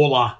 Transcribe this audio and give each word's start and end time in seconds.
Olá! 0.00 0.38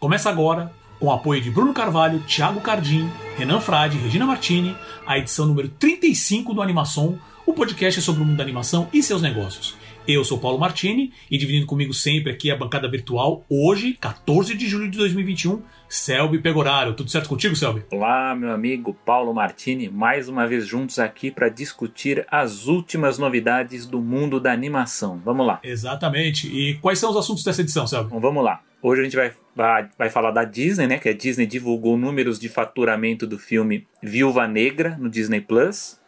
Começa 0.00 0.30
agora, 0.30 0.72
com 0.98 1.08
o 1.08 1.12
apoio 1.12 1.38
de 1.42 1.50
Bruno 1.50 1.74
Carvalho, 1.74 2.20
Thiago 2.20 2.62
Cardim, 2.62 3.06
Renan 3.36 3.60
Frade, 3.60 3.98
Regina 3.98 4.24
Martini, 4.24 4.74
a 5.06 5.18
edição 5.18 5.44
número 5.44 5.68
35 5.68 6.54
do 6.54 6.62
Animação, 6.62 7.20
o 7.44 7.52
podcast 7.52 8.00
sobre 8.00 8.22
o 8.22 8.24
mundo 8.24 8.38
da 8.38 8.42
animação 8.42 8.88
e 8.94 9.02
seus 9.02 9.20
negócios. 9.20 9.76
Eu 10.08 10.24
sou 10.24 10.38
Paulo 10.38 10.58
Martini 10.58 11.12
e 11.30 11.36
dividindo 11.36 11.66
comigo 11.66 11.92
sempre 11.92 12.32
aqui 12.32 12.50
a 12.50 12.56
bancada 12.56 12.88
virtual, 12.90 13.44
hoje, 13.50 13.92
14 14.00 14.56
de 14.56 14.66
julho 14.66 14.90
de 14.90 14.96
2021, 14.96 15.60
Selby 15.90 16.38
Pegoraro. 16.38 16.94
Tudo 16.94 17.10
certo 17.10 17.28
contigo, 17.28 17.54
Selby? 17.54 17.84
Olá, 17.92 18.34
meu 18.34 18.50
amigo 18.50 18.96
Paulo 19.04 19.34
Martini, 19.34 19.90
mais 19.90 20.26
uma 20.26 20.46
vez 20.46 20.66
juntos 20.66 20.98
aqui 20.98 21.30
para 21.30 21.50
discutir 21.50 22.24
as 22.30 22.66
últimas 22.66 23.18
novidades 23.18 23.84
do 23.84 24.00
mundo 24.00 24.40
da 24.40 24.52
animação. 24.52 25.20
Vamos 25.22 25.46
lá. 25.46 25.60
Exatamente. 25.62 26.48
E 26.48 26.78
quais 26.78 26.98
são 26.98 27.10
os 27.10 27.16
assuntos 27.18 27.44
dessa 27.44 27.60
edição, 27.60 27.86
Selby? 27.86 28.06
Então, 28.06 28.20
vamos 28.20 28.42
lá. 28.42 28.62
Hoje 28.82 29.00
a 29.00 29.04
gente 29.04 29.16
vai, 29.16 29.32
vai, 29.54 29.88
vai 29.96 30.10
falar 30.10 30.30
da 30.30 30.44
Disney, 30.44 30.86
né? 30.86 30.98
Que 30.98 31.08
a 31.08 31.14
Disney 31.14 31.46
divulgou 31.46 31.96
números 31.96 32.38
de 32.38 32.48
faturamento 32.48 33.26
do 33.26 33.38
filme 33.38 33.86
Viúva 34.02 34.46
Negra 34.46 34.96
no 34.98 35.08
Disney 35.08 35.40
Plus. 35.40 35.98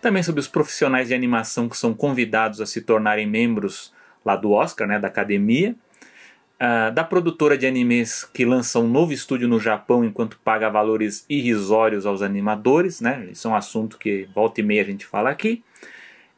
Também 0.00 0.22
sobre 0.22 0.40
os 0.40 0.46
profissionais 0.46 1.08
de 1.08 1.14
animação 1.14 1.68
que 1.68 1.76
são 1.76 1.92
convidados 1.92 2.60
a 2.60 2.66
se 2.66 2.80
tornarem 2.80 3.26
membros 3.26 3.92
lá 4.24 4.36
do 4.36 4.52
Oscar, 4.52 4.86
né, 4.86 4.98
da 4.98 5.08
academia, 5.08 5.74
uh, 6.60 6.92
da 6.92 7.04
produtora 7.04 7.56
de 7.56 7.66
animes 7.66 8.24
que 8.24 8.44
lança 8.44 8.78
um 8.78 8.88
novo 8.88 9.12
estúdio 9.12 9.48
no 9.48 9.60
Japão 9.60 10.04
enquanto 10.04 10.38
paga 10.44 10.68
valores 10.68 11.24
irrisórios 11.28 12.04
aos 12.04 12.22
animadores, 12.22 13.00
né, 13.00 13.28
isso 13.30 13.46
é 13.46 13.50
um 13.52 13.54
assunto 13.54 13.96
que 13.96 14.28
volta 14.34 14.60
e 14.60 14.64
meia 14.64 14.82
a 14.82 14.84
gente 14.84 15.06
fala 15.06 15.30
aqui, 15.30 15.62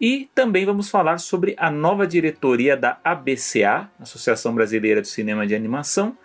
e 0.01 0.29
também 0.35 0.65
vamos 0.65 0.89
falar 0.89 1.19
sobre 1.19 1.55
a 1.59 1.71
nova 1.71 2.07
diretoria 2.07 2.77
da 2.77 2.99
ABCA, 3.03 3.91
Associação 3.99 4.55
Brasileira 4.55 5.03
de 5.03 5.09
Cinema 5.09 5.47
de 5.47 5.55
Animação, 5.55 6.17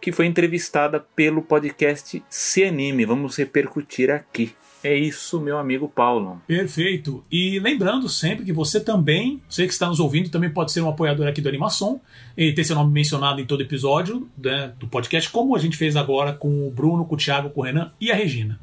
que 0.00 0.10
foi 0.10 0.26
entrevistada 0.26 1.00
pelo 1.14 1.42
podcast 1.42 2.22
Se 2.30 2.64
Anime. 2.64 3.04
Vamos 3.04 3.36
repercutir 3.36 4.10
aqui. 4.10 4.54
É 4.82 4.96
isso, 4.96 5.38
meu 5.38 5.58
amigo 5.58 5.86
Paulo. 5.86 6.40
Perfeito. 6.46 7.22
E 7.30 7.58
lembrando 7.58 8.08
sempre 8.08 8.46
que 8.46 8.52
você 8.52 8.80
também, 8.80 9.42
você 9.46 9.66
que 9.66 9.72
está 9.74 9.86
nos 9.86 10.00
ouvindo, 10.00 10.30
também 10.30 10.48
pode 10.48 10.72
ser 10.72 10.80
um 10.80 10.88
apoiador 10.88 11.28
aqui 11.28 11.42
do 11.42 11.48
Animação 11.50 12.00
e 12.34 12.50
ter 12.54 12.64
seu 12.64 12.74
nome 12.74 12.90
mencionado 12.90 13.42
em 13.42 13.44
todo 13.44 13.60
episódio 13.60 14.26
né, 14.38 14.72
do 14.78 14.88
podcast, 14.88 15.28
como 15.28 15.54
a 15.54 15.58
gente 15.58 15.76
fez 15.76 15.96
agora 15.96 16.32
com 16.32 16.66
o 16.66 16.70
Bruno, 16.70 17.04
com 17.04 17.14
o 17.14 17.18
Thiago, 17.18 17.50
com 17.50 17.60
o 17.60 17.64
Renan 17.64 17.92
e 18.00 18.10
a 18.10 18.14
Regina. 18.14 18.58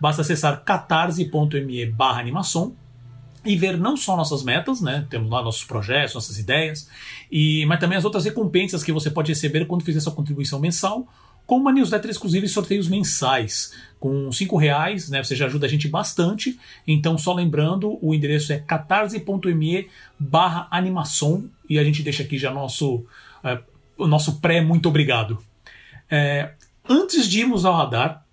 Basta 0.00 0.22
acessar 0.22 0.64
catarse.me 0.64 1.86
barra 1.86 2.18
animação 2.18 2.74
e 3.44 3.56
ver 3.56 3.76
não 3.76 3.96
só 3.96 4.16
nossas 4.16 4.42
metas, 4.42 4.80
né? 4.80 5.06
Temos 5.08 5.30
lá 5.30 5.42
nossos 5.42 5.64
projetos, 5.64 6.14
nossas 6.14 6.38
ideias, 6.38 6.88
e 7.30 7.64
mas 7.66 7.80
também 7.80 7.96
as 7.96 8.04
outras 8.04 8.24
recompensas 8.24 8.82
que 8.82 8.92
você 8.92 9.10
pode 9.10 9.32
receber 9.32 9.66
quando 9.66 9.84
fizer 9.84 10.00
sua 10.00 10.12
contribuição 10.12 10.60
mensal 10.60 11.08
com 11.50 11.56
uma 11.56 11.72
newsletter 11.72 12.08
exclusiva 12.08 12.46
e 12.46 12.48
sorteios 12.48 12.86
mensais. 12.88 13.72
Com 13.98 14.30
cinco 14.30 14.56
reais, 14.56 15.08
né, 15.08 15.20
você 15.20 15.34
já 15.34 15.46
ajuda 15.46 15.66
a 15.66 15.68
gente 15.68 15.88
bastante. 15.88 16.56
Então, 16.86 17.18
só 17.18 17.34
lembrando, 17.34 17.98
o 18.00 18.14
endereço 18.14 18.52
é 18.52 18.58
catarse.me 18.60 19.88
barra 20.16 20.68
animação 20.70 21.50
e 21.68 21.76
a 21.76 21.82
gente 21.82 22.04
deixa 22.04 22.22
aqui 22.22 22.38
já 22.38 22.54
nosso, 22.54 23.04
é, 23.42 23.58
o 23.98 24.06
nosso 24.06 24.40
pré 24.40 24.60
muito 24.60 24.88
obrigado. 24.88 25.42
É, 26.08 26.52
antes 26.88 27.28
de 27.28 27.40
irmos 27.40 27.64
ao 27.64 27.74
radar, 27.74 28.24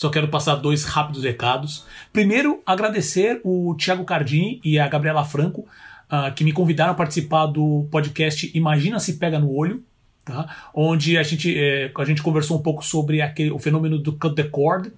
só 0.00 0.08
quero 0.08 0.28
passar 0.28 0.54
dois 0.54 0.84
rápidos 0.84 1.24
recados. 1.24 1.84
Primeiro, 2.10 2.62
agradecer 2.64 3.38
o 3.44 3.74
Thiago 3.74 4.02
Cardim 4.02 4.58
e 4.64 4.78
a 4.78 4.88
Gabriela 4.88 5.26
Franco, 5.26 5.68
uh, 6.10 6.32
que 6.34 6.42
me 6.42 6.54
convidaram 6.54 6.92
a 6.92 6.94
participar 6.94 7.44
do 7.44 7.86
podcast 7.90 8.50
Imagina 8.54 8.98
se 8.98 9.18
Pega 9.18 9.38
no 9.38 9.54
Olho, 9.54 9.84
tá? 10.24 10.70
onde 10.74 11.18
a 11.18 11.22
gente, 11.22 11.54
é, 11.54 11.92
a 11.94 12.04
gente 12.06 12.22
conversou 12.22 12.58
um 12.58 12.62
pouco 12.62 12.82
sobre 12.82 13.20
aquele, 13.20 13.50
o 13.50 13.58
fenômeno 13.58 13.98
do 13.98 14.14
cut 14.14 14.34
the 14.34 14.44
cord. 14.44 14.90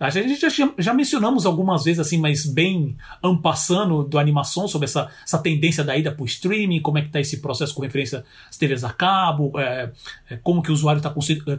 A 0.00 0.10
gente 0.10 0.40
já, 0.40 0.48
já 0.76 0.92
mencionamos 0.92 1.46
algumas 1.46 1.84
vezes, 1.84 2.00
assim, 2.00 2.18
mas 2.18 2.44
bem 2.44 2.96
ampassando 3.22 4.02
do 4.02 4.18
animação 4.18 4.66
sobre 4.66 4.86
essa, 4.86 5.08
essa 5.24 5.38
tendência 5.38 5.84
da 5.84 5.96
ida 5.96 6.10
para 6.10 6.22
o 6.24 6.26
streaming, 6.26 6.80
como 6.80 6.98
é 6.98 7.02
que 7.02 7.06
está 7.06 7.20
esse 7.20 7.36
processo 7.36 7.72
com 7.76 7.82
referência 7.82 8.24
às 8.50 8.56
TVs 8.56 8.82
a 8.82 8.92
cabo, 8.92 9.52
é, 9.56 9.92
como 10.42 10.62
que 10.62 10.70
o 10.72 10.74
usuário 10.74 10.98
está 10.98 11.14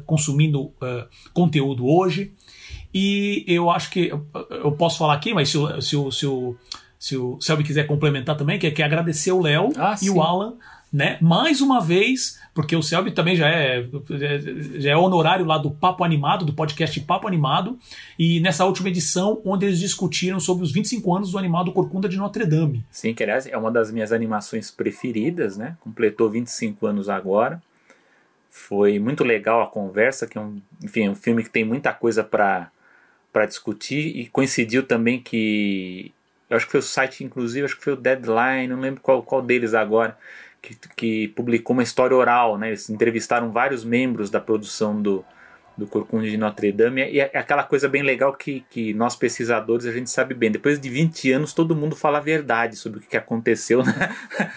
consumindo 0.06 0.74
é, 0.81 1.07
conteúdo 1.34 1.88
hoje. 1.88 2.34
E 2.94 3.44
eu 3.47 3.69
acho 3.69 3.89
que 3.91 4.11
eu 4.50 4.72
posso 4.72 4.97
falar 4.97 5.13
aqui, 5.13 5.33
mas 5.33 5.50
se, 5.50 5.57
o, 5.57 5.81
se, 5.81 5.95
o, 5.95 6.11
se, 6.11 6.25
o, 6.25 6.55
se 6.97 7.17
o 7.17 7.39
Selby 7.39 7.63
quiser 7.63 7.85
complementar 7.85 8.35
também, 8.35 8.57
que 8.57 8.67
é, 8.67 8.72
que 8.72 8.81
é 8.81 8.85
agradecer 8.85 9.31
o 9.31 9.41
Léo 9.41 9.69
ah, 9.77 9.94
e 9.94 10.05
sim. 10.05 10.09
o 10.09 10.22
Alan 10.22 10.55
né? 10.91 11.17
Mais 11.22 11.61
uma 11.61 11.79
vez, 11.79 12.39
porque 12.53 12.75
o 12.75 12.81
Selby 12.81 13.11
também 13.11 13.35
já 13.35 13.47
é, 13.47 13.85
já 14.75 14.91
é 14.91 14.97
honorário 14.97 15.45
lá 15.45 15.57
do 15.57 15.69
Papo 15.69 16.03
Animado, 16.03 16.44
do 16.44 16.53
podcast 16.53 17.00
Papo 17.01 17.27
Animado, 17.27 17.77
e 18.17 18.39
nessa 18.39 18.66
última 18.66 18.89
edição, 18.89 19.39
onde 19.45 19.67
eles 19.67 19.79
discutiram 19.79 20.39
sobre 20.39 20.63
os 20.63 20.71
25 20.71 21.16
anos 21.16 21.31
do 21.31 21.38
animado 21.38 21.71
Corcunda 21.71 22.09
de 22.09 22.17
Notre 22.17 22.45
Dame. 22.45 22.83
Sim, 22.89 23.13
que 23.13 23.23
aliás 23.23 23.45
é 23.45 23.56
uma 23.56 23.71
das 23.71 23.91
minhas 23.91 24.11
animações 24.11 24.71
preferidas, 24.71 25.57
né? 25.57 25.77
Completou 25.79 26.29
25 26.29 26.85
anos 26.88 27.07
agora. 27.07 27.61
Foi 28.50 28.97
muito 28.97 29.23
legal 29.23 29.61
a 29.61 29.67
conversa, 29.67 30.25
que 30.25 30.38
é 30.38 30.41
um, 30.41 30.59
enfim, 30.83 31.06
é 31.06 31.09
um 31.09 31.16
filme 31.16 31.44
que 31.44 31.51
tem 31.51 31.63
muita 31.63 31.94
coisa 31.94 32.23
para 32.23 32.71
para 33.31 33.45
discutir 33.45 34.17
e 34.17 34.28
coincidiu 34.28 34.84
também 34.84 35.22
que 35.22 36.12
eu 36.50 36.57
acho 36.57 36.66
que 36.66 36.72
foi 36.72 36.79
o 36.79 36.84
site, 36.84 37.23
inclusive, 37.23 37.66
acho 37.66 37.78
que 37.78 37.84
foi 37.84 37.94
o 37.94 37.97
Deadline, 37.97 38.67
não 38.67 38.79
lembro 38.79 39.01
qual, 39.01 39.22
qual 39.22 39.41
deles 39.41 39.75
agora, 39.75 40.17
que, 40.62 40.75
que 40.95 41.28
publicou 41.29 41.75
uma 41.75 41.84
história 41.84 42.18
oral, 42.18 42.57
né? 42.57 42.69
Eles 42.69 42.89
entrevistaram 42.89 43.51
vários 43.51 43.85
membros 43.85 44.31
da 44.31 44.39
produção 44.39 45.00
do, 45.00 45.23
do 45.78 45.85
Corcunda 45.85 46.28
de 46.28 46.38
Notre 46.38 46.72
Dame, 46.72 47.07
e 47.07 47.19
é 47.19 47.31
aquela 47.35 47.63
coisa 47.63 47.88
bem 47.88 48.01
legal 48.01 48.34
que, 48.34 48.66
que 48.69 48.95
nós 48.95 49.16
pesquisadores 49.16 49.85
a 49.85 49.91
gente 49.91 50.09
sabe 50.09 50.34
bem. 50.34 50.51
Depois 50.51 50.79
de 50.79 50.89
20 50.89 51.31
anos, 51.31 51.53
todo 51.53 51.75
mundo 51.75 51.95
fala 51.95 52.18
a 52.18 52.22
verdade 52.22 52.75
sobre 52.75 52.97
o 52.97 53.01
que 53.01 53.16
aconteceu 53.16 53.84
na, 53.85 54.16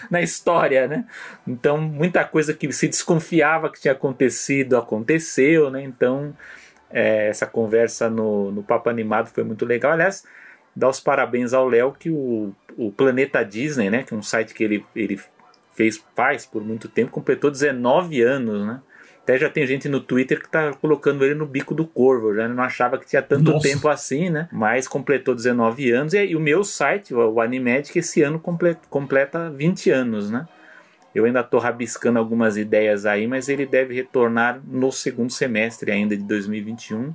na 0.09 0.21
história, 0.21 0.87
né? 0.87 1.05
Então, 1.47 1.79
muita 1.79 2.25
coisa 2.25 2.55
que 2.55 2.71
se 2.71 2.87
desconfiava 2.87 3.69
que 3.71 3.79
tinha 3.79 3.93
acontecido, 3.93 4.77
aconteceu, 4.77 5.69
né? 5.69 5.83
Então, 5.83 6.35
é, 6.93 7.27
essa 7.27 7.47
conversa 7.47 8.09
no, 8.09 8.51
no 8.51 8.63
Papo 8.63 8.89
Animado 8.89 9.29
foi 9.29 9.43
muito 9.43 9.65
legal. 9.65 9.91
Aliás, 9.91 10.23
dar 10.75 10.89
os 10.89 10.99
parabéns 10.99 11.53
ao 11.53 11.67
Léo 11.67 11.91
que 11.91 12.09
o, 12.09 12.53
o 12.77 12.91
Planeta 12.91 13.43
Disney, 13.43 13.89
né? 13.89 14.03
Que 14.03 14.13
é 14.13 14.17
um 14.17 14.21
site 14.21 14.53
que 14.53 14.63
ele, 14.63 14.85
ele 14.95 15.19
fez 15.73 16.03
faz 16.15 16.45
por 16.45 16.63
muito 16.63 16.87
tempo, 16.87 17.11
completou 17.11 17.49
19 17.49 18.21
anos, 18.21 18.65
né? 18.65 18.79
Até 19.23 19.37
já 19.37 19.49
tem 19.49 19.65
gente 19.65 19.87
no 19.87 20.01
Twitter 20.01 20.37
que 20.37 20.49
tá 20.49 20.73
colocando 20.73 21.23
ele 21.23 21.33
no 21.33 21.45
bico 21.45 21.73
do 21.73 21.87
corvo, 21.87 22.35
já 22.35 22.47
não 22.47 22.61
achava 22.61 22.97
que 22.97 23.05
tinha 23.05 23.21
tanto 23.21 23.53
Nossa. 23.53 23.67
tempo 23.67 23.87
assim, 23.87 24.29
né? 24.29 24.49
Mas 24.51 24.85
completou 24.85 25.33
19 25.33 25.91
anos 25.91 26.13
e, 26.13 26.25
e 26.25 26.35
o 26.35 26.41
meu 26.41 26.63
site, 26.63 27.13
o, 27.13 27.35
o 27.35 27.41
Animedic, 27.41 27.97
esse 27.97 28.21
ano 28.21 28.37
completa, 28.37 28.81
completa 28.89 29.49
20 29.49 29.89
anos, 29.89 30.29
né? 30.29 30.45
Eu 31.13 31.25
ainda 31.25 31.41
estou 31.41 31.59
rabiscando 31.59 32.17
algumas 32.17 32.57
ideias 32.57 33.05
aí, 33.05 33.27
mas 33.27 33.47
ele 33.49 33.65
deve 33.65 33.93
retornar 33.93 34.61
no 34.65 34.91
segundo 34.91 35.31
semestre 35.31 35.91
ainda 35.91 36.17
de 36.17 36.23
2021. 36.23 37.13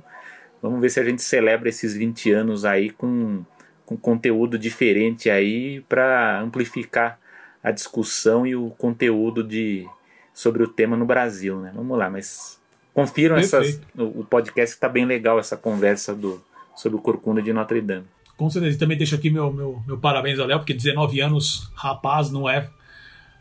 Vamos 0.61 0.81
ver 0.81 0.89
se 0.89 0.99
a 0.99 1.03
gente 1.03 1.21
celebra 1.21 1.69
esses 1.69 1.93
20 1.93 2.31
anos 2.31 2.65
aí 2.65 2.89
com, 2.89 3.43
com 3.85 3.97
conteúdo 3.97 4.57
diferente 4.57 5.29
aí 5.29 5.81
para 5.81 6.39
amplificar 6.41 7.19
a 7.63 7.71
discussão 7.71 8.47
e 8.47 8.55
o 8.55 8.69
conteúdo 8.71 9.43
de, 9.43 9.85
sobre 10.33 10.63
o 10.63 10.67
tema 10.67 10.95
no 10.95 11.05
Brasil, 11.05 11.59
né? 11.59 11.71
Vamos 11.75 11.97
lá, 11.97 12.09
mas 12.09 12.59
confiram 12.93 13.35
essas, 13.35 13.81
o, 13.97 14.21
o 14.21 14.25
podcast 14.25 14.75
está 14.75 14.87
bem 14.87 15.05
legal 15.05 15.37
essa 15.39 15.57
conversa 15.57 16.15
do, 16.15 16.41
sobre 16.75 16.97
o 16.97 17.01
Corcunda 17.01 17.41
de 17.41 17.51
Notre 17.51 17.81
Dame. 17.81 18.05
Com 18.37 18.49
certeza, 18.49 18.77
e 18.77 18.79
também 18.79 18.97
deixo 18.97 19.15
aqui 19.15 19.29
meu, 19.29 19.51
meu, 19.51 19.83
meu 19.85 19.97
parabéns 19.97 20.39
ao 20.39 20.47
Léo, 20.47 20.59
porque 20.59 20.73
19 20.73 21.19
anos, 21.19 21.69
rapaz, 21.75 22.31
não 22.31 22.49
é, 22.49 22.69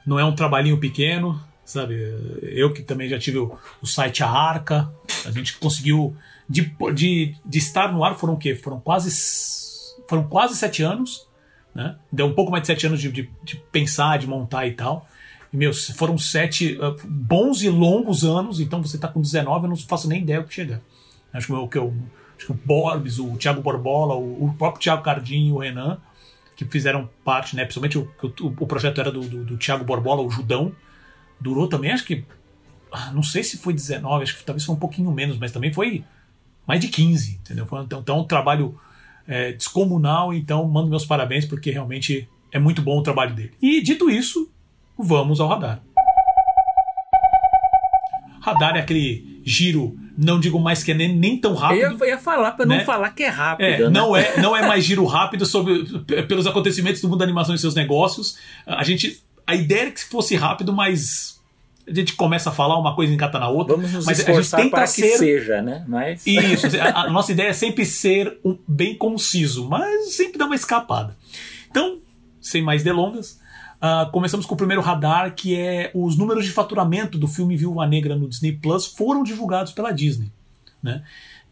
não 0.08 0.18
é 0.18 0.24
um 0.24 0.34
trabalhinho 0.34 0.78
pequeno, 0.78 1.38
sabe? 1.66 1.94
Eu 2.40 2.72
que 2.72 2.82
também 2.82 3.10
já 3.10 3.18
tive 3.18 3.36
o, 3.36 3.58
o 3.82 3.86
site 3.86 4.24
A 4.24 4.30
Arca, 4.30 4.90
a 5.26 5.30
gente 5.30 5.58
conseguiu, 5.58 6.16
de, 6.48 6.74
de, 6.94 7.36
de 7.44 7.58
estar 7.58 7.92
no 7.92 8.02
ar 8.02 8.16
foram 8.16 8.32
o 8.32 8.38
quê? 8.38 8.54
Foram 8.54 8.80
quase, 8.80 9.10
foram 10.08 10.24
quase 10.24 10.56
sete 10.56 10.82
anos, 10.82 11.28
né? 11.74 11.96
Deu 12.10 12.24
um 12.24 12.32
pouco 12.32 12.50
mais 12.50 12.62
de 12.62 12.68
sete 12.68 12.86
anos 12.86 13.02
de, 13.02 13.12
de, 13.12 13.30
de 13.44 13.56
pensar, 13.70 14.18
de 14.18 14.26
montar 14.26 14.66
e 14.66 14.72
tal. 14.72 15.06
E, 15.52 15.56
meu, 15.58 15.74
foram 15.74 16.16
sete 16.16 16.78
uh, 16.78 16.96
bons 17.06 17.62
e 17.62 17.68
longos 17.68 18.24
anos, 18.24 18.60
então 18.60 18.82
você 18.82 18.96
está 18.96 19.08
com 19.08 19.20
19, 19.20 19.66
eu 19.66 19.68
não 19.68 19.76
faço 19.76 20.08
nem 20.08 20.22
ideia 20.22 20.40
o 20.40 20.44
que 20.44 20.54
chegar. 20.54 20.80
Acho 21.34 21.48
que, 21.48 21.52
o, 21.52 21.68
que 21.68 21.76
eu, 21.76 21.94
acho 22.34 22.46
que 22.46 22.52
o 22.52 22.58
Borbs, 22.64 23.18
o 23.18 23.36
Thiago 23.36 23.60
Borbola, 23.60 24.14
o, 24.14 24.46
o 24.46 24.54
próprio 24.54 24.80
Thiago 24.80 25.02
Cardim 25.02 25.48
e 25.48 25.52
o 25.52 25.58
Renan, 25.58 25.98
que 26.58 26.64
fizeram 26.64 27.08
parte, 27.22 27.54
né? 27.54 27.64
Principalmente 27.64 27.96
o, 27.96 28.10
o, 28.20 28.46
o 28.46 28.66
projeto 28.66 29.00
era 29.00 29.12
do, 29.12 29.20
do, 29.20 29.44
do 29.44 29.56
Thiago 29.56 29.84
Borbola, 29.84 30.22
o 30.22 30.28
Judão. 30.28 30.74
Durou 31.40 31.68
também, 31.68 31.92
acho 31.92 32.04
que. 32.04 32.24
Ah, 32.90 33.12
não 33.12 33.22
sei 33.22 33.44
se 33.44 33.58
foi 33.58 33.72
19, 33.72 34.24
acho 34.24 34.36
que 34.36 34.42
talvez 34.42 34.64
foi 34.64 34.74
um 34.74 34.78
pouquinho 34.78 35.12
menos, 35.12 35.38
mas 35.38 35.52
também 35.52 35.72
foi 35.72 36.04
mais 36.66 36.80
de 36.80 36.88
15, 36.88 37.38
entendeu? 37.42 37.64
Foi, 37.64 37.80
então, 37.82 38.00
então 38.00 38.18
um 38.18 38.24
trabalho 38.24 38.76
é, 39.24 39.52
descomunal, 39.52 40.34
então 40.34 40.66
mando 40.66 40.88
meus 40.88 41.06
parabéns 41.06 41.44
porque 41.44 41.70
realmente 41.70 42.28
é 42.50 42.58
muito 42.58 42.82
bom 42.82 42.98
o 42.98 43.02
trabalho 43.04 43.34
dele. 43.34 43.52
E 43.62 43.80
dito 43.80 44.10
isso, 44.10 44.50
vamos 44.98 45.38
ao 45.38 45.48
radar. 45.48 45.80
Radar 48.40 48.76
é 48.76 48.80
aquele 48.80 49.37
giro, 49.48 49.96
não 50.16 50.38
digo 50.38 50.58
mais 50.60 50.84
que 50.84 50.92
é 50.92 50.94
nem, 50.94 51.16
nem 51.16 51.40
tão 51.40 51.54
rápido. 51.54 51.80
Eu 51.80 52.08
ia 52.08 52.18
falar 52.18 52.52
para 52.52 52.66
né? 52.66 52.78
não 52.78 52.84
falar 52.84 53.10
que 53.10 53.22
é 53.22 53.28
rápido. 53.28 53.66
É, 53.66 53.78
né? 53.78 53.88
não, 53.88 54.14
é, 54.14 54.40
não 54.40 54.56
é 54.56 54.66
mais 54.66 54.84
giro 54.84 55.04
rápido 55.06 55.46
sobre, 55.46 55.84
pelos 56.26 56.46
acontecimentos 56.46 57.00
do 57.00 57.08
mundo 57.08 57.18
da 57.18 57.24
animação 57.24 57.54
e 57.54 57.58
seus 57.58 57.74
negócios. 57.74 58.36
A 58.66 58.84
gente. 58.84 59.22
A 59.46 59.54
ideia 59.54 59.88
é 59.88 59.90
que 59.90 60.04
fosse 60.04 60.36
rápido, 60.36 60.74
mas 60.74 61.40
a 61.88 61.94
gente 61.94 62.14
começa 62.14 62.50
a 62.50 62.52
falar 62.52 62.78
uma 62.78 62.94
coisa 62.94 63.14
encata 63.14 63.38
na 63.38 63.48
outra. 63.48 63.74
Vamos 63.74 63.90
nos 63.90 64.04
mas 64.04 64.20
a 64.20 64.32
gente 64.32 64.50
tenta 64.50 64.70
para 64.70 64.86
ser. 64.86 65.02
que 65.02 65.16
seja, 65.16 65.62
né? 65.62 65.84
Mas... 65.88 66.26
Isso, 66.26 66.66
a, 66.78 67.04
a 67.04 67.10
nossa 67.10 67.32
ideia 67.32 67.48
é 67.48 67.52
sempre 67.54 67.86
ser 67.86 68.38
um- 68.44 68.58
bem 68.68 68.94
conciso, 68.94 69.66
mas 69.66 70.14
sempre 70.14 70.38
dá 70.38 70.44
uma 70.44 70.54
escapada. 70.54 71.16
Então, 71.70 71.98
sem 72.40 72.60
mais 72.60 72.82
delongas, 72.82 73.40
ah, 73.80 74.08
começamos 74.12 74.44
com 74.46 74.54
o 74.54 74.56
primeiro 74.58 74.82
radar, 74.82 75.34
que 75.34 75.54
é 75.56 75.90
os 75.94 76.16
números 76.16 76.44
de 76.44 76.50
faturamento 76.50 77.16
do 77.18 77.28
filme 77.28 77.56
Viúva 77.56 77.86
Negra 77.86 78.16
no 78.16 78.28
Disney 78.28 78.52
Plus 78.52 78.86
foram 78.86 79.22
divulgados 79.22 79.72
pela 79.72 79.92
Disney, 79.92 80.30
né? 80.82 81.02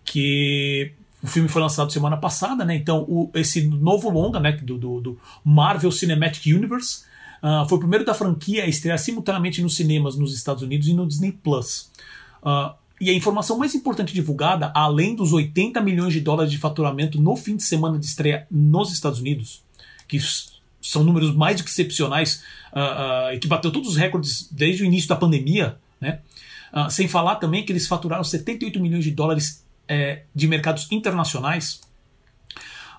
Que 0.05 0.93
o 1.23 1.27
filme 1.27 1.49
foi 1.49 1.61
lançado 1.63 1.93
semana 1.93 2.17
passada, 2.17 2.65
né? 2.65 2.75
Então, 2.77 3.05
o- 3.09 3.31
esse 3.35 3.67
novo 3.67 4.11
longa, 4.11 4.39
né, 4.41 4.53
do, 4.53 4.79
do- 4.79 5.01
do 5.01 5.19
Marvel 5.45 5.91
Cinematic 5.91 6.47
Universe, 6.55 7.05
ah, 7.43 7.65
foi 7.69 7.79
o 7.79 7.81
primeiro 7.81 8.05
da 8.05 8.15
franquia 8.15 8.65
a 8.65 8.67
estrear 8.69 8.99
simultaneamente 8.99 9.61
nos 9.63 9.77
cinemas 9.77 10.17
nos 10.17 10.35
Estados 10.35 10.63
Unidos 10.63 10.89
e 10.89 10.93
no 10.95 11.07
Disney 11.07 11.33
Plus. 11.33 11.91
Ah, 12.43 12.75
e 13.01 13.11
a 13.11 13.13
informação 13.13 13.59
mais 13.59 13.75
importante 13.75 14.15
divulgada, 14.15 14.73
além 14.75 15.15
dos 15.15 15.33
80 15.33 15.81
milhões 15.83 16.13
de 16.15 16.21
dólares 16.21 16.51
de 16.51 16.57
faturamento 16.59 17.21
no 17.21 17.37
fim 17.37 17.55
de 17.57 17.63
semana 17.63 17.99
de 17.99 18.07
estreia 18.07 18.47
nos 18.51 18.91
Estados 18.93 19.19
Unidos, 19.21 19.63
que 20.09 20.19
são 20.91 21.03
números 21.05 21.35
mais 21.35 21.57
do 21.57 21.65
que 21.65 21.71
excepcionais 21.71 22.43
ah, 22.73 23.27
ah, 23.29 23.35
e 23.35 23.39
que 23.39 23.47
bateu 23.49 23.71
todos 23.71 23.91
os 23.91 23.97
recordes 23.97 24.49
desde 24.51 24.83
o 24.83 24.87
início 24.87 25.09
da 25.09 25.17
pandemia, 25.17 25.77
né? 26.01 26.21
Ah, 26.73 26.91
sem 26.91 27.09
falar 27.09 27.37
também 27.37 27.65
que 27.65 27.73
eles 27.73 27.87
faturaram 27.87 28.25
78 28.25 28.79
milhões 28.81 29.05
de 29.05 29.11
dólares 29.11 29.65
eh, 29.89 30.23
de 30.35 30.47
mercados 30.49 30.91
internacionais. 30.91 31.81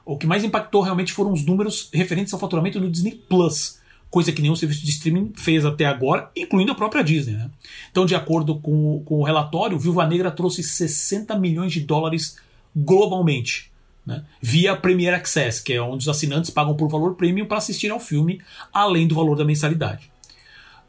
O 0.06 0.18
que 0.18 0.26
mais 0.26 0.44
impactou 0.44 0.82
realmente 0.82 1.12
foram 1.12 1.34
os 1.34 1.44
números 1.46 1.90
referentes 1.94 2.34
ao 2.34 2.40
faturamento 2.40 2.80
do 2.80 2.90
Disney 2.90 3.22
Plus, 3.28 3.78
coisa 4.10 4.32
que 4.32 4.42
nenhum 4.42 4.56
serviço 4.56 4.86
de 4.86 4.90
streaming 4.92 5.34
fez 5.36 5.66
até 5.66 5.86
agora, 5.86 6.32
incluindo 6.36 6.72
a 6.72 6.76
própria 6.76 7.04
Disney. 7.04 7.34
Né? 7.34 7.52
Então, 7.92 8.06
de 8.06 8.16
acordo 8.16 8.56
com, 8.58 8.96
o- 8.96 9.02
com 9.02 9.20
o 9.20 9.24
relatório, 9.24 9.78
Viúva 9.78 10.06
Negra 10.08 10.32
trouxe 10.32 10.64
60 10.64 11.38
milhões 11.38 11.74
de 11.74 11.82
dólares 11.82 12.38
globalmente, 12.76 13.67
né? 14.08 14.24
via 14.42 14.74
Premier 14.76 15.14
Access, 15.14 15.62
que 15.62 15.74
é 15.74 15.82
onde 15.82 16.04
os 16.04 16.08
assinantes 16.08 16.50
pagam 16.50 16.76
por 16.76 16.88
valor 16.88 17.16
premium 17.16 17.46
para 17.46 17.58
assistir 17.58 17.92
ao 17.92 18.00
filme, 18.00 18.42
além 18.74 19.06
do 19.06 19.14
valor 19.14 19.36
da 19.36 19.44
mensalidade. 19.44 20.10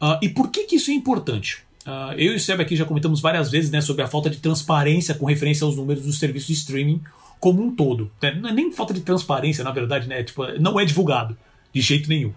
Ah, 0.00 0.20
e 0.22 0.28
por 0.28 0.50
que, 0.50 0.64
que 0.64 0.76
isso 0.76 0.92
é 0.92 0.94
importante? 0.94 1.64
Ah, 1.84 2.14
eu 2.16 2.32
e 2.32 2.36
o 2.36 2.40
Seb 2.40 2.60
aqui 2.60 2.76
já 2.76 2.84
comentamos 2.84 3.20
várias 3.20 3.50
vezes 3.50 3.72
né, 3.72 3.80
sobre 3.80 4.02
a 4.02 4.06
falta 4.06 4.30
de 4.30 4.38
transparência 4.38 5.14
com 5.14 5.26
referência 5.26 5.64
aos 5.64 5.76
números 5.76 6.04
dos 6.04 6.20
serviços 6.20 6.46
de 6.46 6.54
streaming 6.54 7.02
como 7.40 7.60
um 7.60 7.74
todo. 7.74 8.10
né? 8.22 8.34
Não 8.40 8.48
é 8.48 8.52
nem 8.52 8.70
falta 8.70 8.94
de 8.94 9.00
transparência, 9.00 9.64
na 9.64 9.72
verdade, 9.72 10.08
né? 10.08 10.22
Tipo, 10.22 10.46
não 10.60 10.78
é 10.78 10.84
divulgado 10.84 11.36
de 11.74 11.80
jeito 11.80 12.08
nenhum. 12.08 12.32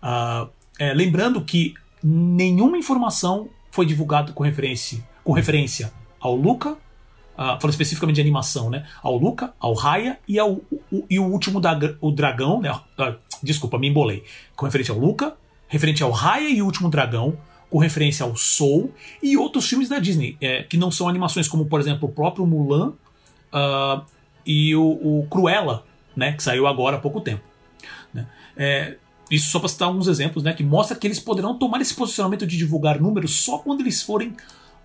Ah, 0.00 0.48
é, 0.78 0.94
lembrando 0.94 1.42
que 1.42 1.74
nenhuma 2.02 2.78
informação 2.78 3.50
foi 3.70 3.84
divulgada 3.84 4.32
com 4.32 4.42
referência, 4.42 5.06
com 5.22 5.32
referência 5.32 5.92
ao 6.18 6.34
Luca, 6.34 6.78
ah, 7.38 7.56
falando 7.60 7.70
especificamente 7.70 8.16
de 8.16 8.20
animação, 8.20 8.68
né? 8.68 8.84
Ao 9.00 9.16
Luca, 9.16 9.54
ao 9.60 9.72
Raya 9.72 10.18
e, 10.26 10.40
ao, 10.40 10.54
o, 10.90 11.06
e 11.08 11.20
o 11.20 11.24
último 11.24 11.60
da, 11.60 11.78
o 12.00 12.10
dragão, 12.10 12.60
né? 12.60 12.68
Ah, 12.98 13.14
desculpa, 13.40 13.78
me 13.78 13.86
embolei. 13.86 14.24
Com 14.56 14.66
referência 14.66 14.92
ao 14.92 14.98
Luca, 14.98 15.36
referente 15.68 16.02
ao 16.02 16.10
Raya 16.10 16.48
e 16.48 16.60
o 16.60 16.64
último 16.64 16.90
dragão, 16.90 17.38
com 17.70 17.78
referência 17.78 18.24
ao 18.24 18.36
Soul 18.36 18.92
e 19.22 19.36
outros 19.36 19.68
filmes 19.68 19.88
da 19.88 20.00
Disney, 20.00 20.36
é, 20.40 20.64
que 20.64 20.76
não 20.76 20.90
são 20.90 21.08
animações 21.08 21.46
como, 21.46 21.66
por 21.66 21.78
exemplo, 21.78 22.08
o 22.08 22.12
próprio 22.12 22.44
Mulan 22.44 22.94
ah, 23.52 24.02
e 24.44 24.74
o, 24.74 24.82
o 25.20 25.26
Cruella, 25.30 25.84
né? 26.16 26.32
Que 26.32 26.42
saiu 26.42 26.66
agora 26.66 26.96
há 26.96 27.00
pouco 27.00 27.20
tempo. 27.20 27.44
né? 28.12 28.26
É, 28.56 28.96
isso 29.30 29.48
só 29.52 29.60
para 29.60 29.68
citar 29.68 29.86
alguns 29.86 30.08
exemplos, 30.08 30.42
né? 30.42 30.52
Que 30.54 30.64
mostra 30.64 30.96
que 30.96 31.06
eles 31.06 31.20
poderão 31.20 31.56
tomar 31.56 31.80
esse 31.80 31.94
posicionamento 31.94 32.44
de 32.44 32.56
divulgar 32.56 33.00
números 33.00 33.30
só 33.30 33.58
quando 33.58 33.78
eles 33.80 34.02
forem 34.02 34.34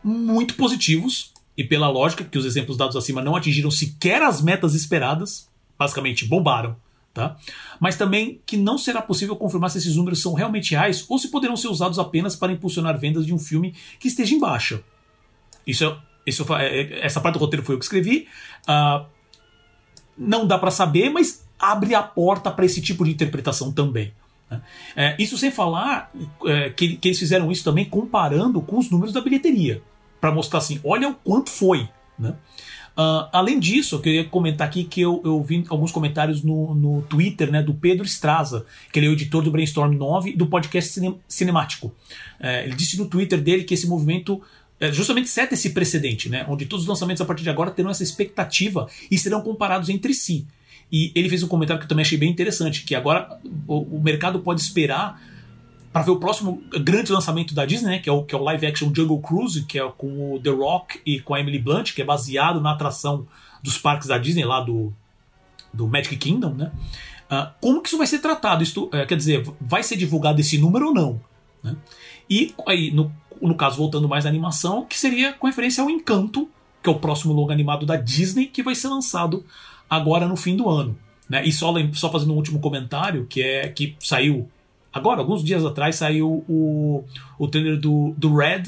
muito 0.03 0.53
positivos 0.53 1.32
e 1.57 1.63
pela 1.63 1.89
lógica 1.89 2.23
que 2.23 2.37
os 2.37 2.45
exemplos 2.45 2.77
dados 2.77 2.95
acima 2.95 3.21
não 3.21 3.35
atingiram 3.35 3.69
sequer 3.69 4.21
as 4.21 4.41
metas 4.41 4.73
esperadas, 4.73 5.47
basicamente 5.77 6.25
bombaram, 6.25 6.75
tá? 7.13 7.37
Mas 7.79 7.95
também 7.95 8.41
que 8.45 8.57
não 8.57 8.77
será 8.77 9.01
possível 9.01 9.35
confirmar 9.35 9.69
se 9.69 9.77
esses 9.77 9.95
números 9.95 10.21
são 10.21 10.33
realmente 10.33 10.71
reais 10.71 11.05
ou 11.07 11.19
se 11.19 11.29
poderão 11.29 11.55
ser 11.55 11.67
usados 11.67 11.99
apenas 11.99 12.35
para 12.35 12.51
impulsionar 12.51 12.97
vendas 12.97 13.25
de 13.25 13.33
um 13.33 13.39
filme 13.39 13.73
que 13.99 14.07
esteja 14.07 14.33
em 14.33 14.39
baixa. 14.39 14.81
Isso, 15.65 15.85
é- 15.85 15.97
isso 16.25 16.45
é- 16.55 16.81
é- 16.81 17.05
essa 17.05 17.21
parte 17.21 17.35
do 17.35 17.39
roteiro 17.39 17.63
foi 17.65 17.75
eu 17.75 17.79
que 17.79 17.85
escrevi. 17.85 18.27
Ah, 18.67 19.05
não 20.17 20.45
dá 20.45 20.57
para 20.57 20.71
saber, 20.71 21.09
mas 21.09 21.45
abre 21.59 21.95
a 21.95 22.03
porta 22.03 22.51
para 22.51 22.65
esse 22.65 22.81
tipo 22.81 23.05
de 23.05 23.11
interpretação 23.11 23.71
também. 23.71 24.11
né? 24.49 24.61
É, 24.95 25.15
isso 25.17 25.37
sem 25.37 25.49
falar 25.49 26.11
é, 26.45 26.69
que, 26.69 26.97
que 26.97 27.07
eles 27.07 27.17
fizeram 27.19 27.51
isso 27.51 27.63
também 27.63 27.85
comparando 27.85 28.61
com 28.61 28.77
os 28.77 28.89
números 28.89 29.13
da 29.13 29.21
bilheteria, 29.21 29.81
para 30.23 30.31
mostrar 30.31 30.59
assim, 30.59 30.79
olha 30.85 31.09
o 31.09 31.15
quanto 31.15 31.49
foi. 31.49 31.89
Né? 32.17 32.33
Ah, 32.95 33.27
além 33.33 33.59
disso, 33.59 33.95
eu 33.95 33.99
queria 33.99 34.23
comentar 34.23 34.65
aqui 34.65 34.85
que 34.85 35.01
eu, 35.01 35.21
eu 35.25 35.43
vi 35.43 35.65
alguns 35.67 35.91
comentários 35.91 36.41
no, 36.41 36.73
no 36.73 37.01
Twitter 37.01 37.51
né, 37.51 37.61
do 37.61 37.73
Pedro 37.73 38.05
Estraza, 38.05 38.65
que 38.89 38.99
ele 38.99 39.07
é 39.07 39.09
o 39.09 39.11
editor 39.11 39.43
do 39.43 39.51
Brainstorm 39.51 39.93
9 39.93 40.29
e 40.29 40.37
do 40.37 40.47
podcast 40.47 40.93
Cine- 40.93 41.19
Cinemático. 41.27 41.93
É, 42.39 42.63
ele 42.63 42.73
disse 42.73 42.97
no 42.97 43.05
Twitter 43.05 43.41
dele 43.41 43.65
que 43.65 43.73
esse 43.73 43.85
movimento 43.85 44.41
é, 44.79 44.93
justamente 44.93 45.27
seta 45.27 45.55
esse 45.55 45.71
precedente, 45.71 46.29
né, 46.29 46.45
onde 46.47 46.67
todos 46.67 46.83
os 46.83 46.89
lançamentos 46.89 47.19
a 47.19 47.25
partir 47.25 47.43
de 47.43 47.49
agora 47.49 47.69
terão 47.69 47.89
essa 47.91 48.03
expectativa 48.03 48.87
e 49.11 49.17
serão 49.17 49.41
comparados 49.41 49.89
entre 49.89 50.13
si. 50.13 50.47
E 50.89 51.11
ele 51.13 51.27
fez 51.27 51.43
um 51.43 51.49
comentário 51.49 51.81
que 51.81 51.83
eu 51.83 51.89
também 51.89 52.03
achei 52.03 52.17
bem 52.17 52.29
interessante, 52.29 52.85
que 52.85 52.95
agora 52.95 53.37
o, 53.67 53.97
o 53.97 54.01
mercado 54.01 54.39
pode 54.39 54.61
esperar 54.61 55.21
para 55.93 56.01
ver 56.01 56.11
o 56.11 56.19
próximo 56.19 56.61
grande 56.81 57.11
lançamento 57.11 57.53
da 57.53 57.65
Disney, 57.65 57.91
né, 57.91 57.99
que 57.99 58.09
é 58.09 58.11
o, 58.11 58.23
que 58.23 58.33
é 58.33 58.37
o 58.37 58.41
live 58.41 58.65
action 58.65 58.91
Jungle 58.93 59.21
Cruise, 59.21 59.63
que 59.63 59.79
é 59.79 59.87
com 59.95 60.33
o 60.33 60.39
The 60.39 60.49
Rock 60.49 60.99
e 61.05 61.19
com 61.19 61.35
a 61.35 61.39
Emily 61.39 61.59
Blunt, 61.59 61.93
que 61.93 62.01
é 62.01 62.05
baseado 62.05 62.59
na 62.59 62.71
atração 62.71 63.27
dos 63.61 63.77
parques 63.77 64.07
da 64.07 64.17
Disney 64.17 64.43
lá 64.43 64.59
do, 64.59 64.91
do 65.71 65.87
Magic 65.87 66.17
Kingdom, 66.17 66.55
né? 66.55 66.71
Ah, 67.29 67.53
como 67.61 67.81
que 67.81 67.87
isso 67.87 67.97
vai 67.97 68.07
ser 68.07 68.19
tratado? 68.19 68.63
Isto, 68.63 68.89
eh, 68.91 69.05
quer 69.05 69.15
dizer, 69.15 69.47
vai 69.61 69.83
ser 69.83 69.95
divulgado 69.95 70.41
esse 70.41 70.57
número 70.57 70.87
ou 70.87 70.93
não? 70.93 71.21
né? 71.63 71.75
E 72.29 72.53
aí, 72.67 72.91
no, 72.91 73.11
no 73.41 73.55
caso, 73.55 73.77
voltando 73.77 74.07
mais 74.07 74.25
à 74.25 74.29
animação, 74.29 74.85
que 74.85 74.99
seria 74.99 75.33
com 75.33 75.47
referência 75.47 75.81
ao 75.81 75.89
Encanto, 75.89 76.49
que 76.81 76.89
é 76.89 76.91
o 76.91 76.99
próximo 76.99 77.33
longo 77.33 77.51
animado 77.51 77.85
da 77.85 77.95
Disney, 77.95 78.47
que 78.47 78.61
vai 78.61 78.75
ser 78.75 78.89
lançado 78.89 79.45
agora 79.89 80.27
no 80.27 80.35
fim 80.35 80.55
do 80.55 80.69
ano. 80.69 80.97
Né? 81.29 81.45
E 81.45 81.51
só, 81.51 81.73
só 81.93 82.11
fazendo 82.11 82.33
um 82.33 82.37
último 82.37 82.59
comentário, 82.59 83.25
que 83.25 83.41
é 83.41 83.69
que 83.69 83.95
saiu 83.99 84.49
agora, 84.93 85.19
alguns 85.19 85.43
dias 85.43 85.65
atrás, 85.65 85.95
saiu 85.95 86.45
o, 86.47 87.03
o 87.39 87.47
trailer 87.47 87.77
do, 87.79 88.13
do 88.17 88.35
Red. 88.35 88.63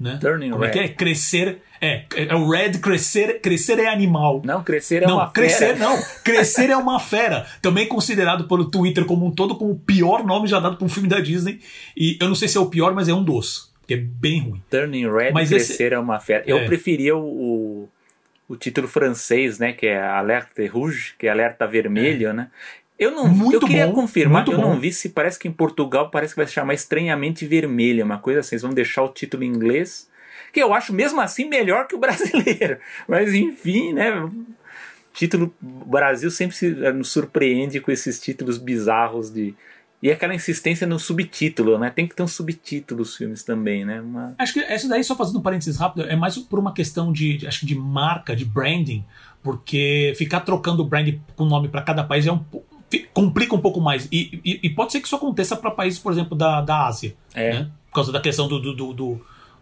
Né? 0.00 0.16
Turning 0.20 0.50
Como 0.50 0.64
é 0.64 0.68
que 0.70 0.78
Red. 0.78 0.84
é? 0.84 0.88
Crescer. 0.88 1.58
É, 1.80 2.04
é 2.16 2.34
o 2.34 2.48
Red, 2.48 2.78
crescer, 2.78 3.40
crescer 3.40 3.78
é 3.80 3.88
animal. 3.88 4.40
Não, 4.44 4.62
crescer 4.62 5.02
é 5.02 5.06
não, 5.06 5.16
uma 5.16 5.30
crescer 5.30 5.76
fera. 5.76 5.78
não. 5.78 5.96
Crescer 6.24 6.70
é 6.70 6.76
uma 6.76 7.00
fera. 7.00 7.46
Também 7.60 7.86
considerado 7.88 8.46
pelo 8.48 8.70
Twitter 8.70 9.04
como 9.04 9.26
um 9.26 9.30
todo 9.30 9.56
como 9.56 9.72
o 9.72 9.78
pior 9.78 10.24
nome 10.24 10.46
já 10.48 10.60
dado 10.60 10.76
para 10.76 10.84
um 10.84 10.88
filme 10.88 11.08
da 11.08 11.18
Disney. 11.20 11.60
E 11.96 12.16
eu 12.20 12.28
não 12.28 12.34
sei 12.36 12.46
se 12.48 12.56
é 12.56 12.60
o 12.60 12.66
pior, 12.66 12.94
mas 12.94 13.08
é 13.08 13.14
um 13.14 13.22
dos. 13.24 13.72
Que 13.86 13.94
é 13.94 13.96
bem 13.96 14.40
ruim. 14.40 14.62
Turning 14.70 15.10
Red, 15.10 15.32
Mas 15.32 15.48
crescer 15.48 15.84
esse- 15.84 15.94
é 15.94 15.98
uma 15.98 16.20
fera. 16.20 16.44
Eu 16.46 16.58
É. 16.58 16.66
preferia 16.66 17.16
o, 17.16 17.20
o, 17.24 17.88
o 18.48 18.56
título 18.56 18.86
francês, 18.86 19.58
né? 19.58 19.72
Que 19.72 19.86
é 19.86 20.00
Alerte 20.00 20.66
Rouge, 20.66 21.14
que 21.18 21.26
é 21.26 21.30
alerta 21.30 21.66
vermelho, 21.66 22.32
né? 22.34 22.48
Eu 22.98 23.12
não 23.12 23.28
Muito 23.28 23.54
eu 23.54 23.60
queria 23.60 23.86
bom, 23.86 23.92
confirmar, 23.92 24.46
eu 24.48 24.58
não 24.58 24.72
bom. 24.72 24.80
vi 24.80 24.92
se 24.92 25.10
parece 25.10 25.38
que 25.38 25.46
em 25.46 25.52
Portugal 25.52 26.10
parece 26.10 26.34
que 26.34 26.40
vai 26.40 26.46
se 26.46 26.52
chamar 26.52 26.74
estranhamente 26.74 27.46
vermelho, 27.46 28.04
uma 28.04 28.18
coisa 28.18 28.40
assim, 28.40 28.56
eles 28.56 28.62
vão 28.62 28.72
deixar 28.72 29.02
o 29.02 29.08
título 29.08 29.44
em 29.44 29.46
inglês, 29.46 30.10
que 30.52 30.60
eu 30.60 30.74
acho 30.74 30.92
mesmo 30.92 31.20
assim 31.20 31.48
melhor 31.48 31.86
que 31.86 31.94
o 31.94 31.98
brasileiro. 32.00 32.78
Mas 33.06 33.32
enfim, 33.34 33.92
né? 33.92 34.28
Título 35.12 35.54
Brasil 35.60 36.30
sempre 36.30 36.56
se, 36.56 36.76
eh, 36.84 36.92
nos 36.92 37.10
surpreende 37.10 37.80
com 37.80 37.90
esses 37.90 38.20
títulos 38.20 38.58
bizarros 38.58 39.30
de 39.32 39.54
e 40.00 40.12
aquela 40.12 40.32
insistência 40.32 40.86
no 40.86 40.96
subtítulo, 40.96 41.76
né? 41.76 41.90
Tem 41.90 42.06
que 42.06 42.14
ter 42.14 42.22
um 42.22 42.28
subtítulo 42.28 43.02
os 43.02 43.16
filmes 43.16 43.42
também, 43.42 43.84
né? 43.84 44.00
Uma... 44.00 44.32
Acho 44.38 44.52
que 44.52 44.60
essa 44.60 44.88
daí, 44.88 45.02
só 45.02 45.16
fazendo 45.16 45.40
um 45.40 45.42
parênteses 45.42 45.76
rápido, 45.76 46.06
é 46.08 46.14
mais 46.14 46.38
por 46.38 46.60
uma 46.60 46.72
questão 46.72 47.12
de, 47.12 47.44
acho 47.44 47.60
que 47.60 47.66
de 47.66 47.74
marca, 47.74 48.36
de 48.36 48.44
branding, 48.44 49.04
porque 49.42 50.14
ficar 50.16 50.40
trocando 50.40 50.82
o 50.82 50.86
brand 50.86 51.12
com 51.34 51.44
nome 51.44 51.68
para 51.68 51.82
cada 51.82 52.04
país 52.04 52.26
é 52.28 52.32
um 52.32 52.38
complica 53.12 53.54
um 53.54 53.60
pouco 53.60 53.80
mais. 53.80 54.08
E, 54.10 54.40
e- 54.44 54.60
e 54.62 54.70
pode 54.70 54.92
ser 54.92 55.00
que 55.00 55.06
isso 55.06 55.16
aconteça 55.16 55.56
para 55.56 55.70
países, 55.70 55.98
por 55.98 56.12
exemplo, 56.12 56.36
da, 56.36 56.60
da 56.60 56.86
Ásia. 56.86 57.14
É. 57.34 57.52
né? 57.54 57.70
Por 57.88 57.94
causa 57.94 58.12
da 58.12 58.20
questão 58.20 58.48
do, 58.48 58.58
do, 58.60 58.74
do, 58.74 58.92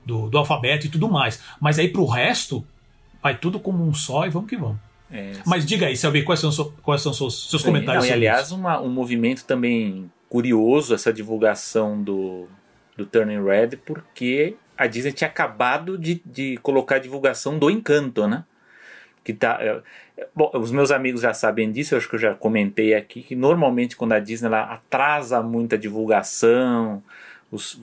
do, 0.04 0.28
do- 0.30 0.38
alfabeto 0.38 0.86
e 0.86 0.88
tudo 0.88 1.08
mais. 1.08 1.40
Mas 1.60 1.78
aí 1.78 1.88
pro 1.88 2.06
resto, 2.06 2.64
vai 3.22 3.36
tudo 3.36 3.58
como 3.58 3.84
um 3.86 3.92
só 3.94 4.26
e 4.26 4.30
vamos 4.30 4.48
que 4.48 4.56
vamos. 4.56 4.78
É, 5.10 5.32
Mas 5.46 5.64
diga 5.64 5.86
aí, 5.86 5.96
Selby, 5.96 6.24
quais 6.24 6.40
são, 6.40 6.50
quais 6.82 7.00
são 7.00 7.12
seus, 7.12 7.48
seus 7.48 7.62
comentários 7.62 8.04
não, 8.04 8.10
e 8.10 8.12
aliás, 8.12 8.50
uma- 8.52 8.80
um 8.80 8.88
movimento 8.88 9.44
também 9.44 10.10
curioso 10.28 10.92
essa 10.94 11.12
divulgação 11.12 12.02
do, 12.02 12.48
do 12.96 13.06
Turning 13.06 13.42
Red, 13.44 13.76
porque 13.86 14.56
a 14.76 14.86
Disney 14.88 15.12
tinha 15.12 15.28
acabado 15.28 15.96
de, 15.96 16.20
de 16.26 16.56
colocar 16.58 16.96
a 16.96 16.98
divulgação 16.98 17.56
do 17.58 17.70
Encanto, 17.70 18.26
né? 18.26 18.44
Que 19.22 19.32
tá, 19.32 19.58
é, 19.60 19.80
bom, 20.34 20.50
os 20.54 20.70
meus 20.70 20.90
amigos 20.90 21.20
já 21.20 21.34
sabem 21.34 21.70
disso, 21.70 21.94
eu 21.94 21.98
acho 21.98 22.08
que 22.08 22.14
eu 22.14 22.20
já 22.20 22.34
comentei 22.34 22.94
aqui, 22.94 23.22
que 23.22 23.34
normalmente 23.34 23.96
quando 23.96 24.12
a 24.12 24.18
Disney 24.18 24.48
ela 24.48 24.62
atrasa 24.62 25.42
muito 25.42 25.74
a 25.74 25.78
divulgação, 25.78 27.02
os, 27.50 27.80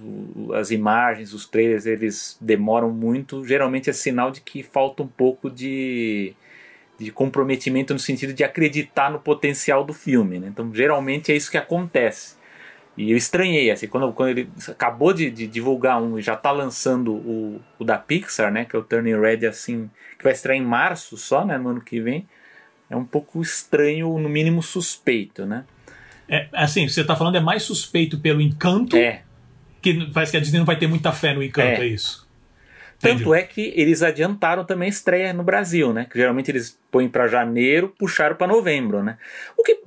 as 0.53 0.71
imagens, 0.71 1.33
os 1.33 1.47
trailers, 1.47 1.85
eles 1.85 2.37
demoram 2.41 2.89
muito, 2.89 3.45
geralmente 3.45 3.89
é 3.89 3.93
sinal 3.93 4.31
de 4.31 4.41
que 4.41 4.63
falta 4.63 5.03
um 5.03 5.07
pouco 5.07 5.49
de, 5.49 6.33
de 6.97 7.11
comprometimento 7.11 7.93
no 7.93 7.99
sentido 7.99 8.33
de 8.33 8.43
acreditar 8.43 9.11
no 9.11 9.19
potencial 9.19 9.83
do 9.83 9.93
filme. 9.93 10.39
Né? 10.39 10.47
Então, 10.47 10.73
geralmente 10.73 11.31
é 11.31 11.35
isso 11.35 11.51
que 11.51 11.57
acontece. 11.57 12.35
E 12.95 13.11
eu 13.11 13.17
estranhei, 13.17 13.71
assim, 13.71 13.87
quando, 13.87 14.11
quando 14.13 14.29
ele 14.29 14.49
acabou 14.67 15.13
de, 15.13 15.31
de 15.31 15.47
divulgar 15.47 16.01
um 16.01 16.19
e 16.19 16.21
já 16.21 16.35
está 16.35 16.51
lançando 16.51 17.13
o, 17.13 17.61
o, 17.79 17.83
da 17.83 17.97
Pixar, 17.97 18.51
né, 18.51 18.65
que 18.65 18.75
é 18.75 18.79
o 18.79 18.83
Turning 18.83 19.19
Red, 19.19 19.47
assim, 19.47 19.89
que 20.17 20.23
vai 20.23 20.33
estrear 20.33 20.57
em 20.57 20.63
março 20.63 21.17
só, 21.17 21.43
né, 21.43 21.57
no 21.57 21.69
ano 21.69 21.81
que 21.81 21.99
vem, 21.99 22.27
é 22.89 22.95
um 22.95 23.03
pouco 23.03 23.41
estranho, 23.41 24.19
no 24.19 24.29
mínimo 24.29 24.61
suspeito, 24.61 25.45
né? 25.45 25.65
É, 26.29 26.47
assim, 26.53 26.87
você 26.87 27.01
está 27.01 27.15
falando 27.15 27.35
é 27.35 27.39
mais 27.39 27.63
suspeito 27.63 28.19
pelo 28.19 28.41
encanto, 28.41 28.95
é. 28.95 29.23
que 29.81 30.05
parece 30.13 30.31
que 30.31 30.37
a 30.37 30.39
Disney 30.39 30.59
não 30.59 30.65
vai 30.65 30.77
ter 30.77 30.87
muita 30.87 31.11
fé 31.11 31.33
no 31.33 31.41
encanto, 31.41 31.81
é, 31.81 31.85
é 31.85 31.87
isso? 31.87 32.22
Tanto 33.03 33.33
é 33.33 33.43
que 33.43 33.73
eles 33.75 34.01
adiantaram 34.01 34.63
também 34.65 34.87
a 34.87 34.89
estreia 34.89 35.33
no 35.33 35.43
Brasil, 35.43 35.93
né? 35.93 36.07
Que 36.09 36.17
geralmente 36.17 36.49
eles 36.49 36.79
põem 36.89 37.09
para 37.09 37.27
janeiro, 37.27 37.93
puxaram 37.97 38.35
para 38.35 38.47
novembro, 38.47 39.03
né? 39.03 39.17
O 39.57 39.63
que 39.63 39.79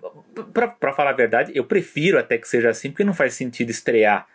para 0.52 0.92
falar 0.92 1.10
a 1.10 1.14
verdade, 1.14 1.52
eu 1.54 1.64
prefiro 1.64 2.18
até 2.18 2.36
que 2.36 2.46
seja 2.46 2.68
assim, 2.68 2.90
porque 2.90 3.04
não 3.04 3.14
faz 3.14 3.34
sentido 3.34 3.70
estrear 3.70 4.26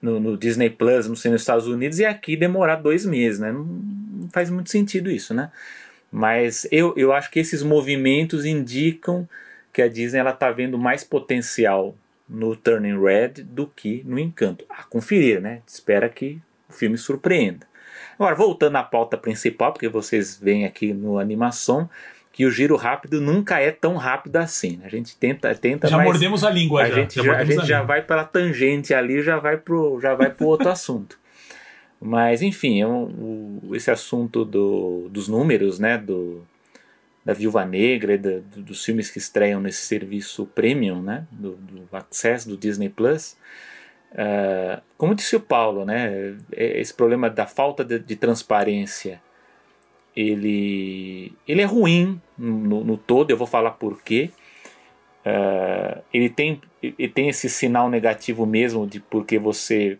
no, 0.00 0.20
no 0.20 0.36
Disney 0.36 0.70
Plus, 0.70 1.08
não 1.08 1.16
sei, 1.16 1.30
nos 1.30 1.42
Estados 1.42 1.66
Unidos, 1.66 1.98
e 1.98 2.04
aqui 2.04 2.36
demorar 2.36 2.76
dois 2.76 3.04
meses, 3.04 3.40
né? 3.40 3.52
Não, 3.52 3.64
não, 3.64 4.30
faz 4.30 4.48
muito 4.48 4.70
sentido 4.70 5.10
isso, 5.10 5.34
né? 5.34 5.50
Mas 6.10 6.66
eu, 6.70 6.94
eu 6.96 7.12
acho 7.12 7.30
que 7.30 7.38
esses 7.38 7.62
movimentos 7.62 8.44
indicam 8.44 9.28
que 9.72 9.82
a 9.82 9.88
Disney 9.88 10.20
ela 10.20 10.30
está 10.30 10.50
vendo 10.50 10.78
mais 10.78 11.04
potencial 11.04 11.94
no 12.28 12.56
Turning 12.56 13.00
Red 13.00 13.42
do 13.44 13.66
que 13.66 14.02
no 14.04 14.18
Encanto. 14.18 14.64
A 14.68 14.82
conferir, 14.84 15.40
né? 15.40 15.62
Espera 15.66 16.08
que 16.08 16.40
o 16.68 16.72
filme 16.72 16.96
surpreenda. 16.96 17.69
Agora, 18.20 18.36
voltando 18.36 18.76
à 18.76 18.82
pauta 18.82 19.16
principal, 19.16 19.72
porque 19.72 19.88
vocês 19.88 20.36
veem 20.36 20.66
aqui 20.66 20.92
no 20.92 21.18
animação, 21.18 21.88
que 22.30 22.44
o 22.44 22.50
giro 22.50 22.76
rápido 22.76 23.18
nunca 23.18 23.58
é 23.58 23.70
tão 23.70 23.96
rápido 23.96 24.36
assim. 24.36 24.76
Né? 24.76 24.82
A 24.84 24.88
gente 24.90 25.16
tenta, 25.16 25.54
tenta 25.54 25.88
já 25.88 25.96
mordemos 25.96 26.44
a 26.44 26.50
língua. 26.50 26.82
A 26.82 26.88
já. 26.90 26.94
gente, 26.96 27.14
já, 27.14 27.22
já 27.22 27.36
a 27.38 27.44
gente 27.44 27.60
a 27.60 27.64
já 27.64 27.82
vai 27.82 28.02
pela 28.02 28.22
tangente 28.22 28.92
ali, 28.92 29.22
já 29.22 29.38
vai 29.38 29.56
pro, 29.56 29.98
já 30.02 30.14
vai 30.14 30.28
pro 30.28 30.48
outro 30.48 30.68
assunto. 30.68 31.18
Mas 31.98 32.42
enfim, 32.42 32.82
é 32.82 32.86
esse 33.74 33.90
assunto 33.90 34.44
do, 34.44 35.08
dos 35.10 35.26
números, 35.26 35.78
né, 35.78 35.96
do, 35.96 36.46
da 37.24 37.32
Viúva 37.32 37.64
Negra, 37.64 38.18
do, 38.18 38.42
dos 38.42 38.84
filmes 38.84 39.10
que 39.10 39.16
estreiam 39.16 39.62
nesse 39.62 39.86
serviço 39.86 40.44
premium, 40.54 41.00
né, 41.00 41.24
do, 41.30 41.52
do 41.52 41.88
Access 41.90 42.46
do 42.46 42.58
Disney 42.58 42.90
Plus. 42.90 43.34
Uh, 44.12 44.80
como 44.98 45.14
disse 45.14 45.36
o 45.36 45.40
Paulo, 45.40 45.84
né, 45.84 46.36
esse 46.52 46.92
problema 46.92 47.30
da 47.30 47.46
falta 47.46 47.84
de, 47.84 47.98
de 47.98 48.16
transparência 48.16 49.20
ele, 50.16 51.32
ele 51.46 51.62
é 51.62 51.64
ruim 51.64 52.20
no, 52.36 52.84
no 52.84 52.96
todo, 52.96 53.30
eu 53.30 53.36
vou 53.36 53.46
falar 53.46 53.72
por 53.72 54.02
quê. 54.02 54.30
Uh, 55.24 56.02
ele, 56.12 56.28
tem, 56.28 56.60
ele 56.82 57.08
tem 57.08 57.28
esse 57.28 57.48
sinal 57.48 57.88
negativo 57.88 58.46
mesmo 58.46 58.86
de 58.86 59.00
porque 59.00 59.38
você 59.38 59.98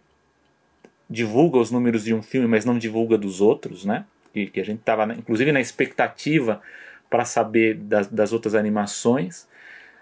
divulga 1.08 1.58
os 1.58 1.70
números 1.70 2.04
de 2.04 2.14
um 2.14 2.22
filme, 2.22 2.46
mas 2.46 2.64
não 2.64 2.78
divulga 2.78 3.18
dos 3.18 3.40
outros, 3.40 3.84
né? 3.84 4.04
Que, 4.32 4.46
que 4.46 4.60
a 4.60 4.64
gente 4.64 4.80
estava, 4.80 5.12
inclusive, 5.12 5.52
na 5.52 5.60
expectativa 5.60 6.60
para 7.08 7.24
saber 7.24 7.74
das, 7.74 8.06
das 8.06 8.32
outras 8.32 8.54
animações. 8.54 9.48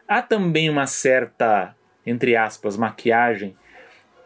Há 0.06 0.22
também 0.22 0.68
uma 0.68 0.86
certa, 0.86 1.74
entre 2.06 2.36
aspas, 2.36 2.76
maquiagem 2.76 3.56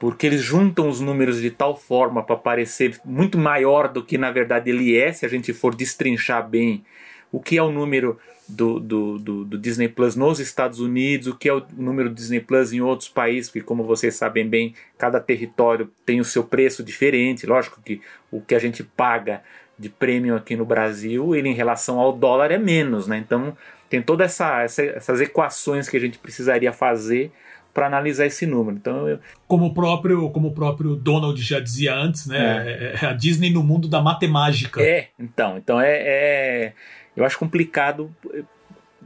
porque 0.02 0.26
eles 0.26 0.42
juntam 0.42 0.88
os 0.88 0.98
números 0.98 1.40
de 1.40 1.48
tal 1.48 1.76
forma 1.76 2.24
para 2.24 2.34
parecer 2.34 2.98
muito 3.04 3.38
maior 3.38 3.86
do 3.86 4.04
que 4.04 4.18
na 4.18 4.32
verdade 4.32 4.68
ele 4.68 4.98
é, 4.98 5.12
se 5.12 5.24
a 5.24 5.28
gente 5.28 5.52
for 5.52 5.76
destrinchar 5.76 6.48
bem 6.48 6.84
o 7.30 7.38
que 7.38 7.56
é 7.56 7.62
o 7.62 7.70
número 7.70 8.18
do, 8.48 8.80
do, 8.80 9.16
do, 9.16 9.44
do, 9.44 9.56
Disney 9.56 9.86
Plus 9.86 10.16
nos 10.16 10.40
Estados 10.40 10.80
Unidos, 10.80 11.28
o 11.28 11.36
que 11.36 11.48
é 11.48 11.54
o 11.54 11.64
número 11.76 12.08
do 12.08 12.16
Disney 12.16 12.40
Plus 12.40 12.72
em 12.72 12.80
outros 12.80 13.08
países, 13.08 13.48
porque 13.48 13.64
como 13.64 13.84
vocês 13.84 14.16
sabem 14.16 14.44
bem, 14.44 14.74
cada 14.98 15.20
território 15.20 15.88
tem 16.04 16.18
o 16.18 16.24
seu 16.24 16.42
preço 16.42 16.82
diferente. 16.82 17.46
Lógico 17.46 17.80
que 17.80 18.00
o 18.28 18.40
que 18.40 18.56
a 18.56 18.58
gente 18.58 18.82
paga 18.82 19.40
de 19.78 19.88
prêmio 19.88 20.34
aqui 20.34 20.56
no 20.56 20.64
Brasil, 20.64 21.32
ele 21.32 21.48
em 21.48 21.54
relação 21.54 22.00
ao 22.00 22.12
dólar 22.12 22.50
é 22.50 22.58
menos, 22.58 23.06
né? 23.06 23.18
Então 23.18 23.56
tem 23.88 24.02
todas 24.02 24.32
essa, 24.32 24.62
essa, 24.62 24.82
essas 24.82 25.20
equações 25.20 25.88
que 25.88 25.96
a 25.96 26.00
gente 26.00 26.18
precisaria 26.18 26.72
fazer 26.72 27.30
para 27.72 27.86
analisar 27.86 28.26
esse 28.26 28.46
número. 28.46 28.76
Então, 28.76 29.08
eu... 29.08 29.18
como 29.46 29.66
o 29.66 29.74
próprio 29.74 30.30
como 30.30 30.48
o 30.48 30.54
próprio 30.54 30.94
Donald 30.94 31.40
já 31.40 31.60
dizia 31.60 31.94
antes, 31.94 32.26
né? 32.26 32.38
É. 32.38 32.70
é. 32.70 33.04
é 33.04 33.06
a 33.06 33.12
Disney 33.12 33.50
no 33.50 33.62
mundo 33.62 33.88
da 33.88 34.00
matemática. 34.00 34.82
É, 34.82 35.08
então, 35.18 35.56
então 35.56 35.80
é, 35.80 35.92
é 35.92 36.72
eu 37.16 37.24
acho 37.24 37.38
complicado 37.38 38.14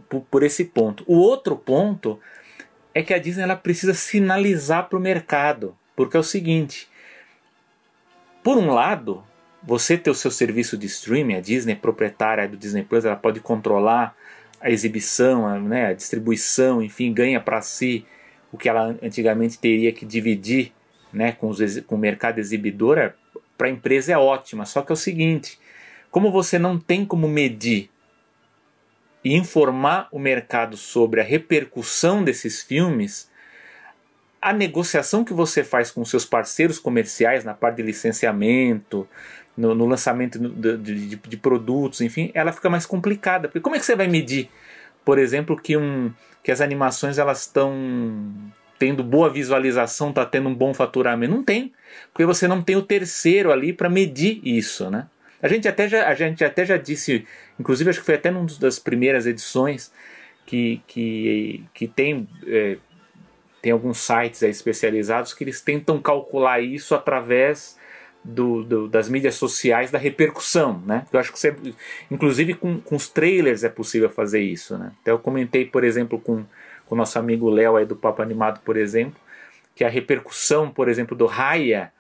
por, 0.09 0.23
por, 0.23 0.43
esse 0.43 0.65
ponto. 0.65 1.05
O 1.07 1.17
outro 1.17 1.57
ponto 1.57 2.21
é 2.95 3.03
que 3.03 3.13
a 3.13 3.19
Disney 3.19 3.43
ela 3.43 3.57
precisa 3.57 3.95
sinalizar 3.95 4.89
para 4.89 4.99
o 4.99 5.03
mercado, 5.03 5.77
porque 5.95 6.17
é 6.17 6.21
o 6.21 6.25
seguinte: 6.25 6.89
por 8.43 8.57
um 8.57 8.73
lado, 8.73 9.25
você 9.63 9.99
ter 9.99 10.11
o 10.11 10.15
seu 10.15 10.31
serviço 10.31 10.77
de 10.77 10.87
streaming, 10.87 11.35
a 11.35 11.41
Disney 11.41 11.75
proprietária 11.75 12.49
do 12.49 12.57
Disney 12.57 12.85
Plus, 12.85 13.05
ela 13.05 13.17
pode 13.17 13.41
controlar 13.41 14.15
a 14.61 14.71
exibição, 14.71 15.47
a, 15.47 15.59
né, 15.59 15.87
a 15.87 15.93
distribuição, 15.93 16.81
enfim, 16.83 17.13
ganha 17.13 17.41
para 17.41 17.61
si 17.61 18.07
o 18.57 18.59
que 18.59 18.69
ela 18.69 18.97
antigamente 19.03 19.59
teria 19.59 19.93
que 19.93 20.07
dividir 20.07 20.73
né, 21.13 21.33
com, 21.33 21.49
os, 21.49 21.81
com 21.81 21.95
o 21.95 21.99
mercado 21.99 22.39
exibidor, 22.39 22.99
é, 22.99 23.13
para 23.57 23.69
a 23.69 23.71
empresa 23.71 24.13
é 24.13 24.19
ótima. 24.19 24.65
Só 24.65 24.83
que 24.83 24.91
é 24.91 24.95
o 24.95 24.97
seguinte: 24.97 25.61
como 26.11 26.33
você 26.33 26.59
não 26.59 26.79
tem 26.79 27.05
como 27.05 27.29
medir 27.29 27.91
e 29.23 29.35
informar 29.35 30.09
o 30.11 30.19
mercado 30.19 30.77
sobre 30.77 31.21
a 31.21 31.25
repercussão 31.25 32.25
desses 32.25 32.63
filmes, 32.63 33.31
a 34.41 34.53
negociação 34.53 35.25
que 35.25 35.35
você 35.35 35.63
faz 35.63 35.91
com 35.91 36.05
seus 36.05 36.25
parceiros 36.25 36.79
comerciais 36.79 37.45
na 37.45 37.53
parte 37.53 37.77
de 37.77 37.83
licenciamento, 37.83 39.07
no, 39.57 39.75
no 39.75 39.87
lançamento 39.87 40.39
de, 40.39 40.77
de, 40.79 41.17
de, 41.17 41.37
produtos, 41.37 42.01
enfim, 42.01 42.31
ela 42.35 42.53
fica 42.53 42.71
mais 42.71 42.87
complicada. 42.87 43.49
Porque 43.49 43.61
como 43.61 43.77
é 43.77 43.79
que 43.79 43.85
você 43.85 43.97
vai 43.97 44.07
medir, 44.07 44.51
por 45.07 45.21
exemplo, 45.21 45.57
que 45.57 45.77
um, 45.77 46.13
que 46.43 46.51
as 46.51 46.61
animações 46.61 47.17
elas 47.17 47.43
estão 47.43 47.73
tendo 48.77 49.05
boa 49.05 49.31
visualização, 49.31 50.11
está 50.11 50.27
tendo 50.27 50.49
um 50.49 50.55
bom 50.55 50.75
faturamento. 50.75 51.33
Não 51.33 51.45
tem, 51.45 51.73
porque 52.13 52.27
você 52.27 52.49
não 52.49 52.61
tem 52.61 52.75
o 52.75 52.83
terceiro 52.83 53.53
ali 53.53 53.73
para 53.73 53.89
medir 53.89 54.41
isso, 54.43 54.91
né? 54.91 55.07
A 55.41 55.47
gente 55.47 55.69
até 55.69 55.89
já, 55.89 56.09
a 56.09 56.15
gente 56.15 56.45
até 56.45 56.67
já 56.67 56.77
disse, 56.77 57.25
inclusive 57.59 57.89
acho 57.89 58.01
que 58.01 58.05
foi 58.05 58.17
até 58.17 58.33
numa 58.33 58.49
das 58.59 58.81
primeiras 58.81 59.29
edições 59.29 59.93
que, 60.45 60.83
que, 60.89 61.63
que 61.73 61.87
tem, 61.87 62.29
é, 62.45 62.79
tem 63.63 63.71
alguns 63.71 63.99
sites 63.99 64.43
especializados 64.43 65.33
que 65.33 65.45
eles 65.45 65.61
tentam 65.61 66.03
calcular 66.03 66.61
isso 66.61 66.97
através 66.97 67.79
do, 68.27 68.65
do, 68.65 68.89
das 68.89 69.09
mídias 69.09 69.37
sociais 69.37 69.91
da 69.91 69.99
repercussão, 69.99 70.83
né? 70.85 71.07
Eu 71.13 71.21
acho 71.21 71.33
que 71.33 71.39
você, 71.39 71.55
inclusive 72.11 72.55
com, 72.55 72.81
com 72.81 72.97
os 72.97 73.09
trailers 73.09 73.63
é 73.63 73.69
possível 73.69 74.11
fazer 74.11 74.41
isso, 74.41 74.77
né? 74.77 74.93
Até 75.01 75.13
eu 75.13 75.19
comentei, 75.19 75.65
por 75.65 75.85
exemplo, 75.85 76.19
com 76.19 76.45
o 76.91 76.97
nosso 76.97 77.19
amigo 77.19 77.49
Léo 77.49 77.77
aí 77.77 77.87
do 77.87 77.95
Papo 77.95 78.23
Animado, 78.23 78.61
por 78.65 78.77
exemplo, 78.77 79.21
que 79.75 79.85
a 79.85 79.89
repercussão, 79.89 80.71
por 80.71 80.89
exemplo, 80.89 81.17
do 81.17 81.27
Raya, 81.27 81.93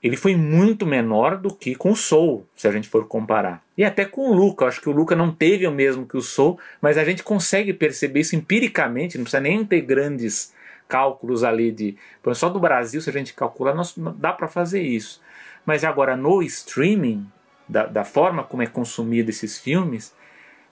ele 0.00 0.16
foi 0.16 0.36
muito 0.36 0.86
menor 0.86 1.36
do 1.36 1.52
que 1.52 1.74
com 1.74 1.90
o 1.90 1.96
Soul, 1.96 2.46
se 2.54 2.68
a 2.68 2.70
gente 2.70 2.88
for 2.88 3.08
comparar. 3.08 3.60
E 3.76 3.84
até 3.84 4.04
com 4.04 4.30
o 4.30 4.32
Luca, 4.32 4.64
eu 4.64 4.68
acho 4.68 4.80
que 4.80 4.88
o 4.88 4.92
Luca 4.92 5.16
não 5.16 5.32
teve 5.32 5.66
o 5.66 5.72
mesmo 5.72 6.06
que 6.06 6.16
o 6.16 6.22
Soul, 6.22 6.58
mas 6.80 6.96
a 6.96 7.04
gente 7.04 7.24
consegue 7.24 7.72
perceber 7.72 8.20
isso 8.20 8.36
empiricamente, 8.36 9.18
não 9.18 9.24
precisa 9.24 9.40
nem 9.40 9.64
ter 9.64 9.80
grandes 9.80 10.54
cálculos 10.86 11.42
ali 11.42 11.72
de. 11.72 11.96
Só 12.34 12.48
do 12.48 12.60
Brasil, 12.60 13.00
se 13.00 13.10
a 13.10 13.12
gente 13.12 13.34
calcular, 13.34 13.74
nós, 13.74 13.94
dá 14.16 14.32
para 14.32 14.46
fazer 14.46 14.82
isso. 14.82 15.20
Mas 15.68 15.84
agora 15.84 16.16
no 16.16 16.42
streaming, 16.44 17.30
da, 17.68 17.84
da 17.84 18.02
forma 18.02 18.42
como 18.42 18.62
é 18.62 18.66
consumido 18.66 19.28
esses 19.28 19.58
filmes, 19.58 20.14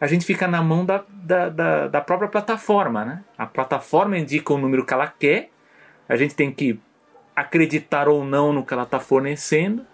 a 0.00 0.06
gente 0.06 0.24
fica 0.24 0.48
na 0.48 0.62
mão 0.62 0.86
da, 0.86 1.04
da, 1.10 1.50
da, 1.50 1.88
da, 1.88 2.00
própria 2.00 2.30
plataforma. 2.30 3.04
Né? 3.04 3.24
A 3.36 3.44
plataforma 3.44 4.16
indica 4.16 4.54
o 4.54 4.56
número 4.56 4.86
que 4.86 4.94
ela 4.94 5.06
quer, 5.06 5.50
a 6.08 6.16
gente 6.16 6.34
tem 6.34 6.50
que 6.50 6.80
acreditar 7.36 8.08
ou 8.08 8.24
não 8.24 8.54
no 8.54 8.64
que 8.64 8.72
ela 8.72 8.84
está 8.84 8.98
fornecendo. 8.98 9.84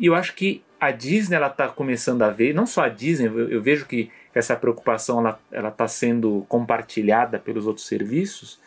E 0.00 0.06
eu 0.06 0.16
acho 0.16 0.34
que 0.34 0.64
a 0.80 0.90
Disney 0.90 1.36
ela 1.36 1.46
está 1.46 1.68
começando 1.68 2.22
a 2.22 2.30
ver, 2.30 2.52
não 2.52 2.66
só 2.66 2.82
a 2.82 2.88
Disney, 2.88 3.28
eu, 3.28 3.48
eu 3.48 3.62
vejo 3.62 3.86
que 3.86 4.10
essa 4.34 4.56
preocupação 4.56 5.20
ela 5.52 5.68
está 5.68 5.86
sendo 5.86 6.44
compartilhada 6.48 7.38
pelos 7.38 7.68
outros 7.68 7.86
serviços, 7.86 8.58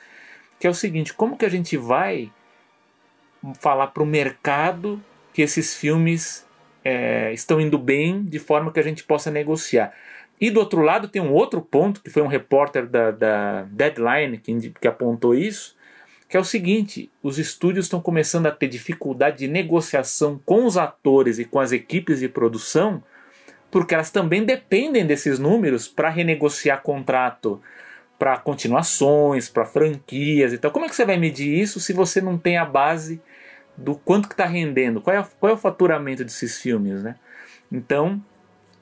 que 0.62 0.65
é 0.65 0.69
o 0.69 0.74
seguinte: 0.74 1.13
como 1.13 1.36
que 1.36 1.45
a 1.45 1.50
gente 1.50 1.75
vai 1.75 2.31
falar 3.59 3.88
para 3.88 4.01
o 4.01 4.05
mercado 4.05 5.03
que 5.38 5.44
esses 5.44 5.75
filmes 5.75 6.44
é, 6.84 7.32
estão 7.32 7.62
indo 7.62 7.77
bem 7.77 8.24
de 8.24 8.39
forma 8.39 8.72
que 8.72 8.79
a 8.79 8.84
gente 8.84 9.03
possa 9.03 9.29
negociar. 9.29 9.94
E 10.41 10.50
do 10.50 10.60
outro 10.60 10.82
lado 10.82 11.08
tem 11.08 11.22
um 11.22 11.32
outro 11.32 11.62
ponto, 11.62 12.01
que 12.01 12.10
foi 12.10 12.24
um 12.24 12.27
repórter 12.27 12.88
da, 12.88 13.12
da 13.12 13.62
Deadline 13.70 14.39
que, 14.39 14.72
que 14.72 14.88
apontou 14.88 15.36
isso, 15.36 15.75
que 16.27 16.36
é 16.36 16.39
o 16.39 16.44
seguinte: 16.44 17.12
os 17.22 17.38
estúdios 17.38 17.86
estão 17.86 18.01
começando 18.01 18.48
a 18.48 18.51
ter 18.51 18.67
dificuldade 18.67 19.38
de 19.38 19.48
negociação 19.48 20.41
com 20.44 20.65
os 20.65 20.75
atores 20.75 21.38
e 21.38 21.46
com 21.46 21.60
as 21.60 21.72
equipes 21.72 22.22
de 22.22 22.27
produção, 22.27 23.03
porque 23.70 23.94
elas 23.94 24.10
também 24.10 24.44
dependem 24.44 25.06
desses 25.06 25.38
números 25.38 25.88
para 25.88 26.10
renegociar 26.10 26.82
contrato 26.82 27.62
para 28.17 28.38
continuações, 28.38 29.48
para 29.48 29.65
franquias 29.65 30.51
e 30.51 30.58
tal. 30.58 30.72
Como 30.72 30.88
é 30.88 30.89
que 30.89 30.96
você 30.96 31.06
vai 31.06 31.17
medir 31.17 31.62
isso 31.62 31.79
se 31.79 31.94
você 31.94 32.20
não 32.22 32.39
tem 32.39 32.58
a 32.58 32.65
base 32.65 33.22
do 33.77 33.96
quanto 33.96 34.27
que 34.27 34.34
está 34.34 34.46
rendendo? 34.46 35.00
Qual 35.00 35.15
é, 35.15 35.25
qual 35.39 35.51
é 35.51 35.53
o 35.53 35.57
faturamento 35.57 36.24
desses 36.24 36.60
filmes, 36.60 37.03
né? 37.03 37.15
Então, 37.72 38.22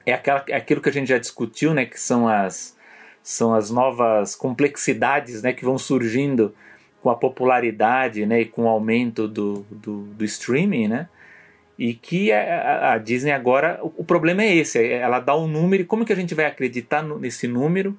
é, 0.06 0.14
aquela, 0.14 0.44
é 0.48 0.56
aquilo 0.56 0.80
que 0.80 0.88
a 0.88 0.92
gente 0.92 1.08
já 1.08 1.18
discutiu, 1.18 1.74
né? 1.74 1.84
Que 1.84 2.00
são 2.00 2.26
as, 2.26 2.76
são 3.22 3.54
as 3.54 3.70
novas 3.70 4.34
complexidades 4.34 5.42
né, 5.42 5.52
que 5.52 5.64
vão 5.64 5.76
surgindo 5.76 6.54
com 7.02 7.10
a 7.10 7.16
popularidade 7.16 8.24
né, 8.24 8.42
e 8.42 8.44
com 8.46 8.64
o 8.64 8.68
aumento 8.68 9.28
do, 9.28 9.66
do, 9.70 10.02
do 10.02 10.24
streaming, 10.24 10.88
né? 10.88 11.08
E 11.78 11.92
que 11.92 12.32
a, 12.32 12.92
a, 12.92 12.98
Disney 12.98 13.32
agora, 13.32 13.78
o, 13.82 13.92
o, 13.98 14.04
problema 14.04 14.42
é 14.42 14.54
esse, 14.54 14.78
é, 14.78 14.94
ela 14.94 15.20
dá 15.20 15.36
um 15.36 15.46
número 15.46 15.82
e 15.82 15.86
como 15.86 16.06
que 16.06 16.12
a 16.12 16.16
gente 16.16 16.34
vai 16.34 16.46
acreditar 16.46 17.02
no, 17.02 17.18
nesse 17.18 17.46
número 17.46 17.98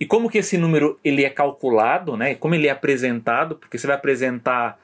e 0.00 0.04
como 0.04 0.28
que 0.28 0.38
esse 0.38 0.58
número 0.58 0.98
ele 1.04 1.24
é 1.24 1.30
calculado, 1.30 2.16
né? 2.16 2.34
Como 2.34 2.54
ele 2.54 2.66
é 2.66 2.70
apresentado, 2.70 3.54
porque 3.54 3.78
você 3.78 3.86
vai 3.86 3.96
apresentar 3.96 4.80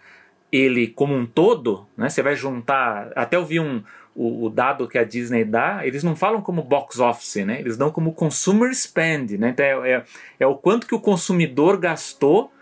ele 0.52 0.88
como 0.88 1.14
um 1.14 1.26
todo, 1.26 1.86
né? 1.96 2.08
Você 2.08 2.22
vai 2.22 2.34
juntar, 2.34 3.12
até 3.14 3.36
eu 3.36 3.44
vi 3.44 3.60
um, 3.60 3.82
o, 4.14 4.46
o, 4.46 4.50
dado 4.50 4.88
que 4.88 4.98
a 4.98 5.04
Disney 5.04 5.44
dá, 5.44 5.86
eles 5.86 6.02
não 6.02 6.16
falam 6.16 6.42
como 6.42 6.62
box 6.62 6.98
office, 6.98 7.44
né? 7.44 7.60
Eles 7.60 7.76
dão 7.76 7.90
como 7.90 8.12
consumer 8.12 8.74
spend, 8.74 9.38
né? 9.38 9.50
Então 9.50 9.64
é, 9.64 9.92
é, 9.92 10.04
é 10.40 10.46
o 10.46 10.56
quanto 10.56 10.86
que 10.86 10.94
o 10.94 11.00
consumidor 11.00 11.78
gastou 11.78 12.52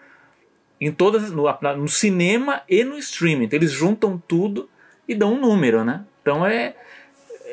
em 0.81 0.93
todas 0.93 1.31
no, 1.31 1.45
no, 1.77 1.89
cinema 1.89 2.63
e 2.69 2.85
no 2.85 2.97
streaming. 2.99 3.45
Então, 3.45 3.59
eles 3.59 3.73
juntam 3.73 4.23
tudo 4.29 4.69
e 5.09 5.15
dão 5.15 5.35
um 5.35 5.41
número, 5.41 5.85
né? 5.85 6.05
Então 6.23 6.47
é 6.47 6.75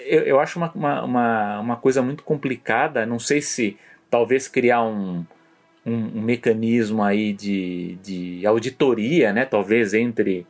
eu, 0.05 0.21
eu 0.21 0.39
acho 0.39 0.59
uma, 0.59 0.71
uma, 0.71 1.59
uma, 1.59 1.75
coisa 1.77 2.01
muito 2.01 2.23
complicada. 2.23 3.05
Não 3.05 3.17
sei 3.17 3.41
se 3.41 3.77
talvez 4.09 4.47
criar 4.47 4.83
um, 4.83 5.25
um, 5.85 6.19
um 6.19 6.21
mecanismo 6.21 7.03
aí 7.03 7.33
de, 7.33 7.97
de 8.03 8.45
auditoria, 8.45 9.31
né? 9.31 9.45
Talvez 9.45 9.93
entre 9.93 10.45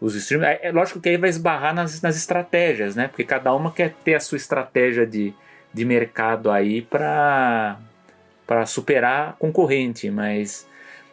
os 0.00 0.14
streamers. 0.14 0.60
É, 0.60 0.68
é, 0.68 0.72
lógico 0.72 1.00
que 1.00 1.08
aí 1.08 1.16
vai 1.16 1.30
esbarrar 1.30 1.74
nas, 1.74 2.00
nas 2.00 2.16
estratégias, 2.16 2.96
né? 2.96 3.08
Porque 3.08 3.24
cada 3.24 3.54
uma 3.54 3.72
quer 3.72 3.94
ter 4.04 4.14
a 4.14 4.20
sua 4.20 4.36
estratégia 4.36 5.06
de, 5.06 5.34
de 5.72 5.84
mercado 5.84 6.50
aí 6.50 6.82
para 6.82 7.78
para 8.46 8.66
superar 8.66 9.28
a 9.28 9.32
concorrente, 9.34 10.10
mas 10.10 10.66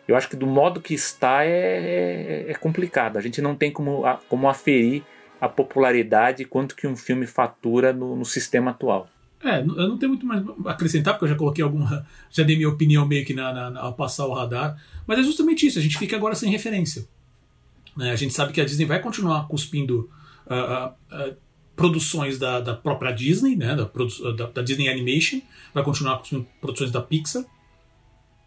eu 0.07 0.15
acho 0.15 0.27
que 0.27 0.35
do 0.35 0.47
modo 0.47 0.81
que 0.81 0.95
está 0.95 1.45
é, 1.45 2.45
é, 2.47 2.51
é, 2.51 2.53
complicado. 2.55 3.15
A 3.15 3.21
gente 3.21 3.43
não 3.43 3.55
tem 3.55 3.71
como, 3.71 4.01
como 4.27 4.49
aferir 4.49 5.03
a 5.39 5.47
popularidade 5.47 6.45
quanto 6.45 6.75
que 6.75 6.87
um 6.87 6.95
filme 6.95 7.27
fatura 7.27 7.93
no, 7.93 8.15
no 8.15 8.25
sistema 8.25 8.71
atual. 8.71 9.07
É, 9.43 9.59
eu 9.59 9.65
não 9.65 9.97
tenho 9.97 10.11
muito 10.11 10.25
mais 10.25 10.43
a 10.65 10.71
acrescentar, 10.71 11.13
porque 11.13 11.25
eu 11.25 11.29
já 11.29 11.35
coloquei 11.35 11.63
alguma. 11.63 12.05
Já 12.31 12.43
dei 12.43 12.55
minha 12.55 12.69
opinião 12.69 13.05
meio 13.05 13.25
que 13.25 13.33
na, 13.33 13.53
na, 13.53 13.69
na, 13.69 13.79
ao 13.81 13.93
passar 13.93 14.25
o 14.25 14.33
radar. 14.33 14.81
Mas 15.05 15.19
é 15.19 15.23
justamente 15.23 15.65
isso, 15.67 15.77
a 15.77 15.81
gente 15.81 15.97
fica 15.97 16.15
agora 16.15 16.35
sem 16.35 16.49
referência. 16.49 17.07
Né? 17.95 18.11
A 18.11 18.15
gente 18.15 18.33
sabe 18.33 18.51
que 18.51 18.59
a 18.59 18.65
Disney 18.65 18.85
vai 18.85 18.99
continuar 18.99 19.47
cuspindo 19.47 20.09
uh, 20.47 20.89
uh, 20.89 21.35
produções 21.75 22.37
da, 22.39 22.59
da, 22.59 22.73
própria 22.73 23.11
Disney, 23.11 23.55
né? 23.55 23.75
Da, 23.75 23.89
da, 24.35 24.45
da, 24.47 24.61
Disney 24.61 24.89
Animation, 24.89 25.41
vai 25.73 25.83
continuar 25.83 26.17
cuspindo 26.17 26.47
produções 26.59 26.91
da 26.91 27.01
Pixar. 27.01 27.43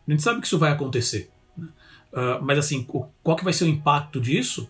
A 0.06 0.10
gente 0.10 0.22
sabe 0.22 0.40
que 0.40 0.46
isso 0.46 0.58
vai 0.58 0.72
acontecer. 0.72 1.30
Uh, 1.56 2.42
mas 2.42 2.58
assim, 2.58 2.84
qual 3.22 3.36
que 3.36 3.44
vai 3.44 3.52
ser 3.52 3.64
o 3.64 3.68
impacto 3.68 4.20
disso? 4.20 4.68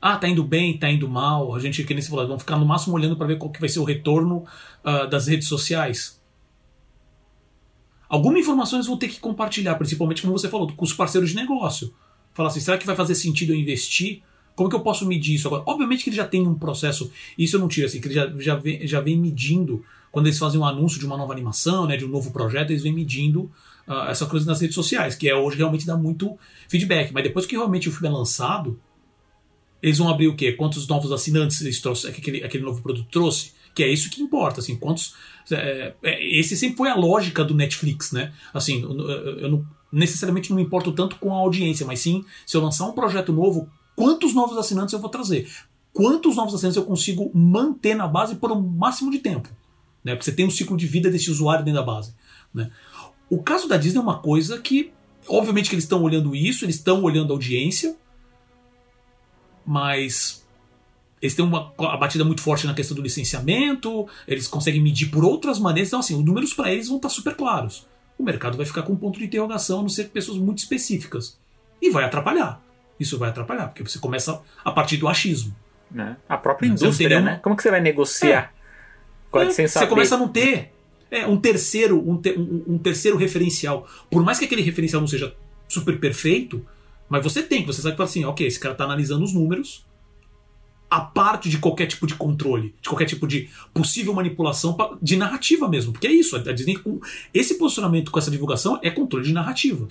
Ah, 0.00 0.16
tá 0.16 0.28
indo 0.28 0.44
bem, 0.44 0.78
tá 0.78 0.88
indo 0.88 1.08
mal. 1.08 1.54
A 1.54 1.58
gente, 1.58 1.82
que 1.82 1.92
nem 1.92 2.02
se 2.02 2.08
falou, 2.08 2.26
vamos 2.26 2.42
ficar 2.42 2.56
no 2.56 2.64
máximo 2.64 2.94
olhando 2.94 3.16
para 3.16 3.26
ver 3.26 3.36
qual 3.36 3.50
que 3.50 3.60
vai 3.60 3.68
ser 3.68 3.80
o 3.80 3.84
retorno 3.84 4.44
uh, 4.84 5.08
das 5.08 5.26
redes 5.26 5.48
sociais. 5.48 6.20
Alguma 8.08 8.38
informação 8.38 8.78
eles 8.78 8.86
vão 8.86 8.96
ter 8.96 9.08
que 9.08 9.20
compartilhar, 9.20 9.74
principalmente 9.74 10.22
como 10.22 10.32
você 10.32 10.48
falou, 10.48 10.72
com 10.72 10.84
os 10.84 10.92
parceiros 10.92 11.30
de 11.30 11.36
negócio. 11.36 11.92
Falar 12.32 12.48
assim, 12.48 12.60
será 12.60 12.78
que 12.78 12.86
vai 12.86 12.96
fazer 12.96 13.14
sentido 13.14 13.52
eu 13.52 13.56
investir? 13.56 14.22
Como 14.54 14.70
que 14.70 14.74
eu 14.74 14.80
posso 14.80 15.04
medir 15.06 15.34
isso 15.34 15.46
agora? 15.46 15.62
Obviamente 15.66 16.02
que 16.04 16.10
ele 16.10 16.16
já 16.16 16.26
tem 16.26 16.46
um 16.46 16.54
processo, 16.54 17.10
isso 17.36 17.56
eu 17.56 17.60
não 17.60 17.68
tiro 17.68 17.86
assim, 17.86 18.00
que 18.00 18.08
ele 18.08 18.14
já, 18.14 18.32
já, 18.38 18.56
vem, 18.56 18.86
já 18.86 19.00
vem 19.00 19.16
medindo, 19.16 19.84
quando 20.10 20.26
eles 20.26 20.38
fazem 20.38 20.58
um 20.58 20.64
anúncio 20.64 20.98
de 20.98 21.06
uma 21.06 21.16
nova 21.16 21.32
animação, 21.32 21.86
né, 21.86 21.96
de 21.96 22.04
um 22.04 22.08
novo 22.08 22.32
projeto, 22.32 22.70
eles 22.70 22.82
vêm 22.82 22.92
medindo 22.92 23.42
uh, 23.86 24.08
essa 24.08 24.26
coisa 24.26 24.46
nas 24.46 24.60
redes 24.60 24.74
sociais, 24.74 25.14
que 25.14 25.28
é 25.28 25.34
hoje 25.36 25.58
realmente 25.58 25.86
dá 25.86 25.96
muito 25.96 26.36
feedback. 26.68 27.12
Mas 27.12 27.24
depois 27.24 27.44
que 27.44 27.54
realmente 27.56 27.88
o 27.88 27.92
filme 27.92 28.08
é 28.08 28.10
lançado, 28.10 28.80
eles 29.82 29.98
vão 29.98 30.08
abrir 30.08 30.28
o 30.28 30.36
quê? 30.36 30.52
Quantos 30.52 30.86
novos 30.86 31.12
assinantes 31.12 31.60
eles 31.60 31.80
trouxeram, 31.80 32.16
aquele, 32.16 32.44
aquele 32.44 32.64
novo 32.64 32.82
produto 32.82 33.08
trouxe? 33.10 33.52
Que 33.74 33.84
é 33.84 33.92
isso 33.92 34.10
que 34.10 34.20
importa, 34.20 34.60
assim, 34.60 34.76
quantos. 34.76 35.14
É, 35.50 35.94
é, 36.02 36.38
esse 36.38 36.56
sempre 36.56 36.76
foi 36.76 36.88
a 36.88 36.94
lógica 36.94 37.44
do 37.44 37.54
Netflix, 37.54 38.12
né? 38.12 38.32
Assim, 38.52 38.82
eu, 38.82 39.08
eu 39.38 39.50
não, 39.50 39.66
necessariamente 39.92 40.50
não 40.50 40.56
me 40.56 40.62
importo 40.62 40.92
tanto 40.92 41.16
com 41.16 41.32
a 41.32 41.38
audiência, 41.38 41.86
mas 41.86 42.00
sim, 42.00 42.24
se 42.46 42.56
eu 42.56 42.60
lançar 42.60 42.86
um 42.86 42.92
projeto 42.92 43.32
novo, 43.32 43.68
quantos 43.94 44.34
novos 44.34 44.56
assinantes 44.56 44.92
eu 44.92 44.98
vou 44.98 45.08
trazer? 45.08 45.48
Quantos 45.92 46.36
novos 46.36 46.54
assinantes 46.54 46.76
eu 46.76 46.84
consigo 46.84 47.30
manter 47.34 47.94
na 47.94 48.06
base 48.06 48.36
por 48.36 48.52
um 48.52 48.60
máximo 48.60 49.10
de 49.10 49.18
tempo? 49.18 49.48
Né? 50.04 50.14
Porque 50.14 50.24
você 50.24 50.32
tem 50.32 50.46
um 50.46 50.50
ciclo 50.50 50.76
de 50.76 50.86
vida 50.86 51.10
desse 51.10 51.30
usuário 51.30 51.64
dentro 51.64 51.80
da 51.80 51.86
base. 51.86 52.14
Né? 52.52 52.70
O 53.30 53.42
caso 53.42 53.68
da 53.68 53.76
Disney 53.76 53.98
é 53.98 54.02
uma 54.02 54.18
coisa 54.18 54.58
que, 54.58 54.92
obviamente, 55.26 55.68
que 55.68 55.74
eles 55.74 55.84
estão 55.84 56.02
olhando 56.02 56.34
isso, 56.34 56.64
eles 56.64 56.76
estão 56.76 57.02
olhando 57.02 57.32
a 57.32 57.36
audiência, 57.36 57.96
mas 59.68 60.42
eles 61.20 61.34
têm 61.34 61.44
uma 61.44 61.74
a 61.78 61.96
batida 61.98 62.24
muito 62.24 62.40
forte 62.40 62.66
na 62.66 62.72
questão 62.72 62.96
do 62.96 63.02
licenciamento, 63.02 64.08
eles 64.26 64.48
conseguem 64.48 64.80
medir 64.80 65.10
por 65.10 65.22
outras 65.22 65.58
maneiras, 65.58 65.90
então 65.90 66.00
assim, 66.00 66.16
os 66.16 66.24
números 66.24 66.54
para 66.54 66.72
eles 66.72 66.88
vão 66.88 66.96
estar 66.96 67.10
tá 67.10 67.14
super 67.14 67.34
claros. 67.34 67.86
O 68.18 68.24
mercado 68.24 68.56
vai 68.56 68.64
ficar 68.64 68.80
com 68.80 68.94
um 68.94 68.96
ponto 68.96 69.18
de 69.18 69.26
interrogação, 69.26 69.80
a 69.80 69.82
não 69.82 69.88
ser 69.90 70.08
pessoas 70.08 70.38
muito 70.38 70.58
específicas. 70.58 71.38
E 71.82 71.90
vai 71.90 72.02
atrapalhar. 72.02 72.64
Isso 72.98 73.18
vai 73.18 73.28
atrapalhar, 73.28 73.68
porque 73.68 73.82
você 73.82 73.98
começa 73.98 74.40
a 74.64 74.72
partir 74.72 74.96
do 74.96 75.06
achismo. 75.06 75.54
É. 75.94 76.16
A 76.26 76.38
própria 76.38 76.68
indústria, 76.68 77.08
nenhuma... 77.10 77.32
né? 77.32 77.40
Como 77.42 77.54
que 77.54 77.62
você 77.62 77.70
vai 77.70 77.80
negociar? 77.80 78.52
É. 78.54 79.30
Com 79.30 79.38
a 79.38 79.44
é. 79.44 79.50
Você 79.50 79.86
começa 79.86 80.14
a 80.14 80.18
não 80.18 80.28
ter 80.28 80.72
é, 81.10 81.26
um 81.26 81.36
terceiro, 81.36 82.02
um, 82.10 82.16
te, 82.16 82.32
um, 82.38 82.64
um, 82.74 82.78
terceiro 82.78 83.18
referencial. 83.18 83.86
Por 84.10 84.24
mais 84.24 84.38
que 84.38 84.46
aquele 84.46 84.62
referencial 84.62 85.00
não 85.00 85.06
seja 85.06 85.34
super 85.68 86.00
perfeito, 86.00 86.66
mas 87.08 87.22
você 87.22 87.42
tem, 87.42 87.64
você 87.64 87.80
sabe 87.80 87.96
que 87.96 88.02
assim, 88.02 88.24
ok, 88.24 88.46
esse 88.46 88.60
cara 88.60 88.72
está 88.72 88.84
analisando 88.84 89.24
os 89.24 89.32
números, 89.32 89.86
a 90.90 91.00
parte 91.00 91.50
de 91.50 91.58
qualquer 91.58 91.86
tipo 91.86 92.06
de 92.06 92.14
controle, 92.14 92.74
de 92.80 92.88
qualquer 92.88 93.04
tipo 93.04 93.26
de 93.26 93.50
possível 93.74 94.14
manipulação 94.14 94.76
de 95.02 95.16
narrativa 95.16 95.68
mesmo. 95.68 95.92
Porque 95.92 96.06
é 96.06 96.12
isso, 96.12 96.36
a 96.36 96.52
Disney 96.52 96.78
esse 97.32 97.58
posicionamento 97.58 98.10
com 98.10 98.18
essa 98.18 98.30
divulgação 98.30 98.78
é 98.82 98.90
controle 98.90 99.26
de 99.26 99.32
narrativa. 99.32 99.86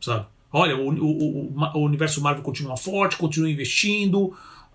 Sabe? 0.00 0.26
Olha, 0.52 0.76
o, 0.76 0.88
o, 0.90 1.48
o, 1.48 1.54
o 1.74 1.84
universo 1.84 2.20
Marvel 2.20 2.42
continua 2.42 2.76
forte, 2.76 3.16
continua 3.16 3.50
investindo. 3.50 4.26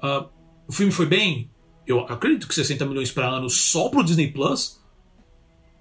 Uh, 0.04 0.28
o 0.68 0.72
filme 0.72 0.92
foi 0.92 1.06
bem. 1.06 1.50
Eu 1.88 2.02
acredito 2.02 2.48
que 2.48 2.54
60 2.54 2.86
milhões 2.86 3.12
para 3.12 3.28
ano 3.28 3.50
só 3.50 3.90
pro 3.90 4.04
Disney 4.04 4.32
Plus 4.32 4.82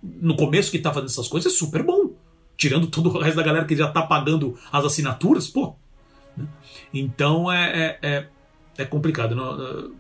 no 0.03 0.37
começo 0.37 0.71
que 0.71 0.79
tá 0.79 0.93
fazendo 0.93 1.11
essas 1.11 1.29
coisas 1.29 1.53
é 1.53 1.57
super 1.57 1.83
bom. 1.83 2.10
Tirando 2.61 2.89
todo 2.89 3.09
o 3.09 3.19
resto 3.19 3.37
da 3.37 3.43
galera 3.43 3.65
que 3.65 3.75
já 3.75 3.89
tá 3.89 4.03
pagando 4.03 4.55
as 4.71 4.85
assinaturas, 4.85 5.49
pô. 5.49 5.75
Né? 6.37 6.47
Então 6.93 7.51
é, 7.51 7.99
é, 8.03 8.09
é, 8.09 8.27
é 8.77 8.85
complicado. 8.85 9.35
Não, 9.35 9.95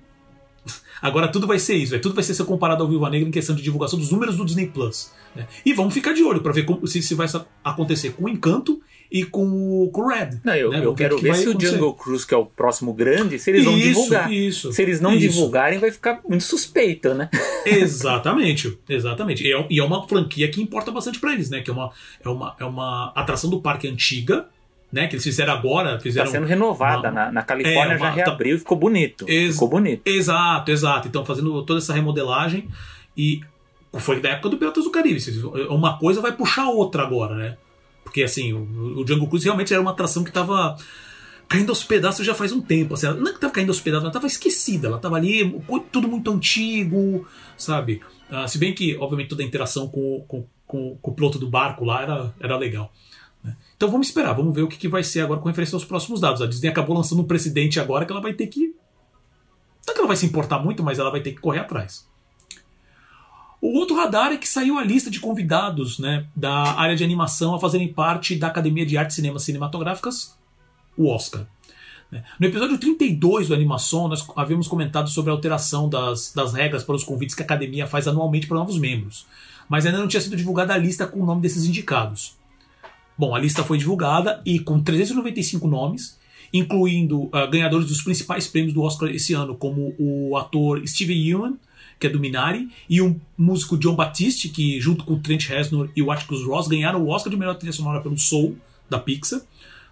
Agora 1.00 1.28
tudo 1.28 1.46
vai 1.46 1.58
ser 1.58 1.76
isso, 1.76 1.94
é, 1.94 1.98
tudo 1.98 2.14
vai 2.14 2.22
ser, 2.22 2.34
ser 2.34 2.44
comparado 2.44 2.82
ao 2.82 2.88
Viva 2.88 3.08
Negra 3.08 3.26
em 3.26 3.32
questão 3.32 3.56
de 3.56 3.62
divulgação 3.62 3.98
dos 3.98 4.10
números 4.10 4.36
do 4.36 4.44
Disney 4.44 4.66
Plus. 4.66 5.10
Né? 5.34 5.48
E 5.64 5.72
vamos 5.72 5.94
ficar 5.94 6.12
de 6.12 6.22
olho 6.22 6.42
para 6.42 6.52
ver 6.52 6.64
como, 6.64 6.86
se, 6.86 7.00
se 7.00 7.14
vai 7.14 7.26
acontecer 7.64 8.12
com 8.12 8.24
o 8.24 8.28
Encanto 8.28 8.78
e 9.10 9.24
com 9.24 9.82
o, 9.82 9.90
com 9.90 10.02
o 10.02 10.08
Red. 10.08 10.40
Não, 10.44 10.54
eu, 10.54 10.70
né? 10.70 10.84
eu 10.84 10.94
quero 10.94 11.18
ver 11.18 11.34
se 11.34 11.48
acontecer. 11.48 11.68
o 11.68 11.72
Jungle 11.72 11.94
Cruise, 11.94 12.26
que 12.26 12.32
é 12.32 12.36
o 12.36 12.46
próximo 12.46 12.94
grande, 12.94 13.38
se 13.38 13.50
eles 13.50 13.64
vão 13.64 13.76
isso, 13.76 13.88
divulgar. 13.88 14.32
Isso, 14.32 14.72
se 14.72 14.80
eles 14.80 15.00
não 15.00 15.12
isso. 15.12 15.20
divulgarem, 15.20 15.78
vai 15.78 15.90
ficar 15.90 16.20
muito 16.28 16.44
suspeito, 16.44 17.12
né? 17.12 17.28
Exatamente, 17.66 18.78
exatamente. 18.88 19.44
E 19.44 19.52
é, 19.52 19.66
e 19.68 19.78
é 19.80 19.84
uma 19.84 20.06
franquia 20.06 20.48
que 20.48 20.62
importa 20.62 20.90
bastante 20.90 21.18
para 21.18 21.32
eles, 21.32 21.50
né? 21.50 21.60
Que 21.60 21.70
é 21.70 21.72
uma, 21.72 21.90
é, 22.24 22.28
uma, 22.28 22.56
é 22.58 22.64
uma 22.64 23.12
atração 23.14 23.50
do 23.50 23.60
parque 23.60 23.88
antiga, 23.88 24.46
né, 24.92 25.06
que 25.06 25.14
eles 25.14 25.24
fizeram 25.24 25.52
agora. 25.52 26.00
Fizeram 26.00 26.26
Está 26.26 26.38
sendo 26.38 26.48
renovada. 26.48 27.10
Uma, 27.10 27.26
na, 27.26 27.32
na 27.32 27.42
Califórnia 27.42 27.94
é, 27.94 27.96
uma, 27.96 28.06
já 28.06 28.10
tá 28.10 28.10
reabriu 28.10 28.52
tá, 28.52 28.56
e 28.56 28.58
ficou 28.58 28.78
bonito. 28.78 29.24
Ex, 29.28 29.54
ficou 29.54 29.68
bonito. 29.68 30.06
Exato, 30.06 30.70
exato. 30.70 31.08
Então, 31.08 31.24
fazendo 31.24 31.62
toda 31.64 31.78
essa 31.78 31.92
remodelagem. 31.92 32.68
E 33.16 33.40
foi 33.98 34.20
da 34.20 34.30
época 34.30 34.48
do 34.48 34.56
Piratas 34.56 34.84
do 34.84 34.90
Caribe. 34.90 35.20
Uma 35.68 35.98
coisa 35.98 36.20
vai 36.20 36.32
puxar 36.32 36.62
a 36.62 36.70
outra 36.70 37.02
agora, 37.02 37.34
né? 37.34 37.56
Porque 38.04 38.22
assim, 38.22 38.52
o, 38.52 39.00
o 39.00 39.06
Jungle 39.06 39.28
realmente 39.38 39.72
era 39.72 39.82
uma 39.82 39.92
atração 39.92 40.24
que 40.24 40.30
estava 40.30 40.76
caindo 41.48 41.70
aos 41.70 41.82
pedaços 41.82 42.24
já 42.24 42.32
faz 42.32 42.52
um 42.52 42.60
tempo. 42.60 42.94
Assim, 42.94 43.06
não 43.08 43.28
é 43.28 43.32
que 43.32 43.40
tava 43.40 43.52
caindo 43.52 43.70
aos 43.70 43.80
pedaços, 43.80 44.04
ela 44.04 44.12
tava 44.12 44.26
esquecida. 44.28 44.86
Ela 44.86 44.98
tava 44.98 45.16
ali, 45.16 45.60
tudo 45.90 46.06
muito 46.06 46.30
antigo, 46.30 47.26
sabe? 47.56 48.00
Uh, 48.30 48.48
se 48.48 48.56
bem 48.56 48.72
que, 48.72 48.96
obviamente, 48.96 49.28
toda 49.28 49.42
a 49.42 49.46
interação 49.46 49.88
com, 49.88 50.24
com, 50.28 50.46
com, 50.64 50.96
com 51.02 51.10
o 51.10 51.14
piloto 51.14 51.38
do 51.38 51.50
barco 51.50 51.84
lá 51.84 52.02
era, 52.02 52.34
era 52.38 52.56
legal. 52.56 52.92
Né? 53.42 53.56
Então 53.76 53.90
vamos 53.90 54.06
esperar, 54.06 54.32
vamos 54.34 54.54
ver 54.54 54.62
o 54.62 54.68
que, 54.68 54.76
que 54.76 54.86
vai 54.86 55.02
ser 55.02 55.22
agora 55.22 55.40
com 55.40 55.48
referência 55.48 55.74
aos 55.74 55.84
próximos 55.84 56.20
dados. 56.20 56.40
A 56.40 56.46
Disney 56.46 56.68
acabou 56.68 56.96
lançando 56.96 57.22
um 57.22 57.26
precedente 57.26 57.80
agora 57.80 58.06
que 58.06 58.12
ela 58.12 58.20
vai 58.20 58.32
ter 58.32 58.46
que. 58.46 58.74
Não 59.86 59.92
é 59.92 59.92
que 59.92 59.98
ela 59.98 60.08
vai 60.08 60.16
se 60.16 60.26
importar 60.26 60.60
muito, 60.60 60.84
mas 60.84 61.00
ela 61.00 61.10
vai 61.10 61.20
ter 61.20 61.32
que 61.32 61.40
correr 61.40 61.58
atrás. 61.58 62.08
O 63.60 63.78
outro 63.78 63.94
radar 63.94 64.32
é 64.32 64.36
que 64.36 64.48
saiu 64.48 64.78
a 64.78 64.84
lista 64.84 65.10
de 65.10 65.20
convidados 65.20 65.98
né, 65.98 66.26
da 66.34 66.52
área 66.80 66.96
de 66.96 67.04
animação 67.04 67.54
a 67.54 67.60
fazerem 67.60 67.92
parte 67.92 68.36
da 68.36 68.46
Academia 68.46 68.86
de 68.86 68.96
Artes 68.96 69.16
e 69.16 69.20
Cinemas 69.20 69.42
Cinematográficas 69.42 70.38
o 71.00 71.08
Oscar. 71.08 71.46
Né? 72.10 72.22
No 72.38 72.46
episódio 72.46 72.78
32 72.78 73.48
do 73.48 73.54
Animação, 73.54 74.08
nós 74.08 74.26
havíamos 74.36 74.68
comentado 74.68 75.08
sobre 75.08 75.30
a 75.30 75.34
alteração 75.34 75.88
das, 75.88 76.32
das 76.32 76.52
regras 76.52 76.82
para 76.82 76.94
os 76.94 77.04
convites 77.04 77.34
que 77.34 77.42
a 77.42 77.44
academia 77.44 77.86
faz 77.86 78.06
anualmente 78.06 78.46
para 78.46 78.58
novos 78.58 78.78
membros, 78.78 79.26
mas 79.68 79.86
ainda 79.86 79.98
não 79.98 80.08
tinha 80.08 80.20
sido 80.20 80.36
divulgada 80.36 80.74
a 80.74 80.78
lista 80.78 81.06
com 81.06 81.20
o 81.20 81.26
nome 81.26 81.40
desses 81.40 81.64
indicados. 81.64 82.36
Bom, 83.16 83.34
a 83.34 83.38
lista 83.38 83.64
foi 83.64 83.78
divulgada 83.78 84.42
e 84.44 84.58
com 84.58 84.80
395 84.80 85.66
nomes, 85.68 86.18
incluindo 86.52 87.24
uh, 87.24 87.50
ganhadores 87.50 87.86
dos 87.86 88.02
principais 88.02 88.46
prêmios 88.46 88.74
do 88.74 88.82
Oscar 88.82 89.08
esse 89.10 89.34
ano, 89.34 89.54
como 89.54 89.94
o 89.98 90.36
ator 90.36 90.86
Steve 90.86 91.14
Yeun, 91.14 91.56
que 92.00 92.06
é 92.06 92.10
do 92.10 92.18
Minari, 92.18 92.70
e 92.88 93.02
o 93.02 93.20
músico 93.36 93.76
John 93.76 93.94
Batiste, 93.94 94.48
que 94.48 94.80
junto 94.80 95.04
com 95.04 95.18
Trent 95.18 95.46
Reznor 95.46 95.90
e 95.94 96.02
o 96.02 96.10
Atticus 96.10 96.44
Ross 96.46 96.66
ganharam 96.66 97.02
o 97.02 97.08
Oscar 97.10 97.30
de 97.30 97.36
melhor 97.36 97.54
trilha 97.56 97.74
sonora 97.74 98.00
pelo 98.00 98.18
Soul, 98.18 98.56
da 98.88 98.98
Pixar. 98.98 99.40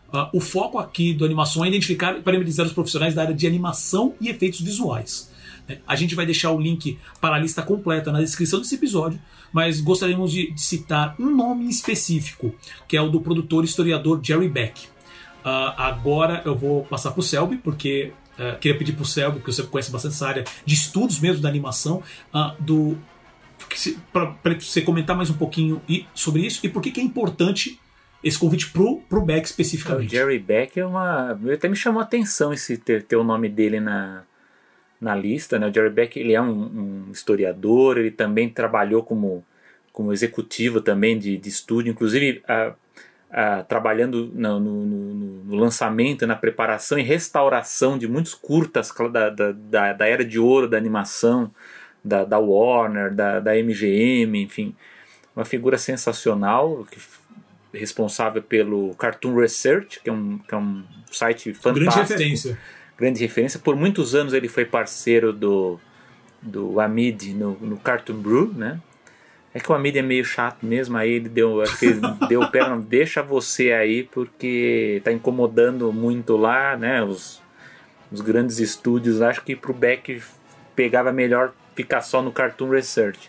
Uh, 0.08 0.26
o 0.32 0.40
foco 0.40 0.78
aqui 0.78 1.12
do 1.12 1.22
animação 1.22 1.62
é 1.62 1.68
identificar 1.68 2.16
e 2.16 2.22
parabenizar 2.22 2.64
os 2.64 2.72
profissionais 2.72 3.14
da 3.14 3.20
área 3.22 3.34
de 3.34 3.46
animação 3.46 4.14
e 4.18 4.30
efeitos 4.30 4.60
visuais. 4.62 5.30
Né? 5.68 5.80
A 5.86 5.94
gente 5.94 6.14
vai 6.14 6.24
deixar 6.24 6.50
o 6.50 6.58
link 6.58 6.98
para 7.20 7.36
a 7.36 7.38
lista 7.38 7.60
completa 7.60 8.10
na 8.10 8.20
descrição 8.20 8.58
desse 8.58 8.74
episódio, 8.74 9.20
mas 9.52 9.82
gostaríamos 9.82 10.32
de, 10.32 10.50
de 10.50 10.60
citar 10.62 11.14
um 11.20 11.36
nome 11.36 11.68
específico, 11.68 12.54
que 12.88 12.96
é 12.96 13.02
o 13.02 13.10
do 13.10 13.20
produtor 13.20 13.64
e 13.64 13.66
historiador 13.66 14.18
Jerry 14.22 14.48
Beck. 14.48 14.86
Uh, 15.44 15.76
agora 15.76 16.40
eu 16.46 16.56
vou 16.56 16.84
passar 16.84 17.10
para 17.10 17.20
o 17.20 17.22
Selby, 17.22 17.58
porque 17.58 18.12
uh, 18.38 18.58
queria 18.58 18.78
pedir 18.78 18.92
para 18.92 19.02
o 19.02 19.06
Selby, 19.06 19.40
que 19.40 19.46
você 19.46 19.62
conhece 19.62 19.90
bastante 19.90 20.14
essa 20.14 20.26
área 20.26 20.44
de 20.64 20.74
estudos 20.74 21.20
mesmo 21.20 21.42
da 21.42 21.48
animação, 21.48 22.02
do 22.58 22.96
para 24.12 24.54
você 24.54 24.80
comentar 24.80 25.16
mais 25.16 25.30
um 25.30 25.34
pouquinho 25.34 25.82
sobre 26.14 26.46
isso 26.46 26.64
e 26.64 26.68
por 26.68 26.80
que, 26.80 26.92
que 26.92 27.00
é 27.00 27.02
importante 27.02 27.78
esse 28.22 28.38
convite 28.38 28.70
pro, 28.70 29.00
pro 29.08 29.20
Beck 29.20 29.44
especificamente. 29.44 30.08
O 30.08 30.10
Jerry 30.10 30.38
Beck 30.38 30.78
é 30.78 30.84
uma. 30.84 31.38
Até 31.52 31.68
me 31.68 31.76
chamou 31.76 32.00
a 32.00 32.04
atenção 32.04 32.52
esse 32.52 32.76
ter, 32.76 33.02
ter 33.02 33.16
o 33.16 33.24
nome 33.24 33.48
dele 33.48 33.78
na, 33.80 34.24
na 35.00 35.14
lista. 35.14 35.58
Né? 35.58 35.68
O 35.68 35.72
Jerry 35.72 35.90
Beck 35.90 36.18
ele 36.18 36.32
é 36.32 36.40
um, 36.40 37.06
um 37.06 37.12
historiador, 37.12 37.98
ele 37.98 38.10
também 38.10 38.48
trabalhou 38.48 39.02
como, 39.02 39.44
como 39.92 40.12
executivo 40.12 40.80
também 40.80 41.18
de, 41.18 41.36
de 41.36 41.48
estúdio, 41.48 41.90
inclusive 41.90 42.42
a, 43.30 43.62
trabalhando 43.62 44.30
no, 44.34 44.60
no, 44.60 44.84
no, 45.44 45.56
lançamento, 45.56 46.26
na 46.26 46.36
preparação 46.36 46.98
e 46.98 47.02
restauração 47.02 47.98
de 47.98 48.08
muitos 48.08 48.34
curtas 48.34 48.92
da, 49.12 49.30
da, 49.30 49.52
da, 49.52 49.92
da 49.92 50.06
era 50.06 50.24
de 50.24 50.38
ouro 50.38 50.68
da 50.68 50.76
animação, 50.76 51.52
da, 52.04 52.24
da 52.24 52.38
Warner, 52.38 53.14
da, 53.14 53.40
da 53.40 53.54
MGM, 53.54 54.42
enfim. 54.42 54.74
Uma 55.36 55.44
figura 55.44 55.78
sensacional 55.78 56.86
que 56.90 56.98
responsável 57.72 58.42
pelo 58.42 58.94
Cartoon 58.94 59.36
Research, 59.36 60.00
que 60.00 60.08
é 60.08 60.12
um, 60.12 60.38
que 60.38 60.54
é 60.54 60.58
um 60.58 60.84
site 61.10 61.52
fantástico. 61.52 61.90
Grande 61.90 61.98
referência. 61.98 62.58
Grande 62.96 63.20
referência. 63.20 63.60
Por 63.60 63.76
muitos 63.76 64.14
anos 64.14 64.32
ele 64.32 64.48
foi 64.48 64.64
parceiro 64.64 65.32
do, 65.32 65.78
do 66.40 66.80
Amid 66.80 67.34
no, 67.34 67.52
no 67.60 67.76
Cartoon 67.76 68.16
Brew, 68.16 68.52
né? 68.54 68.80
É 69.58 69.60
que 69.60 69.72
o 69.72 69.74
Amid 69.74 69.98
é 69.98 70.02
meio 70.02 70.24
chato 70.24 70.64
mesmo, 70.64 70.96
aí 70.96 71.10
ele 71.10 71.28
deu, 71.28 71.60
acho 71.60 71.76
que 71.80 71.86
ele 71.86 72.00
deu 72.28 72.42
o 72.42 72.48
pé, 72.48 72.60
não, 72.60 72.80
deixa 72.80 73.24
você 73.24 73.72
aí 73.72 74.04
porque 74.04 75.02
tá 75.02 75.10
incomodando 75.10 75.92
muito 75.92 76.36
lá, 76.36 76.76
né? 76.76 77.02
Os, 77.02 77.42
os 78.12 78.20
grandes 78.20 78.60
estúdios, 78.60 79.20
acho 79.20 79.42
que 79.42 79.56
pro 79.56 79.74
Beck 79.74 80.22
pegava 80.76 81.12
melhor 81.12 81.52
ficar 81.74 82.02
só 82.02 82.22
no 82.22 82.30
Cartoon 82.30 82.70
Research. 82.70 83.28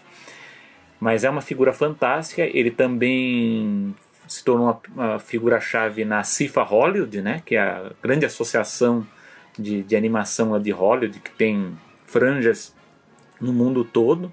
Mas 0.99 1.23
é 1.23 1.29
uma 1.31 1.41
figura 1.41 1.73
fantástica, 1.73 2.43
ele 2.43 2.69
também 2.69 3.95
se 4.27 4.43
tornou 4.43 4.67
uma, 4.67 4.81
uma 4.93 5.19
figura-chave 5.19 6.05
na 6.05 6.23
CIFA 6.23 6.61
Hollywood, 6.61 7.23
né, 7.23 7.41
que 7.43 7.55
é 7.55 7.59
a 7.59 7.91
grande 8.03 8.27
associação 8.27 9.03
de, 9.57 9.81
de 9.81 9.95
animação 9.95 10.61
de 10.61 10.69
Hollywood, 10.69 11.21
que 11.21 11.31
tem 11.31 11.75
franjas 12.05 12.75
no 13.41 13.51
mundo 13.51 13.83
todo. 13.83 14.31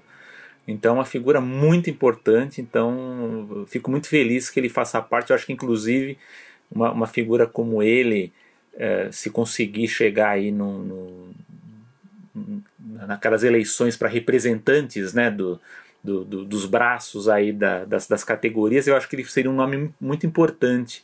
Então, 0.67 0.95
é 0.95 0.99
uma 0.99 1.05
figura 1.05 1.39
muito 1.39 1.89
importante. 1.89 2.61
Então, 2.61 3.65
fico 3.67 3.89
muito 3.89 4.09
feliz 4.09 4.49
que 4.49 4.59
ele 4.59 4.69
faça 4.69 5.01
parte. 5.01 5.29
Eu 5.29 5.35
acho 5.35 5.45
que, 5.45 5.53
inclusive, 5.53 6.17
uma, 6.69 6.91
uma 6.91 7.07
figura 7.07 7.47
como 7.47 7.81
ele, 7.81 8.33
eh, 8.75 9.09
se 9.11 9.29
conseguir 9.29 9.87
chegar 9.87 10.31
aí 10.31 10.51
no, 10.51 10.83
no 10.83 11.35
naquelas 13.07 13.43
eleições 13.43 13.97
para 13.97 14.07
representantes 14.07 15.13
né, 15.13 15.29
do, 15.31 15.59
do, 16.03 16.23
do, 16.23 16.45
dos 16.45 16.65
braços 16.65 17.27
aí 17.27 17.51
da, 17.51 17.85
das, 17.85 18.07
das 18.07 18.23
categorias, 18.23 18.87
eu 18.87 18.95
acho 18.95 19.07
que 19.07 19.15
ele 19.15 19.25
seria 19.25 19.49
um 19.49 19.55
nome 19.55 19.93
muito 19.99 20.25
importante 20.25 21.03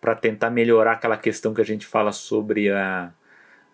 para 0.00 0.14
tentar 0.14 0.50
melhorar 0.50 0.92
aquela 0.92 1.16
questão 1.16 1.52
que 1.52 1.60
a 1.60 1.64
gente 1.64 1.86
fala 1.86 2.12
sobre 2.12 2.70
a, 2.70 3.10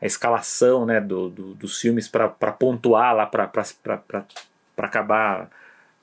a 0.00 0.06
escalação 0.06 0.86
né, 0.86 1.00
do 1.00 1.28
dos 1.30 1.80
filmes 1.80 2.08
para 2.08 2.28
pontuar 2.28 3.14
lá, 3.14 3.26
para 3.26 3.46
acabar 4.76 5.50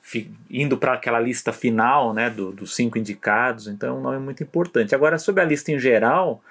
fi, 0.02 0.32
indo 0.50 0.78
para 0.78 0.94
aquela 0.94 1.20
lista 1.20 1.54
final 1.54 2.14
né, 2.14 2.30
do, 2.30 2.52
dos 2.52 2.76
cinco 2.76 2.98
indicados. 2.98 3.68
Então 3.68 3.90
é 3.90 4.00
um 4.00 4.02
nome 4.02 4.20
muito 4.20 4.44
importante. 4.44 4.96
Agora, 4.96 5.18
sobre 5.18 5.42
a 5.42 5.46
lista 5.46 5.72
em 5.72 5.80
geral, 5.80 6.44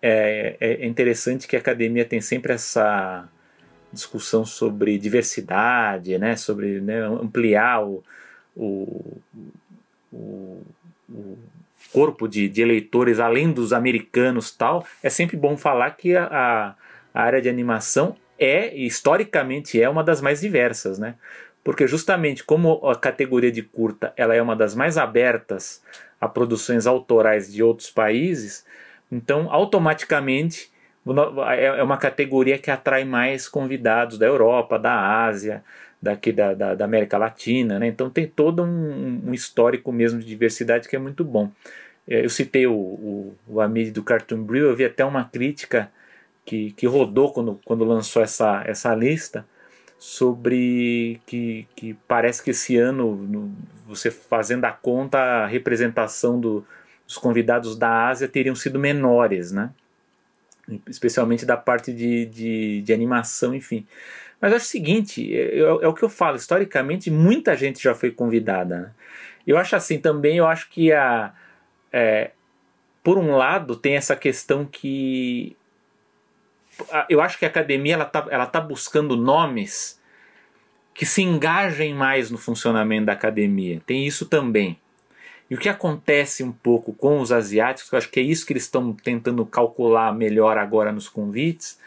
é, 0.00 0.56
é 0.60 0.86
interessante 0.86 1.48
que 1.48 1.56
a 1.56 1.58
academia 1.58 2.04
tem 2.04 2.20
sempre 2.20 2.52
essa 2.52 3.28
discussão 3.92 4.44
sobre 4.44 4.98
diversidade, 4.98 6.18
né, 6.18 6.36
sobre 6.36 6.80
né, 6.80 7.00
ampliar 7.00 7.84
o, 7.84 8.02
o, 8.56 9.16
o, 10.12 10.62
o 11.08 11.38
corpo 11.92 12.26
de, 12.26 12.48
de, 12.48 12.60
eleitores 12.60 13.20
além 13.20 13.52
dos 13.52 13.72
americanos 13.72 14.50
tal, 14.50 14.84
é 15.00 15.08
sempre 15.08 15.36
bom 15.36 15.56
falar 15.56 15.92
que 15.92 16.16
a, 16.16 16.74
a 17.14 17.22
área 17.22 17.40
de 17.40 17.48
animação 17.48 18.16
é, 18.44 18.76
historicamente, 18.76 19.80
é 19.80 19.88
uma 19.88 20.04
das 20.04 20.20
mais 20.20 20.40
diversas, 20.40 20.98
né? 20.98 21.14
Porque 21.62 21.86
justamente 21.86 22.44
como 22.44 22.86
a 22.86 22.94
categoria 22.94 23.50
de 23.50 23.62
curta 23.62 24.12
ela 24.16 24.34
é 24.34 24.42
uma 24.42 24.54
das 24.54 24.74
mais 24.74 24.98
abertas 24.98 25.82
a 26.20 26.28
produções 26.28 26.86
autorais 26.86 27.52
de 27.52 27.62
outros 27.62 27.90
países, 27.90 28.64
então 29.10 29.50
automaticamente 29.50 30.70
é, 31.56 31.64
é 31.64 31.82
uma 31.82 31.96
categoria 31.96 32.58
que 32.58 32.70
atrai 32.70 33.04
mais 33.04 33.48
convidados 33.48 34.18
da 34.18 34.26
Europa, 34.26 34.78
da 34.78 35.24
Ásia, 35.24 35.62
daqui 36.00 36.32
da, 36.32 36.52
da, 36.52 36.74
da 36.74 36.84
América 36.84 37.16
Latina, 37.16 37.78
né? 37.78 37.86
então 37.86 38.10
tem 38.10 38.26
todo 38.26 38.62
um, 38.62 39.22
um, 39.26 39.32
histórico 39.32 39.90
mesmo 39.90 40.20
de 40.20 40.26
diversidade 40.26 40.88
que 40.88 40.96
é 40.96 40.98
muito 40.98 41.24
bom. 41.24 41.50
É, 42.06 42.24
eu 42.24 42.28
citei 42.28 42.66
o, 42.66 42.74
o, 42.74 43.34
o 43.48 43.60
Amid 43.60 43.90
do 43.90 44.02
Cartoon 44.02 44.42
Brew, 44.42 44.68
eu 44.68 44.76
vi 44.76 44.84
até 44.84 45.02
uma 45.04 45.24
crítica 45.24 45.90
que, 46.44 46.72
que 46.72 46.86
rodou 46.86 47.32
quando, 47.32 47.60
quando 47.64 47.84
lançou 47.84 48.22
essa, 48.22 48.62
essa 48.66 48.94
lista 48.94 49.46
sobre 49.98 51.20
que, 51.26 51.66
que 51.74 51.94
parece 52.06 52.42
que 52.42 52.50
esse 52.50 52.76
ano, 52.76 53.16
no, 53.16 53.54
você 53.86 54.10
fazendo 54.10 54.64
a 54.64 54.72
conta, 54.72 55.18
a 55.18 55.46
representação 55.46 56.38
do, 56.38 56.66
dos 57.06 57.16
convidados 57.16 57.76
da 57.76 58.08
Ásia 58.08 58.28
teriam 58.28 58.54
sido 58.54 58.78
menores, 58.78 59.52
né? 59.52 59.70
especialmente 60.88 61.44
da 61.44 61.56
parte 61.56 61.92
de, 61.92 62.26
de, 62.26 62.82
de 62.82 62.92
animação, 62.92 63.54
enfim. 63.54 63.86
Mas 64.40 64.52
acho 64.52 64.66
o 64.66 64.68
seguinte, 64.68 65.34
é, 65.34 65.58
é, 65.58 65.60
é, 65.60 65.88
o 65.88 65.94
que 65.94 66.02
eu 66.02 66.08
falo, 66.08 66.36
historicamente 66.36 67.10
muita 67.10 67.56
gente 67.56 67.82
já 67.82 67.94
foi 67.94 68.10
convidada. 68.10 68.78
Né? 68.78 68.90
Eu 69.46 69.56
acho 69.56 69.76
assim 69.76 69.98
também, 69.98 70.38
eu 70.38 70.46
acho 70.46 70.68
que 70.70 70.92
a, 70.92 71.32
é, 71.92 72.30
por 73.02 73.18
um 73.18 73.36
lado 73.36 73.76
tem 73.76 73.96
essa 73.96 74.16
questão 74.16 74.64
que 74.64 75.56
eu 77.08 77.20
acho 77.20 77.38
que 77.38 77.44
a 77.44 77.48
academia 77.48 77.94
ela 77.94 78.04
está 78.04 78.26
ela 78.30 78.46
tá 78.46 78.60
buscando 78.60 79.16
nomes 79.16 80.00
que 80.94 81.04
se 81.04 81.22
engajem 81.22 81.92
mais 81.92 82.30
no 82.30 82.38
funcionamento 82.38 83.06
da 83.06 83.12
academia. 83.12 83.82
Tem 83.84 84.06
isso 84.06 84.26
também. 84.26 84.78
E 85.50 85.54
o 85.54 85.58
que 85.58 85.68
acontece 85.68 86.42
um 86.42 86.52
pouco 86.52 86.92
com 86.92 87.20
os 87.20 87.32
asiáticos, 87.32 87.92
eu 87.92 87.98
acho 87.98 88.08
que 88.08 88.20
é 88.20 88.22
isso 88.22 88.46
que 88.46 88.52
eles 88.52 88.62
estão 88.62 88.92
tentando 88.92 89.44
calcular 89.44 90.14
melhor 90.14 90.56
agora 90.56 90.92
nos 90.92 91.08
convites, 91.08 91.78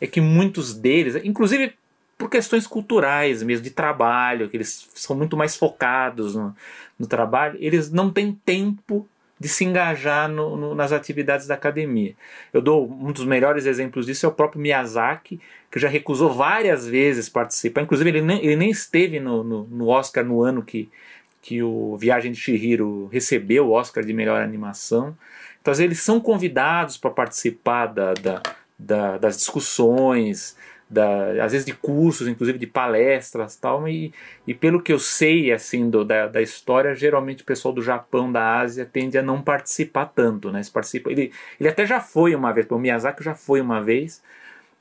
é 0.00 0.06
que 0.06 0.20
muitos 0.20 0.74
deles, 0.74 1.16
inclusive 1.24 1.74
por 2.18 2.28
questões 2.28 2.66
culturais 2.66 3.42
mesmo, 3.42 3.64
de 3.64 3.70
trabalho, 3.70 4.48
que 4.48 4.56
eles 4.56 4.88
são 4.94 5.16
muito 5.16 5.36
mais 5.36 5.56
focados 5.56 6.34
no, 6.34 6.54
no 6.98 7.06
trabalho, 7.06 7.56
eles 7.60 7.90
não 7.90 8.10
têm 8.10 8.32
tempo 8.32 9.08
de 9.38 9.48
se 9.48 9.64
engajar 9.64 10.28
no, 10.28 10.56
no, 10.56 10.74
nas 10.74 10.92
atividades 10.92 11.46
da 11.46 11.54
academia. 11.54 12.14
Eu 12.52 12.62
dou 12.62 12.90
um 12.90 13.12
dos 13.12 13.24
melhores 13.24 13.66
exemplos 13.66 14.06
disso 14.06 14.24
é 14.24 14.28
o 14.28 14.32
próprio 14.32 14.60
Miyazaki, 14.60 15.40
que 15.70 15.78
já 15.78 15.88
recusou 15.88 16.32
várias 16.32 16.86
vezes 16.86 17.28
participar. 17.28 17.82
Inclusive, 17.82 18.08
ele 18.08 18.22
nem, 18.22 18.42
ele 18.42 18.56
nem 18.56 18.70
esteve 18.70 19.20
no, 19.20 19.44
no, 19.44 19.88
Oscar 19.88 20.24
no 20.24 20.42
ano 20.42 20.62
que, 20.62 20.88
que 21.42 21.62
o 21.62 21.96
Viagem 21.98 22.32
de 22.32 22.40
Chihiro 22.40 23.08
recebeu 23.12 23.66
o 23.66 23.72
Oscar 23.72 24.02
de 24.04 24.12
melhor 24.14 24.40
animação. 24.40 25.16
Então, 25.60 25.74
eles 25.74 26.00
são 26.00 26.18
convidados 26.18 26.96
para 26.96 27.10
participar 27.10 27.86
da, 27.86 28.14
da, 28.14 28.42
da, 28.78 29.18
das 29.18 29.36
discussões, 29.36 30.56
da, 30.88 31.44
às 31.44 31.52
vezes 31.52 31.66
de 31.66 31.72
cursos, 31.74 32.28
inclusive 32.28 32.58
de 32.58 32.66
palestras 32.66 33.56
tal, 33.56 33.88
e, 33.88 34.12
e 34.46 34.54
pelo 34.54 34.80
que 34.80 34.92
eu 34.92 34.98
sei 34.98 35.52
assim 35.52 35.90
do, 35.90 36.04
da, 36.04 36.28
da 36.28 36.40
história, 36.40 36.94
geralmente 36.94 37.42
o 37.42 37.46
pessoal 37.46 37.74
do 37.74 37.82
Japão, 37.82 38.30
da 38.30 38.58
Ásia, 38.60 38.88
tende 38.90 39.18
a 39.18 39.22
não 39.22 39.42
participar 39.42 40.06
tanto, 40.06 40.50
né? 40.52 40.62
participa, 40.72 41.10
ele, 41.10 41.32
ele 41.58 41.68
até 41.68 41.84
já 41.84 42.00
foi 42.00 42.34
uma 42.34 42.52
vez, 42.52 42.66
o 42.70 42.78
Miyazaki 42.78 43.22
já 43.24 43.34
foi 43.34 43.60
uma 43.60 43.82
vez, 43.82 44.22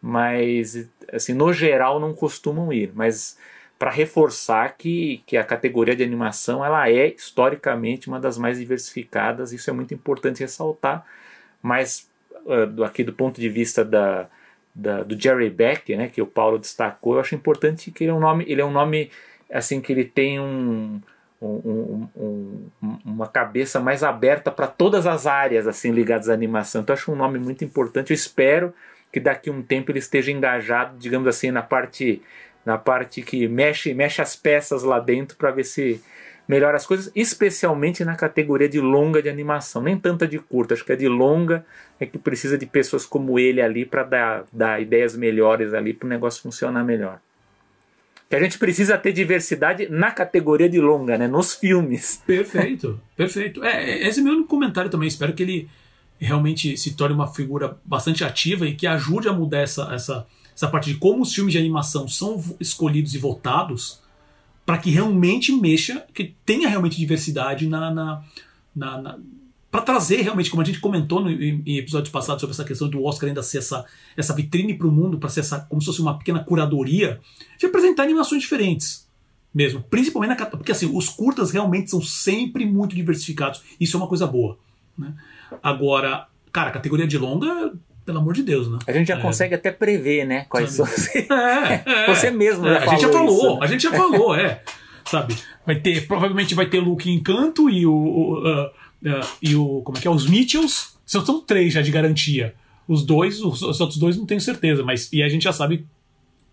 mas 0.01 0.87
assim, 1.11 1.33
no 1.33 1.51
geral 1.51 1.99
não 1.99 2.13
costumam 2.13 2.71
ir, 2.71 2.91
mas 2.93 3.37
para 3.79 3.91
reforçar 3.91 4.77
que, 4.77 5.23
que 5.25 5.35
a 5.37 5.43
categoria 5.43 5.95
de 5.95 6.03
animação 6.03 6.63
ela 6.63 6.89
é 6.89 7.07
historicamente 7.07 8.07
uma 8.07 8.19
das 8.19 8.37
mais 8.37 8.59
diversificadas, 8.59 9.51
isso 9.51 9.69
é 9.69 9.73
muito 9.73 9.93
importante 9.93 10.39
ressaltar, 10.41 11.05
mas 11.61 12.07
uh, 12.45 12.83
aqui 12.83 13.03
do 13.03 13.11
ponto 13.11 13.41
de 13.41 13.49
vista 13.49 13.83
da, 13.83 14.29
da, 14.75 15.03
do 15.03 15.19
Jerry 15.19 15.49
Beck, 15.49 15.95
né, 15.95 16.09
que 16.09 16.21
o 16.21 16.27
Paulo 16.27 16.59
destacou, 16.59 17.13
eu 17.13 17.21
acho 17.21 17.33
importante 17.33 17.89
que 17.91 18.03
ele 18.03 18.11
é 18.11 18.13
um 18.13 18.19
nome, 18.19 18.43
ele 18.47 18.59
é 18.59 18.65
um 18.65 18.71
nome 18.71 19.09
assim 19.49 19.79
que 19.79 19.93
ele 19.93 20.03
tem 20.03 20.39
um, 20.39 20.99
um, 21.41 22.07
um, 22.17 22.69
uma 23.05 23.27
cabeça 23.27 23.79
mais 23.79 24.03
aberta 24.03 24.51
para 24.51 24.67
todas 24.67 25.07
as 25.07 25.25
áreas 25.25 25.67
assim 25.67 25.91
ligadas 25.91 26.29
à 26.29 26.33
animação. 26.33 26.81
Então 26.81 26.93
eu 26.93 26.97
acho 26.97 27.11
um 27.11 27.15
nome 27.15 27.39
muito 27.39 27.63
importante. 27.63 28.11
Eu 28.11 28.15
espero 28.15 28.73
que 29.11 29.19
daqui 29.19 29.49
a 29.49 29.53
um 29.53 29.61
tempo 29.61 29.91
ele 29.91 29.99
esteja 29.99 30.31
engajado, 30.31 30.97
digamos 30.97 31.27
assim, 31.27 31.51
na 31.51 31.61
parte 31.61 32.21
na 32.65 32.77
parte 32.77 33.21
que 33.21 33.47
mexe 33.47 33.93
mexe 33.93 34.21
as 34.21 34.35
peças 34.35 34.83
lá 34.83 34.99
dentro 34.99 35.37
para 35.37 35.51
ver 35.51 35.63
se 35.63 36.03
melhora 36.47 36.77
as 36.77 36.85
coisas, 36.85 37.11
especialmente 37.15 38.03
na 38.05 38.15
categoria 38.15 38.69
de 38.69 38.79
longa 38.79 39.21
de 39.21 39.29
animação, 39.29 39.81
nem 39.81 39.97
tanta 39.97 40.27
de 40.27 40.39
curta, 40.39 40.73
acho 40.73 40.85
que 40.85 40.91
a 40.91 40.95
de 40.95 41.07
longa 41.07 41.65
é 41.99 42.05
que 42.05 42.17
precisa 42.17 42.57
de 42.57 42.65
pessoas 42.65 43.05
como 43.05 43.39
ele 43.39 43.61
ali 43.61 43.85
para 43.85 44.03
dar, 44.03 44.45
dar 44.51 44.81
ideias 44.81 45.15
melhores 45.15 45.73
ali 45.73 45.93
para 45.93 46.05
o 46.05 46.09
negócio 46.09 46.41
funcionar 46.41 46.83
melhor. 46.83 47.19
Que 48.29 48.35
a 48.35 48.41
gente 48.41 48.57
precisa 48.57 48.97
ter 48.97 49.11
diversidade 49.11 49.87
na 49.89 50.11
categoria 50.11 50.67
de 50.67 50.79
longa, 50.79 51.17
né? 51.17 51.27
Nos 51.27 51.53
filmes. 51.53 52.23
Perfeito, 52.25 52.99
perfeito. 53.15 53.63
É, 53.63 53.91
é, 53.91 54.07
esse 54.07 54.19
é 54.19 54.23
meu 54.23 54.43
comentário 54.45 54.89
também. 54.89 55.07
Espero 55.07 55.33
que 55.33 55.43
ele 55.43 55.69
realmente 56.19 56.75
se 56.75 56.95
torne 56.95 57.13
uma 57.13 57.31
figura 57.31 57.77
bastante 57.85 58.23
ativa 58.23 58.65
e 58.65 58.73
que 58.73 58.87
ajude 58.87 59.27
a 59.27 59.33
mudar 59.33 59.59
essa, 59.59 59.93
essa, 59.93 60.25
essa 60.55 60.67
parte 60.67 60.91
de 60.91 60.97
como 60.97 61.21
os 61.21 61.33
filmes 61.33 61.53
de 61.53 61.59
animação 61.59 62.07
são 62.07 62.43
escolhidos 62.59 63.13
e 63.13 63.19
votados 63.19 64.01
para 64.65 64.77
que 64.77 64.89
realmente 64.89 65.51
mexa, 65.51 66.05
que 66.13 66.33
tenha 66.45 66.67
realmente 66.67 66.97
diversidade 66.97 67.67
na, 67.67 67.91
na, 67.93 68.23
na, 68.75 69.01
na 69.01 69.19
para 69.69 69.81
trazer 69.81 70.21
realmente, 70.21 70.49
como 70.49 70.61
a 70.61 70.65
gente 70.65 70.79
comentou 70.79 71.19
no, 71.19 71.29
em, 71.29 71.77
episódios 71.77 72.09
passados 72.09 72.39
sobre 72.39 72.53
essa 72.53 72.63
questão 72.63 72.87
do 72.87 73.03
Oscar 73.03 73.27
ainda 73.27 73.43
ser 73.43 73.57
essa, 73.57 73.85
essa 74.15 74.33
vitrine 74.33 74.73
para 74.73 74.87
o 74.87 74.91
mundo, 74.91 75.19
para 75.19 75.27
ser 75.27 75.41
essa, 75.41 75.59
como 75.59 75.81
se 75.81 75.87
fosse 75.87 76.01
uma 76.01 76.17
pequena 76.17 76.41
curadoria, 76.41 77.19
de 77.59 77.65
apresentar 77.65 78.03
animações 78.03 78.41
diferentes 78.41 79.05
mesmo. 79.53 79.81
Principalmente 79.83 80.37
na 80.37 80.45
porque 80.45 80.71
assim, 80.71 80.89
os 80.93 81.09
curtas 81.09 81.51
realmente 81.51 81.89
são 81.89 82.01
sempre 82.01 82.65
muito 82.65 82.95
diversificados. 82.95 83.61
Isso 83.79 83.95
é 83.95 83.99
uma 83.99 84.07
coisa 84.07 84.25
boa. 84.25 84.57
Né? 84.97 85.13
Agora, 85.61 86.27
cara, 86.51 86.69
a 86.69 86.73
categoria 86.73 87.05
de 87.05 87.17
longa 87.17 87.73
pelo 88.05 88.19
amor 88.19 88.33
de 88.35 88.43
Deus, 88.43 88.69
né? 88.69 88.77
A 88.85 88.91
gente 88.91 89.07
já 89.07 89.17
é. 89.17 89.21
consegue 89.21 89.55
até 89.55 89.71
prever, 89.71 90.25
né? 90.25 90.45
Quais 90.47 90.71
são. 90.71 90.85
É, 91.15 91.83
é, 91.85 92.05
Você 92.13 92.29
mesmo 92.29 92.67
é, 92.67 92.73
já 92.73 92.79
A 92.79 92.87
gente 92.87 93.01
já 93.01 93.11
falou, 93.11 93.37
isso. 93.37 93.63
a 93.63 93.67
gente 93.67 93.83
já 93.83 93.91
falou, 93.91 94.35
é. 94.35 94.61
Sabe? 95.05 95.35
Vai 95.65 95.79
ter, 95.79 96.07
provavelmente 96.07 96.53
vai 96.53 96.67
ter 96.67 96.79
Luke 96.79 97.09
Encanto 97.09 97.69
e 97.69 97.85
o. 97.85 97.91
o 97.91 98.39
uh, 98.39 98.65
uh, 98.67 99.27
e 99.41 99.55
o. 99.55 99.81
Como 99.81 99.97
é 99.97 100.01
que 100.01 100.07
é? 100.07 100.11
Os 100.11 100.27
Mitchells. 100.27 100.95
São, 101.05 101.25
são 101.25 101.41
três 101.41 101.73
já 101.73 101.81
de 101.81 101.91
garantia. 101.91 102.55
Os 102.87 103.03
dois, 103.03 103.41
os, 103.41 103.61
os, 103.61 103.81
outros 103.81 103.99
dois 103.99 104.17
não 104.17 104.25
tenho 104.25 104.41
certeza, 104.41 104.83
mas. 104.83 105.11
E 105.11 105.23
a 105.23 105.29
gente 105.29 105.43
já 105.43 105.53
sabe 105.53 105.85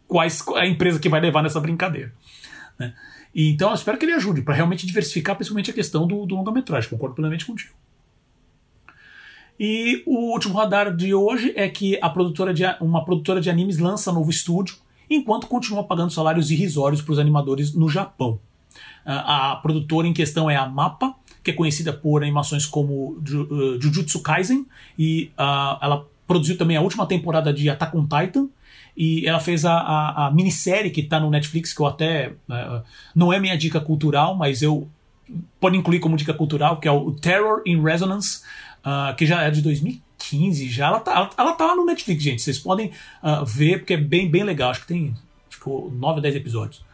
quais 0.06 0.42
a 0.56 0.66
empresa 0.66 0.98
que 0.98 1.08
vai 1.08 1.20
levar 1.20 1.42
nessa 1.42 1.60
brincadeira. 1.60 2.12
Né? 2.78 2.94
E, 3.34 3.50
então 3.50 3.70
eu 3.70 3.74
espero 3.74 3.98
que 3.98 4.04
ele 4.04 4.12
ajude 4.12 4.42
para 4.42 4.54
realmente 4.54 4.86
diversificar, 4.86 5.36
principalmente 5.36 5.70
a 5.70 5.74
questão 5.74 6.06
do, 6.06 6.26
do 6.26 6.34
longa-metragem. 6.34 6.90
Concordo 6.90 7.14
plenamente 7.14 7.46
contigo. 7.46 7.74
E 9.58 10.02
o 10.06 10.32
último 10.32 10.54
radar 10.54 10.94
de 10.94 11.14
hoje 11.14 11.52
é 11.56 11.68
que 11.68 11.98
a 12.00 12.08
produtora 12.08 12.52
de, 12.52 12.64
uma 12.80 13.04
produtora 13.04 13.40
de 13.40 13.50
animes 13.50 13.78
lança 13.78 14.12
novo 14.12 14.30
estúdio, 14.30 14.76
enquanto 15.08 15.46
continua 15.46 15.84
pagando 15.84 16.10
salários 16.10 16.50
irrisórios 16.50 17.02
para 17.02 17.12
os 17.12 17.18
animadores 17.18 17.74
no 17.74 17.88
Japão. 17.88 18.38
A 19.04 19.56
produtora 19.62 20.06
em 20.06 20.12
questão 20.12 20.50
é 20.50 20.56
a 20.56 20.66
MAPA, 20.66 21.14
que 21.42 21.50
é 21.50 21.54
conhecida 21.54 21.92
por 21.92 22.22
animações 22.22 22.64
como 22.64 23.18
uh, 23.18 23.80
Jujutsu 23.80 24.20
Kaisen, 24.20 24.64
e 24.98 25.30
uh, 25.38 25.78
ela 25.82 26.06
produziu 26.26 26.56
também 26.56 26.76
a 26.76 26.80
última 26.80 27.04
temporada 27.06 27.52
de 27.52 27.68
Attack 27.68 27.96
on 27.96 28.06
Titan, 28.06 28.48
e 28.96 29.26
ela 29.26 29.40
fez 29.40 29.64
a, 29.64 29.72
a, 29.74 30.26
a 30.26 30.30
minissérie 30.30 30.90
que 30.90 31.00
está 31.00 31.18
no 31.18 31.30
Netflix, 31.30 31.72
que 31.72 31.80
eu 31.80 31.86
até. 31.86 32.34
Uh, 32.48 32.82
não 33.14 33.32
é 33.32 33.40
minha 33.40 33.56
dica 33.56 33.80
cultural, 33.80 34.34
mas 34.36 34.62
eu. 34.62 34.88
Pode 35.58 35.78
incluir 35.78 35.98
como 35.98 36.16
dica 36.16 36.34
cultural, 36.34 36.78
que 36.78 36.86
é 36.86 36.92
o 36.92 37.10
Terror 37.12 37.62
in 37.64 37.82
Resonance, 37.82 38.42
uh, 38.84 39.14
que 39.16 39.26
já 39.26 39.42
é 39.42 39.50
de 39.50 39.62
2015, 39.62 40.68
já 40.68 40.86
ela 40.88 41.00
tá, 41.00 41.12
ela, 41.12 41.30
ela 41.36 41.52
tá 41.52 41.66
lá 41.66 41.76
no 41.76 41.84
Netflix, 41.84 42.22
gente. 42.22 42.42
Vocês 42.42 42.58
podem 42.58 42.90
uh, 43.22 43.44
ver, 43.44 43.78
porque 43.78 43.94
é 43.94 43.96
bem, 43.96 44.30
bem 44.30 44.44
legal. 44.44 44.70
Acho 44.70 44.82
que 44.82 44.88
tem 44.88 45.14
tipo, 45.48 45.92
9 45.94 46.18
a 46.18 46.22
10 46.22 46.36
episódios. 46.36 46.84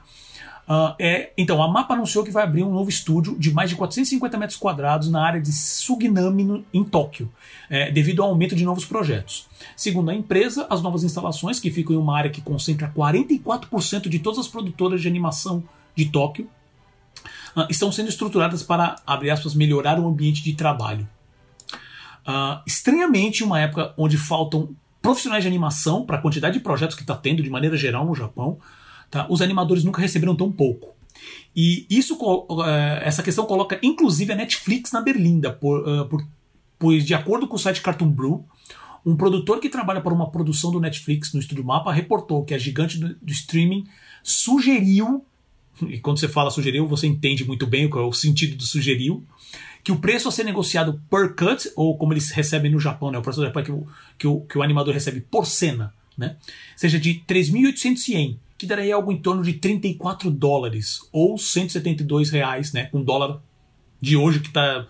Uh, 0.69 0.95
é, 0.99 1.33
então, 1.39 1.63
a 1.63 1.67
MAPA 1.67 1.95
anunciou 1.95 2.23
que 2.23 2.31
vai 2.31 2.45
abrir 2.45 2.63
um 2.63 2.71
novo 2.71 2.91
estúdio 2.91 3.39
de 3.39 3.51
mais 3.51 3.71
de 3.71 3.77
450 3.77 4.37
metros 4.37 4.59
quadrados 4.59 5.11
na 5.11 5.25
área 5.25 5.41
de 5.41 5.51
Suginami, 5.51 6.63
em 6.75 6.85
Tóquio, 6.85 7.33
é, 7.71 7.91
devido 7.91 8.23
ao 8.23 8.29
aumento 8.29 8.55
de 8.55 8.67
novos 8.67 8.85
projetos. 8.85 9.47
Segundo 9.75 10.11
a 10.11 10.15
empresa, 10.15 10.67
as 10.69 10.83
novas 10.83 11.03
instalações, 11.03 11.59
que 11.59 11.71
ficam 11.71 11.97
em 11.97 11.99
uma 11.99 12.15
área 12.15 12.31
que 12.31 12.43
concentra 12.43 12.93
44% 12.95 14.11
de 14.11 14.19
todas 14.19 14.41
as 14.41 14.49
produtoras 14.49 15.01
de 15.01 15.09
animação 15.09 15.65
de 15.97 16.11
Tóquio, 16.11 16.47
uh, 17.57 17.67
estão 17.71 17.91
sendo 17.91 18.11
estruturadas 18.11 18.63
para, 18.63 18.97
aspas, 19.07 19.55
melhorar 19.55 19.99
o 19.99 20.07
ambiente 20.07 20.43
de 20.45 20.53
trabalho. 20.53 21.09
Uh, 22.29 22.61
estranhamente, 22.67 23.43
uma 23.43 23.59
época 23.59 23.95
onde 23.97 24.19
faltam 24.19 24.77
profissionais 25.01 25.43
de 25.43 25.49
animação 25.49 26.05
para 26.05 26.19
a 26.19 26.21
quantidade 26.21 26.59
de 26.59 26.61
projetos 26.63 26.95
que 26.95 27.01
está 27.01 27.17
tendo 27.17 27.43
de 27.43 27.49
maneira 27.49 27.75
geral 27.75 28.05
no 28.05 28.15
Japão, 28.15 28.59
tá? 29.11 29.27
os 29.31 29.41
animadores 29.41 29.83
nunca 29.83 30.03
receberam 30.03 30.37
tão 30.37 30.53
pouco. 30.53 30.95
E 31.57 31.87
isso, 31.89 32.15
uh, 32.17 32.63
essa 33.01 33.23
questão 33.23 33.47
coloca 33.47 33.79
inclusive 33.83 34.31
a 34.31 34.37
Netflix 34.37 34.93
na 34.93 35.01
berlinda, 35.01 35.51
por, 35.51 35.89
uh, 35.89 36.05
por, 36.05 36.23
pois 36.79 37.07
de 37.07 37.15
acordo 37.15 37.49
com 37.49 37.57
o 37.57 37.59
site 37.59 37.81
Cartoon 37.81 38.11
Brew, 38.11 38.45
um 39.07 39.17
produtor 39.17 39.59
que 39.59 39.71
trabalha 39.71 40.03
para 40.03 40.13
uma 40.13 40.31
produção 40.31 40.71
do 40.71 40.81
Netflix 40.81 41.33
no 41.33 41.41
Estúdio 41.41 41.65
Mapa 41.65 41.91
reportou 41.91 42.45
que 42.45 42.53
a 42.53 42.59
gigante 42.59 42.99
do, 42.99 43.15
do 43.15 43.33
streaming 43.33 43.87
sugeriu, 44.23 45.25
e 45.89 45.99
quando 45.99 46.21
você 46.21 46.29
fala 46.29 46.51
sugeriu, 46.51 46.87
você 46.87 47.07
entende 47.07 47.43
muito 47.47 47.67
bem 47.67 47.89
qual 47.89 48.05
é 48.05 48.07
o 48.07 48.13
sentido 48.13 48.55
do 48.55 48.65
sugeriu, 48.65 49.25
que 49.89 49.93
o 49.93 49.99
preço 49.99 50.29
a 50.29 50.31
ser 50.31 50.45
negociado 50.45 51.01
per 51.09 51.35
cut, 51.35 51.73
ou 51.75 51.97
como 51.97 52.13
eles 52.13 52.31
recebem 52.31 52.71
no 52.71 52.79
Japão, 52.79 53.11
né, 53.11 53.17
o 53.17 53.23
preço 53.23 53.41
do 53.41 53.47
Japão 53.47 53.63
é 53.63 53.65
que 53.65 53.73
o, 53.73 53.87
que 54.19 54.27
o, 54.27 54.41
que 54.43 54.59
o 54.59 54.63
animador 54.63 54.93
recebe 54.93 55.19
por 55.19 55.47
cena, 55.47 55.95
né, 56.15 56.37
seja 56.77 57.01
de 57.01 57.23
3.800 57.27 58.09
yen, 58.09 58.39
que 58.59 58.67
daria 58.67 58.95
algo 58.95 59.11
em 59.11 59.17
torno 59.17 59.43
de 59.43 59.55
34 59.55 60.31
dólares, 60.31 61.01
ou 61.11 61.39
172 61.39 62.29
reais, 62.29 62.71
né, 62.71 62.85
com 62.85 63.03
dólar 63.03 63.41
de 63.99 64.15
hoje, 64.15 64.41
que 64.41 64.49
está, 64.49 64.87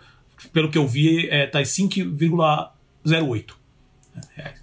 pelo 0.52 0.68
que 0.68 0.76
eu 0.76 0.88
vi, 0.88 1.26
está 1.26 1.36
é, 1.36 1.46
tá 1.46 1.60
em 1.60 1.64
5,08 1.64 3.52
reais. 4.34 4.60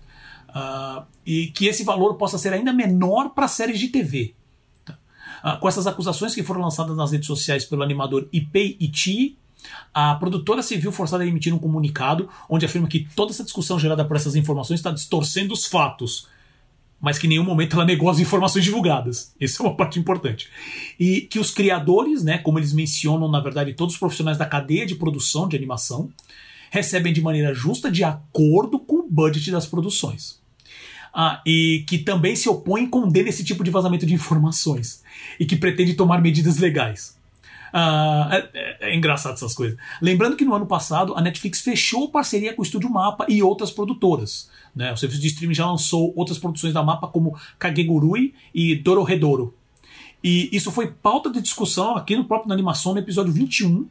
Uh, 0.49 1.05
e 1.25 1.47
que 1.47 1.67
esse 1.67 1.85
valor 1.85 2.15
possa 2.15 2.37
ser 2.37 2.51
ainda 2.51 2.73
menor 2.73 3.29
para 3.29 3.47
séries 3.47 3.79
de 3.79 3.87
TV. 3.87 4.35
Tá? 4.83 4.97
Uh, 5.45 5.59
com 5.61 5.69
essas 5.69 5.87
acusações 5.87 6.35
que 6.35 6.43
foram 6.43 6.59
lançadas 6.59 6.97
nas 6.97 7.13
redes 7.13 7.27
sociais 7.27 7.63
pelo 7.63 7.83
animador 7.83 8.27
Ipei 8.33 8.75
Ichi, 8.81 9.37
a 9.93 10.15
produtora 10.15 10.61
se 10.61 10.77
viu 10.77 10.91
forçada 10.91 11.23
a 11.23 11.27
emitir 11.27 11.53
um 11.53 11.59
comunicado 11.59 12.29
onde 12.49 12.65
afirma 12.65 12.87
que 12.87 13.07
toda 13.15 13.31
essa 13.31 13.43
discussão 13.43 13.79
gerada 13.79 14.05
por 14.05 14.15
essas 14.15 14.35
informações 14.35 14.79
está 14.79 14.91
distorcendo 14.91 15.53
os 15.53 15.65
fatos, 15.65 16.27
mas 16.99 17.17
que 17.17 17.27
em 17.27 17.29
nenhum 17.29 17.43
momento 17.43 17.75
ela 17.75 17.85
negou 17.85 18.09
as 18.09 18.19
informações 18.19 18.63
divulgadas. 18.63 19.33
Essa 19.39 19.61
é 19.61 19.65
uma 19.65 19.75
parte 19.75 19.99
importante. 19.99 20.49
E 20.99 21.21
que 21.21 21.39
os 21.39 21.51
criadores, 21.51 22.23
né, 22.23 22.37
como 22.37 22.59
eles 22.59 22.73
mencionam, 22.73 23.29
na 23.29 23.39
verdade, 23.39 23.73
todos 23.73 23.95
os 23.95 23.99
profissionais 23.99 24.37
da 24.37 24.45
cadeia 24.45 24.85
de 24.85 24.95
produção 24.95 25.47
de 25.47 25.55
animação, 25.55 26.09
recebem 26.71 27.13
de 27.13 27.21
maneira 27.21 27.53
justa 27.53 27.91
de 27.91 28.03
acordo 28.03 28.79
com 28.79 28.97
o 28.97 29.07
budget 29.09 29.51
das 29.51 29.65
produções. 29.65 30.41
Ah, 31.13 31.41
e 31.45 31.85
que 31.87 31.99
também 31.99 32.35
se 32.35 32.49
opõe 32.49 32.83
e 32.83 32.87
condena 32.87 33.29
esse 33.29 33.43
tipo 33.43 33.63
de 33.63 33.71
vazamento 33.71 34.05
de 34.05 34.13
informações 34.13 35.01
e 35.39 35.45
que 35.45 35.55
pretende 35.55 35.93
tomar 35.93 36.21
medidas 36.21 36.57
legais. 36.57 37.14
Uh, 37.75 38.31
é, 38.31 38.77
é, 38.79 38.95
engraçado 38.95 39.33
essas 39.33 39.53
coisas. 39.53 39.77
Lembrando 40.01 40.37
que 40.37 40.45
no 40.45 40.55
ano 40.55 40.65
passado 40.65 41.13
a 41.13 41.21
Netflix 41.21 41.59
fechou 41.59 42.09
parceria 42.09 42.53
com 42.53 42.61
o 42.61 42.65
Estúdio 42.65 42.89
Mapa 42.89 43.25
e 43.27 43.43
outras 43.43 43.69
produtoras. 43.69 44.49
Né? 44.73 44.93
O 44.93 44.97
serviço 44.97 45.21
de 45.21 45.27
streaming 45.27 45.53
já 45.53 45.69
lançou 45.69 46.13
outras 46.15 46.39
produções 46.39 46.73
da 46.73 46.81
Mapa 46.81 47.09
como 47.09 47.37
Kagegurui 47.59 48.33
e 48.53 48.77
Dororedoro. 48.77 49.53
E 50.23 50.49
isso 50.55 50.71
foi 50.71 50.87
pauta 50.87 51.29
de 51.29 51.41
discussão 51.41 51.97
aqui 51.97 52.15
no 52.15 52.23
próprio 52.23 52.47
na 52.47 52.55
animação 52.55 52.93
no 52.93 52.99
episódio 52.99 53.33
21. 53.33 53.85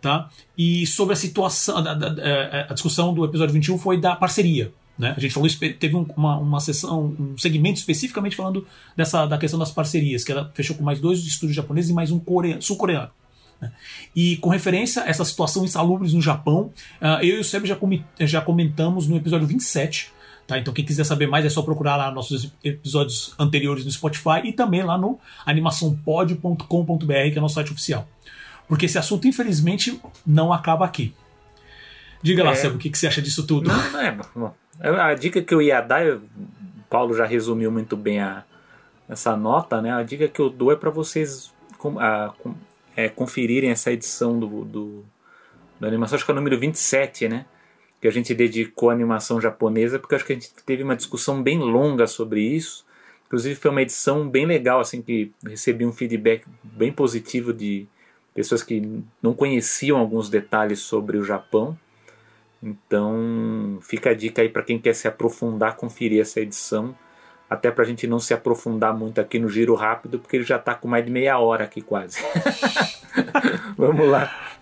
Tá? 0.00 0.30
E 0.56 0.86
sobre 0.86 1.14
a 1.14 1.16
situação, 1.16 1.78
a, 1.78 1.80
a, 1.80 2.60
a 2.70 2.74
discussão 2.74 3.12
do 3.12 3.24
episódio 3.24 3.54
21 3.54 3.76
foi 3.76 4.00
da 4.00 4.14
parceria. 4.14 4.72
Né? 4.98 5.12
A 5.16 5.20
gente 5.20 5.34
falou, 5.34 5.48
teve 5.78 5.94
uma, 5.94 6.38
uma 6.38 6.60
sessão, 6.60 7.14
um 7.18 7.36
segmento 7.36 7.78
especificamente 7.78 8.34
falando 8.34 8.66
dessa, 8.96 9.26
da 9.26 9.36
questão 9.36 9.58
das 9.58 9.70
parcerias, 9.70 10.24
que 10.24 10.32
ela 10.32 10.50
fechou 10.54 10.74
com 10.74 10.82
mais 10.82 11.00
dois 11.00 11.24
estúdios 11.26 11.54
japoneses 11.54 11.90
e 11.90 11.94
mais 11.94 12.10
um 12.10 12.20
sul-coreano. 12.60 13.10
Né? 13.60 13.72
E 14.14 14.36
com 14.38 14.48
referência 14.48 15.02
a 15.02 15.08
essa 15.08 15.24
situação 15.24 15.64
insalubres 15.64 16.12
no 16.12 16.22
Japão, 16.22 16.72
uh, 17.00 17.22
eu 17.22 17.36
e 17.36 17.40
o 17.40 17.44
Seb 17.44 17.66
já, 17.66 17.76
com, 17.76 17.90
já 18.20 18.40
comentamos 18.40 19.06
no 19.06 19.16
episódio 19.16 19.46
27. 19.46 20.12
Tá? 20.46 20.58
Então, 20.58 20.72
quem 20.72 20.84
quiser 20.84 21.04
saber 21.04 21.26
mais 21.26 21.44
é 21.44 21.50
só 21.50 21.60
procurar 21.60 21.96
lá 21.96 22.10
nossos 22.10 22.52
episódios 22.62 23.34
anteriores 23.38 23.84
no 23.84 23.90
Spotify 23.90 24.40
e 24.44 24.52
também 24.52 24.82
lá 24.82 24.96
no 24.96 25.18
animaçãopod.com.br, 25.44 27.04
que 27.32 27.36
é 27.36 27.40
nosso 27.40 27.56
site 27.56 27.72
oficial. 27.72 28.08
Porque 28.68 28.86
esse 28.86 28.98
assunto, 28.98 29.26
infelizmente, 29.26 30.00
não 30.26 30.52
acaba 30.52 30.84
aqui. 30.84 31.12
Diga 32.22 32.44
lá, 32.44 32.52
é... 32.52 32.54
Seb, 32.54 32.76
o 32.76 32.78
que, 32.78 32.90
que 32.90 32.98
você 32.98 33.06
acha 33.06 33.20
disso 33.20 33.44
tudo? 33.44 33.68
Não, 33.68 33.92
não 33.92 34.00
é, 34.00 34.12
bom, 34.12 34.54
a 34.80 35.14
dica 35.14 35.42
que 35.42 35.54
eu 35.54 35.62
ia 35.62 35.80
dar, 35.80 36.06
o 36.06 36.22
Paulo 36.88 37.14
já 37.14 37.24
resumiu 37.24 37.70
muito 37.70 37.96
bem 37.96 38.20
a, 38.20 38.44
essa 39.08 39.36
nota, 39.36 39.80
né? 39.80 39.92
A 39.92 40.02
dica 40.02 40.28
que 40.28 40.40
eu 40.40 40.50
dou 40.50 40.72
é 40.72 40.76
para 40.76 40.90
vocês 40.90 41.52
com, 41.78 41.98
a, 41.98 42.34
com, 42.38 42.54
é, 42.96 43.08
conferirem 43.08 43.70
essa 43.70 43.92
edição 43.92 44.38
do, 44.38 44.64
do, 44.64 45.04
do 45.78 45.86
animação, 45.86 46.16
acho 46.16 46.24
que 46.24 46.30
é 46.30 46.34
o 46.34 46.36
número 46.36 46.58
27, 46.58 47.28
né? 47.28 47.46
Que 48.00 48.08
a 48.08 48.10
gente 48.10 48.34
dedicou 48.34 48.90
à 48.90 48.92
animação 48.92 49.40
japonesa, 49.40 49.98
porque 49.98 50.14
acho 50.14 50.24
que 50.24 50.32
a 50.32 50.36
gente 50.36 50.52
teve 50.64 50.82
uma 50.82 50.96
discussão 50.96 51.42
bem 51.42 51.58
longa 51.58 52.06
sobre 52.06 52.40
isso. 52.40 52.84
Inclusive 53.26 53.56
foi 53.56 53.70
uma 53.70 53.82
edição 53.82 54.28
bem 54.28 54.46
legal, 54.46 54.80
assim, 54.80 55.02
que 55.02 55.32
recebi 55.44 55.84
um 55.84 55.92
feedback 55.92 56.44
bem 56.62 56.92
positivo 56.92 57.52
de 57.52 57.86
pessoas 58.34 58.62
que 58.62 59.02
não 59.22 59.34
conheciam 59.34 59.98
alguns 59.98 60.28
detalhes 60.28 60.80
sobre 60.80 61.16
o 61.16 61.24
Japão. 61.24 61.76
Então, 62.62 63.78
fica 63.82 64.10
a 64.10 64.14
dica 64.14 64.42
aí 64.42 64.48
para 64.48 64.62
quem 64.62 64.78
quer 64.78 64.94
se 64.94 65.06
aprofundar, 65.06 65.76
conferir 65.76 66.20
essa 66.20 66.40
edição. 66.40 66.94
Até 67.48 67.70
para 67.70 67.84
a 67.84 67.86
gente 67.86 68.06
não 68.06 68.18
se 68.18 68.34
aprofundar 68.34 68.96
muito 68.96 69.20
aqui 69.20 69.38
no 69.38 69.48
giro 69.48 69.74
rápido, 69.74 70.18
porque 70.18 70.36
ele 70.36 70.44
já 70.44 70.56
está 70.56 70.74
com 70.74 70.88
mais 70.88 71.04
de 71.04 71.12
meia 71.12 71.38
hora 71.38 71.64
aqui 71.64 71.80
quase. 71.80 72.18
Vamos 73.78 74.08
lá. 74.08 74.56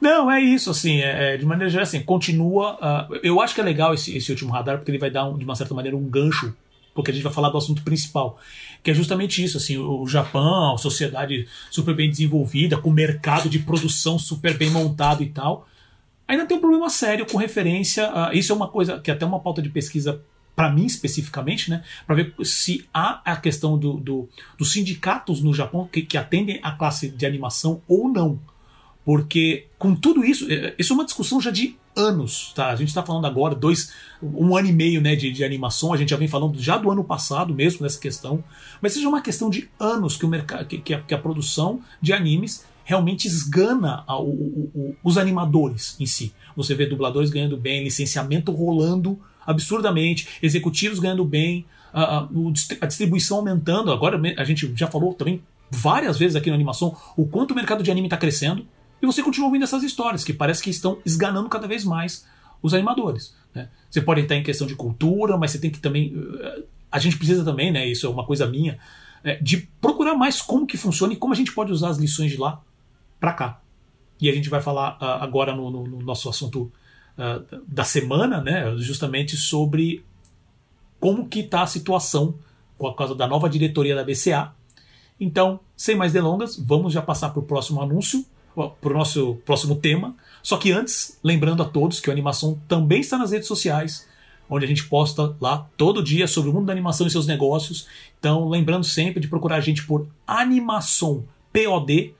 Não, 0.00 0.28
é 0.28 0.40
isso, 0.40 0.68
assim, 0.70 1.00
é, 1.00 1.34
é, 1.34 1.36
de 1.36 1.46
maneira 1.46 1.70
geral, 1.70 1.84
assim, 1.84 2.02
continua. 2.02 2.74
Uh, 2.74 3.20
eu 3.22 3.40
acho 3.40 3.54
que 3.54 3.60
é 3.60 3.64
legal 3.64 3.94
esse, 3.94 4.16
esse 4.16 4.32
último 4.32 4.50
radar, 4.50 4.78
porque 4.78 4.90
ele 4.90 4.98
vai 4.98 5.10
dar, 5.10 5.28
um, 5.28 5.38
de 5.38 5.44
uma 5.44 5.54
certa 5.54 5.74
maneira, 5.74 5.96
um 5.96 6.08
gancho, 6.08 6.52
porque 6.94 7.10
a 7.12 7.14
gente 7.14 7.22
vai 7.22 7.32
falar 7.32 7.50
do 7.50 7.58
assunto 7.58 7.82
principal, 7.82 8.36
que 8.82 8.90
é 8.90 8.94
justamente 8.94 9.44
isso, 9.44 9.56
assim, 9.56 9.78
o, 9.78 10.04
Japão, 10.08 10.76
sociedade 10.76 11.46
super 11.70 11.94
bem 11.94 12.10
desenvolvida, 12.10 12.76
com 12.76 12.90
mercado 12.90 13.48
de 13.48 13.60
produção 13.60 14.18
super 14.18 14.56
bem 14.58 14.70
montado 14.70 15.22
e 15.22 15.26
tal, 15.26 15.68
ainda 16.32 16.46
tem 16.46 16.56
um 16.56 16.60
problema 16.60 16.88
sério 16.88 17.26
com 17.26 17.38
referência. 17.38 18.10
A, 18.10 18.34
isso 18.34 18.52
é 18.52 18.56
uma 18.56 18.68
coisa 18.68 18.98
que 19.00 19.10
é 19.10 19.14
até 19.14 19.24
uma 19.24 19.40
pauta 19.40 19.62
de 19.62 19.68
pesquisa 19.68 20.22
para 20.54 20.70
mim 20.70 20.84
especificamente, 20.84 21.70
né, 21.70 21.82
para 22.06 22.14
ver 22.14 22.34
se 22.44 22.86
há 22.92 23.22
a 23.24 23.36
questão 23.36 23.78
do, 23.78 23.94
do, 23.94 24.28
dos 24.58 24.72
sindicatos 24.72 25.42
no 25.42 25.54
Japão 25.54 25.88
que, 25.90 26.02
que 26.02 26.18
atendem 26.18 26.60
a 26.62 26.72
classe 26.72 27.08
de 27.08 27.24
animação 27.24 27.80
ou 27.88 28.08
não. 28.08 28.38
Porque 29.04 29.66
com 29.78 29.94
tudo 29.94 30.24
isso, 30.24 30.46
é, 30.50 30.74
isso 30.78 30.92
é 30.92 30.94
uma 30.94 31.04
discussão 31.04 31.40
já 31.40 31.50
de 31.50 31.76
anos, 31.96 32.52
tá? 32.54 32.68
A 32.68 32.76
gente 32.76 32.88
está 32.88 33.02
falando 33.02 33.26
agora, 33.26 33.54
dois, 33.54 33.92
um 34.22 34.56
ano 34.56 34.68
e 34.68 34.72
meio 34.72 35.00
né, 35.00 35.16
de, 35.16 35.30
de 35.30 35.44
animação, 35.44 35.92
a 35.92 35.96
gente 35.96 36.10
já 36.10 36.16
vem 36.16 36.28
falando 36.28 36.58
já 36.58 36.76
do 36.78 36.90
ano 36.90 37.04
passado 37.04 37.54
mesmo 37.54 37.82
nessa 37.82 37.98
questão, 37.98 38.42
mas 38.80 38.92
seja 38.92 39.08
uma 39.08 39.20
questão 39.20 39.50
de 39.50 39.68
anos 39.78 40.16
que, 40.16 40.24
o 40.24 40.28
mercado, 40.28 40.66
que, 40.66 40.78
que, 40.78 40.94
a, 40.94 41.00
que 41.00 41.14
a 41.14 41.18
produção 41.18 41.80
de 42.00 42.12
animes 42.12 42.64
realmente 42.84 43.26
esgana 43.26 44.04
a, 44.06 44.18
o, 44.18 44.30
o, 44.30 44.96
os 45.02 45.18
animadores 45.18 45.96
em 45.98 46.06
si. 46.06 46.32
Você 46.56 46.74
vê 46.74 46.86
dubladores 46.86 47.30
ganhando 47.30 47.56
bem, 47.56 47.84
licenciamento 47.84 48.52
rolando 48.52 49.18
absurdamente, 49.46 50.28
executivos 50.42 50.98
ganhando 50.98 51.24
bem, 51.24 51.64
a, 51.92 52.18
a, 52.18 52.28
a 52.80 52.86
distribuição 52.86 53.38
aumentando. 53.38 53.92
Agora 53.92 54.20
a 54.36 54.44
gente 54.44 54.72
já 54.74 54.86
falou 54.86 55.14
também 55.14 55.42
várias 55.70 56.18
vezes 56.18 56.36
aqui 56.36 56.50
na 56.50 56.54
animação 56.54 56.96
o 57.16 57.26
quanto 57.26 57.52
o 57.52 57.54
mercado 57.54 57.82
de 57.82 57.90
anime 57.90 58.06
está 58.06 58.16
crescendo. 58.16 58.66
E 59.00 59.06
você 59.06 59.22
continua 59.22 59.46
ouvindo 59.48 59.64
essas 59.64 59.82
histórias 59.82 60.22
que 60.22 60.32
parece 60.32 60.62
que 60.62 60.70
estão 60.70 60.98
esganando 61.04 61.48
cada 61.48 61.66
vez 61.66 61.84
mais 61.84 62.24
os 62.62 62.72
animadores. 62.72 63.34
Né? 63.54 63.68
Você 63.90 64.00
pode 64.00 64.20
estar 64.20 64.36
em 64.36 64.42
questão 64.42 64.66
de 64.66 64.76
cultura, 64.76 65.36
mas 65.36 65.50
você 65.50 65.58
tem 65.58 65.70
que 65.70 65.80
também. 65.80 66.14
Eh, 66.40 66.62
a 66.90 66.98
gente 67.00 67.16
precisa 67.16 67.44
também, 67.44 67.72
né? 67.72 67.86
Isso 67.86 68.06
é 68.06 68.08
uma 68.08 68.24
coisa 68.24 68.46
minha, 68.46 68.78
eh, 69.24 69.38
de 69.42 69.68
procurar 69.80 70.14
mais 70.14 70.40
como 70.40 70.66
que 70.66 70.76
funciona 70.76 71.12
e 71.14 71.16
como 71.16 71.32
a 71.32 71.36
gente 71.36 71.52
pode 71.52 71.72
usar 71.72 71.88
as 71.88 71.98
lições 71.98 72.30
de 72.30 72.36
lá 72.36 72.60
para 73.22 73.32
cá. 73.32 73.60
E 74.20 74.28
a 74.28 74.34
gente 74.34 74.48
vai 74.48 74.60
falar 74.60 74.98
uh, 75.00 75.22
agora 75.22 75.54
no, 75.54 75.70
no, 75.70 75.84
no, 75.86 76.02
nosso 76.02 76.28
assunto 76.28 76.72
uh, 77.16 77.62
da 77.68 77.84
semana, 77.84 78.40
né, 78.40 78.74
justamente 78.78 79.36
sobre 79.36 80.04
como 80.98 81.28
que 81.28 81.38
está 81.38 81.62
a 81.62 81.66
situação 81.68 82.34
por 82.76 82.94
causa 82.94 83.14
da 83.14 83.28
nova 83.28 83.48
diretoria 83.48 83.94
da 83.94 84.02
BCA. 84.02 84.52
Então, 85.20 85.60
sem 85.76 85.94
mais 85.94 86.12
delongas, 86.12 86.58
vamos 86.58 86.92
já 86.92 87.00
passar 87.00 87.30
para 87.30 87.38
o 87.38 87.44
próximo 87.44 87.80
anúncio, 87.80 88.26
para 88.54 88.90
o 88.90 88.98
nosso 88.98 89.36
próximo 89.46 89.76
tema. 89.76 90.16
Só 90.42 90.56
que 90.56 90.72
antes, 90.72 91.16
lembrando 91.22 91.62
a 91.62 91.66
todos 91.66 92.00
que 92.00 92.10
a 92.10 92.12
animação 92.12 92.60
também 92.66 93.00
está 93.00 93.16
nas 93.16 93.30
redes 93.30 93.46
sociais, 93.46 94.08
onde 94.50 94.64
a 94.64 94.68
gente 94.68 94.84
posta 94.88 95.36
lá 95.40 95.68
todo 95.76 96.02
dia 96.02 96.26
sobre 96.26 96.50
o 96.50 96.52
mundo 96.52 96.66
da 96.66 96.72
animação 96.72 97.06
e 97.06 97.10
seus 97.10 97.28
negócios. 97.28 97.86
Então, 98.18 98.48
lembrando 98.48 98.84
sempre 98.84 99.20
de 99.20 99.28
procurar 99.28 99.56
a 99.56 99.60
gente 99.60 99.86
por 99.86 100.08
Animação 100.26 101.24
POD 101.52 102.14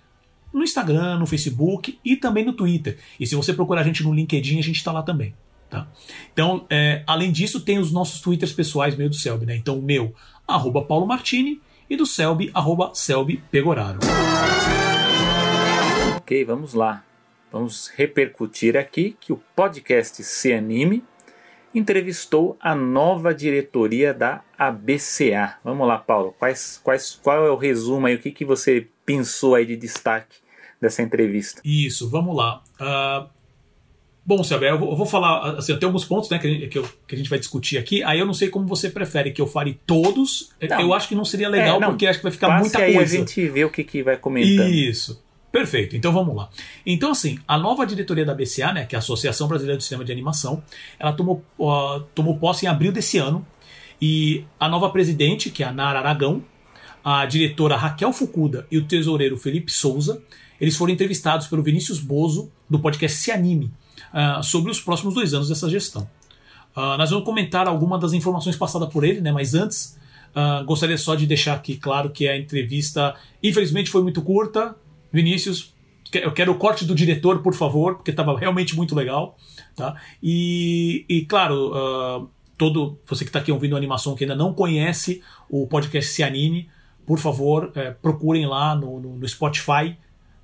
no 0.52 0.62
Instagram, 0.62 1.18
no 1.18 1.26
Facebook 1.26 1.98
e 2.04 2.16
também 2.16 2.44
no 2.44 2.52
Twitter. 2.52 2.98
E 3.18 3.26
se 3.26 3.34
você 3.34 3.52
procurar 3.52 3.80
a 3.80 3.84
gente 3.84 4.02
no 4.02 4.12
LinkedIn, 4.12 4.58
a 4.58 4.62
gente 4.62 4.76
está 4.76 4.92
lá 4.92 5.02
também. 5.02 5.34
Tá? 5.70 5.88
Então, 6.32 6.66
é, 6.68 7.02
além 7.06 7.32
disso, 7.32 7.60
tem 7.60 7.78
os 7.78 7.90
nossos 7.90 8.20
Twitters 8.20 8.52
pessoais, 8.52 8.94
meio 8.94 9.08
do 9.08 9.16
Selby, 9.16 9.46
né? 9.46 9.56
Então, 9.56 9.78
o 9.78 9.82
meu, 9.82 10.14
arroba 10.46 10.82
Paulo 10.82 11.06
Martini, 11.06 11.60
e 11.88 11.96
do 11.96 12.04
Selby, 12.04 12.50
arroba 12.52 12.90
Selby 12.94 13.42
Pegoraro. 13.50 13.98
Ok, 16.18 16.44
vamos 16.44 16.74
lá. 16.74 17.04
Vamos 17.50 17.88
repercutir 17.88 18.76
aqui 18.76 19.16
que 19.20 19.32
o 19.32 19.42
podcast 19.54 20.22
Se 20.22 20.52
Anime 20.52 21.04
entrevistou 21.74 22.56
a 22.60 22.74
nova 22.74 23.34
diretoria 23.34 24.12
da 24.12 24.42
ABCA. 24.58 25.56
Vamos 25.64 25.86
lá, 25.86 25.98
Paulo. 25.98 26.34
Quais, 26.38 26.80
quais, 26.82 27.18
qual 27.22 27.46
é 27.46 27.50
o 27.50 27.56
resumo 27.56 28.06
aí? 28.06 28.14
O 28.14 28.18
que, 28.18 28.30
que 28.30 28.44
você 28.44 28.88
pensou 29.04 29.54
aí 29.54 29.66
de 29.66 29.76
destaque 29.76 30.41
dessa 30.83 31.01
entrevista. 31.01 31.62
Isso, 31.64 32.11
vamos 32.11 32.37
lá. 32.37 32.61
Uh, 32.81 33.29
bom, 34.27 34.42
Selber, 34.42 34.71
eu, 34.71 34.75
eu 34.75 34.97
vou 34.97 35.07
falar, 35.07 35.53
assim, 35.53 35.77
tem 35.79 35.87
alguns 35.87 36.05
pontos 36.05 36.29
né, 36.29 36.40
que, 36.40 36.66
que, 36.66 36.77
eu, 36.77 36.88
que, 37.07 37.14
a 37.14 37.18
gente 37.18 37.31
vai 37.31 37.38
discutir 37.38 37.79
aqui, 37.79 38.03
aí 38.03 38.18
eu 38.18 38.27
não 38.27 38.35
sei 38.35 38.49
como 38.49 38.66
você 38.66 38.90
prefere, 38.90 39.31
que 39.31 39.40
eu 39.40 39.47
fale 39.47 39.81
todos, 39.87 40.51
não, 40.68 40.81
eu 40.81 40.92
acho 40.92 41.07
que 41.07 41.14
não 41.14 41.25
seria 41.25 41.49
legal, 41.49 41.77
é, 41.77 41.81
não, 41.81 41.90
porque 41.90 42.07
acho 42.07 42.18
que 42.18 42.25
vai 42.25 42.33
ficar 42.33 42.59
muita 42.59 42.81
aí 42.81 42.95
coisa. 42.95 43.14
a 43.14 43.18
gente 43.21 43.49
vê 43.49 43.64
o 43.64 43.71
que, 43.71 43.85
que 43.85 44.03
vai 44.03 44.16
comentando. 44.16 44.68
Isso. 44.68 45.23
Perfeito, 45.53 45.95
então 45.95 46.12
vamos 46.12 46.35
lá. 46.35 46.49
Então, 46.85 47.12
assim, 47.12 47.38
a 47.47 47.59
nova 47.59 47.87
diretoria 47.87 48.25
da 48.25 48.35
BCA, 48.35 48.73
né, 48.73 48.87
que 48.87 48.95
é 48.95 48.99
a 48.99 49.01
Associação 49.01 49.47
Brasileira 49.47 49.77
do 49.77 49.83
Sistema 49.83 50.05
de 50.05 50.11
Animação, 50.11 50.64
ela 50.99 51.12
tomou, 51.12 51.45
uh, 51.59 52.01
tomou 52.14 52.38
posse 52.38 52.66
em 52.66 52.68
abril 52.68 52.90
desse 52.90 53.18
ano, 53.18 53.47
e 54.01 54.45
a 54.59 54.68
nova 54.68 54.90
presidente, 54.90 55.49
que 55.49 55.62
é 55.62 55.66
a 55.66 55.73
Nara 55.73 56.01
Aragão, 56.01 56.42
a 57.05 57.27
diretora 57.27 57.77
Raquel 57.77 58.12
Fukuda 58.12 58.66
e 58.71 58.79
o 58.79 58.85
tesoureiro 58.85 59.37
Felipe 59.37 59.71
Souza, 59.71 60.23
eles 60.62 60.77
foram 60.77 60.92
entrevistados 60.92 61.48
pelo 61.48 61.61
Vinícius 61.61 61.98
Bozo, 61.98 62.48
do 62.70 62.79
podcast 62.79 63.18
Se 63.18 63.33
Anime, 63.33 63.72
uh, 64.14 64.44
sobre 64.44 64.70
os 64.70 64.81
próximos 64.81 65.12
dois 65.12 65.35
anos 65.35 65.48
dessa 65.48 65.68
gestão. 65.68 66.09
Uh, 66.77 66.97
nós 66.97 67.11
vamos 67.11 67.24
comentar 67.24 67.66
algumas 67.66 68.01
das 68.01 68.12
informações 68.12 68.55
passadas 68.55 68.89
por 68.89 69.03
ele, 69.03 69.20
né, 69.20 69.32
mas 69.32 69.55
antes 69.55 69.99
uh, 70.30 70.64
gostaria 70.64 70.97
só 70.97 71.16
de 71.16 71.26
deixar 71.26 71.55
aqui 71.55 71.76
claro 71.76 72.11
que 72.11 72.28
a 72.28 72.39
entrevista, 72.39 73.16
infelizmente, 73.43 73.91
foi 73.91 74.05
muito 74.05 74.22
curta. 74.22 74.76
Vinícius, 75.12 75.74
eu 76.14 76.30
quero 76.30 76.53
o 76.53 76.55
corte 76.55 76.84
do 76.84 76.95
diretor, 76.95 77.43
por 77.43 77.55
favor, 77.55 77.97
porque 77.97 78.12
estava 78.12 78.39
realmente 78.39 78.76
muito 78.76 78.95
legal. 78.95 79.36
Tá? 79.74 79.97
E, 80.22 81.05
e 81.09 81.24
claro, 81.24 82.30
todo 82.57 83.01
você 83.05 83.24
que 83.24 83.30
está 83.30 83.41
aqui 83.41 83.51
ouvindo 83.51 83.74
a 83.74 83.78
animação 83.78 84.14
que 84.14 84.22
ainda 84.22 84.36
não 84.36 84.55
conhece 84.55 85.22
o 85.51 85.66
podcast 85.66 86.12
Se 86.12 86.22
Anime, 86.22 86.68
por 87.05 87.18
favor, 87.18 87.72
é, 87.74 87.91
procurem 87.91 88.47
lá 88.47 88.76
no, 88.76 89.01
no, 89.01 89.16
no 89.18 89.28
Spotify 89.28 89.97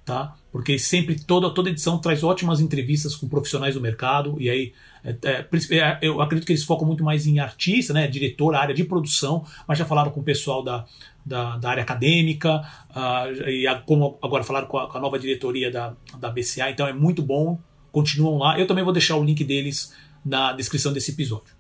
tá? 0.09 0.34
Porque 0.50 0.78
sempre 0.78 1.22
toda 1.22 1.50
toda 1.50 1.68
edição 1.68 1.98
traz 1.98 2.24
ótimas 2.24 2.62
entrevistas 2.62 3.14
com 3.14 3.28
profissionais 3.28 3.74
do 3.74 3.80
mercado 3.80 4.36
e 4.40 4.48
aí 4.48 4.72
é, 5.04 5.11
é, 5.22 5.48
é, 5.76 5.98
eu 6.00 6.22
acredito 6.22 6.46
que 6.46 6.52
eles 6.52 6.64
focam 6.64 6.86
muito 6.86 7.04
mais 7.04 7.26
em 7.26 7.38
artista, 7.38 7.92
né, 7.92 8.06
diretor, 8.09 8.54
área 8.54 8.74
de 8.74 8.84
produção, 8.84 9.44
mas 9.66 9.78
já 9.78 9.84
falaram 9.84 10.11
com 10.11 10.20
o 10.20 10.22
pessoal 10.22 10.62
da, 10.62 10.86
da, 11.26 11.59
da 11.59 11.68
área 11.68 11.82
acadêmica 11.82 12.62
uh, 12.88 13.50
e 13.50 13.66
a, 13.66 13.74
como 13.80 14.18
agora 14.22 14.42
falaram 14.42 14.66
com 14.66 14.78
a, 14.78 14.88
com 14.88 14.96
a, 14.96 15.00
nova 15.00 15.18
diretoria 15.18 15.70
da, 15.70 15.94
da 16.18 16.30
BCA, 16.30 16.70
então 16.70 16.86
é 16.86 16.92
muito 16.94 17.22
bom, 17.22 17.59
continuam 17.92 18.38
lá. 18.38 18.59
Eu 18.59 18.66
também 18.66 18.82
vou 18.82 18.92
deixar 18.94 19.16
o 19.16 19.22
link 19.22 19.44
deles 19.44 19.94
na 20.24 20.54
descrição 20.54 20.90
desse 20.90 21.11
episódio. 21.11 21.54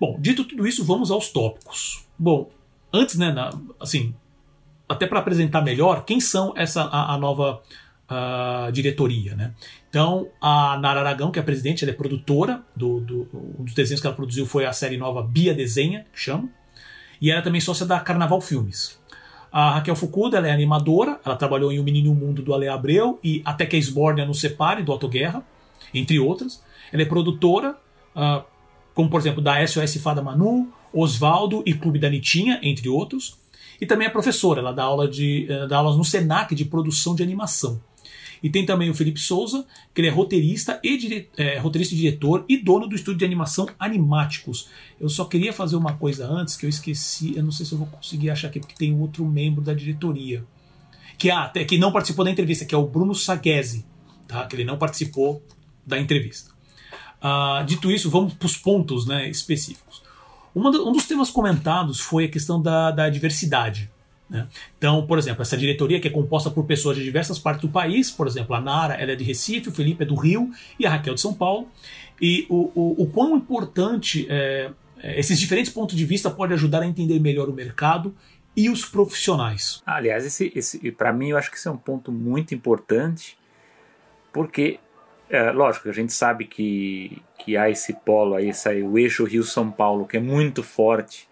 Bom, 0.00 0.16
dito 0.18 0.42
tudo 0.44 0.66
isso, 0.66 0.82
vamos 0.82 1.10
aos 1.10 1.28
tópicos. 1.28 2.06
Bom, 2.18 2.50
antes, 2.90 3.16
né, 3.16 3.30
na, 3.30 3.50
assim, 3.78 4.14
até 4.88 5.06
para 5.06 5.18
apresentar 5.18 5.62
melhor 5.62 6.04
quem 6.04 6.20
são 6.20 6.52
essa 6.56 6.82
a, 6.82 7.14
a 7.14 7.18
nova 7.18 7.62
uh, 8.10 8.72
diretoria, 8.72 9.34
né? 9.34 9.52
Então, 9.88 10.28
a 10.40 10.76
Nara 10.78 11.00
Aragão, 11.00 11.30
que 11.30 11.38
é 11.38 11.42
a 11.42 11.44
presidente, 11.44 11.84
ela 11.84 11.92
é 11.92 11.94
produtora 11.94 12.62
do, 12.74 13.00
do, 13.00 13.28
um 13.58 13.64
dos 13.64 13.74
desenhos 13.74 14.00
que 14.00 14.06
ela 14.06 14.16
produziu 14.16 14.44
foi 14.44 14.66
a 14.66 14.72
série 14.72 14.96
nova 14.96 15.22
Bia 15.22 15.54
Desenha, 15.54 16.04
que 16.12 16.20
chama, 16.20 16.48
e 17.20 17.30
ela 17.30 17.40
é 17.40 17.42
também 17.42 17.60
sócia 17.60 17.86
da 17.86 18.00
Carnaval 18.00 18.40
Filmes. 18.40 18.98
A 19.52 19.70
Raquel 19.74 19.94
Fukuda, 19.94 20.36
ela 20.36 20.48
é 20.48 20.50
animadora, 20.50 21.20
ela 21.24 21.36
trabalhou 21.36 21.70
em 21.70 21.78
O 21.78 21.84
Menino 21.84 22.08
e 22.08 22.10
o 22.10 22.14
Mundo 22.14 22.42
do 22.42 22.52
Ale 22.52 22.66
Abreu 22.66 23.20
e 23.22 23.40
Até 23.44 23.64
que 23.64 23.76
a 23.76 23.78
Esbórnia 23.78 24.26
no 24.26 24.34
Separe, 24.34 24.82
do 24.82 24.90
Otto 24.90 25.08
Guerra, 25.08 25.46
entre 25.94 26.18
outras. 26.18 26.60
Ela 26.92 27.02
é 27.02 27.06
produtora, 27.06 27.76
uh, 28.16 28.42
como 28.92 29.08
por 29.08 29.20
exemplo 29.20 29.40
da 29.40 29.64
SOS 29.64 29.98
Fada 29.98 30.20
Manu, 30.20 30.72
Osvaldo 30.92 31.62
e 31.64 31.72
Clube 31.72 32.00
da 32.00 32.10
Nitinha, 32.10 32.58
entre 32.64 32.88
outros. 32.88 33.38
E 33.84 33.86
também 33.86 34.06
é 34.06 34.10
professora, 34.10 34.60
ela 34.60 34.72
dá, 34.72 34.84
aula 34.84 35.06
de, 35.06 35.46
uh, 35.50 35.68
dá 35.68 35.76
aulas 35.76 35.94
no 35.94 36.04
SENAC 36.06 36.54
de 36.54 36.64
produção 36.64 37.14
de 37.14 37.22
animação. 37.22 37.78
E 38.42 38.48
tem 38.48 38.64
também 38.64 38.88
o 38.88 38.94
Felipe 38.94 39.20
Souza, 39.20 39.66
que 39.92 40.00
ele 40.00 40.08
é 40.08 40.10
roteirista 40.10 40.80
e, 40.82 40.96
dire... 40.96 41.28
é, 41.36 41.58
roteirista 41.58 41.94
e 41.94 41.98
diretor 41.98 42.46
e 42.48 42.56
dono 42.56 42.88
do 42.88 42.94
estúdio 42.94 43.18
de 43.18 43.26
animação 43.26 43.68
Animáticos. 43.78 44.70
Eu 44.98 45.10
só 45.10 45.26
queria 45.26 45.52
fazer 45.52 45.76
uma 45.76 45.92
coisa 45.92 46.26
antes 46.26 46.56
que 46.56 46.64
eu 46.64 46.70
esqueci, 46.70 47.36
eu 47.36 47.42
não 47.42 47.52
sei 47.52 47.66
se 47.66 47.72
eu 47.72 47.78
vou 47.78 47.86
conseguir 47.88 48.30
achar 48.30 48.48
aqui, 48.48 48.58
porque 48.58 48.74
tem 48.74 48.98
outro 48.98 49.22
membro 49.26 49.60
da 49.60 49.74
diretoria. 49.74 50.42
Que, 51.18 51.30
ah, 51.30 51.52
que 51.68 51.76
não 51.76 51.92
participou 51.92 52.24
da 52.24 52.30
entrevista, 52.30 52.64
que 52.64 52.74
é 52.74 52.78
o 52.78 52.86
Bruno 52.86 53.14
Saghese, 53.14 53.84
tá? 54.26 54.46
que 54.46 54.56
ele 54.56 54.64
não 54.64 54.78
participou 54.78 55.42
da 55.86 56.00
entrevista. 56.00 56.50
Uh, 57.20 57.62
dito 57.66 57.92
isso, 57.92 58.08
vamos 58.08 58.32
para 58.32 58.46
os 58.46 58.56
pontos 58.56 59.06
né, 59.06 59.28
específicos. 59.28 60.02
Um 60.54 60.92
dos 60.92 61.06
temas 61.06 61.30
comentados 61.30 62.00
foi 62.00 62.26
a 62.26 62.28
questão 62.28 62.62
da, 62.62 62.90
da 62.90 63.08
diversidade. 63.08 63.90
Né? 64.28 64.46
Então, 64.78 65.06
por 65.06 65.18
exemplo, 65.18 65.42
essa 65.42 65.56
diretoria 65.56 66.00
que 66.00 66.08
é 66.08 66.10
composta 66.10 66.50
por 66.50 66.64
pessoas 66.64 66.96
de 66.96 67.04
diversas 67.04 67.38
partes 67.38 67.62
do 67.62 67.68
país, 67.68 68.10
por 68.10 68.26
exemplo, 68.26 68.54
a 68.54 68.60
Nara 68.60 68.94
ela 68.94 69.12
é 69.12 69.16
de 69.16 69.24
Recife, 69.24 69.68
o 69.68 69.72
Felipe 69.72 70.04
é 70.04 70.06
do 70.06 70.14
Rio 70.14 70.50
e 70.78 70.86
a 70.86 70.90
Raquel 70.90 71.14
de 71.14 71.20
São 71.20 71.34
Paulo. 71.34 71.68
E 72.20 72.46
o, 72.48 72.70
o, 72.74 73.02
o 73.02 73.06
quão 73.08 73.36
importante 73.36 74.26
é, 74.30 74.70
é, 74.98 75.18
esses 75.18 75.38
diferentes 75.38 75.72
pontos 75.72 75.96
de 75.96 76.04
vista 76.04 76.30
pode 76.30 76.52
ajudar 76.54 76.82
a 76.82 76.86
entender 76.86 77.18
melhor 77.18 77.48
o 77.48 77.52
mercado 77.52 78.14
e 78.56 78.70
os 78.70 78.84
profissionais. 78.84 79.82
Aliás, 79.84 80.24
esse, 80.24 80.52
esse 80.54 80.92
para 80.92 81.12
mim 81.12 81.30
eu 81.30 81.36
acho 81.36 81.50
que 81.50 81.56
esse 81.56 81.66
é 81.66 81.70
um 81.70 81.76
ponto 81.76 82.12
muito 82.12 82.54
importante, 82.54 83.36
porque 84.32 84.78
é, 85.28 85.50
lógico, 85.50 85.88
a 85.88 85.92
gente 85.92 86.12
sabe 86.12 86.44
que, 86.44 87.20
que 87.44 87.58
há 87.58 87.68
esse 87.68 87.92
polo 87.92 88.34
aí, 88.34 88.48
esse, 88.48 88.82
o 88.82 88.98
eixo 88.98 89.24
Rio-São 89.24 89.70
Paulo, 89.70 90.06
que 90.06 90.16
é 90.16 90.20
muito 90.20 90.62
forte 90.62 91.28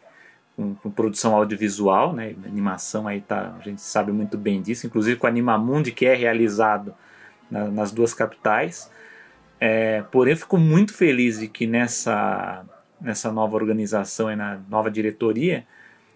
com, 0.54 0.74
com, 0.74 0.90
produção 0.90 1.34
audiovisual, 1.34 2.12
né? 2.12 2.34
animação 2.44 3.08
aí 3.08 3.22
tá, 3.22 3.56
a 3.58 3.62
gente 3.62 3.80
sabe 3.80 4.12
muito 4.12 4.36
bem 4.36 4.60
disso, 4.60 4.86
inclusive 4.86 5.16
com 5.16 5.26
a 5.26 5.30
Animamundi, 5.30 5.90
que 5.90 6.04
é 6.04 6.14
realizado 6.14 6.94
na, 7.50 7.68
nas 7.68 7.90
duas 7.90 8.12
capitais. 8.12 8.90
É, 9.58 10.02
porém, 10.10 10.34
eu 10.34 10.38
fico 10.38 10.58
muito 10.58 10.92
feliz 10.92 11.38
de 11.38 11.48
que 11.48 11.66
nessa, 11.66 12.62
nessa 13.00 13.32
nova 13.32 13.56
organização 13.56 14.30
e 14.30 14.36
na 14.36 14.60
nova 14.68 14.90
diretoria 14.90 15.64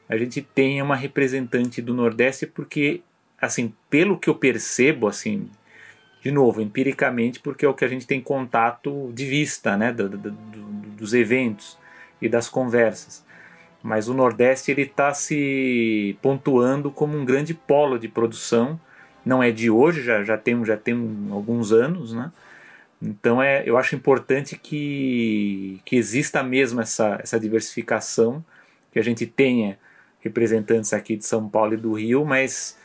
a 0.08 0.16
gente 0.18 0.42
tenha 0.42 0.84
uma 0.84 0.94
representante 0.94 1.80
do 1.80 1.94
Nordeste, 1.94 2.46
porque, 2.46 3.00
assim, 3.40 3.72
pelo 3.88 4.18
que 4.18 4.28
eu 4.28 4.34
percebo, 4.34 5.08
assim, 5.08 5.48
de 6.26 6.32
novo, 6.32 6.60
empiricamente, 6.60 7.38
porque 7.38 7.64
é 7.64 7.68
o 7.68 7.74
que 7.74 7.84
a 7.84 7.88
gente 7.88 8.04
tem 8.04 8.20
contato 8.20 9.12
de 9.14 9.24
vista 9.24 9.76
né, 9.76 9.92
do, 9.92 10.08
do, 10.08 10.18
do, 10.32 10.60
dos 10.96 11.14
eventos 11.14 11.78
e 12.20 12.28
das 12.28 12.48
conversas. 12.48 13.24
Mas 13.80 14.08
o 14.08 14.14
Nordeste 14.14 14.72
ele 14.72 14.82
está 14.82 15.14
se 15.14 16.18
pontuando 16.20 16.90
como 16.90 17.16
um 17.16 17.24
grande 17.24 17.54
polo 17.54 17.96
de 17.96 18.08
produção. 18.08 18.80
Não 19.24 19.40
é 19.40 19.52
de 19.52 19.70
hoje, 19.70 20.02
já, 20.02 20.24
já, 20.24 20.36
tem, 20.36 20.64
já 20.64 20.76
tem 20.76 20.96
alguns 21.30 21.70
anos, 21.70 22.12
né? 22.12 22.32
Então 23.00 23.40
é, 23.40 23.62
eu 23.64 23.78
acho 23.78 23.94
importante 23.94 24.58
que, 24.58 25.80
que 25.84 25.94
exista 25.94 26.42
mesmo 26.42 26.80
essa, 26.80 27.20
essa 27.22 27.38
diversificação, 27.38 28.44
que 28.90 28.98
a 28.98 29.02
gente 29.02 29.26
tenha 29.26 29.78
representantes 30.18 30.92
aqui 30.92 31.16
de 31.16 31.24
São 31.24 31.48
Paulo 31.48 31.74
e 31.74 31.76
do 31.76 31.92
Rio, 31.92 32.24
mas 32.24 32.76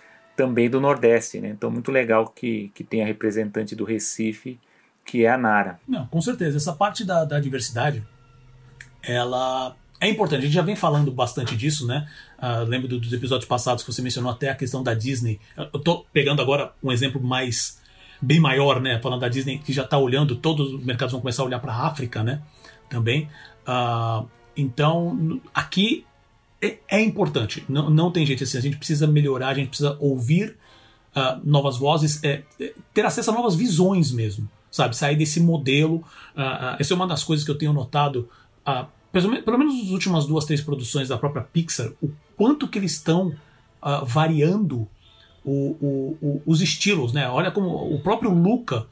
também 0.41 0.67
do 0.67 0.81
Nordeste, 0.81 1.39
né? 1.39 1.49
Então 1.49 1.69
muito 1.69 1.91
legal 1.91 2.27
que, 2.27 2.71
que 2.73 2.83
tenha 2.83 3.05
representante 3.05 3.75
do 3.75 3.85
Recife, 3.85 4.59
que 5.05 5.23
é 5.23 5.29
a 5.29 5.37
Nara. 5.37 5.79
Não, 5.87 6.07
com 6.07 6.19
certeza. 6.19 6.57
Essa 6.57 6.73
parte 6.73 7.05
da, 7.05 7.23
da 7.23 7.39
diversidade, 7.39 8.03
ela 9.03 9.75
é 9.99 10.09
importante. 10.09 10.39
A 10.39 10.41
gente 10.45 10.53
já 10.53 10.63
vem 10.63 10.75
falando 10.75 11.11
bastante 11.11 11.55
disso, 11.55 11.85
né? 11.85 12.09
Uh, 12.39 12.65
lembro 12.65 12.87
do, 12.87 12.99
dos 12.99 13.13
episódios 13.13 13.47
passados 13.47 13.83
que 13.83 13.93
você 13.93 14.01
mencionou 14.01 14.31
até 14.31 14.49
a 14.49 14.55
questão 14.55 14.81
da 14.81 14.95
Disney. 14.95 15.39
Eu 15.55 15.79
tô 15.79 16.05
pegando 16.11 16.41
agora 16.41 16.73
um 16.81 16.91
exemplo 16.91 17.21
mais 17.21 17.79
bem 18.19 18.39
maior, 18.39 18.81
né? 18.81 18.99
Falando 18.99 19.21
da 19.21 19.29
Disney 19.29 19.59
que 19.59 19.71
já 19.71 19.83
está 19.83 19.99
olhando, 19.99 20.35
todos 20.35 20.73
os 20.73 20.83
mercados 20.83 21.11
vão 21.11 21.21
começar 21.21 21.43
a 21.43 21.45
olhar 21.45 21.59
para 21.59 21.71
a 21.71 21.85
África, 21.85 22.23
né? 22.23 22.41
Também. 22.89 23.29
Uh, 23.67 24.27
então, 24.57 25.39
aqui 25.53 26.03
é, 26.61 26.77
é, 26.87 27.01
importante. 27.01 27.63
Não, 27.67 27.89
não 27.89 28.11
tem 28.11 28.25
jeito 28.25 28.43
assim. 28.43 28.57
A 28.57 28.61
gente 28.61 28.77
precisa 28.77 29.07
melhorar, 29.07 29.49
a 29.49 29.53
gente 29.53 29.69
precisa 29.69 29.97
ouvir 29.99 30.57
uh, 31.15 31.41
novas 31.43 31.77
vozes, 31.77 32.23
é, 32.23 32.43
é, 32.59 32.73
ter 32.93 33.05
acesso 33.05 33.31
a 33.31 33.33
novas 33.33 33.55
visões 33.55 34.11
mesmo, 34.11 34.49
sabe? 34.69 34.95
Sair 34.95 35.15
desse 35.15 35.39
modelo. 35.39 35.95
Uh, 36.35 36.41
uh, 36.41 36.75
essa 36.79 36.93
é 36.93 36.95
uma 36.95 37.07
das 37.07 37.23
coisas 37.23 37.43
que 37.43 37.51
eu 37.51 37.57
tenho 37.57 37.73
notado, 37.73 38.29
pelo, 39.11 39.41
pelo, 39.41 39.57
menos 39.57 39.75
nas 39.75 39.91
últimas 39.91 40.25
duas, 40.25 40.45
três 40.45 40.61
produções 40.61 41.09
da 41.09 41.17
própria 41.17 41.41
Pixar, 41.41 41.91
o 42.01 42.11
quanto 42.37 42.67
que 42.67 42.77
eles 42.77 42.93
estão 42.93 43.33
variando 44.05 44.87
o, 45.43 45.75
o, 45.81 46.17
o, 46.21 46.41
os 46.45 46.61
estilos, 46.61 47.11
né? 47.11 47.27
Olha 47.27 47.49
como 47.49 47.67
o 47.91 47.99
próprio 47.99 48.31
Luca 48.31 48.85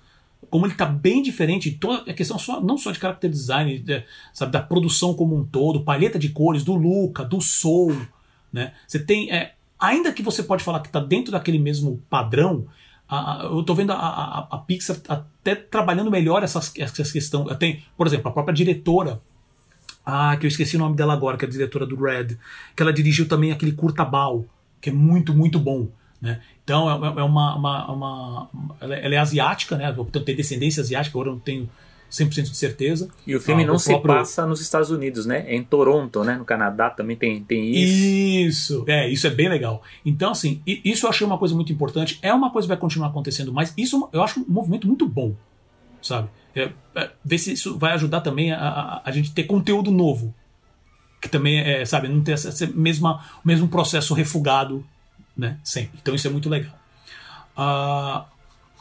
como 0.49 0.65
ele 0.65 0.73
está 0.73 0.85
bem 0.85 1.21
diferente, 1.21 1.71
toda 1.71 2.09
a 2.09 2.13
questão 2.13 2.39
só, 2.39 2.61
não 2.61 2.77
só 2.77 2.91
de 2.91 2.99
character 2.99 3.29
design, 3.29 3.79
de, 3.79 4.03
sabe, 4.33 4.51
da 4.51 4.61
produção 4.61 5.13
como 5.13 5.35
um 5.35 5.45
todo, 5.45 5.83
palheta 5.83 6.17
de 6.17 6.29
cores, 6.29 6.63
do 6.63 6.75
Luca, 6.75 7.23
do 7.23 7.41
Soul, 7.41 7.95
né? 8.51 8.73
Você 8.87 8.99
tem, 8.99 9.31
é, 9.31 9.53
ainda 9.79 10.11
que 10.11 10.23
você 10.23 10.43
pode 10.43 10.63
falar 10.63 10.79
que 10.79 10.87
está 10.87 10.99
dentro 10.99 11.31
daquele 11.31 11.59
mesmo 11.59 12.01
padrão, 12.09 12.67
a, 13.07 13.41
a, 13.41 13.43
eu 13.45 13.61
estou 13.61 13.75
vendo 13.75 13.91
a, 13.91 13.95
a, 13.95 14.47
a, 14.51 14.57
Pixar 14.59 14.97
até 15.07 15.55
trabalhando 15.55 16.11
melhor 16.11 16.43
essas, 16.43 16.71
essas 16.77 17.11
questões. 17.11 17.57
Tem, 17.57 17.83
por 17.97 18.05
exemplo, 18.05 18.29
a 18.29 18.31
própria 18.31 18.53
diretora, 18.53 19.19
ah, 20.05 20.37
que 20.37 20.45
eu 20.45 20.47
esqueci 20.47 20.75
o 20.75 20.79
nome 20.79 20.95
dela 20.95 21.13
agora, 21.13 21.37
que 21.37 21.45
é 21.45 21.47
a 21.47 21.51
diretora 21.51 21.85
do 21.85 21.95
Red, 21.95 22.37
que 22.75 22.83
ela 22.83 22.93
dirigiu 22.93 23.27
também 23.27 23.51
aquele 23.51 23.71
Curta 23.71 24.05
Bal, 24.05 24.45
que 24.79 24.89
é 24.89 24.93
muito, 24.93 25.33
muito 25.33 25.59
bom. 25.59 25.87
Né? 26.21 26.41
Então 26.63 26.89
é, 26.89 27.19
é 27.19 27.23
uma, 27.23 27.55
uma, 27.55 27.91
uma 27.91 28.49
ela, 28.81 28.95
é 28.95 29.17
asiática, 29.17 29.77
né? 29.77 29.91
Portanto, 29.91 30.25
tem 30.25 30.35
descendência 30.35 30.81
asiática, 30.81 31.17
agora 31.17 31.29
eu 31.29 31.33
não 31.33 31.39
tenho 31.39 31.69
100% 32.11 32.43
de 32.43 32.57
certeza. 32.57 33.09
E 33.25 33.35
o 33.35 33.39
filme 33.39 33.63
ah, 33.63 33.67
não 33.67 33.79
se 33.79 33.89
próprio... 33.89 34.15
passa 34.15 34.45
nos 34.45 34.59
Estados 34.59 34.89
Unidos, 34.89 35.25
né? 35.25 35.45
É 35.47 35.55
em 35.55 35.63
Toronto, 35.63 36.23
né? 36.23 36.35
No 36.35 36.45
Canadá 36.45 36.89
também 36.89 37.15
tem, 37.15 37.41
tem 37.41 37.71
isso. 37.71 38.79
Isso, 38.79 38.85
é, 38.87 39.07
isso 39.09 39.27
é 39.27 39.29
bem 39.29 39.47
legal. 39.47 39.81
Então, 40.05 40.31
assim, 40.31 40.61
isso 40.65 41.05
eu 41.05 41.09
achei 41.09 41.25
uma 41.25 41.37
coisa 41.37 41.55
muito 41.55 41.71
importante. 41.71 42.19
É 42.21 42.33
uma 42.33 42.51
coisa 42.51 42.65
que 42.65 42.69
vai 42.69 42.77
continuar 42.77 43.09
acontecendo, 43.09 43.53
mas 43.53 43.73
isso 43.77 44.09
eu 44.11 44.21
acho 44.21 44.39
um 44.39 44.45
movimento 44.47 44.87
muito 44.87 45.07
bom, 45.07 45.35
sabe? 46.01 46.29
É, 46.55 46.71
é, 46.95 47.11
ver 47.23 47.37
se 47.37 47.53
isso 47.53 47.77
vai 47.77 47.93
ajudar 47.93 48.21
também 48.21 48.51
a, 48.51 48.57
a, 48.57 49.01
a, 49.05 49.11
gente 49.11 49.31
ter 49.31 49.43
conteúdo 49.43 49.91
novo. 49.91 50.33
Que 51.21 51.29
também 51.29 51.59
é, 51.59 51.85
sabe, 51.85 52.07
não 52.07 52.21
ter 52.21 52.31
essa, 52.31 52.49
essa 52.49 52.65
mesma, 52.67 53.23
o 53.43 53.47
mesmo 53.47 53.67
processo 53.67 54.13
refugado 54.13 54.83
né? 55.39 55.57
Sempre. 55.63 55.97
Então 56.01 56.13
isso 56.13 56.27
é 56.27 56.29
muito 56.29 56.49
legal. 56.49 56.73
Uh, 57.57 58.25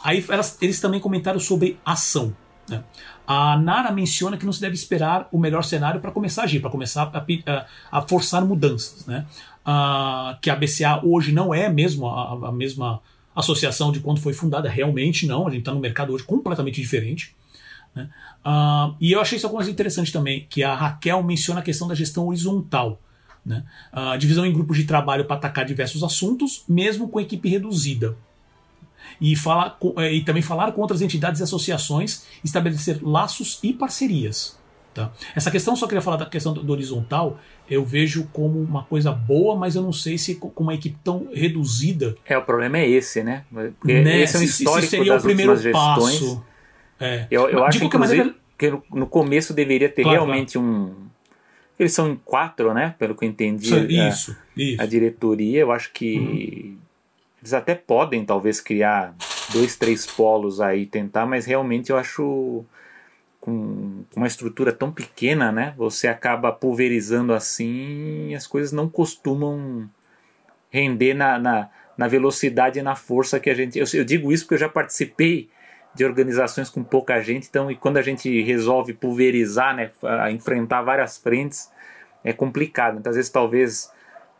aí 0.02 0.24
elas, 0.28 0.58
eles 0.60 0.80
também 0.80 1.00
comentaram 1.00 1.38
sobre 1.38 1.78
ação. 1.84 2.36
Né? 2.68 2.82
A 3.26 3.56
Nara 3.56 3.92
menciona 3.92 4.36
que 4.36 4.44
não 4.44 4.52
se 4.52 4.60
deve 4.60 4.74
esperar 4.74 5.28
o 5.30 5.38
melhor 5.38 5.62
cenário 5.62 6.00
para 6.00 6.10
começar 6.10 6.42
a 6.42 6.44
agir, 6.44 6.60
para 6.60 6.70
começar 6.70 7.10
a, 7.12 7.18
a, 7.18 7.66
a, 7.98 8.02
forçar 8.02 8.44
mudanças. 8.44 9.06
Né? 9.06 9.24
Uh, 9.60 10.38
que 10.40 10.50
a 10.50 10.56
BCA 10.56 11.00
hoje 11.04 11.32
não 11.32 11.54
é 11.54 11.68
mesmo 11.68 12.08
a, 12.08 12.48
a, 12.48 12.52
mesma 12.52 13.00
associação 13.34 13.92
de 13.92 14.00
quando 14.00 14.20
foi 14.20 14.32
fundada, 14.32 14.68
realmente 14.68 15.26
não. 15.26 15.46
A 15.46 15.50
gente 15.50 15.60
está 15.60 15.72
no 15.72 15.80
mercado 15.80 16.12
hoje 16.12 16.24
completamente 16.24 16.80
diferente. 16.80 17.36
Né? 17.94 18.08
Uh, 18.44 18.96
e 19.00 19.12
eu 19.12 19.20
achei 19.20 19.36
isso 19.36 19.46
alguma 19.46 19.60
coisa 19.60 19.70
interessante 19.70 20.12
também, 20.12 20.46
que 20.50 20.64
a 20.64 20.74
Raquel 20.74 21.22
menciona 21.22 21.60
a 21.60 21.62
questão 21.62 21.86
da 21.86 21.94
gestão 21.94 22.26
horizontal. 22.26 23.00
Né? 23.44 23.64
A 23.92 24.16
divisão 24.16 24.44
em 24.44 24.52
grupos 24.52 24.76
de 24.76 24.84
trabalho 24.84 25.24
para 25.24 25.36
atacar 25.36 25.64
diversos 25.64 26.02
assuntos, 26.02 26.64
mesmo 26.68 27.08
com 27.08 27.20
equipe 27.20 27.48
reduzida. 27.48 28.16
E, 29.20 29.34
falar 29.34 29.70
com, 29.78 29.98
é, 30.00 30.12
e 30.12 30.22
também 30.22 30.42
falar 30.42 30.72
com 30.72 30.80
outras 30.80 31.00
entidades 31.00 31.40
e 31.40 31.44
associações, 31.44 32.24
estabelecer 32.44 33.00
laços 33.02 33.58
e 33.62 33.72
parcerias. 33.72 34.58
Tá? 34.98 35.12
Essa 35.34 35.50
questão, 35.50 35.76
só 35.76 35.86
queria 35.86 36.02
falar 36.02 36.16
da 36.16 36.26
questão 36.26 36.52
do, 36.52 36.62
do, 36.62 36.72
horizontal, 36.72 37.38
eu 37.70 37.84
vejo 37.84 38.28
como 38.32 38.60
uma 38.60 38.82
coisa 38.82 39.12
boa, 39.12 39.54
mas 39.54 39.76
eu 39.76 39.82
não 39.82 39.92
sei 39.92 40.18
se 40.18 40.34
com 40.34 40.50
uma 40.56 40.74
equipe 40.74 40.96
tão 41.04 41.28
reduzida. 41.32 42.16
É, 42.26 42.36
o 42.36 42.42
problema 42.42 42.78
é 42.78 42.88
esse, 42.88 43.22
né? 43.22 43.44
Porque 43.78 44.02
né? 44.02 44.20
esse 44.20 44.36
é 44.36 44.40
um 44.40 44.42
histórico 44.42 44.82
se, 44.82 44.88
seria 44.88 45.12
das 45.12 45.22
o 45.22 45.26
primeiro 45.26 45.72
passo. 45.72 46.44
É. 46.98 47.26
Eu, 47.30 47.48
eu 47.48 47.64
acho, 47.64 47.84
inclusive, 47.84 48.16
maneira... 48.16 48.38
que 48.58 48.72
no 48.90 49.06
começo 49.06 49.54
deveria 49.54 49.88
ter 49.88 50.02
claro, 50.02 50.24
realmente 50.24 50.54
claro. 50.54 50.68
um. 50.68 51.08
Eles 51.78 51.92
são 51.92 52.10
em 52.10 52.16
quatro, 52.16 52.74
né? 52.74 52.94
Pelo 52.98 53.14
que 53.14 53.24
eu 53.24 53.28
entendi. 53.28 53.66
Isso, 53.66 54.36
a, 54.36 54.58
isso. 54.58 54.82
a 54.82 54.86
diretoria, 54.86 55.60
eu 55.60 55.70
acho 55.70 55.92
que 55.92 56.18
uhum. 56.18 56.76
eles 57.40 57.52
até 57.52 57.74
podem, 57.74 58.24
talvez, 58.24 58.60
criar 58.60 59.14
dois, 59.52 59.76
três 59.76 60.06
polos 60.06 60.60
aí, 60.60 60.86
tentar, 60.86 61.26
mas 61.26 61.46
realmente 61.46 61.90
eu 61.90 61.96
acho 61.96 62.64
com 63.40 64.04
uma 64.14 64.26
estrutura 64.26 64.72
tão 64.72 64.90
pequena, 64.90 65.52
né? 65.52 65.72
Você 65.76 66.08
acaba 66.08 66.52
pulverizando 66.52 67.32
assim 67.32 68.30
e 68.30 68.34
as 68.34 68.46
coisas 68.46 68.72
não 68.72 68.88
costumam 68.88 69.88
render 70.70 71.14
na, 71.14 71.38
na, 71.38 71.70
na 71.96 72.08
velocidade 72.08 72.78
e 72.78 72.82
na 72.82 72.94
força 72.94 73.40
que 73.40 73.48
a 73.48 73.54
gente. 73.54 73.78
Eu, 73.78 73.86
eu, 73.94 74.04
digo 74.04 74.32
isso 74.32 74.44
porque 74.44 74.54
eu 74.54 74.58
já 74.58 74.68
participei 74.68 75.48
de 75.98 76.04
organizações 76.04 76.70
com 76.70 76.84
pouca 76.84 77.20
gente, 77.20 77.48
então, 77.48 77.68
e 77.68 77.74
quando 77.74 77.96
a 77.96 78.02
gente 78.02 78.40
resolve 78.42 78.94
pulverizar, 78.94 79.74
né, 79.74 79.90
enfrentar 80.30 80.82
várias 80.82 81.18
frentes, 81.18 81.68
é 82.22 82.32
complicado. 82.32 82.98
Então, 82.98 83.10
às 83.10 83.16
vezes, 83.16 83.28
talvez 83.30 83.90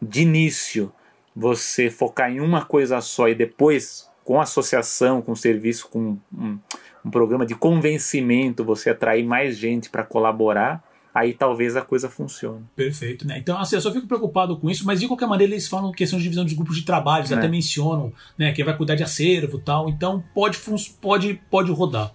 de 0.01 0.23
início 0.23 0.93
você 1.35 1.91
focar 1.91 2.31
em 2.31 2.39
uma 2.39 2.65
coisa 2.65 3.01
só 3.01 3.29
e 3.29 3.35
depois, 3.35 4.09
com 4.25 4.41
associação, 4.41 5.21
com 5.21 5.35
serviço, 5.35 5.89
com 5.89 6.17
um, 6.33 6.59
um 7.05 7.11
programa 7.11 7.45
de 7.45 7.57
convencimento, 7.57 8.65
você 8.65 8.91
atrair 8.91 9.27
mais 9.27 9.57
gente 9.57 9.91
para 9.91 10.05
colaborar, 10.05 10.81
aí 11.15 11.33
talvez 11.33 11.77
a 11.77 11.83
coisa 11.83 12.09
funcione. 12.09 12.65
Perfeito, 12.77 13.27
né? 13.27 13.39
Então, 13.39 13.59
assim, 13.59 13.77
eu 13.77 13.81
só 13.81 13.93
fico 13.93 14.07
preocupado 14.07 14.57
com 14.57 14.71
isso, 14.71 14.85
mas 14.85 15.01
de 15.01 15.07
qualquer 15.07 15.27
maneira 15.27 15.53
eles 15.53 15.69
falam 15.69 15.91
questão 15.93 16.19
de 16.19 16.23
divisão 16.23 16.45
de 16.45 16.55
grupos 16.55 16.77
de 16.77 16.83
trabalho, 16.83 17.23
eles 17.23 17.33
é. 17.33 17.35
até 17.35 17.49
mencionam, 17.49 18.13
né, 18.37 18.53
quem 18.53 18.65
vai 18.65 18.77
cuidar 18.77 18.95
de 18.95 19.03
acervo 19.03 19.59
e 19.59 19.61
tal, 19.61 19.89
então 19.89 20.23
pode, 20.35 20.59
pode, 21.01 21.41
pode 21.51 21.73
rodar, 21.73 22.13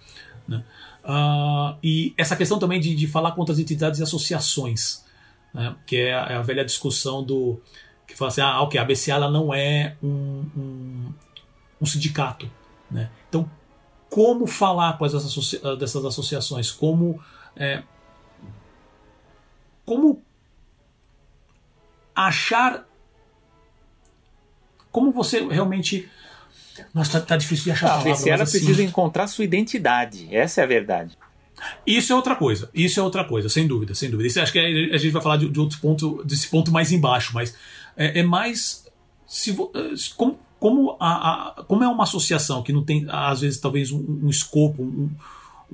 né? 0.48 0.64
Uh, 1.04 1.76
e 1.84 2.14
essa 2.18 2.34
questão 2.36 2.58
também 2.58 2.80
de, 2.80 2.96
de 2.96 3.08
falar 3.08 3.34
com 3.34 3.42
outras 3.42 3.60
entidades 3.60 4.00
e 4.00 4.04
associações, 4.04 5.04
né, 5.54 5.76
que 5.86 5.98
é 5.98 6.14
a, 6.14 6.28
é 6.30 6.36
a, 6.36 6.42
velha 6.42 6.64
discussão 6.64 7.22
do 7.22 7.60
que 8.08 8.16
fala 8.16 8.30
assim, 8.30 8.42
ah, 8.42 8.62
ok, 8.62 8.80
a 8.80 8.86
BCA 8.86 9.16
ela 9.16 9.30
não 9.30 9.54
é 9.54 9.98
um, 10.02 10.46
um, 10.56 11.14
um 11.82 11.86
sindicato, 11.86 12.50
né? 12.90 13.10
Então 13.28 13.50
como 14.14 14.46
falar 14.46 14.96
com 15.00 15.08
essas 15.08 15.26
associa 15.26 15.76
dessas 15.76 16.06
associações, 16.06 16.70
como 16.70 17.20
é, 17.56 17.82
como 19.86 20.22
achar 22.16 22.88
como 24.92 25.12
você 25.12 25.44
realmente 25.48 26.10
nossa, 26.94 27.20
tá, 27.20 27.26
tá 27.26 27.38
difícil 27.38 27.66
de 27.66 27.72
achar 27.72 27.88
a 27.88 28.04
palavra, 28.04 28.30
ela 28.30 28.44
assim, 28.44 28.58
precisa 28.60 28.84
encontrar 28.84 29.28
sua 29.28 29.44
identidade, 29.44 30.28
essa 30.34 30.62
é 30.62 30.64
a 30.64 30.68
verdade. 30.68 31.18
Isso 31.86 32.12
é 32.12 32.16
outra 32.16 32.36
coisa, 32.36 32.70
isso 32.74 33.00
é 33.00 33.04
outra 33.04 33.24
coisa, 33.24 33.48
sem 33.48 33.68
dúvida, 33.68 33.94
sem 33.94 34.10
dúvida. 34.10 34.28
Isso, 34.28 34.40
acho 34.42 34.52
que 34.52 34.60
a 34.60 34.98
gente 34.98 35.12
vai 35.12 35.22
falar 35.22 35.38
de, 35.38 35.50
de 35.50 35.60
outros 35.60 35.80
pontos, 35.80 36.26
desse 36.26 36.48
ponto 36.48 36.72
mais 36.72 36.92
embaixo, 36.92 37.32
mas 37.34 37.56
é, 37.96 38.20
é 38.20 38.24
mais 38.24 38.86
se, 39.26 39.56
como, 40.16 40.40
como, 40.60 40.98
a, 41.00 41.60
a, 41.60 41.64
como 41.64 41.84
é 41.84 41.88
uma 41.88 42.04
associação 42.04 42.64
que 42.64 42.74
não 42.74 42.84
tem, 42.84 43.06
às 43.10 43.42
vezes, 43.42 43.60
talvez 43.60 43.92
um, 43.92 44.22
um 44.24 44.30
escopo, 44.30 44.82
um, 44.82 45.12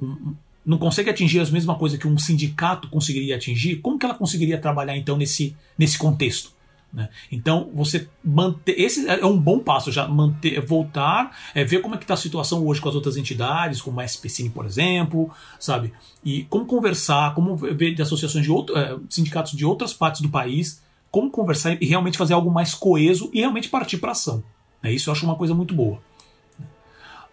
um, 0.02 0.36
não 0.70 0.78
consegue 0.78 1.10
atingir 1.10 1.40
a 1.40 1.46
mesma 1.46 1.74
coisa 1.74 1.98
que 1.98 2.08
um 2.08 2.16
sindicato 2.16 2.88
conseguiria 2.90 3.36
atingir, 3.36 3.78
como 3.78 3.98
que 3.98 4.06
ela 4.06 4.14
conseguiria 4.14 4.56
trabalhar 4.56 4.96
então 4.96 5.18
nesse, 5.18 5.58
nesse 5.76 5.98
contexto? 5.98 6.52
Né? 6.94 7.10
Então, 7.32 7.72
você 7.74 8.08
manter. 8.24 8.80
Esse 8.80 9.08
é 9.10 9.26
um 9.26 9.36
bom 9.36 9.58
passo, 9.58 9.92
já 9.92 10.08
manter, 10.08 10.64
voltar, 10.64 11.36
é, 11.56 11.64
ver 11.64 11.82
como 11.82 11.96
é 11.96 11.98
que 11.98 12.04
está 12.04 12.14
a 12.14 12.18
situação 12.18 12.64
hoje 12.68 12.80
com 12.80 12.88
as 12.88 12.94
outras 12.94 13.18
entidades, 13.18 13.82
como 13.82 14.00
a 14.00 14.06
SPCine, 14.06 14.52
por 14.52 14.64
exemplo, 14.64 15.32
sabe? 15.60 15.92
E 16.24 16.44
como 16.44 16.68
conversar, 16.68 17.34
como 17.34 17.56
ver 17.56 17.96
de 17.96 18.04
associações 18.04 18.46
de 18.46 18.52
outros, 18.52 18.78
é, 18.78 18.96
sindicatos 19.10 19.54
de 19.54 19.66
outras 19.66 19.92
partes 19.92 20.22
do 20.22 20.30
país, 20.30 20.84
como 21.10 21.32
conversar 21.32 21.82
e 21.82 21.86
realmente 21.88 22.18
fazer 22.18 22.36
algo 22.36 22.52
mais 22.52 22.76
coeso 22.76 23.32
e 23.34 23.40
realmente 23.40 23.70
partir 23.70 23.98
para 23.98 24.12
ação. 24.12 24.44
Né? 24.84 24.92
Isso 24.92 25.10
eu 25.10 25.14
acho 25.14 25.26
uma 25.26 25.36
coisa 25.36 25.56
muito 25.56 25.74
boa. 25.74 26.00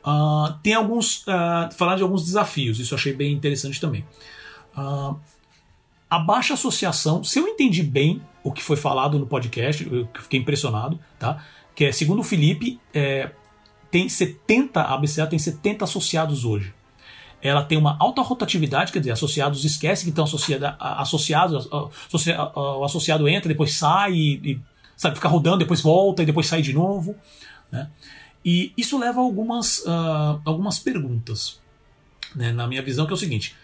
Uh, 0.07 0.53
tem 0.63 0.75
alguns. 0.75 1.23
Uh, 1.23 1.75
falar 1.77 1.97
de 1.97 2.03
alguns 2.03 2.25
desafios, 2.25 2.79
isso 2.79 2.95
eu 2.95 2.99
achei 2.99 3.13
bem 3.13 3.33
interessante 3.33 3.81
também. 3.81 4.05
Uh, 4.77 5.19
a 6.09 6.19
baixa 6.21 6.55
associação, 6.55 7.25
se 7.25 7.41
eu 7.41 7.49
entendi 7.49 7.83
bem 7.83 8.23
o 8.45 8.53
que 8.53 8.63
foi 8.63 8.77
falado 8.77 9.19
no 9.19 9.27
podcast, 9.27 9.85
eu 9.91 10.09
fiquei 10.23 10.39
impressionado, 10.39 11.01
tá? 11.19 11.45
Que 11.75 11.87
é, 11.87 11.93
segundo 11.93 12.21
o 12.21 12.23
Felipe, 12.23 12.81
é, 12.95 13.31
tem 13.91 14.09
70, 14.09 14.81
a 14.81 14.97
BCA 14.97 15.27
tem 15.27 15.39
70 15.39 15.85
associados 15.85 16.45
hoje. 16.45 16.73
Ela 17.43 17.65
tem 17.65 17.77
uma 17.77 17.97
alta 17.99 18.23
rotatividade, 18.23 18.93
quer 18.93 19.01
dizer, 19.01 19.11
associados 19.11 19.65
esquecem 19.65 20.05
que 20.05 20.11
estão 20.11 20.25
associados, 20.81 21.69
o 21.71 22.85
associado 22.85 23.29
entra, 23.29 23.49
depois 23.49 23.75
sai 23.75 24.15
e 24.15 24.61
sabe, 24.97 25.17
fica 25.17 25.29
rodando, 25.29 25.59
depois 25.59 25.81
volta 25.81 26.23
e 26.23 26.27
depois 26.27 26.47
sai 26.47 26.63
de 26.63 26.73
novo. 26.73 27.15
Né? 27.71 27.89
E 28.47 28.73
isso 28.77 28.97
leva 28.97 29.19
a 29.19 29.25
algumas, 29.25 29.81
uh, 29.81 30.41
algumas 30.45 30.79
perguntas, 30.79 31.61
né, 32.33 32.53
na 32.53 32.69
minha 32.69 32.81
visão, 32.81 33.05
que 33.05 33.11
é 33.11 33.15
o 33.15 33.19
seguinte: 33.19 33.57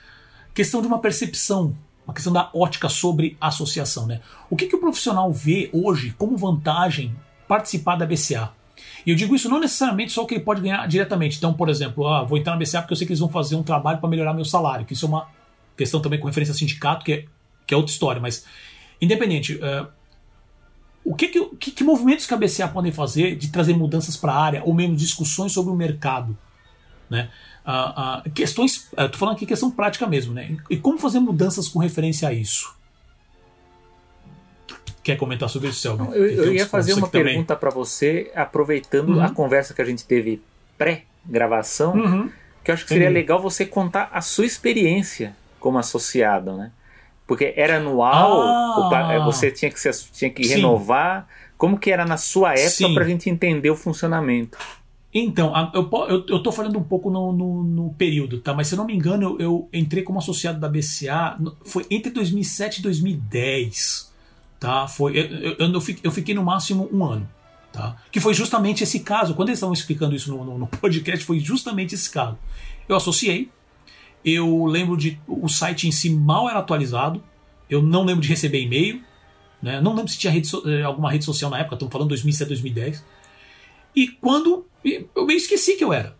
questão 0.52 0.80
de 0.80 0.88
uma 0.88 0.98
percepção, 0.98 1.72
uma 2.04 2.12
questão 2.12 2.32
da 2.32 2.50
ótica 2.52 2.88
sobre 2.88 3.36
associação. 3.40 4.08
Né? 4.08 4.20
O 4.50 4.56
que, 4.56 4.66
que 4.66 4.74
o 4.74 4.80
profissional 4.80 5.32
vê 5.32 5.70
hoje 5.72 6.12
como 6.18 6.36
vantagem 6.36 7.14
participar 7.46 7.94
da 7.94 8.04
BCA? 8.04 8.50
E 9.06 9.10
eu 9.10 9.14
digo 9.14 9.36
isso 9.36 9.48
não 9.48 9.60
necessariamente 9.60 10.10
só 10.10 10.24
o 10.24 10.26
que 10.26 10.34
ele 10.34 10.42
pode 10.42 10.60
ganhar 10.60 10.84
diretamente. 10.88 11.36
Então, 11.36 11.54
por 11.54 11.68
exemplo, 11.68 12.04
ah, 12.08 12.24
vou 12.24 12.36
entrar 12.36 12.54
na 12.54 12.58
BCA 12.58 12.82
porque 12.82 12.94
eu 12.94 12.96
sei 12.96 13.06
que 13.06 13.12
eles 13.12 13.20
vão 13.20 13.28
fazer 13.28 13.54
um 13.54 13.62
trabalho 13.62 14.00
para 14.00 14.08
melhorar 14.08 14.34
meu 14.34 14.44
salário, 14.44 14.84
que 14.84 14.94
isso 14.94 15.06
é 15.06 15.08
uma 15.08 15.28
questão 15.76 16.02
também 16.02 16.18
com 16.18 16.26
referência 16.26 16.52
a 16.52 16.56
sindicato, 16.56 17.04
que 17.04 17.12
é, 17.12 17.24
que 17.64 17.72
é 17.72 17.76
outra 17.76 17.92
história. 17.92 18.20
Mas, 18.20 18.44
independente, 19.00 19.54
uh, 19.54 19.86
o 21.04 21.14
que, 21.14 21.28
que, 21.28 21.44
que, 21.56 21.70
que 21.72 21.84
movimentos 21.84 22.26
que 22.26 22.34
a 22.34 22.36
BCA 22.36 22.68
podem 22.68 22.92
fazer 22.92 23.36
de 23.36 23.48
trazer 23.48 23.74
mudanças 23.74 24.16
para 24.16 24.32
a 24.32 24.40
área, 24.40 24.62
ou 24.64 24.72
mesmo 24.72 24.94
discussões 24.94 25.52
sobre 25.52 25.72
o 25.72 25.76
mercado? 25.76 26.36
Né? 27.10 27.28
Ah, 27.64 28.22
ah, 28.24 28.30
questões, 28.30 28.88
estou 28.90 29.18
falando 29.18 29.36
aqui 29.36 29.46
questão 29.46 29.70
prática 29.70 30.06
mesmo, 30.06 30.32
né? 30.32 30.56
E 30.68 30.76
como 30.76 30.98
fazer 30.98 31.20
mudanças 31.20 31.68
com 31.68 31.78
referência 31.78 32.28
a 32.28 32.32
isso? 32.32 32.74
Quer 35.02 35.16
comentar 35.16 35.48
sobre 35.48 35.68
isso, 35.68 35.80
Selby? 35.80 36.04
Eu, 36.16 36.26
eu 36.26 36.54
ia 36.54 36.66
fazer 36.66 36.94
uma 36.94 37.08
pergunta 37.08 37.56
para 37.56 37.70
você, 37.70 38.30
aproveitando 38.34 39.16
uhum. 39.16 39.24
a 39.24 39.30
conversa 39.30 39.74
que 39.74 39.82
a 39.82 39.84
gente 39.84 40.04
teve 40.04 40.40
pré-gravação, 40.78 41.94
uhum. 41.94 42.30
que 42.62 42.70
eu 42.70 42.74
acho 42.74 42.84
que 42.84 42.90
seria 42.90 43.10
legal 43.10 43.40
você 43.40 43.66
contar 43.66 44.10
a 44.12 44.20
sua 44.20 44.46
experiência 44.46 45.36
como 45.58 45.78
associado, 45.78 46.56
né? 46.56 46.70
Porque 47.26 47.54
era 47.56 47.76
anual, 47.76 48.42
ah, 48.42 49.24
você 49.24 49.50
tinha 49.50 49.70
que, 49.70 49.78
tinha 50.12 50.30
que 50.30 50.46
renovar. 50.46 51.28
Como 51.56 51.78
que 51.78 51.90
era 51.90 52.04
na 52.04 52.16
sua 52.16 52.54
época 52.54 52.92
para 52.92 53.04
a 53.04 53.08
gente 53.08 53.30
entender 53.30 53.70
o 53.70 53.76
funcionamento? 53.76 54.58
Então, 55.14 55.52
eu, 55.74 55.90
eu, 56.08 56.26
eu 56.26 56.42
tô 56.42 56.50
falando 56.50 56.78
um 56.78 56.82
pouco 56.82 57.10
no, 57.10 57.32
no, 57.32 57.62
no, 57.62 57.94
período, 57.94 58.40
tá? 58.40 58.54
Mas 58.54 58.68
se 58.68 58.74
eu 58.74 58.78
não 58.78 58.86
me 58.86 58.94
engano, 58.94 59.22
eu, 59.22 59.38
eu, 59.38 59.68
entrei 59.70 60.02
como 60.02 60.18
associado 60.18 60.58
da 60.58 60.68
BCA, 60.68 61.38
foi 61.66 61.84
entre 61.90 62.10
2007 62.10 62.78
e 62.78 62.82
2010, 62.82 64.10
tá? 64.58 64.88
Foi, 64.88 65.18
eu, 65.18 65.56
eu, 65.58 65.82
eu 66.02 66.10
fiquei 66.10 66.34
no 66.34 66.42
máximo 66.42 66.88
um 66.90 67.04
ano, 67.04 67.28
tá? 67.70 67.94
Que 68.10 68.20
foi 68.20 68.32
justamente 68.32 68.82
esse 68.82 69.00
caso. 69.00 69.34
Quando 69.34 69.50
eles 69.50 69.58
estavam 69.58 69.74
explicando 69.74 70.16
isso 70.16 70.34
no, 70.34 70.42
no, 70.44 70.58
no 70.58 70.66
podcast, 70.80 71.22
foi 71.26 71.38
justamente 71.38 71.94
esse 71.94 72.08
caso. 72.08 72.38
Eu 72.88 72.96
associei, 72.96 73.50
eu 74.24 74.64
lembro 74.66 74.96
de. 74.96 75.20
O 75.26 75.48
site 75.48 75.88
em 75.88 75.92
si 75.92 76.10
mal 76.10 76.48
era 76.48 76.58
atualizado. 76.58 77.22
Eu 77.68 77.82
não 77.82 78.04
lembro 78.04 78.22
de 78.22 78.28
receber 78.28 78.60
e-mail. 78.60 79.02
Né? 79.60 79.80
Não 79.80 79.94
lembro 79.94 80.10
se 80.10 80.18
tinha 80.18 80.32
rede 80.32 80.50
eh, 80.66 80.82
alguma 80.82 81.10
rede 81.10 81.24
social 81.24 81.50
na 81.50 81.58
época, 81.58 81.76
estamos 81.76 81.92
falando 81.92 82.08
2007, 82.08 82.48
2010. 82.48 83.04
E 83.94 84.08
quando. 84.08 84.66
Eu 84.84 85.26
meio 85.26 85.36
esqueci 85.36 85.76
que 85.76 85.84
eu 85.84 85.92
era. 85.92 86.16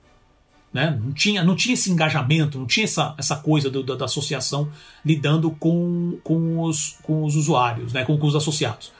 Né? 0.72 0.98
Não, 0.98 1.12
tinha, 1.12 1.44
não 1.44 1.54
tinha 1.54 1.74
esse 1.74 1.90
engajamento, 1.90 2.58
não 2.58 2.66
tinha 2.66 2.84
essa, 2.84 3.14
essa 3.18 3.36
coisa 3.36 3.68
do, 3.68 3.82
da, 3.82 3.94
da, 3.94 4.06
associação 4.06 4.72
lidando 5.04 5.50
com, 5.50 6.18
com, 6.24 6.60
os, 6.60 6.96
com 7.02 7.24
os 7.24 7.36
usuários, 7.36 7.92
né? 7.92 8.04
com, 8.04 8.16
com 8.16 8.26
os 8.26 8.34
associados. 8.34 8.90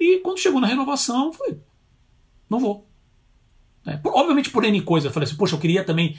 E 0.00 0.20
quando 0.20 0.38
chegou 0.38 0.60
na 0.60 0.66
renovação, 0.66 1.26
eu 1.26 1.32
falei: 1.32 1.60
não 2.48 2.58
vou. 2.58 2.86
Né? 3.84 4.00
Obviamente 4.04 4.50
por 4.50 4.64
N 4.64 4.80
coisa. 4.82 5.08
Eu 5.08 5.12
falei 5.12 5.26
assim: 5.28 5.36
poxa, 5.36 5.54
eu 5.54 5.60
queria 5.60 5.84
também 5.84 6.16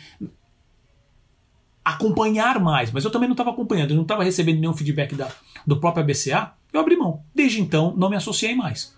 acompanhar 1.88 2.60
mais, 2.60 2.92
mas 2.92 3.06
eu 3.06 3.12
também 3.12 3.30
não 3.30 3.34
estava 3.34 3.52
acompanhando, 3.52 3.92
eu 3.92 3.96
não 3.96 4.04
estava 4.04 4.22
recebendo 4.22 4.60
nenhum 4.60 4.74
feedback 4.74 5.16
da, 5.16 5.32
do 5.66 5.80
próprio 5.80 6.04
ABCA, 6.04 6.52
eu 6.74 6.82
abri 6.82 6.98
mão. 6.98 7.24
Desde 7.34 7.62
então, 7.62 7.94
não 7.96 8.10
me 8.10 8.18
associei 8.18 8.54
mais. 8.54 8.94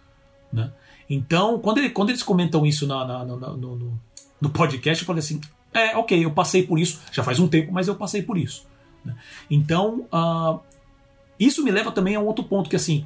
Né? 0.51 0.71
Então, 1.07 1.59
quando, 1.59 1.77
ele, 1.77 1.91
quando 1.91 2.09
eles 2.09 2.23
comentam 2.23 2.65
isso 2.65 2.87
na, 2.87 3.05
na, 3.05 3.25
no, 3.25 3.37
no, 3.37 3.99
do 4.41 4.49
podcast, 4.49 5.03
eu 5.03 5.05
falei 5.05 5.19
assim: 5.19 5.39
é, 5.71 5.95
ok, 5.95 6.25
eu 6.25 6.31
passei 6.31 6.63
por 6.65 6.79
isso, 6.79 6.99
já 7.11 7.21
faz 7.23 7.39
um 7.39 7.47
tempo, 7.47 7.71
mas 7.71 7.87
eu 7.87 7.93
passei 7.93 8.23
por 8.23 8.39
isso. 8.39 8.65
Né? 9.05 9.15
Então, 9.51 10.07
uh, 10.11 10.59
isso 11.39 11.63
me 11.63 11.69
leva 11.69 11.91
também 11.91 12.15
a 12.15 12.19
um 12.19 12.25
outro 12.25 12.43
ponto, 12.43 12.71
que 12.71 12.75
assim, 12.75 13.05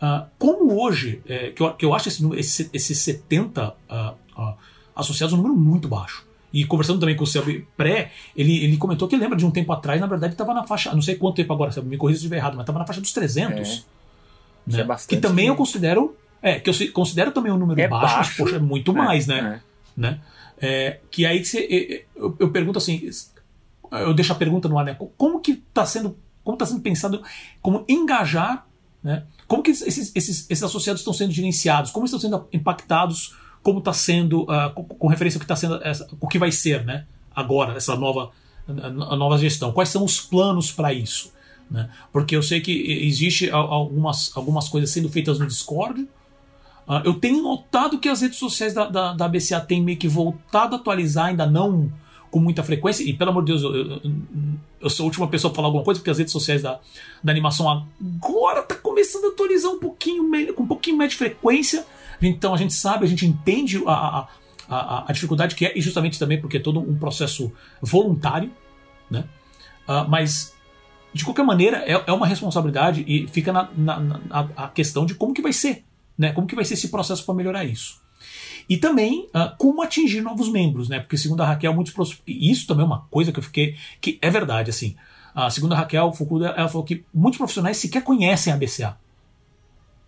uh, 0.00 0.26
como 0.38 0.80
hoje, 0.80 1.20
é, 1.26 1.50
que, 1.50 1.60
eu, 1.60 1.74
que 1.74 1.84
eu 1.84 1.92
acho 1.92 2.08
esse, 2.08 2.34
esse, 2.36 2.70
esse 2.72 2.94
70 2.94 3.74
uh, 3.90 4.54
associados 4.94 5.32
um 5.32 5.38
número 5.38 5.56
muito 5.56 5.88
baixo. 5.88 6.24
E 6.54 6.64
conversando 6.64 7.00
também 7.00 7.16
com 7.16 7.24
o 7.24 7.26
Selby 7.26 7.66
pré, 7.76 8.12
ele, 8.36 8.62
ele 8.62 8.76
comentou 8.76 9.08
que 9.08 9.16
lembra 9.16 9.36
de 9.36 9.44
um 9.44 9.50
tempo 9.50 9.72
atrás, 9.72 10.00
na 10.00 10.06
verdade, 10.06 10.34
estava 10.34 10.54
na 10.54 10.62
faixa, 10.62 10.94
não 10.94 11.02
sei 11.02 11.16
quanto 11.16 11.34
tempo 11.34 11.52
agora, 11.52 11.72
Selby, 11.72 11.88
me 11.88 11.96
corrija 11.96 12.20
se 12.20 12.24
estiver 12.24 12.36
errado, 12.36 12.54
mas 12.54 12.62
estava 12.62 12.78
na 12.78 12.86
faixa 12.86 13.00
dos 13.00 13.12
300. 13.12 13.86
É, 14.68 14.72
né? 14.72 14.80
é 14.80 14.84
bastante. 14.84 15.16
Que 15.16 15.20
também 15.20 15.48
eu 15.48 15.56
considero, 15.56 16.16
é, 16.40 16.60
que 16.60 16.70
eu 16.70 16.92
considero 16.92 17.32
também 17.32 17.50
um 17.50 17.58
número 17.58 17.80
é 17.80 17.88
baixo, 17.88 18.14
baixo, 18.14 18.30
mas, 18.30 18.36
poxa, 18.36 18.56
é 18.56 18.58
muito 18.60 18.92
é, 18.92 18.94
mais, 18.94 19.26
né? 19.26 19.60
É. 19.98 20.00
né? 20.00 20.20
É, 20.56 21.00
que 21.10 21.26
aí 21.26 21.44
você, 21.44 22.06
eu, 22.14 22.36
eu, 22.38 22.48
pergunto 22.52 22.78
assim, 22.78 23.02
eu 23.90 24.14
deixo 24.14 24.32
a 24.32 24.36
pergunta 24.36 24.68
no 24.68 24.78
ar, 24.78 24.84
né? 24.84 24.96
Como 25.16 25.40
que 25.40 25.60
está 25.68 25.84
sendo, 25.84 26.16
como 26.44 26.54
está 26.54 26.66
sendo 26.66 26.82
pensado, 26.82 27.20
como 27.60 27.84
engajar, 27.88 28.64
né? 29.02 29.24
Como 29.48 29.60
que 29.60 29.72
esses, 29.72 30.14
esses, 30.14 30.48
esses 30.48 30.62
associados 30.62 31.00
estão 31.00 31.12
sendo 31.12 31.32
gerenciados? 31.32 31.90
Como 31.90 32.04
estão 32.04 32.20
sendo 32.20 32.46
impactados 32.52 33.34
como 33.64 33.78
está 33.78 33.94
sendo, 33.94 34.42
uh, 34.42 34.70
com, 34.74 34.84
com, 34.84 35.08
referência 35.08 35.38
ao 35.38 35.40
que 35.40 35.44
está 35.44 35.56
sendo, 35.56 35.82
essa, 35.82 36.06
o 36.20 36.28
que 36.28 36.38
vai 36.38 36.52
ser, 36.52 36.84
né? 36.84 37.06
Agora, 37.34 37.74
essa 37.76 37.96
nova, 37.96 38.30
a 38.68 39.16
nova 39.16 39.38
gestão. 39.38 39.72
Quais 39.72 39.88
são 39.88 40.04
os 40.04 40.20
planos 40.20 40.70
para 40.70 40.92
isso? 40.92 41.32
Né? 41.68 41.90
Porque 42.12 42.36
eu 42.36 42.42
sei 42.42 42.60
que 42.60 42.70
existe 43.06 43.50
algumas, 43.50 44.30
algumas 44.36 44.68
coisas 44.68 44.90
sendo 44.90 45.08
feitas 45.08 45.38
no 45.38 45.46
Discord. 45.46 46.02
Uh, 46.86 47.00
eu 47.04 47.14
tenho 47.14 47.42
notado 47.42 47.98
que 47.98 48.08
as 48.08 48.20
redes 48.20 48.38
sociais 48.38 48.74
da, 48.74 48.86
da, 48.86 49.14
da 49.14 49.26
BCA 49.26 49.60
têm 49.60 49.82
meio 49.82 49.96
que 49.96 50.06
voltado 50.06 50.76
a 50.76 50.78
atualizar, 50.78 51.26
ainda 51.26 51.46
não 51.46 51.90
com 52.30 52.38
muita 52.38 52.62
frequência. 52.62 53.02
E 53.02 53.14
pelo 53.14 53.30
amor 53.30 53.44
de 53.44 53.52
Deus, 53.52 53.62
eu, 53.62 53.74
eu, 53.74 54.00
eu 54.82 54.90
sou 54.90 55.04
a 55.04 55.06
última 55.06 55.26
pessoa 55.26 55.50
a 55.50 55.54
falar 55.54 55.68
alguma 55.68 55.82
coisa, 55.82 55.98
porque 55.98 56.10
as 56.10 56.18
redes 56.18 56.32
sociais 56.32 56.62
da, 56.62 56.78
da 57.22 57.32
animação 57.32 57.86
agora 57.98 58.62
tá 58.62 58.74
começando 58.74 59.24
a 59.24 59.28
atualizar 59.28 59.72
um 59.72 59.78
pouquinho, 59.78 60.24
com 60.52 60.64
um 60.64 60.66
pouquinho 60.66 60.98
mais 60.98 61.12
de 61.12 61.16
frequência. 61.16 61.86
Então 62.28 62.54
a 62.54 62.56
gente 62.56 62.74
sabe, 62.74 63.04
a 63.04 63.08
gente 63.08 63.26
entende 63.26 63.82
a, 63.86 63.92
a, 63.92 64.28
a, 64.68 65.04
a 65.10 65.12
dificuldade 65.12 65.54
que 65.54 65.66
é, 65.66 65.76
e 65.76 65.80
justamente 65.80 66.18
também 66.18 66.40
porque 66.40 66.56
é 66.56 66.60
todo 66.60 66.80
um 66.80 66.96
processo 66.96 67.52
voluntário, 67.80 68.50
né? 69.10 69.24
Uh, 69.86 70.08
mas 70.08 70.54
de 71.12 71.24
qualquer 71.24 71.44
maneira 71.44 71.78
é, 71.86 71.92
é, 72.06 72.12
uma 72.12 72.26
responsabilidade 72.26 73.04
e 73.06 73.28
fica 73.28 73.52
na, 73.52 73.70
na, 73.76 74.00
na, 74.00 74.40
a 74.56 74.68
questão 74.68 75.06
de 75.06 75.14
como 75.14 75.34
que 75.34 75.42
vai 75.42 75.52
ser, 75.52 75.84
né? 76.18 76.32
Como 76.32 76.46
que 76.46 76.56
vai 76.56 76.64
ser 76.64 76.74
esse 76.74 76.88
processo 76.88 77.24
para 77.24 77.34
melhorar 77.34 77.64
isso. 77.64 78.02
E 78.68 78.78
também 78.78 79.28
uh, 79.34 79.54
como 79.58 79.82
atingir 79.82 80.22
novos 80.22 80.48
membros, 80.48 80.88
né? 80.88 81.00
Porque 81.00 81.18
segundo 81.18 81.42
a 81.42 81.46
Raquel, 81.46 81.74
muitos 81.74 82.22
isso 82.26 82.66
também 82.66 82.82
é 82.82 82.86
uma 82.86 83.02
coisa 83.10 83.30
que 83.30 83.38
eu 83.38 83.42
fiquei 83.42 83.76
que 84.00 84.18
é 84.22 84.30
verdade 84.30 84.70
assim. 84.70 84.96
Uh, 85.36 85.50
segundo 85.50 85.72
a 85.72 85.76
Raquel 85.76 86.12
Fukuda, 86.12 86.48
ela 86.56 86.68
falou 86.68 86.84
que 86.84 87.04
muitos 87.12 87.38
profissionais 87.38 87.76
sequer 87.76 88.02
conhecem 88.02 88.52
a 88.52 88.56
BCA. 88.56 88.96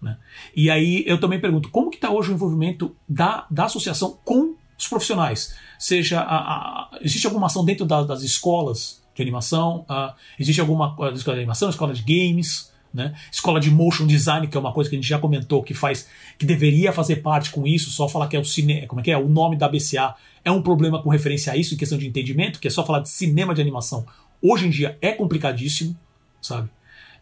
Né? 0.07 0.17
E 0.55 0.71
aí 0.71 1.03
eu 1.05 1.19
também 1.19 1.41
pergunto, 1.41 1.69
como 1.69 1.91
que 1.91 1.97
está 1.97 2.11
hoje 2.11 2.31
o 2.31 2.35
envolvimento 2.35 2.95
da, 3.09 3.45
da 3.51 3.65
associação 3.65 4.17
com 4.25 4.55
os 4.79 4.87
profissionais? 4.87 5.57
Seja, 5.81 6.21
a, 6.21 6.37
a, 6.37 6.99
existe 7.01 7.27
alguma 7.27 7.49
ação 7.49 7.65
dentro 7.65 7.85
da, 7.85 8.05
das 8.05 8.23
escolas 8.23 9.03
de 9.13 9.21
animação? 9.21 9.85
Uh, 9.91 10.15
existe 10.39 10.61
alguma 10.61 10.97
escola 11.13 11.37
de 11.37 11.41
animação, 11.41 11.69
escola 11.69 11.93
de 11.93 12.03
games? 12.03 12.73
Né? 12.95 13.15
Escola 13.33 13.59
de 13.59 13.69
motion 13.69 14.07
design, 14.07 14.47
que 14.47 14.57
é 14.57 14.61
uma 14.61 14.73
coisa 14.73 14.89
que 14.89 14.95
a 14.95 14.99
gente 14.99 15.09
já 15.09 15.19
comentou, 15.19 15.61
que 15.61 15.75
faz, 15.75 16.09
que 16.39 16.47
deveria 16.47 16.93
fazer 16.93 17.17
parte 17.17 17.51
com 17.51 17.67
isso, 17.67 17.91
só 17.91 18.09
falar 18.09 18.29
que 18.29 18.37
é 18.37 18.39
o 18.39 18.45
cine, 18.45 18.87
como 18.87 19.01
é 19.01 19.05
que 19.05 19.11
é? 19.11 19.19
O 19.19 19.29
nome 19.29 19.57
da 19.57 19.69
BCA 19.69 20.15
é 20.45 20.53
um 20.53 20.63
problema 20.63 21.03
com 21.03 21.11
referência 21.11 21.53
a 21.53 21.57
isso, 21.57 21.75
em 21.75 21.77
questão 21.77 21.99
de 21.99 22.07
entendimento, 22.07 22.61
que 22.61 22.69
é 22.69 22.71
só 22.71 22.87
falar 22.87 23.01
de 23.01 23.11
cinema 23.11 23.53
de 23.53 23.61
animação. 23.61 24.07
Hoje 24.41 24.67
em 24.67 24.71
dia 24.71 24.97
é 25.03 25.11
complicadíssimo, 25.11 25.95
sabe? 26.41 26.71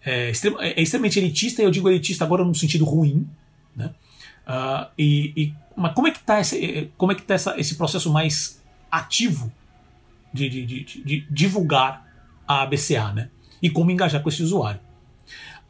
É, 0.05 0.30
é, 0.30 0.82
extremamente 0.82 1.18
elitista, 1.18 1.62
e 1.62 1.64
eu 1.64 1.70
digo 1.70 1.88
elitista 1.88 2.24
agora 2.24 2.44
num 2.44 2.55
sentido 2.55 2.84
ruim, 2.84 3.26
né? 3.74 3.90
Uh, 4.46 4.86
e, 4.98 5.32
e, 5.34 5.55
mas 5.74 5.94
como 5.94 6.07
é 6.07 6.11
que 6.11 6.18
está 6.18 6.38
esse, 6.38 6.62
é, 6.62 6.78
é 6.80 7.14
tá 7.14 7.55
esse 7.57 7.74
processo 7.76 8.12
mais 8.12 8.62
ativo 8.90 9.50
de, 10.32 10.48
de, 10.50 10.66
de, 10.66 10.84
de, 10.84 11.26
divulgar 11.30 12.07
a 12.46 12.66
BCA, 12.66 13.12
né? 13.12 13.30
E 13.62 13.70
como 13.70 13.90
engajar 13.90 14.22
com 14.22 14.28
esse 14.28 14.42
usuário. 14.42 14.80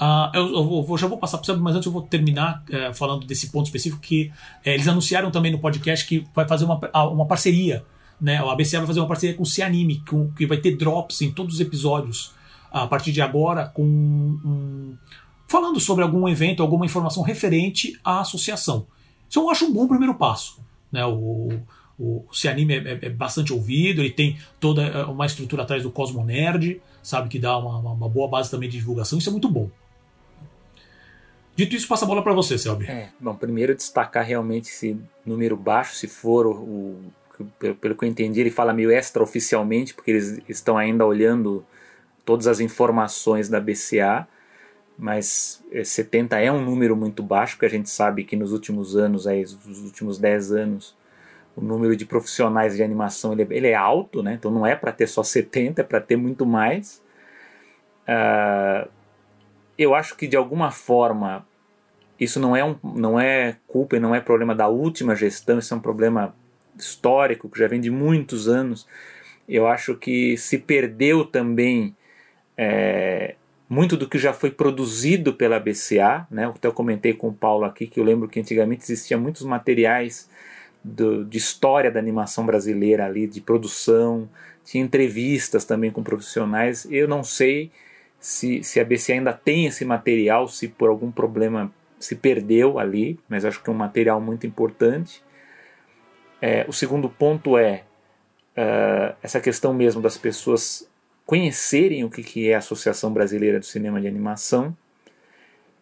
Uh, 0.01 0.35
eu, 0.35 0.55
eu, 0.55 0.82
vou, 0.82 0.99
já 0.99 1.07
vou 1.07 1.16
passar 1.16 1.39
para 1.39 1.55
o 1.55 1.61
mas 1.61 1.76
antes 1.76 1.87
eu 1.87 1.93
vou 1.93 2.03
terminar 2.03 2.64
uh, 2.68 2.93
falando 2.93 3.24
desse 3.24 3.51
ponto 3.51 3.66
específico 3.66 4.03
que 4.03 4.32
eles 4.64 4.89
anunciaram 4.89 5.30
também 5.30 5.53
no 5.53 5.61
podcast 5.61 6.05
que 6.05 6.26
vai 6.35 6.49
fazer 6.49 6.64
uma, 6.64 6.80
uma 7.07 7.26
parceria, 7.26 7.85
né? 8.20 8.39
A 8.39 8.55
BCA 8.57 8.78
vai 8.78 8.89
fazer 8.89 8.99
uma 8.99 9.07
parceria 9.07 9.37
com 9.37 9.45
o 9.45 9.47
Cianime, 9.47 10.03
que, 10.05 10.28
que 10.37 10.47
vai 10.47 10.57
ter 10.57 10.76
drops 10.76 11.22
em 11.22 11.30
todos 11.30 11.55
os 11.55 11.61
episódios 11.61 12.35
a 12.75 12.89
partir 12.89 13.12
de 13.12 13.22
agora 13.22 13.68
com 13.68 13.85
um, 13.85 14.97
falando 15.47 15.79
sobre 15.79 16.03
algum 16.03 16.29
evento, 16.29 16.61
alguma 16.61 16.85
informação 16.85 17.22
referente 17.22 17.97
à 18.03 18.20
associação. 18.20 18.89
Isso 19.31 19.39
eu 19.39 19.49
acho 19.49 19.66
um 19.66 19.72
bom 19.72 19.87
primeiro 19.87 20.16
passo. 20.16 20.61
Né? 20.91 21.07
O, 21.07 21.61
o, 21.97 22.25
o 22.29 22.35
Cianime 22.35 22.75
é, 22.75 22.79
é, 22.79 22.99
é, 23.03 23.11
bastante 23.11 23.53
ouvido, 23.53 24.01
ele 24.01 24.11
tem 24.11 24.37
toda 24.59 24.83
é, 24.83 25.05
uma 25.05 25.25
estrutura 25.25 25.62
atrás 25.62 25.85
do 25.85 25.91
Cosmo 25.93 26.25
Nerd, 26.25 26.83
sabe, 27.01 27.29
que 27.29 27.39
dá 27.39 27.57
uma, 27.57 27.79
uma 27.93 28.09
boa 28.09 28.27
base 28.27 28.51
também 28.51 28.68
de 28.68 28.77
divulgação, 28.77 29.20
isso 29.20 29.29
é 29.29 29.33
muito 29.33 29.49
bom. 29.49 29.70
Dito 31.55 31.77
isso, 31.77 31.87
passa 31.87 32.05
a 32.05 32.09
bola 32.09 32.25
para 32.25 32.33
você, 32.33 32.59
Selby. 32.59 32.87
É, 32.87 33.11
bom, 33.20 33.37
primeiro 33.37 33.77
destacar 33.77 34.25
realmente 34.25 34.68
esse 34.68 34.99
número 35.25 35.57
baixo, 35.57 35.95
se 35.95 36.09
for 36.09 36.45
o, 36.45 36.51
o 36.51 37.45
pelo, 37.57 37.77
pelo 37.77 37.95
que 37.97 38.05
eu 38.05 38.09
entendi, 38.09 38.41
ele 38.41 38.51
fala 38.51 38.72
meio 38.72 38.91
extraoficialmente, 38.91 39.95
porque 39.95 40.11
eles 40.11 40.41
estão 40.49 40.77
ainda 40.77 41.07
olhando 41.07 41.64
todas 42.25 42.47
as 42.47 42.61
informações 42.61 43.49
da 43.49 43.61
BCA, 43.61 44.27
mas 44.97 45.62
70 45.85 46.39
é 46.39 46.51
um 46.51 46.64
número 46.64 46.97
muito 46.97 47.22
baixo, 47.22 47.55
porque 47.55 47.66
a 47.66 47.70
gente 47.70 47.91
sabe 47.91 48.25
que 48.25 48.37
nos 48.37 48.53
últimos 48.53 48.97
anos, 48.97 49.27
aí, 49.27 49.43
nos 49.43 49.83
últimos 49.83 50.18
10 50.18 50.53
anos, 50.53 50.97
o 51.57 51.61
número 51.61 51.97
de 51.97 52.05
profissionais 52.05 52.77
de 52.77 52.83
animação 52.83 53.33
ele, 53.33 53.43
é, 53.43 53.47
ele 53.51 53.68
é 53.68 53.75
alto, 53.75 54.22
né? 54.22 54.35
então 54.35 54.51
não 54.51 54.66
é 54.66 54.75
para 54.75 54.93
ter 54.93 55.07
só 55.07 55.22
70, 55.22 55.81
é 55.81 55.85
para 55.85 56.01
ter 56.01 56.16
muito 56.16 56.45
mais. 56.45 57.03
Uh, 58.09 58.89
eu 59.79 59.95
acho 59.95 60.16
que 60.16 60.27
de 60.27 60.37
alguma 60.37 60.70
forma 60.70 61.47
isso 62.18 62.39
não 62.39 62.55
é, 62.55 62.64
um, 62.64 62.77
não 62.83 63.18
é 63.18 63.57
culpa 63.66 63.97
e 63.97 64.01
não 64.01 64.14
é 64.14 64.20
problema 64.20 64.55
da 64.55 64.68
última 64.68 65.16
gestão, 65.16 65.59
isso 65.59 65.75
é 65.75 65.77
um 65.77 65.81
problema 65.81 66.35
histórico 66.77 67.49
que 67.49 67.59
já 67.59 67.66
vem 67.66 67.81
de 67.81 67.91
muitos 67.91 68.49
anos. 68.49 68.87
Eu 69.49 69.66
acho 69.66 69.97
que 69.97 70.37
se 70.37 70.59
perdeu 70.59 71.25
também 71.25 71.95
é, 72.57 73.35
muito 73.69 73.97
do 73.97 74.09
que 74.09 74.19
já 74.19 74.33
foi 74.33 74.51
produzido 74.51 75.35
pela 75.35 75.59
BCA, 75.59 76.27
né? 76.31 76.47
Até 76.47 76.69
eu 76.69 76.73
comentei 76.73 77.15
com 77.15 77.29
o 77.29 77.35
Paulo 77.35 77.65
aqui 77.65 77.87
que 77.87 77.99
eu 77.99 78.05
lembro 78.05 78.29
que 78.29 78.41
antigamente 78.41 78.85
existiam 78.85 79.21
muitos 79.21 79.43
materiais 79.43 80.29
do, 80.83 81.25
de 81.25 81.39
história 81.39 81.91
da 81.91 81.99
animação 81.99 82.45
brasileira 82.45 83.07
ali, 83.07 83.27
de 83.27 83.41
produção, 83.41 84.29
tinha 84.65 84.85
entrevistas 84.85 85.65
também 85.65 85.91
com 85.91 86.03
profissionais. 86.03 86.87
Eu 86.91 87.09
não 87.09 87.25
sei 87.25 87.71
se, 88.21 88.63
se 88.63 88.81
a 88.81 88.85
BCA 88.85 89.15
ainda 89.15 89.33
tem 89.33 89.67
esse 89.67 89.85
material, 89.85 90.49
se 90.49 90.69
por 90.69 90.89
algum 90.89 91.11
problema 91.11 91.73
se 91.99 92.15
perdeu 92.15 92.79
ali, 92.79 93.19
mas 93.29 93.45
acho 93.45 93.63
que 93.63 93.71
é 93.71 93.73
um 93.73 93.77
material 93.77 94.21
muito 94.21 94.47
importante. 94.47 95.23
É, 96.41 96.65
o 96.69 96.73
segundo 96.73 97.09
ponto 97.09 97.57
é 97.57 97.85
uh, 98.57 99.17
essa 99.23 99.41
questão 99.41 99.73
mesmo 99.73 100.03
das 100.03 100.19
pessoas 100.19 100.87
conhecerem 101.27 102.05
o 102.05 102.11
que 102.11 102.49
é 102.49 102.55
a 102.55 102.59
Associação 102.59 103.12
Brasileira 103.12 103.59
do 103.59 103.64
Cinema 103.64 104.01
de 104.01 104.07
Animação, 104.07 104.77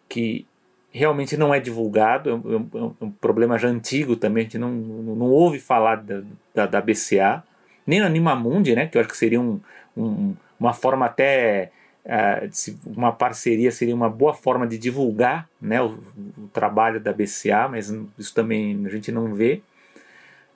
que 0.07 0.45
realmente 0.91 1.35
não 1.35 1.53
é 1.53 1.59
divulgado, 1.59 2.29
é 2.29 2.33
um, 2.33 2.69
é 2.73 3.03
um 3.03 3.09
é 3.09 3.11
problema 3.19 3.57
já 3.57 3.67
antigo 3.67 4.15
também, 4.15 4.41
a 4.41 4.43
gente 4.43 4.57
não, 4.57 4.71
não 4.71 5.25
ouve 5.25 5.59
falar 5.59 5.97
da, 5.97 6.21
da, 6.53 6.65
da 6.67 6.81
BCA, 6.81 7.43
nem 7.85 7.99
no 7.99 8.05
Animamundi, 8.05 8.75
né, 8.75 8.87
que 8.87 8.97
eu 8.97 9.01
acho 9.01 9.09
que 9.09 9.17
seria 9.17 9.41
um, 9.41 9.59
um, 9.97 10.35
uma 10.59 10.71
forma 10.71 11.07
até, 11.07 11.71
uh, 12.05 12.49
uma 12.85 13.11
parceria 13.11 13.71
seria 13.71 13.95
uma 13.95 14.09
boa 14.09 14.33
forma 14.33 14.67
de 14.67 14.77
divulgar 14.77 15.49
né, 15.59 15.81
o, 15.81 15.97
o 16.37 16.47
trabalho 16.53 16.99
da 16.99 17.11
BCA, 17.11 17.67
mas 17.67 17.93
isso 18.17 18.33
também 18.33 18.85
a 18.85 18.89
gente 18.89 19.11
não 19.11 19.33
vê. 19.33 19.61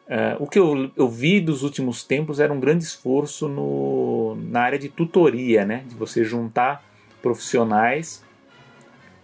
Uh, 0.07 0.41
o 0.41 0.47
que 0.47 0.57
eu, 0.57 0.89
eu, 0.95 1.09
vi 1.09 1.41
dos 1.41 1.63
últimos 1.63 2.01
tempos 2.01 2.39
era 2.39 2.53
um 2.53 2.61
grande 2.61 2.81
esforço 2.81 3.49
no, 3.49 4.37
na 4.49 4.61
área 4.61 4.79
de 4.79 4.87
tutoria, 4.87 5.65
né? 5.65 5.83
de 5.85 5.95
você 5.95 6.23
juntar 6.23 6.81
profissionais 7.21 8.23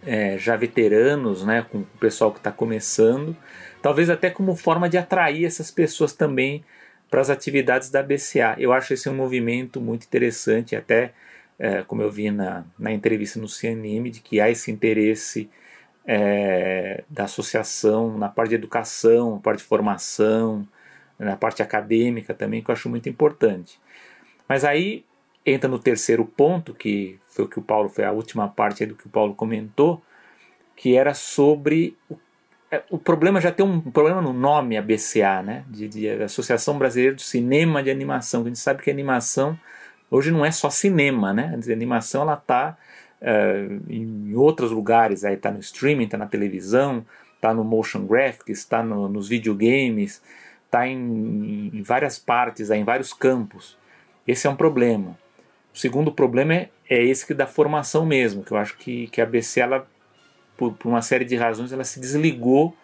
é, 0.06 0.38
já 0.38 0.58
veteranos 0.58 1.46
né? 1.46 1.66
com 1.72 1.80
o 1.80 1.88
pessoal 2.02 2.34
que 2.34 2.40
está 2.40 2.52
começando, 2.52 3.34
talvez 3.82 4.10
até 4.10 4.30
como 4.30 4.58
forma 4.58 4.90
de 4.90 4.98
atrair 4.98 5.46
essas 5.46 5.72
pessoas 5.72 6.12
também 6.12 6.66
para 7.10 7.22
as 7.22 7.30
atividades 7.30 7.90
da 7.90 8.04
BCA. 8.04 8.56
Eu 8.58 8.74
acho 8.74 8.94
esse 8.94 9.08
um 9.08 9.16
movimento 9.16 9.80
muito 9.80 10.04
interessante, 10.04 10.76
até 10.76 11.14
é, 11.58 11.82
como 11.84 12.02
eu 12.02 12.12
vi 12.12 12.30
na, 12.30 12.66
na 12.78 12.92
entrevista 12.92 13.40
no 13.40 13.48
CNM, 13.48 14.10
de 14.10 14.20
que 14.20 14.42
há 14.42 14.50
esse 14.50 14.70
interesse 14.70 15.50
é, 16.06 17.04
da 17.10 17.26
associação 17.26 18.18
na 18.18 18.30
parte 18.30 18.50
de 18.50 18.56
educação, 18.56 19.36
na 19.36 19.40
parte 19.40 19.60
de 19.60 19.66
formação, 19.66 20.68
na 21.18 21.38
parte 21.38 21.62
acadêmica 21.62 22.34
também, 22.34 22.62
que 22.62 22.70
eu 22.70 22.74
acho 22.74 22.90
muito 22.90 23.08
importante. 23.08 23.80
Mas 24.48 24.66
aí 24.66 25.06
entra 25.46 25.70
no 25.70 25.80
terceiro 25.80 26.26
ponto, 26.26 26.74
que 26.74 27.20
foi 27.30 27.46
o 27.46 27.48
que 27.48 27.60
o 27.60 27.62
Paulo, 27.62 27.90
foi 27.90 28.04
a 28.04 28.12
última 28.12 28.48
parte 28.48 28.86
do 28.86 28.96
que 28.96 29.08
o 29.08 29.10
Paulo 29.10 29.34
comentou, 29.34 30.02
que 30.76 30.96
era 30.96 31.14
sobre 31.14 31.98
o, 32.10 32.18
é, 32.74 32.82
o 32.90 32.98
problema 32.98 33.40
já 33.40 33.52
tem 33.52 33.64
um 33.64 33.80
problema 33.80 34.20
no 34.20 34.34
nome 34.34 34.78
ABCA, 34.78 35.44
né? 35.44 35.64
De, 35.70 35.88
de 35.88 36.10
Associação 36.24 36.78
Brasileira 36.78 37.16
do 37.16 37.22
Cinema 37.22 37.84
de 37.84 37.92
Animação. 37.92 38.42
A 38.42 38.46
gente 38.46 38.58
sabe 38.58 38.82
que 38.82 38.90
animação 38.90 39.60
hoje 40.10 40.32
não 40.32 40.44
é 40.44 40.50
só 40.50 40.72
cinema, 40.72 41.32
né? 41.32 41.54
A 41.54 41.72
animação 41.72 42.24
ela 42.24 42.34
está 42.34 42.76
uh, 43.24 43.82
em 43.90 44.36
outros 44.36 44.72
lugares, 44.72 45.24
aí 45.24 45.36
está 45.36 45.50
no 45.50 45.60
streaming, 45.60 46.04
está 46.04 46.18
na 46.18 46.28
televisão, 46.28 47.06
está 47.36 47.54
no 47.54 47.64
motion 47.64 48.06
graphics, 48.06 48.60
está 48.60 48.84
no, 48.84 49.08
nos 49.08 49.28
videogames, 49.28 50.22
está 50.66 50.88
em, 50.88 51.72
em, 51.74 51.82
várias 51.82 52.20
partes, 52.20 52.70
aí, 52.70 52.80
em 52.80 52.84
vários 52.84 53.14
campos. 53.14 53.78
Esse 54.28 54.48
é 54.48 54.50
um 54.50 54.56
problema. 54.56 55.18
O 55.74 55.78
segundo 55.78 56.12
problema 56.12 56.54
é, 56.54 56.70
é 56.90 57.04
esse 57.04 57.26
que 57.26 57.34
da 57.34 57.48
formação 57.48 58.06
mesmo, 58.06 58.44
que 58.44 58.52
eu 58.52 58.58
acho 58.58 58.78
que, 58.78 59.08
que 59.08 59.22
a 59.22 59.24
ABC, 59.24 59.62
ela, 59.62 59.88
por, 60.58 60.74
por 60.74 60.90
uma 60.90 61.02
série 61.02 61.26
de 61.26 61.36
razões, 61.36 61.72
ela 61.72 61.84
se 61.84 62.00
desligou 62.00 62.76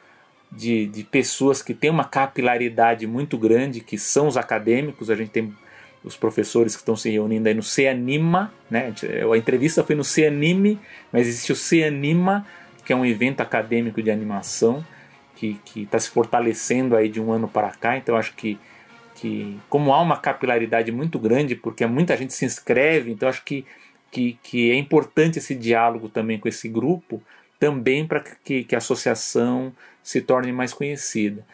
de, 0.52 0.88
de 0.88 1.04
pessoas 1.04 1.62
que 1.62 1.74
têm 1.74 1.90
uma 1.90 2.06
capilaridade 2.06 3.06
muito 3.06 3.38
grande, 3.38 3.82
que 3.82 3.98
são 3.98 4.28
os 4.28 4.38
acadêmicos. 4.38 5.10
A 5.10 5.16
gente 5.16 5.30
tem 5.30 5.54
os 6.04 6.16
professores 6.16 6.76
que 6.76 6.82
estão 6.82 6.96
se 6.96 7.10
reunindo 7.10 7.48
aí 7.48 7.54
no 7.54 7.64
CEANIMA, 7.64 8.54
né? 8.70 8.94
A 9.32 9.38
entrevista 9.38 9.84
foi 9.84 9.96
no 9.96 10.04
CEANIME, 10.04 10.80
mas 11.12 11.28
existe 11.28 11.52
o 11.52 11.56
CEANIMA, 11.56 12.46
que 12.86 12.94
é 12.94 12.96
um 12.96 13.06
evento 13.06 13.42
acadêmico 13.42 14.02
de 14.02 14.10
animação 14.10 14.86
que 15.36 15.58
está 15.76 15.98
se 15.98 16.10
fortalecendo 16.10 16.98
aí 16.98 17.08
de 17.08 17.22
um 17.22 17.32
ano 17.32 17.48
para 17.48 17.70
cá. 17.72 17.98
Então 17.98 18.18
acho 18.18 18.34
que 18.36 18.60
que 19.20 19.60
como 19.70 19.94
há 19.94 20.02
uma 20.02 20.18
capilaridade 20.18 20.92
muito 20.92 21.20
grande, 21.20 21.56
porque 21.56 21.86
muita 21.86 22.16
gente 22.16 22.34
se 22.34 22.46
inscreve, 22.46 23.12
então 23.12 23.28
acho 23.28 23.44
que, 23.44 23.66
que, 24.10 24.40
que 24.42 24.72
é 24.72 24.76
importante 24.76 25.40
esse 25.40 25.54
diálogo 25.54 26.08
também 26.08 26.40
com 26.40 26.48
esse 26.48 26.70
grupo, 26.70 27.22
também 27.60 28.08
para 28.08 28.22
que, 28.22 28.64
que 28.64 28.76
a 28.76 28.78
associação 28.78 29.74
se 30.02 30.22
torne 30.22 30.52
mais 30.54 30.74
conhecida. 30.74 31.46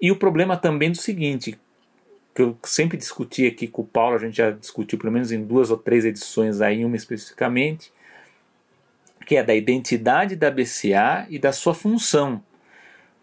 E 0.00 0.12
o 0.12 0.16
problema 0.16 0.56
também 0.56 0.90
do 0.90 0.98
seguinte, 0.98 1.58
que 2.38 2.42
eu 2.42 2.56
sempre 2.62 2.96
discuti 2.96 3.48
aqui 3.48 3.66
com 3.66 3.82
o 3.82 3.84
Paulo, 3.84 4.14
a 4.14 4.18
gente 4.20 4.36
já 4.36 4.52
discutiu 4.52 4.96
pelo 4.96 5.12
menos 5.12 5.32
em 5.32 5.42
duas 5.42 5.72
ou 5.72 5.76
três 5.76 6.04
edições 6.04 6.60
aí, 6.60 6.84
uma 6.84 6.94
especificamente, 6.94 7.92
que 9.26 9.34
é 9.34 9.42
da 9.42 9.52
identidade 9.52 10.36
da 10.36 10.48
BCA 10.48 11.26
e 11.28 11.36
da 11.36 11.50
sua 11.50 11.74
função. 11.74 12.40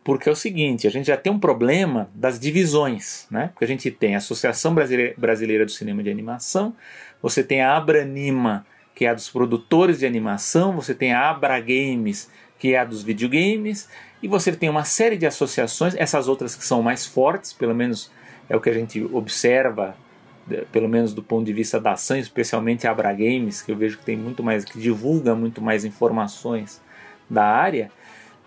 Porque 0.04 0.28
é 0.28 0.32
o 0.34 0.36
seguinte, 0.36 0.86
a 0.86 0.90
gente 0.92 1.06
já 1.06 1.16
tem 1.16 1.32
um 1.32 1.40
problema 1.40 2.10
das 2.14 2.38
divisões, 2.38 3.26
né? 3.32 3.48
Porque 3.54 3.64
a 3.64 3.68
gente 3.70 3.90
tem 3.90 4.16
a 4.16 4.18
Associação 4.18 4.76
Brasileira 4.76 5.66
do 5.66 5.72
Cinema 5.72 6.04
de 6.04 6.10
Animação, 6.10 6.76
você 7.22 7.42
tem 7.42 7.62
a 7.62 7.78
Abranima, 7.78 8.68
que 8.94 9.06
é 9.06 9.08
a 9.08 9.14
dos 9.14 9.30
produtores 9.30 10.00
de 10.00 10.06
animação, 10.06 10.76
você 10.76 10.94
tem 10.94 11.14
a 11.14 11.30
Abra 11.30 11.58
Games, 11.62 12.30
que 12.60 12.74
é 12.74 12.80
a 12.80 12.84
dos 12.84 13.02
videogames, 13.02 13.88
e 14.22 14.28
você 14.28 14.52
tem 14.52 14.68
uma 14.68 14.84
série 14.84 15.16
de 15.16 15.26
associações, 15.26 15.96
essas 15.96 16.28
outras 16.28 16.54
que 16.54 16.66
são 16.66 16.82
mais 16.82 17.06
fortes, 17.06 17.54
pelo 17.54 17.74
menos 17.74 18.12
é 18.50 18.56
o 18.56 18.62
que 18.62 18.70
a 18.70 18.74
gente 18.74 19.04
observa, 19.04 19.96
pelo 20.72 20.88
menos 20.88 21.14
do 21.14 21.24
ponto 21.24 21.46
de 21.46 21.54
vista 21.54 21.80
da 21.80 21.94
ação, 21.94 22.18
especialmente 22.18 22.88
a 22.88 22.92
Abra 22.92 23.12
Games, 23.12 23.62
que 23.62 23.72
eu 23.72 23.76
vejo 23.76 23.98
que 23.98 24.06
tem 24.06 24.18
muito 24.18 24.44
mais, 24.44 24.64
que 24.64 24.80
divulga 24.80 25.36
muito 25.36 25.62
mais 25.62 25.84
informações 25.84 26.82
da 27.30 27.44
área. 27.44 27.92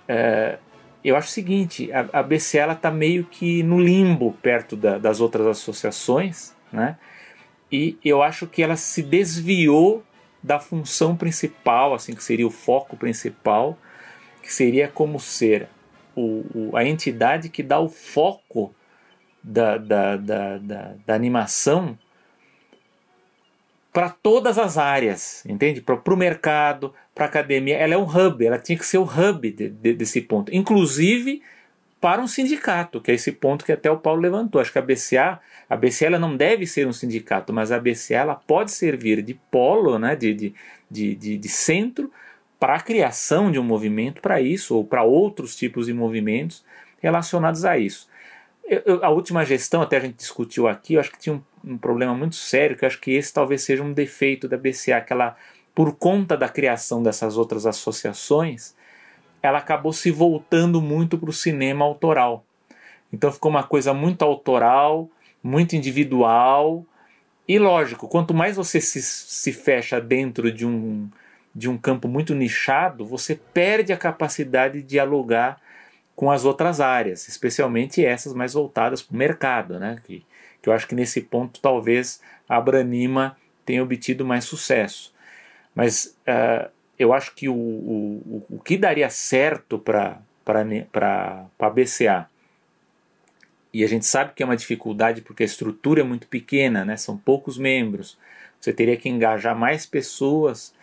É, 0.06 0.58
eu 1.04 1.16
acho 1.16 1.28
o 1.28 1.32
seguinte, 1.32 1.90
a, 1.92 2.20
a 2.20 2.22
BCA 2.22 2.72
está 2.72 2.90
meio 2.90 3.24
que 3.24 3.62
no 3.62 3.80
limbo 3.80 4.32
perto 4.42 4.76
da, 4.76 4.98
das 4.98 5.20
outras 5.20 5.46
associações, 5.46 6.54
né? 6.72 6.96
E 7.70 7.98
eu 8.02 8.22
acho 8.22 8.46
que 8.46 8.62
ela 8.62 8.76
se 8.76 9.02
desviou 9.02 10.02
da 10.42 10.58
função 10.58 11.16
principal, 11.16 11.94
assim 11.94 12.14
que 12.14 12.24
seria 12.24 12.46
o 12.46 12.50
foco 12.50 12.96
principal, 12.96 13.76
que 14.42 14.52
seria 14.52 14.88
como 14.88 15.20
ser 15.20 15.68
o, 16.16 16.44
o, 16.54 16.76
a 16.76 16.84
entidade 16.84 17.48
que 17.48 17.62
dá 17.62 17.78
o 17.78 17.88
foco 17.88 18.74
da, 19.42 19.76
da, 19.76 20.16
da, 20.16 20.58
da, 20.58 20.94
da 21.06 21.14
animação 21.14 21.98
para 23.92 24.10
todas 24.10 24.58
as 24.58 24.78
áreas, 24.78 25.44
entende? 25.46 25.80
Para 25.80 26.14
o 26.14 26.16
mercado, 26.16 26.94
para 27.14 27.24
a 27.24 27.28
academia. 27.28 27.76
Ela 27.76 27.94
é 27.94 27.98
um 27.98 28.04
hub, 28.04 28.44
ela 28.44 28.58
tinha 28.58 28.78
que 28.78 28.86
ser 28.86 28.98
o 28.98 29.02
hub 29.02 29.50
de, 29.50 29.68
de, 29.70 29.92
desse 29.94 30.20
ponto. 30.20 30.54
Inclusive 30.54 31.42
para 32.00 32.22
um 32.22 32.28
sindicato, 32.28 33.00
que 33.00 33.10
é 33.10 33.14
esse 33.14 33.32
ponto 33.32 33.64
que 33.64 33.72
até 33.72 33.90
o 33.90 33.98
Paulo 33.98 34.20
levantou. 34.20 34.60
Acho 34.60 34.72
que 34.72 34.78
a 34.78 34.82
BCA, 34.82 35.40
a 35.68 35.76
BCA 35.76 36.06
ela 36.06 36.18
não 36.18 36.36
deve 36.36 36.66
ser 36.66 36.86
um 36.86 36.92
sindicato, 36.92 37.52
mas 37.52 37.72
a 37.72 37.80
BCA 37.80 38.18
ela 38.18 38.34
pode 38.36 38.70
servir 38.70 39.20
de 39.20 39.34
polo, 39.50 39.98
né, 39.98 40.14
de, 40.14 40.32
de, 40.32 40.54
de, 40.88 41.14
de, 41.14 41.36
de 41.36 41.48
centro 41.48 42.10
para 42.58 42.76
a 42.76 42.80
criação 42.80 43.50
de 43.50 43.58
um 43.58 43.64
movimento 43.64 44.20
para 44.20 44.40
isso, 44.40 44.76
ou 44.76 44.84
para 44.84 45.02
outros 45.02 45.56
tipos 45.56 45.86
de 45.86 45.92
movimentos 45.92 46.64
relacionados 47.00 47.64
a 47.64 47.78
isso. 47.78 48.08
Eu, 48.68 48.82
eu, 48.84 49.04
a 49.04 49.08
última 49.08 49.44
gestão, 49.46 49.80
até 49.80 49.96
a 49.96 50.00
gente 50.00 50.16
discutiu 50.16 50.68
aqui, 50.68 50.94
eu 50.94 51.00
acho 51.00 51.10
que 51.10 51.18
tinha 51.18 51.34
um, 51.34 51.72
um 51.72 51.78
problema 51.78 52.14
muito 52.14 52.36
sério, 52.36 52.76
que 52.76 52.84
eu 52.84 52.86
acho 52.86 53.00
que 53.00 53.12
esse 53.12 53.32
talvez 53.32 53.62
seja 53.62 53.82
um 53.82 53.94
defeito 53.94 54.46
da 54.46 54.58
BCA, 54.58 55.00
que 55.00 55.12
ela 55.12 55.36
por 55.74 55.94
conta 55.96 56.36
da 56.36 56.48
criação 56.48 57.02
dessas 57.02 57.36
outras 57.36 57.64
associações, 57.64 58.74
ela 59.40 59.58
acabou 59.58 59.92
se 59.92 60.10
voltando 60.10 60.82
muito 60.82 61.16
para 61.16 61.30
o 61.30 61.32
cinema 61.32 61.84
autoral. 61.84 62.44
Então 63.12 63.30
ficou 63.30 63.48
uma 63.48 63.62
coisa 63.62 63.94
muito 63.94 64.22
autoral, 64.22 65.08
muito 65.42 65.76
individual. 65.76 66.84
E 67.46 67.58
lógico, 67.60 68.08
quanto 68.08 68.34
mais 68.34 68.56
você 68.56 68.80
se, 68.80 69.00
se 69.00 69.52
fecha 69.52 70.00
dentro 70.00 70.50
de 70.52 70.66
um, 70.66 71.08
de 71.54 71.68
um 71.70 71.78
campo 71.78 72.08
muito 72.08 72.34
nichado, 72.34 73.06
você 73.06 73.36
perde 73.36 73.92
a 73.92 73.96
capacidade 73.96 74.82
de 74.82 74.88
dialogar 74.88 75.60
com 76.18 76.32
as 76.32 76.44
outras 76.44 76.80
áreas, 76.80 77.28
especialmente 77.28 78.04
essas 78.04 78.34
mais 78.34 78.52
voltadas 78.52 79.00
para 79.00 79.14
o 79.14 79.16
mercado, 79.16 79.78
né? 79.78 80.00
que, 80.02 80.26
que 80.60 80.68
eu 80.68 80.72
acho 80.72 80.88
que 80.88 80.94
nesse 80.96 81.20
ponto 81.20 81.60
talvez 81.60 82.20
a 82.48 82.60
Branima 82.60 83.36
tenha 83.64 83.84
obtido 83.84 84.24
mais 84.24 84.44
sucesso. 84.44 85.14
Mas 85.72 86.16
uh, 86.26 86.68
eu 86.98 87.12
acho 87.12 87.32
que 87.36 87.48
o, 87.48 87.54
o, 87.54 88.44
o 88.50 88.58
que 88.58 88.76
daria 88.76 89.08
certo 89.08 89.78
para 89.78 90.20
a 91.56 91.70
BCA, 91.70 92.28
e 93.72 93.84
a 93.84 93.86
gente 93.86 94.04
sabe 94.04 94.32
que 94.34 94.42
é 94.42 94.46
uma 94.46 94.56
dificuldade 94.56 95.22
porque 95.22 95.44
a 95.44 95.46
estrutura 95.46 96.00
é 96.00 96.04
muito 96.04 96.26
pequena, 96.26 96.84
né? 96.84 96.96
são 96.96 97.16
poucos 97.16 97.56
membros, 97.56 98.18
você 98.60 98.72
teria 98.72 98.96
que 98.96 99.08
engajar 99.08 99.56
mais 99.56 99.86
pessoas 99.86 100.74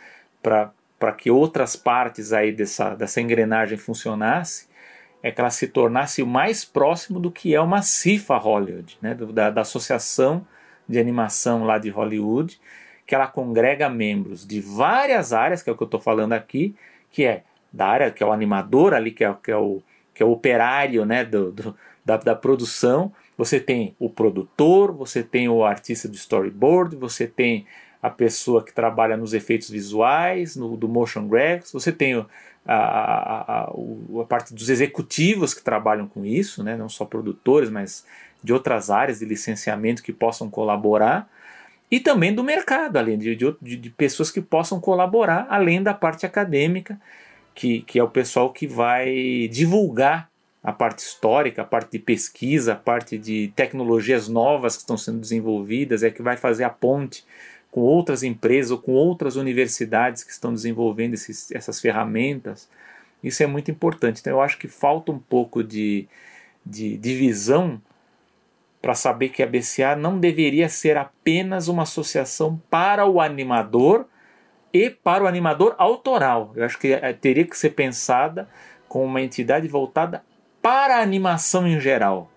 para 0.41 1.11
que 1.17 1.29
outras 1.29 1.75
partes 1.75 2.31
aí 2.31 2.53
dessa, 2.53 2.95
dessa 2.95 3.19
engrenagem 3.19 3.77
funcionasse, 3.77 4.73
é 5.26 5.32
que 5.32 5.41
ela 5.41 5.49
se 5.49 5.67
tornasse 5.67 6.21
o 6.21 6.28
mais 6.28 6.63
próximo 6.63 7.19
do 7.19 7.32
que 7.32 7.55
é 7.55 7.59
uma 7.59 7.82
CIFA 7.82 8.38
Hollywood, 8.38 8.95
né? 9.01 9.15
da, 9.15 9.49
da 9.49 9.61
Associação 9.61 10.45
de 10.88 10.99
Animação 10.99 11.63
lá 11.63 11.80
de 11.80 11.89
Hollywood, 11.89 12.61
que 13.07 13.15
ela 13.15 13.26
congrega 13.26 13.89
membros 13.89 14.45
de 14.45 14.61
várias 14.61 15.34
áreas, 15.34 15.63
que 15.63 15.69
é 15.71 15.73
o 15.73 15.76
que 15.76 15.82
eu 15.82 15.88
estou 15.88 15.99
falando 15.99 16.34
aqui, 16.34 16.76
que 17.09 17.26
é 17.26 17.41
da 17.73 17.88
área 17.88 18.11
que 18.11 18.21
é 18.21 18.26
o 18.26 18.32
animador 18.32 18.93
ali, 18.93 19.09
que 19.09 19.23
é, 19.26 19.36
que 19.43 19.49
é, 19.49 19.57
o, 19.57 19.82
que 20.13 20.21
é 20.21 20.26
o 20.28 20.30
operário 20.30 21.03
né, 21.05 21.26
do, 21.26 21.51
do 21.51 21.76
da, 22.05 22.17
da 22.17 22.36
produção. 22.36 23.11
Você 23.36 23.59
tem 23.59 23.95
o 23.97 24.11
produtor, 24.11 24.91
você 24.91 25.23
tem 25.23 25.49
o 25.49 25.65
artista 25.65 26.07
do 26.07 26.13
storyboard, 26.13 26.95
você 26.95 27.26
tem 27.26 27.65
a 27.99 28.11
pessoa 28.11 28.63
que 28.63 28.71
trabalha 28.71 29.17
nos 29.17 29.34
efeitos 29.34 29.71
visuais, 29.71 30.55
no, 30.55 30.78
do 30.78 30.88
motion 30.88 31.28
graphics, 31.28 31.71
você 31.71 31.91
tem 31.91 32.23
a, 32.66 32.76
a, 32.76 33.61
a, 33.61 33.72
a, 34.22 34.26
parte 34.28 34.53
dos 34.53 34.70
executivos 34.70 35.53
que 35.53 35.63
trabalham 35.63 36.07
com 36.07 36.26
isso, 36.26 36.63
né, 36.63 36.76
não 36.76 36.89
só 36.89 37.05
produtores, 37.05 37.70
mas 37.70 38.05
de 38.43 38.51
outras 38.51 38.89
áreas 38.89 39.20
de 39.20 39.26
licenciamento 39.26 40.03
que 40.03 40.11
possam 40.11 40.49
colaborar 40.49 41.30
e 41.89 41.99
também 41.99 42.34
do 42.34 42.43
mercado, 42.43 42.97
além 42.97 43.18
de, 43.18 43.36
de, 43.36 43.78
de, 43.78 43.89
pessoas 43.91 44.32
que 44.32 44.41
possam 44.41 44.80
colaborar, 44.80 45.47
além 45.49 45.82
da 45.82 45.93
parte 45.93 46.26
acadêmica, 46.26 46.99
que, 47.53 47.82
que 47.82 47.99
é 47.99 48.03
o 48.03 48.09
pessoal 48.09 48.51
que 48.51 48.68
vai 48.68 49.47
divulgar 49.51 50.30
a 50.63 50.74
parte 50.74 50.99
histórica, 50.99 51.61
a 51.61 51.66
parte 51.66 51.91
de 51.91 51.99
pesquisa, 51.99 52.74
a 52.74 52.76
parte 52.76 53.20
de 53.20 53.53
tecnologias 53.55 54.28
novas 54.28 54.76
que 54.76 54.82
estão 54.82 54.97
sendo 54.97 55.20
desenvolvidas, 55.20 56.01
é 56.01 56.09
que 56.09 56.24
vai 56.24 56.36
fazer 56.36 56.63
a 56.63 56.70
ponte 56.70 57.24
com 57.76 57.82
outras 57.82 58.23
empresas 58.23 58.71
ou 58.71 58.78
com 58.78 58.93
outras 58.93 59.36
universidades 59.36 60.23
que 60.23 60.32
estão 60.32 60.53
desenvolvendo 60.53 61.13
esses, 61.13 61.51
essas 61.51 61.82
ferramentas. 61.82 62.69
Isso 63.21 63.43
é 63.43 63.45
muito 63.45 63.69
importante. 63.69 64.21
Então 64.21 64.32
eu 64.32 64.41
acho 64.41 64.57
que 64.57 64.69
falta 64.69 65.11
um 65.11 65.19
pouco 65.19 65.61
de, 65.61 66.07
de 66.65 66.95
divisão 66.95 67.82
para 68.82 68.95
saber 68.95 69.28
que 69.28 69.43
a 69.43 69.45
BCA 69.45 69.93
não 69.93 70.17
deveria 70.17 70.69
ser 70.69 70.95
apenas 70.95 71.67
uma 71.67 71.84
associação 71.84 72.61
para 72.69 73.05
o 73.05 73.19
animador 73.19 74.05
e 74.71 74.89
para 74.89 75.26
o 75.26 75.28
animador 75.28 75.76
autoral. 75.78 76.53
Eu 76.55 76.63
acho 76.63 76.80
que 76.80 76.93
eh, 76.93 77.11
teria 77.11 77.43
que 77.45 77.57
ser 77.57 77.71
pensada 77.71 78.47
como 78.88 79.03
uma 79.03 79.21
entidade 79.21 79.67
voltada 79.67 80.23
para 80.61 80.99
a 80.99 81.01
animação 81.01 81.67
em 81.67 81.78
geral. 81.78 82.32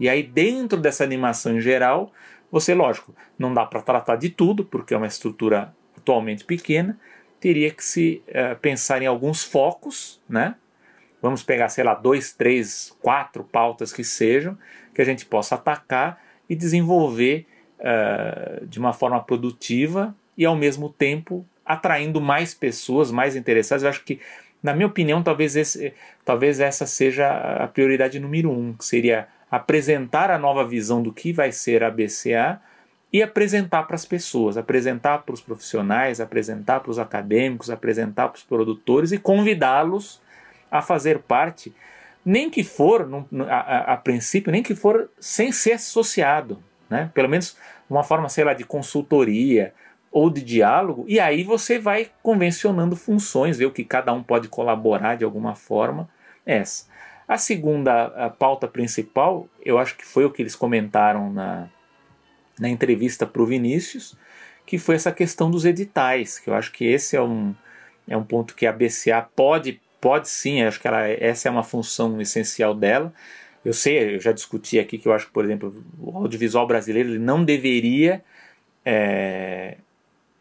E 0.00 0.08
aí, 0.08 0.24
dentro 0.24 0.80
dessa 0.80 1.04
animação 1.04 1.58
em 1.58 1.60
geral, 1.60 2.10
você, 2.50 2.74
lógico, 2.74 3.14
não 3.38 3.54
dá 3.54 3.64
para 3.64 3.82
tratar 3.82 4.16
de 4.16 4.28
tudo, 4.28 4.64
porque 4.64 4.94
é 4.94 4.96
uma 4.96 5.06
estrutura 5.06 5.74
atualmente 5.96 6.44
pequena, 6.44 6.98
teria 7.38 7.70
que 7.70 7.84
se 7.84 8.22
uh, 8.28 8.58
pensar 8.60 9.02
em 9.02 9.06
alguns 9.06 9.42
focos, 9.42 10.20
né? 10.28 10.54
Vamos 11.22 11.42
pegar, 11.42 11.68
sei 11.68 11.84
lá, 11.84 11.94
dois, 11.94 12.32
três, 12.32 12.96
quatro 13.00 13.44
pautas 13.44 13.92
que 13.92 14.02
sejam, 14.02 14.56
que 14.94 15.02
a 15.02 15.04
gente 15.04 15.26
possa 15.26 15.54
atacar 15.54 16.20
e 16.48 16.56
desenvolver 16.56 17.46
uh, 17.78 18.66
de 18.66 18.78
uma 18.78 18.92
forma 18.92 19.22
produtiva 19.22 20.14
e 20.36 20.44
ao 20.44 20.56
mesmo 20.56 20.88
tempo 20.88 21.46
atraindo 21.64 22.20
mais 22.20 22.54
pessoas, 22.54 23.10
mais 23.10 23.36
interessadas. 23.36 23.82
Eu 23.82 23.90
acho 23.90 24.04
que, 24.04 24.18
na 24.62 24.74
minha 24.74 24.86
opinião, 24.86 25.22
talvez, 25.22 25.56
esse, 25.56 25.94
talvez 26.24 26.58
essa 26.58 26.86
seja 26.86 27.28
a 27.30 27.68
prioridade 27.68 28.18
número 28.18 28.50
um, 28.50 28.72
que 28.72 28.84
seria 28.84 29.28
apresentar 29.50 30.30
a 30.30 30.38
nova 30.38 30.64
visão 30.64 31.02
do 31.02 31.12
que 31.12 31.32
vai 31.32 31.50
ser 31.50 31.82
a 31.82 31.90
BCA 31.90 32.60
e 33.12 33.22
apresentar 33.22 33.82
para 33.84 33.96
as 33.96 34.04
pessoas, 34.04 34.56
apresentar 34.56 35.18
para 35.18 35.34
os 35.34 35.40
profissionais, 35.40 36.20
apresentar 36.20 36.80
para 36.80 36.90
os 36.90 36.98
acadêmicos, 36.98 37.70
apresentar 37.70 38.28
para 38.28 38.36
os 38.36 38.44
produtores 38.44 39.10
e 39.10 39.18
convidá-los 39.18 40.20
a 40.70 40.80
fazer 40.80 41.18
parte, 41.18 41.74
nem 42.24 42.48
que 42.48 42.62
for, 42.62 43.08
a, 43.48 43.54
a, 43.54 43.94
a, 43.94 43.96
princípio, 43.96 44.52
nem 44.52 44.62
que 44.62 44.74
for 44.74 45.10
sem 45.18 45.50
ser 45.50 45.72
associado, 45.72 46.62
né? 46.88 47.10
pelo 47.12 47.28
menos 47.28 47.56
uma 47.88 48.04
forma, 48.04 48.28
sei 48.28 48.44
lá, 48.44 48.54
de 48.54 48.62
consultoria 48.62 49.74
ou 50.12 50.30
de 50.30 50.42
diálogo, 50.42 51.04
e 51.08 51.18
aí 51.18 51.42
você 51.42 51.78
vai 51.78 52.10
convencionando 52.22 52.94
funções, 52.94 53.58
ver 53.58 53.66
o 53.66 53.72
que 53.72 53.84
cada 53.84 54.12
um 54.12 54.22
pode 54.22 54.48
colaborar 54.48 55.16
de 55.16 55.24
alguma 55.24 55.54
forma. 55.54 56.08
Essa. 56.44 56.86
A 57.30 57.38
segunda 57.38 58.06
a 58.06 58.28
pauta 58.28 58.66
principal, 58.66 59.48
eu 59.64 59.78
acho 59.78 59.96
que 59.96 60.04
foi 60.04 60.24
o 60.24 60.32
que 60.32 60.42
eles 60.42 60.56
comentaram 60.56 61.32
na, 61.32 61.68
na 62.58 62.68
entrevista 62.68 63.24
para 63.24 63.40
o 63.40 63.46
Vinícius, 63.46 64.16
que 64.66 64.78
foi 64.78 64.96
essa 64.96 65.12
questão 65.12 65.48
dos 65.48 65.64
editais, 65.64 66.40
que 66.40 66.50
eu 66.50 66.54
acho 66.54 66.72
que 66.72 66.84
esse 66.84 67.14
é 67.14 67.22
um, 67.22 67.54
é 68.08 68.16
um 68.16 68.24
ponto 68.24 68.52
que 68.52 68.66
a 68.66 68.72
BCA 68.72 69.22
pode, 69.36 69.80
pode 70.00 70.28
sim, 70.28 70.60
acho 70.62 70.80
que 70.80 70.88
ela, 70.88 71.06
essa 71.06 71.46
é 71.46 71.52
uma 71.52 71.62
função 71.62 72.20
essencial 72.20 72.74
dela. 72.74 73.14
Eu 73.64 73.74
sei, 73.74 74.16
eu 74.16 74.20
já 74.20 74.32
discuti 74.32 74.80
aqui 74.80 74.98
que 74.98 75.06
eu 75.06 75.12
acho 75.12 75.26
que, 75.26 75.32
por 75.32 75.44
exemplo, 75.44 75.84
o 76.00 76.16
audiovisual 76.16 76.66
brasileiro 76.66 77.10
ele 77.10 77.20
não 77.20 77.44
deveria 77.44 78.24
é, 78.84 79.76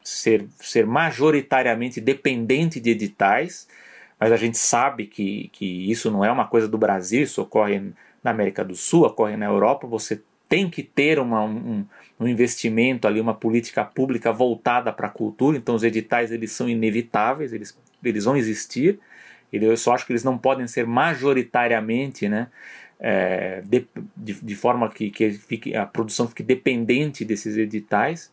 ser, 0.03 0.47
ser 0.59 0.87
majoritariamente 0.87 2.01
dependente 2.01 2.79
de 2.79 2.89
editais, 2.89 3.67
mas 4.19 4.31
a 4.31 4.37
gente 4.37 4.57
sabe 4.57 5.05
que, 5.05 5.49
que 5.53 5.89
isso 5.89 6.11
não 6.11 6.25
é 6.25 6.31
uma 6.31 6.47
coisa 6.47 6.67
do 6.67 6.77
Brasil, 6.77 7.23
isso 7.23 7.41
ocorre 7.41 7.81
na 8.23 8.31
América 8.31 8.65
do 8.65 8.75
Sul, 8.75 9.05
ocorre 9.05 9.37
na 9.37 9.45
Europa. 9.45 9.87
Você 9.87 10.21
tem 10.49 10.69
que 10.69 10.83
ter 10.83 11.19
uma, 11.19 11.43
um, 11.43 11.85
um 12.19 12.27
investimento 12.27 13.07
ali, 13.07 13.21
uma 13.21 13.35
política 13.35 13.85
pública 13.85 14.33
voltada 14.33 14.91
para 14.91 15.07
a 15.07 15.11
cultura. 15.11 15.57
Então, 15.57 15.75
os 15.75 15.83
editais 15.83 16.31
eles 16.31 16.51
são 16.51 16.67
inevitáveis, 16.67 17.53
eles, 17.53 17.77
eles 18.03 18.25
vão 18.25 18.35
existir. 18.35 18.99
Eu 19.53 19.77
só 19.77 19.93
acho 19.93 20.05
que 20.05 20.11
eles 20.11 20.23
não 20.23 20.37
podem 20.37 20.67
ser 20.67 20.85
majoritariamente, 20.85 22.27
né, 22.27 22.47
é, 22.99 23.61
de, 23.65 23.87
de, 24.15 24.33
de, 24.33 24.55
forma 24.55 24.89
que, 24.89 25.09
que 25.09 25.31
fique, 25.31 25.75
a 25.75 25.85
produção 25.85 26.27
fique 26.27 26.43
dependente 26.43 27.23
desses 27.23 27.57
editais. 27.57 28.31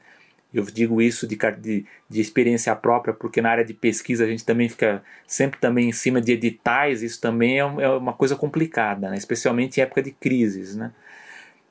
Eu 0.56 0.64
digo 0.64 1.02
isso 1.02 1.26
de, 1.26 1.36
de, 1.58 1.84
de, 2.08 2.20
experiência 2.20 2.74
própria, 2.74 3.12
porque 3.12 3.42
na 3.42 3.50
área 3.50 3.64
de 3.64 3.74
pesquisa 3.74 4.24
a 4.24 4.26
gente 4.26 4.44
também 4.44 4.68
fica 4.68 5.02
sempre 5.26 5.60
também 5.60 5.90
em 5.90 5.92
cima 5.92 6.18
de 6.20 6.32
editais, 6.32 7.02
isso 7.02 7.20
também 7.20 7.56
é, 7.56 7.58
é 7.58 7.88
uma 7.90 8.14
coisa 8.14 8.34
complicada, 8.34 9.10
né? 9.10 9.16
especialmente 9.16 9.78
em 9.78 9.82
época 9.82 10.02
de 10.02 10.12
crises. 10.12 10.74
Né? 10.74 10.92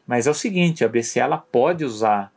Mas 0.06 0.28
é 0.28 0.30
o 0.30 0.36
seguinte, 0.36 0.86
a 0.86 0.88
BCE 0.88 1.20
ela 1.20 1.38
pode 1.38 1.84
usar, 1.84 2.32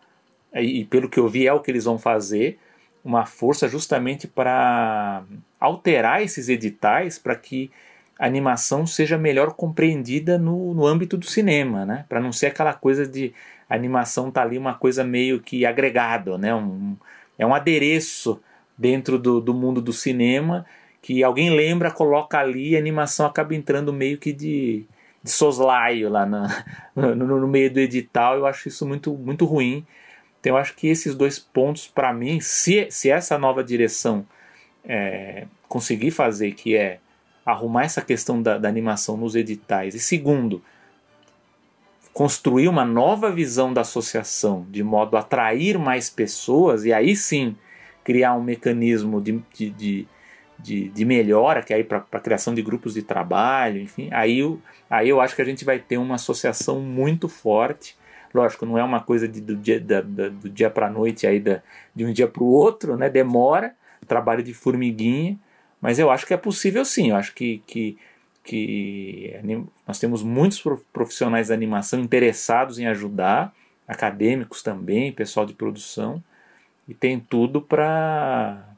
e 0.55 0.86
pelo 0.86 1.09
que 1.09 1.20
eu 1.20 1.28
vi 1.28 1.46
é 1.46 1.53
o 1.53 1.61
que 1.61 1.70
eles 1.70 1.84
vão 1.84 1.99
fazer, 1.99 2.59
uma 3.05 3.26
força 3.26 3.68
justamente 3.68 4.26
para 4.26 5.22
alterar 5.61 6.22
esses 6.22 6.49
editais 6.49 7.18
para 7.18 7.36
que 7.36 7.70
a 8.18 8.26
animação 8.26 8.86
seja 8.86 9.16
melhor 9.16 9.53
compreendida 9.53 10.38
no, 10.38 10.74
no 10.74 10.86
âmbito 10.86 11.16
do 11.16 11.26
cinema, 11.26 11.84
né? 11.84 12.05
para 12.09 12.20
não 12.20 12.32
ser 12.32 12.46
aquela 12.46 12.72
coisa 12.72 13.07
de 13.07 13.32
a 13.68 13.74
animação 13.74 14.30
tá 14.30 14.42
ali 14.42 14.56
uma 14.56 14.74
coisa 14.74 15.04
meio 15.04 15.40
que 15.40 15.66
agregado, 15.66 16.38
né? 16.38 16.54
Um, 16.54 16.96
é 17.38 17.46
um 17.46 17.54
adereço 17.54 18.40
dentro 18.76 19.18
do, 19.18 19.40
do 19.40 19.52
mundo 19.52 19.80
do 19.80 19.92
cinema 19.92 20.64
que 21.00 21.22
alguém 21.22 21.50
lembra, 21.50 21.90
coloca 21.90 22.38
ali 22.38 22.70
e 22.70 22.76
a 22.76 22.78
animação 22.78 23.26
acaba 23.26 23.54
entrando 23.54 23.92
meio 23.92 24.18
que 24.18 24.32
de, 24.32 24.84
de 25.22 25.30
soslaio 25.30 26.08
lá 26.08 26.26
na, 26.26 26.64
no, 26.94 27.14
no, 27.14 27.48
meio 27.48 27.72
do 27.72 27.80
edital. 27.80 28.36
Eu 28.36 28.46
acho 28.46 28.68
isso 28.68 28.86
muito, 28.86 29.12
muito 29.14 29.44
ruim. 29.44 29.86
Então 30.40 30.52
eu 30.52 30.56
acho 30.56 30.74
que 30.74 30.88
esses 30.88 31.14
dois 31.14 31.38
pontos, 31.38 31.86
para 31.86 32.12
mim, 32.12 32.40
se, 32.40 32.88
se 32.90 33.10
essa 33.10 33.38
nova 33.38 33.62
direção 33.62 34.26
é, 34.84 35.46
conseguir 35.68 36.10
fazer, 36.10 36.52
que 36.52 36.76
é 36.76 36.98
arrumar 37.44 37.84
essa 37.84 38.02
questão 38.02 38.42
da, 38.42 38.58
da 38.58 38.68
animação 38.68 39.16
nos 39.16 39.34
editais, 39.34 39.94
e 39.94 40.00
segundo, 40.00 40.62
construir 42.18 42.66
uma 42.66 42.84
nova 42.84 43.30
visão 43.30 43.72
da 43.72 43.82
associação, 43.82 44.66
de 44.68 44.82
modo 44.82 45.16
a 45.16 45.20
atrair 45.20 45.78
mais 45.78 46.10
pessoas 46.10 46.84
e 46.84 46.92
aí 46.92 47.14
sim 47.14 47.54
criar 48.02 48.34
um 48.34 48.42
mecanismo 48.42 49.22
de, 49.22 49.40
de, 49.54 49.70
de, 49.70 50.08
de, 50.58 50.88
de 50.88 51.04
melhora, 51.04 51.62
que 51.62 51.72
é 51.72 51.76
aí 51.76 51.84
para 51.84 52.04
a 52.10 52.18
criação 52.18 52.52
de 52.52 52.60
grupos 52.60 52.94
de 52.94 53.02
trabalho, 53.02 53.80
enfim, 53.80 54.08
aí, 54.10 54.40
eu, 54.40 54.60
aí 54.90 55.08
eu 55.08 55.20
acho 55.20 55.36
que 55.36 55.42
a 55.42 55.44
gente 55.44 55.64
vai 55.64 55.78
ter 55.78 55.96
uma 55.96 56.16
associação 56.16 56.80
muito 56.80 57.28
forte. 57.28 57.96
Lógico, 58.34 58.66
não 58.66 58.76
é 58.76 58.82
uma 58.82 58.98
coisa 58.98 59.28
de, 59.28 59.40
do 59.40 59.54
dia, 59.54 59.78
da, 59.78 60.00
da, 60.00 60.28
do 60.28 60.50
dia 60.50 60.68
para 60.68 60.88
a 60.88 60.90
noite, 60.90 61.24
aí 61.24 61.38
da, 61.38 61.62
de 61.94 62.04
um 62.04 62.12
dia 62.12 62.26
para 62.26 62.42
o 62.42 62.48
outro, 62.48 62.96
né? 62.96 63.08
demora, 63.08 63.76
trabalho 64.08 64.42
de 64.42 64.52
formiguinha, 64.52 65.38
mas 65.80 66.00
eu 66.00 66.10
acho 66.10 66.26
que 66.26 66.34
é 66.34 66.36
possível 66.36 66.84
sim, 66.84 67.10
eu 67.10 67.16
acho 67.16 67.32
que, 67.32 67.62
que 67.64 67.96
que 68.49 69.34
nós 69.86 69.99
temos 69.99 70.22
muitos 70.22 70.64
profissionais 70.90 71.49
da 71.49 71.55
animação 71.55 72.01
interessados 72.01 72.78
em 72.78 72.86
ajudar, 72.86 73.55
acadêmicos 73.86 74.62
também, 74.62 75.12
pessoal 75.12 75.44
de 75.44 75.53
produção, 75.53 76.24
e 76.88 76.94
tem 76.94 77.20
tudo 77.20 77.61
para 77.61 78.74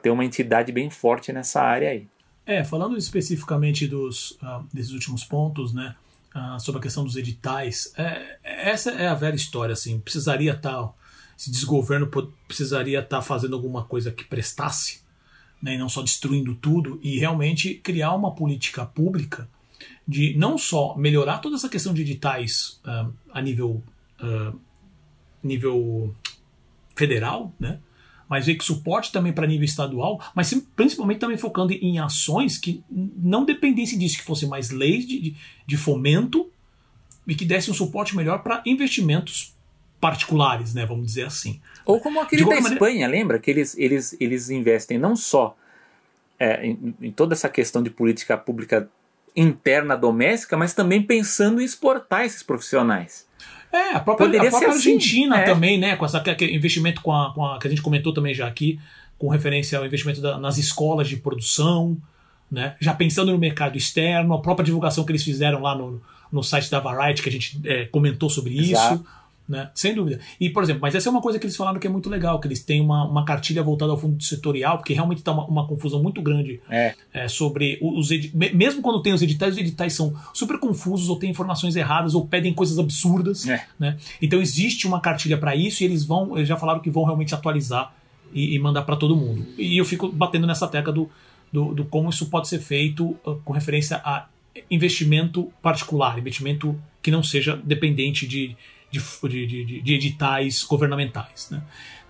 ter 0.00 0.08
uma 0.08 0.24
entidade 0.24 0.72
bem 0.72 0.88
forte 0.88 1.30
nessa 1.30 1.60
área 1.60 1.90
aí. 1.90 2.08
É, 2.46 2.64
falando 2.64 2.96
especificamente 2.96 3.86
dos, 3.86 4.30
uh, 4.42 4.66
desses 4.72 4.92
últimos 4.92 5.24
pontos, 5.24 5.74
né, 5.74 5.94
uh, 6.34 6.58
sobre 6.58 6.78
a 6.78 6.82
questão 6.82 7.04
dos 7.04 7.16
editais, 7.16 7.92
é, 7.98 8.38
essa 8.42 8.92
é 8.92 9.08
a 9.08 9.14
velha 9.14 9.36
história, 9.36 9.74
assim, 9.74 10.00
precisaria 10.00 10.52
estar, 10.52 10.72
tá, 10.72 10.90
esse 11.38 11.50
desgoverno 11.50 12.08
precisaria 12.46 13.00
estar 13.00 13.18
tá 13.18 13.22
fazendo 13.22 13.54
alguma 13.54 13.84
coisa 13.84 14.10
que 14.10 14.24
prestasse 14.24 15.06
né, 15.62 15.74
e 15.74 15.78
não 15.78 15.88
só 15.88 16.02
destruindo 16.02 16.54
tudo, 16.54 16.98
e 17.02 17.18
realmente 17.18 17.74
criar 17.74 18.14
uma 18.14 18.34
política 18.34 18.86
pública 18.86 19.48
de 20.06 20.34
não 20.36 20.56
só 20.56 20.96
melhorar 20.96 21.38
toda 21.38 21.56
essa 21.56 21.68
questão 21.68 21.92
de 21.92 22.02
editais 22.02 22.80
uh, 22.84 23.12
a 23.30 23.42
nível, 23.42 23.82
uh, 24.20 24.58
nível 25.42 26.14
federal, 26.94 27.52
né, 27.58 27.78
mas 28.28 28.46
ver 28.46 28.56
que 28.56 28.64
suporte 28.64 29.10
também 29.10 29.32
para 29.32 29.46
nível 29.46 29.64
estadual, 29.64 30.20
mas 30.34 30.52
principalmente 30.76 31.18
também 31.18 31.38
focando 31.38 31.72
em 31.72 31.98
ações 31.98 32.58
que 32.58 32.82
não 32.90 33.44
dependessem 33.44 33.98
disso, 33.98 34.18
que 34.18 34.24
fossem 34.24 34.48
mais 34.48 34.70
leis 34.70 35.06
de, 35.06 35.34
de, 35.66 35.76
fomento 35.76 36.50
e 37.26 37.34
que 37.34 37.44
dessem 37.44 37.72
um 37.72 37.76
suporte 37.76 38.14
melhor 38.14 38.42
para 38.42 38.62
investimentos 38.66 39.54
particulares, 40.00 40.74
né, 40.74 40.86
vamos 40.86 41.06
dizer 41.06 41.24
assim. 41.24 41.60
Ou 41.84 42.00
como 42.00 42.20
aquele 42.20 42.42
da 42.44 42.50
maneira... 42.50 42.74
Espanha, 42.74 43.08
lembra? 43.08 43.38
Que 43.38 43.50
eles, 43.50 43.76
eles, 43.78 44.16
eles 44.20 44.50
investem 44.50 44.98
não 44.98 45.16
só 45.16 45.56
é, 46.38 46.66
em, 46.66 46.94
em, 47.00 47.10
toda 47.10 47.34
essa 47.34 47.48
questão 47.48 47.82
de 47.82 47.90
política 47.90 48.36
pública 48.36 48.88
interna 49.34 49.96
doméstica, 49.96 50.56
mas 50.56 50.72
também 50.72 51.02
pensando 51.02 51.60
em 51.60 51.64
exportar 51.64 52.24
esses 52.24 52.42
profissionais. 52.42 53.26
É, 53.72 53.94
a 53.94 54.00
própria, 54.00 54.26
a 54.28 54.30
própria 54.30 54.68
assim, 54.68 54.90
Argentina 54.90 55.36
assim, 55.36 55.44
também, 55.44 55.78
né? 55.78 55.96
Com 55.96 56.04
essa 56.04 56.22
investimento 56.42 57.02
com 57.02 57.12
a, 57.12 57.34
com 57.34 57.44
a, 57.44 57.58
que 57.58 57.66
a 57.66 57.70
gente 57.70 57.82
comentou 57.82 58.14
também 58.14 58.34
já 58.34 58.46
aqui, 58.46 58.80
com 59.18 59.28
referência 59.28 59.78
ao 59.78 59.84
investimento 59.84 60.20
da, 60.20 60.38
nas 60.38 60.56
escolas 60.56 61.08
de 61.08 61.16
produção, 61.16 61.96
né? 62.50 62.76
Já 62.80 62.94
pensando 62.94 63.30
no 63.30 63.38
mercado 63.38 63.76
externo, 63.76 64.34
a 64.34 64.40
própria 64.40 64.64
divulgação 64.64 65.04
que 65.04 65.12
eles 65.12 65.22
fizeram 65.22 65.60
lá 65.60 65.76
no, 65.76 66.00
no 66.32 66.42
site 66.42 66.70
da 66.70 66.80
Variety, 66.80 67.22
que 67.22 67.28
a 67.28 67.32
gente 67.32 67.60
é, 67.64 67.84
comentou 67.86 68.30
sobre 68.30 68.56
Exato. 68.58 68.94
isso. 68.94 69.06
Né? 69.48 69.70
Sem 69.74 69.94
dúvida. 69.94 70.20
E, 70.38 70.50
por 70.50 70.62
exemplo, 70.62 70.82
mas 70.82 70.94
essa 70.94 71.08
é 71.08 71.10
uma 71.10 71.22
coisa 71.22 71.38
que 71.38 71.46
eles 71.46 71.56
falaram 71.56 71.80
que 71.80 71.86
é 71.86 71.90
muito 71.90 72.10
legal, 72.10 72.38
que 72.38 72.46
eles 72.46 72.62
têm 72.62 72.82
uma, 72.82 73.04
uma 73.04 73.24
cartilha 73.24 73.62
voltada 73.62 73.90
ao 73.90 73.96
fundo 73.96 74.22
setorial, 74.22 74.76
porque 74.76 74.92
realmente 74.92 75.18
está 75.18 75.32
uma, 75.32 75.46
uma, 75.46 75.66
confusão 75.66 76.02
muito 76.02 76.20
grande 76.20 76.60
é. 76.68 76.94
É, 77.12 77.28
sobre 77.28 77.78
os 77.80 78.10
mesmo 78.34 78.82
quando 78.82 79.00
tem 79.00 79.14
os 79.14 79.22
editais, 79.22 79.54
os 79.54 79.58
editais 79.58 79.94
são 79.94 80.14
super 80.34 80.58
confusos, 80.58 81.08
ou 81.08 81.16
têm 81.16 81.30
informações 81.30 81.76
erradas, 81.76 82.14
ou 82.14 82.26
pedem 82.26 82.52
coisas 82.52 82.78
absurdas. 82.78 83.48
É. 83.48 83.64
Né? 83.78 83.96
Então 84.20 84.40
existe 84.40 84.86
uma 84.86 85.00
cartilha 85.00 85.38
para 85.38 85.56
isso 85.56 85.82
e 85.82 85.86
eles 85.86 86.04
vão, 86.04 86.36
eles 86.36 86.48
já 86.48 86.56
falaram 86.56 86.80
que 86.80 86.90
vão 86.90 87.04
realmente 87.04 87.34
atualizar 87.34 87.94
e, 88.32 88.54
e 88.54 88.58
mandar 88.58 88.82
para 88.82 88.96
todo 88.96 89.16
mundo. 89.16 89.46
E 89.56 89.78
eu 89.78 89.84
fico 89.84 90.08
batendo 90.12 90.46
nessa 90.46 90.68
tecla 90.68 90.92
do, 90.92 91.10
do, 91.50 91.74
do, 91.74 91.84
como 91.86 92.10
isso 92.10 92.26
pode 92.26 92.48
ser 92.48 92.58
feito 92.58 93.16
uh, 93.24 93.40
com 93.44 93.52
referência 93.54 93.96
a 94.04 94.26
investimento 94.70 95.50
particular, 95.62 96.18
investimento 96.18 96.78
que 97.00 97.10
não 97.10 97.22
seja 97.22 97.56
dependente 97.64 98.26
de, 98.26 98.56
de, 98.90 99.46
de, 99.46 99.80
de 99.82 99.94
editais 99.94 100.64
governamentais. 100.64 101.48
Né? 101.50 101.62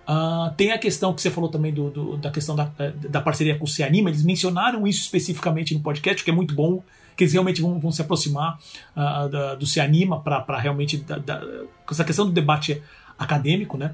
Uh, 0.09 0.51
tem 0.55 0.71
a 0.71 0.77
questão 0.77 1.13
que 1.13 1.21
você 1.21 1.29
falou 1.29 1.49
também 1.49 1.71
do, 1.71 1.89
do, 1.89 2.17
da 2.17 2.31
questão 2.31 2.55
da, 2.55 2.71
da 3.09 3.21
parceria 3.21 3.57
com 3.57 3.65
o 3.65 3.67
Cianima, 3.67 4.09
eles 4.09 4.23
mencionaram 4.23 4.87
isso 4.87 5.01
especificamente 5.01 5.73
no 5.75 5.81
podcast, 5.81 6.23
que 6.23 6.31
é 6.31 6.33
muito 6.33 6.55
bom, 6.55 6.83
que 7.15 7.23
eles 7.23 7.33
realmente 7.33 7.61
vão, 7.61 7.79
vão 7.79 7.91
se 7.91 8.01
aproximar 8.01 8.57
uh, 8.95 9.29
da, 9.29 9.55
do 9.55 9.67
Cianima 9.67 10.19
para 10.19 10.57
realmente 10.57 10.97
da, 10.97 11.17
da, 11.17 11.43
essa 11.91 12.03
questão 12.03 12.25
do 12.25 12.31
debate 12.31 12.81
acadêmico, 13.19 13.77
né? 13.77 13.93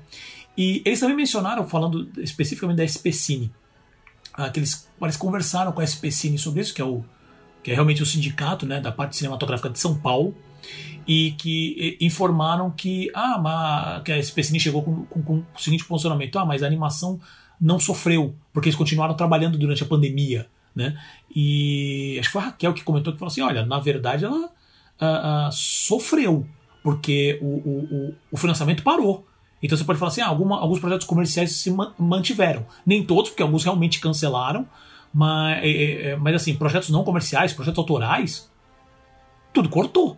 E 0.58 0.82
eles 0.86 1.00
também 1.00 1.18
mencionaram, 1.18 1.68
falando 1.68 2.10
especificamente 2.18 2.78
da 2.78 2.86
SPCine, 2.86 3.52
uh, 4.38 4.50
que 4.52 4.60
eles, 4.60 4.88
eles 5.02 5.18
conversaram 5.18 5.72
com 5.74 5.82
a 5.82 5.84
SPCine 5.84 6.38
sobre 6.38 6.62
isso, 6.62 6.74
que 6.74 6.82
é, 6.82 6.86
o, 6.86 7.04
que 7.62 7.72
é 7.72 7.74
realmente 7.74 8.02
o 8.02 8.06
sindicato 8.06 8.66
né, 8.66 8.80
da 8.80 8.92
parte 8.92 9.18
cinematográfica 9.18 9.70
de 9.70 9.80
São 9.80 9.98
Paulo, 9.98 10.34
e 11.08 11.32
que 11.38 11.98
informaram 12.02 12.72
que, 12.72 13.12
ah, 13.14 13.38
mas, 13.38 14.04
que 14.04 14.12
a 14.12 14.18
SPCine 14.18 14.60
chegou 14.60 14.84
com, 14.84 15.06
com, 15.06 15.22
com, 15.22 15.34
o 15.38 15.60
seguinte 15.60 15.86
posicionamento: 15.86 16.38
ah, 16.40 16.46
mas 16.46 16.64
a 16.64 16.68
animação 16.68 17.20
não 17.60 17.80
sofreu, 17.80 18.36
porque 18.52 18.70
eles 18.70 18.78
continuaram 18.78 19.14
trabalhando 19.14 19.58
durante 19.58 19.84
a 19.84 19.86
pandemia. 19.86 20.48
Né? 20.76 20.98
E 21.34 22.18
acho 22.20 22.30
que 22.30 22.34
foi 22.34 22.42
a 22.42 22.46
Raquel 22.46 22.74
que 22.74 22.84
comentou 22.84 23.14
que 23.14 23.20
falou 23.20 23.32
assim: 23.32 23.42
olha, 23.42 23.66
na 23.66 23.80
verdade 23.80 24.26
ela 24.26 24.38
uh, 24.46 25.48
uh, 25.48 25.52
sofreu, 25.52 26.46
porque 26.84 27.40
o, 27.42 27.46
o, 27.46 28.14
o, 28.32 28.38
financiamento 28.38 28.84
parou. 28.84 29.26
Então 29.64 29.78
você 29.78 29.84
pode 29.84 29.98
falar 29.98 30.12
assim: 30.12 30.22
ah, 30.22 30.28
alguma, 30.28 30.60
alguns 30.60 30.80
projetos 30.80 31.08
comerciais 31.08 31.54
se 31.54 31.74
mantiveram. 31.98 32.66
Nem 32.86 33.06
todos, 33.06 33.30
porque 33.30 33.44
alguns 33.44 33.64
realmente 33.64 34.00
cancelaram. 34.00 34.68
Mas, 35.14 35.64
é, 35.64 36.10
é, 36.10 36.16
mas 36.18 36.36
assim, 36.36 36.54
projetos 36.56 36.90
não 36.90 37.06
comerciais, 37.06 37.54
projetos 37.54 37.80
autorais, 37.80 38.52
tudo 39.54 39.70
cortou. 39.70 40.18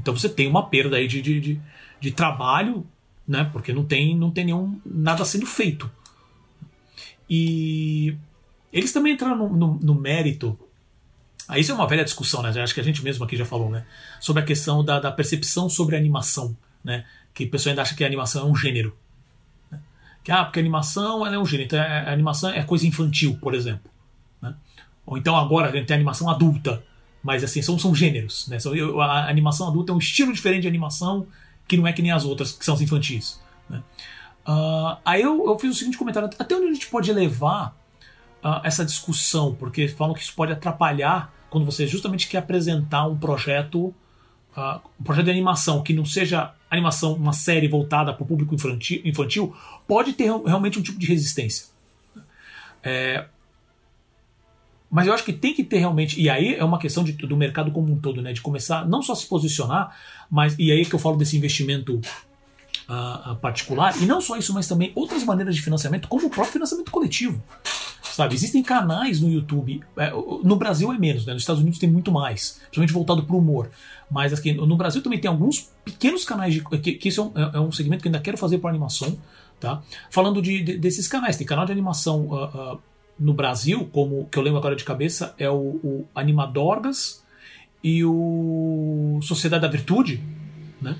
Então 0.00 0.16
você 0.16 0.28
tem 0.28 0.48
uma 0.48 0.66
perda 0.68 0.96
aí 0.96 1.06
de, 1.06 1.20
de, 1.20 1.40
de, 1.40 1.60
de 2.00 2.10
trabalho, 2.10 2.86
né? 3.28 3.48
Porque 3.52 3.72
não 3.72 3.84
tem, 3.84 4.16
não 4.16 4.30
tem 4.30 4.46
nenhum 4.46 4.80
nada 4.84 5.24
sendo 5.24 5.46
feito. 5.46 5.90
E 7.28 8.16
eles 8.72 8.92
também 8.92 9.12
entraram 9.12 9.36
no, 9.36 9.56
no, 9.56 9.74
no 9.74 9.94
mérito. 9.94 10.58
Aí 11.46 11.60
isso 11.60 11.72
é 11.72 11.74
uma 11.74 11.86
velha 11.86 12.04
discussão, 12.04 12.42
né? 12.42 12.50
Acho 12.62 12.74
que 12.74 12.80
a 12.80 12.84
gente 12.84 13.04
mesmo 13.04 13.24
aqui 13.24 13.36
já 13.36 13.44
falou, 13.44 13.70
né? 13.70 13.84
Sobre 14.20 14.42
a 14.42 14.44
questão 14.44 14.82
da, 14.84 14.98
da 14.98 15.12
percepção 15.12 15.68
sobre 15.68 15.96
a 15.96 15.98
animação, 15.98 16.56
né? 16.82 17.04
Que 17.34 17.44
o 17.44 17.50
pessoal 17.50 17.72
ainda 17.72 17.82
acha 17.82 17.94
que 17.94 18.02
a 18.02 18.06
animação 18.06 18.48
é 18.48 18.50
um 18.50 18.56
gênero. 18.56 18.96
Né? 19.70 19.78
Que, 20.24 20.32
ah, 20.32 20.44
porque 20.44 20.58
a 20.58 20.62
animação 20.62 21.26
é 21.26 21.38
um 21.38 21.44
gênero. 21.44 21.66
Então 21.66 21.80
a 21.80 22.10
animação 22.10 22.50
é 22.50 22.62
coisa 22.62 22.86
infantil, 22.86 23.38
por 23.40 23.54
exemplo. 23.54 23.90
Né? 24.40 24.54
Ou 25.04 25.18
então 25.18 25.36
agora 25.36 25.68
a 25.68 25.72
gente 25.72 25.86
tem 25.86 25.94
a 25.94 25.98
animação 25.98 26.28
adulta. 26.28 26.82
Mas 27.22 27.44
assim, 27.44 27.60
são, 27.60 27.78
são 27.78 27.94
gêneros. 27.94 28.48
Né? 28.48 28.58
A 29.00 29.28
animação 29.28 29.68
adulta 29.68 29.92
é 29.92 29.94
um 29.94 29.98
estilo 29.98 30.32
diferente 30.32 30.62
de 30.62 30.68
animação 30.68 31.26
que 31.68 31.76
não 31.76 31.86
é 31.86 31.92
que 31.92 32.02
nem 32.02 32.10
as 32.10 32.24
outras, 32.24 32.52
que 32.52 32.64
são 32.64 32.74
as 32.74 32.80
infantis. 32.80 33.40
Né? 33.68 33.82
Uh, 34.46 34.96
aí 35.04 35.22
eu, 35.22 35.46
eu, 35.46 35.58
fiz 35.58 35.70
o 35.70 35.78
seguinte 35.78 35.98
comentário: 35.98 36.28
até 36.38 36.54
onde 36.56 36.66
a 36.66 36.72
gente 36.72 36.86
pode 36.86 37.12
levar 37.12 37.76
uh, 38.42 38.60
essa 38.64 38.84
discussão? 38.84 39.54
Porque 39.54 39.86
falam 39.88 40.14
que 40.14 40.22
isso 40.22 40.34
pode 40.34 40.52
atrapalhar 40.52 41.32
quando 41.50 41.64
você 41.64 41.86
justamente 41.86 42.28
quer 42.28 42.38
apresentar 42.38 43.06
um 43.06 43.16
projeto, 43.16 43.94
uh, 44.56 44.80
um 44.98 45.04
projeto 45.04 45.26
de 45.26 45.30
animação 45.30 45.82
que 45.82 45.92
não 45.92 46.04
seja 46.04 46.54
animação, 46.70 47.14
uma 47.14 47.32
série 47.32 47.68
voltada 47.68 48.12
para 48.14 48.22
o 48.22 48.26
público 48.26 48.54
infantil, 48.54 49.00
infantil, 49.04 49.54
pode 49.86 50.12
ter 50.12 50.24
realmente 50.46 50.78
um 50.78 50.82
tipo 50.82 50.98
de 50.98 51.06
resistência. 51.06 51.66
É, 52.82 53.26
mas 54.90 55.06
eu 55.06 55.14
acho 55.14 55.24
que 55.24 55.32
tem 55.32 55.54
que 55.54 55.62
ter 55.62 55.78
realmente, 55.78 56.20
e 56.20 56.28
aí 56.28 56.54
é 56.54 56.64
uma 56.64 56.78
questão 56.78 57.04
de, 57.04 57.12
do 57.12 57.36
mercado 57.36 57.70
como 57.70 57.92
um 57.92 57.98
todo, 57.98 58.20
né? 58.20 58.32
De 58.32 58.40
começar 58.40 58.88
não 58.88 59.02
só 59.02 59.12
a 59.12 59.16
se 59.16 59.26
posicionar, 59.26 59.96
mas 60.28 60.56
e 60.58 60.72
aí 60.72 60.80
é 60.80 60.84
que 60.84 60.94
eu 60.94 60.98
falo 60.98 61.16
desse 61.16 61.36
investimento 61.36 62.00
uh, 62.88 63.36
particular, 63.36 63.96
e 64.02 64.06
não 64.06 64.20
só 64.20 64.36
isso, 64.36 64.52
mas 64.52 64.66
também 64.66 64.90
outras 64.96 65.22
maneiras 65.22 65.54
de 65.54 65.62
financiamento, 65.62 66.08
como 66.08 66.26
o 66.26 66.30
próprio 66.30 66.54
financiamento 66.54 66.90
coletivo. 66.90 67.40
Sabe, 68.02 68.34
existem 68.34 68.62
canais 68.62 69.20
no 69.20 69.30
YouTube. 69.30 69.80
É, 69.96 70.10
no 70.10 70.56
Brasil 70.56 70.92
é 70.92 70.98
menos, 70.98 71.24
né? 71.24 71.32
Nos 71.32 71.42
Estados 71.42 71.62
Unidos 71.62 71.78
tem 71.78 71.88
muito 71.88 72.10
mais, 72.10 72.60
principalmente 72.62 72.92
voltado 72.92 73.22
para 73.22 73.36
o 73.36 73.38
humor. 73.38 73.70
Mas 74.10 74.32
aqui 74.32 74.52
no 74.52 74.76
Brasil 74.76 75.00
também 75.00 75.20
tem 75.20 75.30
alguns 75.30 75.70
pequenos 75.84 76.24
canais 76.24 76.52
de. 76.52 76.60
que, 76.60 76.94
que 76.94 77.08
isso 77.08 77.20
é 77.20 77.24
um, 77.24 77.50
é 77.50 77.60
um 77.60 77.70
segmento 77.70 78.02
que 78.02 78.08
eu 78.08 78.10
ainda 78.10 78.20
quero 78.20 78.36
fazer 78.36 78.58
para 78.58 78.68
animação. 78.68 79.16
Tá? 79.60 79.80
Falando 80.10 80.42
de, 80.42 80.62
de, 80.62 80.78
desses 80.78 81.06
canais, 81.06 81.36
tem 81.36 81.46
canal 81.46 81.64
de 81.64 81.72
animação 81.72 82.26
uh, 82.26 82.74
uh, 82.74 82.82
no 83.20 83.34
Brasil, 83.34 83.86
como 83.92 84.26
que 84.30 84.38
eu 84.38 84.42
lembro 84.42 84.58
agora 84.58 84.74
de 84.74 84.82
cabeça, 84.82 85.34
é 85.38 85.48
o, 85.48 85.78
o 85.84 86.08
Animadorgas 86.14 87.22
e 87.84 88.02
o 88.02 89.20
Sociedade 89.22 89.60
da 89.60 89.68
Virtude, 89.68 90.24
né? 90.80 90.98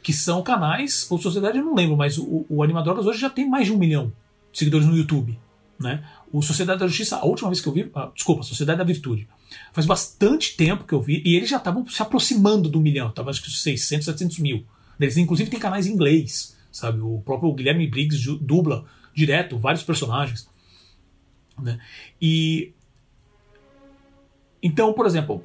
Que 0.00 0.12
são 0.12 0.40
canais, 0.40 1.08
ou 1.10 1.18
Sociedade 1.18 1.58
eu 1.58 1.64
não 1.64 1.74
lembro, 1.74 1.96
mas 1.96 2.16
o, 2.16 2.46
o 2.48 2.62
Animadorgas 2.62 3.06
hoje 3.06 3.18
já 3.18 3.28
tem 3.28 3.50
mais 3.50 3.66
de 3.66 3.72
um 3.72 3.76
milhão 3.76 4.12
de 4.52 4.58
seguidores 4.60 4.86
no 4.86 4.96
YouTube, 4.96 5.36
né? 5.80 6.04
O 6.32 6.40
Sociedade 6.42 6.78
da 6.78 6.86
Justiça, 6.86 7.16
a 7.16 7.24
última 7.24 7.48
vez 7.50 7.60
que 7.60 7.66
eu 7.66 7.72
vi, 7.72 7.90
ah, 7.92 8.08
desculpa, 8.14 8.44
Sociedade 8.44 8.78
da 8.78 8.84
Virtude, 8.84 9.26
faz 9.72 9.84
bastante 9.84 10.56
tempo 10.56 10.84
que 10.84 10.92
eu 10.92 11.02
vi, 11.02 11.22
e 11.26 11.34
eles 11.34 11.50
já 11.50 11.56
estavam 11.56 11.86
se 11.88 12.00
aproximando 12.00 12.68
do 12.68 12.80
milhão, 12.80 13.08
estavam 13.08 13.30
acho 13.30 13.42
que 13.42 13.50
600, 13.50 14.04
700 14.04 14.38
mil. 14.38 14.64
Eles 15.00 15.16
inclusive 15.16 15.50
têm 15.50 15.58
canais 15.58 15.88
em 15.88 15.92
inglês, 15.92 16.56
sabe? 16.70 17.00
O 17.00 17.20
próprio 17.24 17.52
Guilherme 17.52 17.86
Briggs 17.88 18.38
dubla 18.40 18.84
direto 19.12 19.58
vários 19.58 19.82
personagens. 19.82 20.46
Né? 21.58 21.78
E 22.20 22.72
então, 24.62 24.92
por 24.92 25.06
exemplo, 25.06 25.42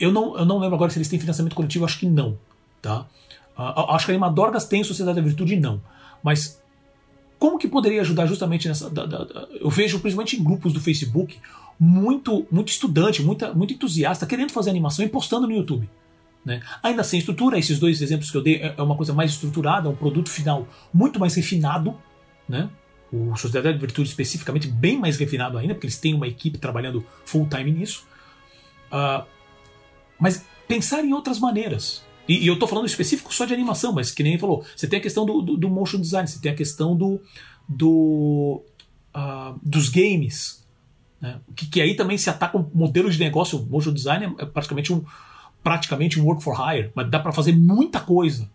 eu 0.00 0.10
não, 0.10 0.36
eu 0.36 0.44
não 0.44 0.58
lembro 0.58 0.74
agora 0.74 0.90
se 0.90 0.98
eles 0.98 1.08
têm 1.08 1.20
financiamento 1.20 1.54
coletivo, 1.54 1.84
acho 1.84 1.98
que 1.98 2.06
não. 2.06 2.38
Tá? 2.80 3.06
Uh, 3.56 3.90
acho 3.90 4.06
que 4.06 4.12
a 4.12 4.14
Animadorgas 4.14 4.64
tem 4.64 4.82
Sociedade 4.82 5.16
da 5.16 5.22
Virtude, 5.22 5.56
não. 5.56 5.80
Mas 6.22 6.60
como 7.38 7.58
que 7.58 7.68
poderia 7.68 8.00
ajudar 8.00 8.26
justamente 8.26 8.68
nessa. 8.68 8.88
Da, 8.88 9.04
da, 9.04 9.24
da, 9.24 9.48
eu 9.60 9.68
vejo, 9.68 10.00
principalmente 10.00 10.36
em 10.36 10.42
grupos 10.42 10.72
do 10.72 10.80
Facebook, 10.80 11.38
muito, 11.78 12.46
muito 12.50 12.68
estudante, 12.68 13.22
muita, 13.22 13.52
muito 13.52 13.74
entusiasta 13.74 14.26
querendo 14.26 14.52
fazer 14.52 14.70
animação 14.70 15.04
e 15.04 15.08
postando 15.08 15.46
no 15.46 15.52
YouTube. 15.52 15.88
Né? 16.44 16.60
Ainda 16.82 17.04
sem 17.04 17.18
estrutura, 17.18 17.58
esses 17.58 17.78
dois 17.78 18.00
exemplos 18.00 18.30
que 18.30 18.36
eu 18.36 18.42
dei 18.42 18.56
é, 18.56 18.74
é 18.76 18.82
uma 18.82 18.96
coisa 18.96 19.12
mais 19.12 19.32
estruturada, 19.32 19.88
um 19.88 19.94
produto 19.94 20.30
final 20.30 20.66
muito 20.92 21.20
mais 21.20 21.34
refinado, 21.34 21.96
né? 22.48 22.68
O 23.12 23.36
Sociedade 23.36 23.74
de 23.74 23.80
Virtude 23.80 24.08
especificamente 24.08 24.66
bem 24.66 24.98
mais 24.98 25.18
refinado 25.18 25.58
ainda, 25.58 25.74
porque 25.74 25.86
eles 25.86 25.98
têm 25.98 26.14
uma 26.14 26.26
equipe 26.26 26.56
trabalhando 26.56 27.04
full 27.26 27.46
time 27.46 27.70
nisso. 27.70 28.06
Uh, 28.90 29.24
mas 30.18 30.44
pensar 30.66 31.04
em 31.04 31.12
outras 31.12 31.38
maneiras. 31.38 32.02
E, 32.26 32.44
e 32.44 32.46
eu 32.46 32.54
estou 32.54 32.68
falando 32.68 32.86
específico 32.86 33.34
só 33.34 33.44
de 33.44 33.52
animação, 33.52 33.92
mas 33.92 34.10
que 34.10 34.22
nem 34.22 34.38
falou, 34.38 34.64
você 34.74 34.86
tem 34.86 34.98
a 34.98 35.02
questão 35.02 35.26
do, 35.26 35.42
do, 35.42 35.56
do 35.56 35.68
motion 35.68 36.00
design, 36.00 36.26
você 36.26 36.40
tem 36.40 36.52
a 36.52 36.54
questão 36.54 36.96
do, 36.96 37.20
do 37.68 38.62
uh, 39.14 39.60
dos 39.62 39.88
games, 39.88 40.64
né? 41.20 41.40
que, 41.54 41.66
que 41.66 41.80
aí 41.80 41.94
também 41.94 42.16
se 42.16 42.30
ataca 42.30 42.56
um 42.56 42.70
modelo 42.72 43.10
de 43.10 43.18
negócio. 43.18 43.58
O 43.58 43.66
motion 43.66 43.92
design 43.92 44.34
é 44.38 44.46
praticamente 44.46 44.92
um, 44.92 45.04
praticamente 45.62 46.18
um 46.18 46.24
work 46.24 46.42
for 46.42 46.54
hire, 46.54 46.90
mas 46.94 47.10
dá 47.10 47.18
para 47.18 47.32
fazer 47.32 47.52
muita 47.52 48.00
coisa. 48.00 48.50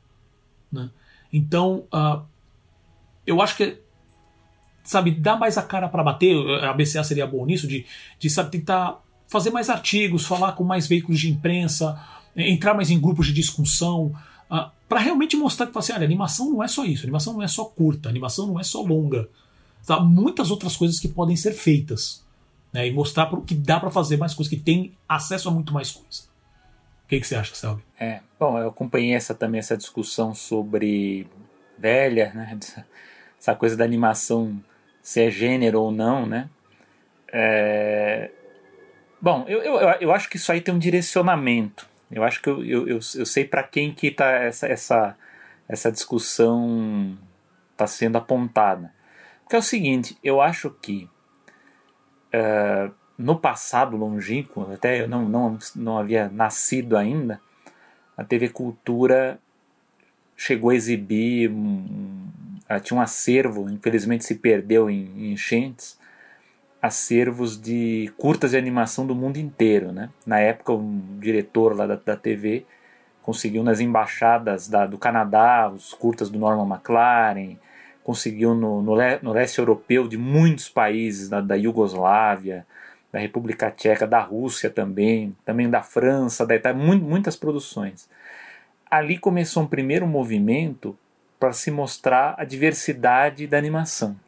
Né? 0.71 0.89
Então, 1.31 1.85
uh, 1.93 2.23
eu 3.25 3.41
acho 3.41 3.55
que 3.55 3.77
sabe, 4.87 5.11
dar 5.11 5.37
mais 5.37 5.57
a 5.57 5.61
cara 5.61 5.89
para 5.89 6.01
bater, 6.01 6.33
a 6.63 6.71
BCA 6.71 7.03
seria 7.03 7.27
bom 7.27 7.45
nisso, 7.45 7.67
de, 7.67 7.85
de 8.17 8.29
sabe, 8.29 8.49
tentar 8.49 9.03
fazer 9.27 9.49
mais 9.49 9.69
artigos, 9.69 10.25
falar 10.25 10.53
com 10.53 10.63
mais 10.63 10.87
veículos 10.87 11.19
de 11.19 11.29
imprensa, 11.29 12.01
entrar 12.35 12.73
mais 12.73 12.89
em 12.89 12.99
grupos 12.99 13.27
de 13.27 13.33
discussão, 13.33 14.05
uh, 14.05 14.15
ah, 14.49 14.71
para 14.87 15.01
realmente 15.01 15.35
mostrar 15.35 15.67
que 15.67 15.77
assim, 15.77 15.91
olha, 15.91 16.05
animação 16.05 16.49
não 16.49 16.63
é 16.63 16.67
só 16.69 16.85
isso, 16.85 17.03
animação 17.03 17.33
não 17.33 17.43
é 17.43 17.47
só 17.49 17.65
curta, 17.65 18.07
animação 18.07 18.47
não 18.47 18.57
é 18.57 18.63
só 18.63 18.81
longa. 18.81 19.27
Tá? 19.85 19.99
Muitas 19.99 20.49
outras 20.49 20.77
coisas 20.77 20.99
que 20.99 21.09
podem 21.09 21.35
ser 21.35 21.51
feitas. 21.51 22.25
Né? 22.71 22.87
E 22.87 22.91
mostrar 22.91 23.29
que 23.45 23.55
dá 23.55 23.81
para 23.81 23.91
fazer 23.91 24.15
mais 24.15 24.33
coisas, 24.33 24.49
que 24.49 24.59
tem 24.59 24.93
acesso 25.07 25.49
a 25.49 25.51
muito 25.51 25.73
mais 25.73 25.91
coisas. 25.91 26.29
O 27.03 27.09
que, 27.09 27.19
que 27.19 27.27
você 27.27 27.35
acha, 27.35 27.53
Selby? 27.53 27.83
É, 27.99 28.21
bom, 28.39 28.57
eu 28.57 28.69
acompanhei 28.69 29.13
essa, 29.13 29.33
também 29.33 29.59
essa 29.59 29.75
discussão 29.75 30.33
sobre 30.33 31.27
velha, 31.77 32.31
né? 32.33 32.57
Essa 33.39 33.53
coisa 33.53 33.77
da 33.77 33.83
animação 33.83 34.59
se 35.07 35.21
é 35.21 35.31
gênero 35.31 35.83
ou 35.83 35.89
não, 35.89 36.25
né? 36.25 36.49
É... 37.31 38.29
Bom, 39.21 39.45
eu, 39.47 39.63
eu, 39.63 39.79
eu 40.01 40.11
acho 40.11 40.29
que 40.29 40.35
isso 40.35 40.51
aí 40.51 40.59
tem 40.59 40.73
um 40.75 40.77
direcionamento. 40.77 41.87
Eu 42.11 42.25
acho 42.25 42.41
que 42.41 42.49
eu, 42.49 42.61
eu, 42.61 42.87
eu, 42.89 42.99
eu 43.15 43.25
sei 43.25 43.45
para 43.45 43.63
quem 43.63 43.93
que 43.93 44.11
tá 44.11 44.29
essa, 44.31 44.67
essa, 44.67 45.17
essa 45.65 45.89
discussão 45.93 47.17
está 47.71 47.87
sendo 47.87 48.17
apontada. 48.17 48.93
Porque 49.43 49.55
é 49.55 49.59
o 49.59 49.61
seguinte, 49.61 50.17
eu 50.21 50.41
acho 50.41 50.71
que 50.71 51.09
uh, 52.33 52.93
no 53.17 53.39
passado 53.39 53.95
longínquo, 53.95 54.69
até 54.73 54.99
eu 54.99 55.07
não, 55.07 55.23
não, 55.23 55.57
não 55.73 55.97
havia 55.97 56.27
nascido 56.27 56.97
ainda, 56.97 57.39
a 58.17 58.25
TV 58.25 58.49
Cultura 58.49 59.39
chegou 60.35 60.71
a 60.71 60.75
exibir 60.75 61.49
um, 61.49 62.26
ela 62.69 62.79
tinha 62.79 62.97
um 62.97 63.01
acervo, 63.01 63.69
infelizmente 63.69 64.25
se 64.25 64.35
perdeu 64.35 64.89
em, 64.89 65.11
em 65.15 65.31
enchentes, 65.31 65.97
acervos 66.81 67.59
de 67.59 68.11
curtas 68.17 68.51
de 68.51 68.57
animação 68.57 69.05
do 69.05 69.15
mundo 69.15 69.37
inteiro. 69.37 69.91
Né? 69.91 70.09
Na 70.25 70.39
época, 70.39 70.73
um 70.73 71.19
diretor 71.19 71.75
lá 71.75 71.87
da, 71.87 71.95
da 71.95 72.15
TV 72.15 72.65
conseguiu 73.21 73.63
nas 73.63 73.79
embaixadas 73.79 74.69
da, 74.69 74.85
do 74.85 74.97
Canadá 74.97 75.69
os 75.69 75.93
curtas 75.93 76.29
do 76.29 76.39
Norman 76.39 76.75
McLaren, 76.75 77.57
conseguiu 78.03 78.55
no, 78.55 78.81
no, 78.81 78.95
no 79.21 79.33
leste 79.33 79.59
europeu 79.59 80.07
de 80.07 80.17
muitos 80.17 80.69
países, 80.69 81.27
da, 81.27 81.41
da 81.41 81.55
Iugoslávia, 81.55 82.65
da 83.11 83.19
República 83.19 83.69
Tcheca, 83.69 84.07
da 84.07 84.21
Rússia 84.21 84.69
também, 84.69 85.35
também 85.43 85.69
da 85.69 85.81
França, 85.81 86.45
da 86.45 86.55
Itália, 86.55 86.81
muitas 86.81 87.35
produções. 87.35 88.09
Ali 88.89 89.17
começou 89.17 89.63
um 89.63 89.67
primeiro 89.67 90.07
movimento 90.07 90.97
para 91.39 91.53
se 91.53 91.69
mostrar 91.71 92.35
a 92.37 92.43
diversidade 92.43 93.47
da 93.47 93.57
animação. 93.57 94.19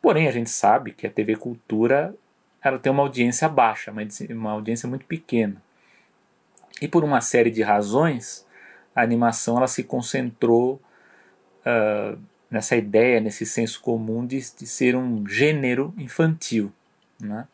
Porém, 0.00 0.28
a 0.28 0.32
gente 0.32 0.50
sabe 0.50 0.92
que 0.92 1.06
a 1.06 1.10
TV 1.10 1.36
Cultura 1.36 2.14
ela 2.62 2.78
tem 2.78 2.90
uma 2.90 3.02
audiência 3.02 3.48
baixa, 3.48 3.92
uma 4.30 4.52
audiência 4.52 4.88
muito 4.88 5.04
pequena. 5.04 5.62
E 6.80 6.88
por 6.88 7.04
uma 7.04 7.20
série 7.20 7.50
de 7.50 7.62
razões, 7.62 8.44
a 8.94 9.02
animação 9.02 9.56
ela 9.56 9.68
se 9.68 9.84
concentrou 9.84 10.80
uh, 11.64 12.18
nessa 12.50 12.76
ideia, 12.76 13.20
nesse 13.20 13.46
senso 13.46 13.80
comum 13.80 14.26
de, 14.26 14.38
de 14.38 14.66
ser 14.66 14.96
um 14.96 15.26
gênero 15.26 15.94
infantil. 15.96 16.72
Né? 17.20 17.46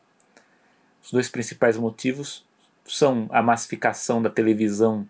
Os 1.03 1.11
dois 1.11 1.29
principais 1.29 1.77
motivos 1.77 2.45
são 2.87 3.29
a 3.31 3.43
massificação 3.43 4.23
da 4.23 4.31
televisão 4.31 5.07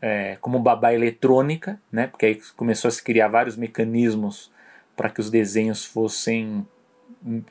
é, 0.00 0.36
como 0.40 0.58
babá 0.58 0.92
eletrônica, 0.92 1.80
né? 1.90 2.06
porque 2.06 2.26
aí 2.26 2.40
começou 2.56 2.88
a 2.88 2.92
se 2.92 3.02
criar 3.02 3.28
vários 3.28 3.56
mecanismos 3.56 4.50
para 4.96 5.10
que 5.10 5.20
os 5.20 5.30
desenhos 5.30 5.84
fossem 5.84 6.66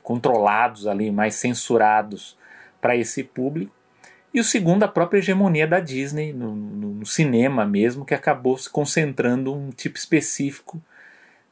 controlados 0.02 0.86
ali, 0.86 1.10
mais 1.10 1.34
censurados 1.34 2.36
para 2.80 2.96
esse 2.96 3.22
público. 3.22 3.72
E 4.32 4.40
o 4.40 4.44
segundo, 4.44 4.82
a 4.82 4.88
própria 4.88 5.18
hegemonia 5.18 5.66
da 5.66 5.80
Disney 5.80 6.32
no, 6.32 6.54
no, 6.54 6.94
no, 6.94 7.06
cinema 7.06 7.64
mesmo, 7.64 8.04
que 8.04 8.14
acabou 8.14 8.58
se 8.58 8.68
concentrando 8.68 9.54
um 9.54 9.70
tipo 9.70 9.96
específico 9.96 10.82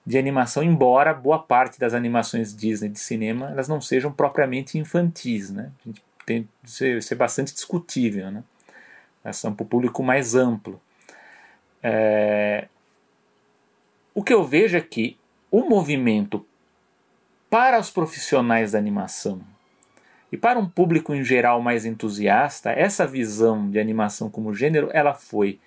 de 0.05 0.19
animação, 0.19 0.63
embora 0.63 1.15
boa 1.15 1.39
parte 1.39 1.79
das 1.79 1.95
animações 1.95 2.55
Disney 2.55 2.91
de 2.91 3.01
cinema 3.01 3.51
elas 3.51 3.69
não 3.69 3.81
sejam 3.81 4.13
propriamente 4.13 4.77
infantis, 4.77 5.51
né? 5.51 5.71
A 5.81 5.89
gente 5.89 6.05
tem 6.27 6.43
que 6.63 6.71
ser, 6.71 7.03
ser 7.03 7.15
bastante 7.15 7.55
discutível, 7.55 8.31
né? 8.31 8.45
Elas 9.25 9.37
são 9.37 9.55
para 9.55 9.65
o 9.65 9.67
público 9.67 10.03
mais 10.03 10.35
amplo. 10.35 10.81
É... 11.83 12.69
O 14.15 14.23
que 14.23 14.33
eu 14.33 14.45
vejo 14.45 14.77
é 14.77 14.81
que 14.81 15.19
o 15.51 15.63
movimento 15.63 16.47
para 17.51 17.79
os 17.79 17.91
profissionais 17.91 18.73
da 18.73 18.79
animação 18.79 19.41
e 20.31 20.37
para 20.37 20.59
um 20.59 20.69
público 20.69 21.15
em 21.15 21.23
geral 21.23 21.63
mais 21.63 21.87
entusiasta, 21.87 22.73
essa 22.73 23.07
visão 23.07 23.71
de 23.71 23.79
animação 23.79 24.29
como 24.29 24.53
gênero, 24.53 24.91
ela 24.93 25.15
foi 25.15 25.61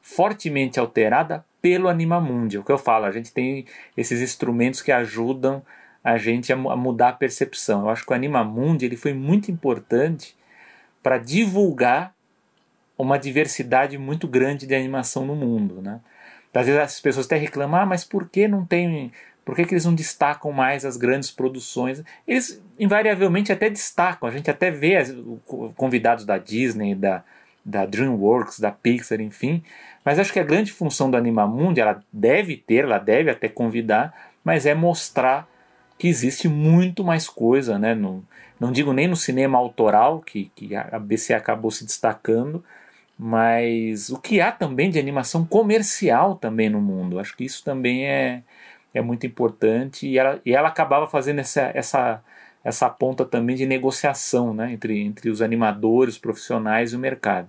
fortemente 0.00 0.80
alterada 0.80 1.44
pelo 1.60 1.88
Animamundi. 1.88 2.56
É 2.56 2.60
o 2.60 2.64
que 2.64 2.72
eu 2.72 2.78
falo, 2.78 3.04
a 3.04 3.10
gente 3.10 3.32
tem 3.32 3.66
esses 3.96 4.22
instrumentos 4.22 4.80
que 4.80 4.90
ajudam 4.90 5.62
a 6.02 6.16
gente 6.16 6.52
a, 6.52 6.56
mudar 6.56 7.10
a 7.10 7.12
percepção. 7.12 7.82
Eu 7.82 7.90
acho 7.90 8.04
que 8.06 8.12
o 8.12 8.14
Animamundi 8.14 8.86
ele 8.86 8.96
foi 8.96 9.12
muito 9.12 9.50
importante 9.50 10.34
para 11.02 11.18
divulgar 11.18 12.14
uma 12.96 13.18
diversidade 13.18 13.98
muito 13.98 14.28
grande 14.28 14.66
de 14.66 14.74
animação 14.74 15.26
no 15.26 15.34
mundo, 15.34 15.80
né? 15.82 16.00
Às 16.52 16.66
vezes 16.66 16.80
as 16.80 17.00
pessoas 17.00 17.26
até 17.26 17.36
reclamam, 17.36 17.80
ah, 17.80 17.86
mas 17.86 18.04
por 18.04 18.28
que 18.28 18.46
não 18.46 18.64
tem 18.64 19.10
por 19.44 19.54
que, 19.54 19.64
que, 19.64 19.74
eles 19.74 19.84
não 19.84 19.94
destacam 19.94 20.50
mais 20.52 20.86
as 20.86 20.96
grandes 20.96 21.30
produções? 21.30 22.02
Eles 22.26 22.62
invariavelmente 22.78 23.52
até 23.52 23.68
destacam, 23.68 24.26
a 24.26 24.32
gente 24.32 24.50
até 24.50 24.70
vê 24.70 24.96
as, 24.96 25.14
convidados 25.76 26.24
da 26.24 26.38
Disney, 26.38 26.94
da, 26.94 27.22
da 27.62 27.84
DreamWorks, 27.84 28.58
da 28.58 28.72
Pixar, 28.72 29.20
enfim. 29.20 29.62
Mas 30.02 30.18
acho 30.18 30.32
que 30.32 30.40
a 30.40 30.44
grande 30.44 30.72
função 30.72 31.10
do 31.10 31.16
Animamundi, 31.16 31.80
ela 31.80 32.02
deve 32.10 32.56
ter, 32.56 32.84
ela 32.84 32.98
deve 32.98 33.30
até 33.30 33.48
convidar, 33.48 34.14
mas 34.42 34.64
é 34.64 34.74
mostrar 34.74 35.46
que 35.98 36.08
existe 36.08 36.48
muito 36.48 37.04
mais 37.04 37.28
coisa, 37.28 37.78
né? 37.78 37.94
No, 37.94 38.24
não 38.58 38.72
digo 38.72 38.92
nem 38.92 39.06
no 39.06 39.16
cinema 39.16 39.58
autoral, 39.58 40.20
que, 40.20 40.50
que 40.54 40.74
a 40.74 40.98
BC 40.98 41.34
acabou 41.34 41.70
se 41.70 41.84
destacando, 41.84 42.64
mas 43.18 44.10
o 44.10 44.18
que 44.18 44.40
há 44.40 44.50
também 44.50 44.90
de 44.90 44.98
animação 44.98 45.44
comercial 45.46 46.36
também 46.36 46.68
no 46.68 46.80
mundo. 46.80 47.18
Acho 47.18 47.36
que 47.36 47.44
isso 47.44 47.62
também 47.64 48.06
é, 48.06 48.42
é 48.92 49.00
muito 49.00 49.26
importante 49.26 50.06
e 50.08 50.18
ela, 50.18 50.40
e 50.44 50.54
ela 50.54 50.68
acabava 50.68 51.06
fazendo 51.06 51.38
essa, 51.38 51.70
essa, 51.74 52.22
essa 52.62 52.90
ponta 52.90 53.24
também 53.24 53.56
de 53.56 53.66
negociação 53.66 54.52
né, 54.52 54.72
entre, 54.72 55.00
entre 55.00 55.30
os 55.30 55.40
animadores 55.40 56.18
profissionais 56.18 56.92
e 56.92 56.96
o 56.96 56.98
mercado. 56.98 57.48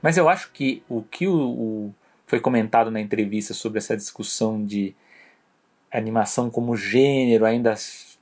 Mas 0.00 0.16
eu 0.16 0.28
acho 0.28 0.50
que 0.52 0.82
o 0.88 1.02
que 1.02 1.28
o, 1.28 1.36
o, 1.36 1.94
foi 2.26 2.40
comentado 2.40 2.90
na 2.90 3.00
entrevista 3.00 3.54
sobre 3.54 3.78
essa 3.78 3.96
discussão 3.96 4.64
de 4.64 4.94
animação 5.92 6.50
como 6.50 6.76
gênero 6.76 7.44
ainda 7.44 7.74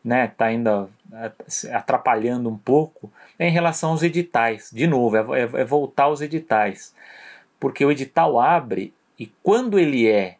né, 0.02 0.28
tá 0.28 0.46
ainda 0.46 0.88
atrapalhando 1.72 2.48
um 2.48 2.56
pouco 2.56 3.12
é 3.38 3.48
em 3.48 3.50
relação 3.50 3.90
aos 3.90 4.02
editais. 4.02 4.70
De 4.72 4.86
novo, 4.86 5.16
é, 5.16 5.40
é, 5.40 5.42
é 5.42 5.64
voltar 5.64 6.04
aos 6.04 6.20
editais. 6.20 6.94
Porque 7.58 7.84
o 7.84 7.90
edital 7.90 8.40
abre 8.40 8.94
e 9.18 9.26
quando 9.42 9.78
ele 9.78 10.08
é 10.08 10.36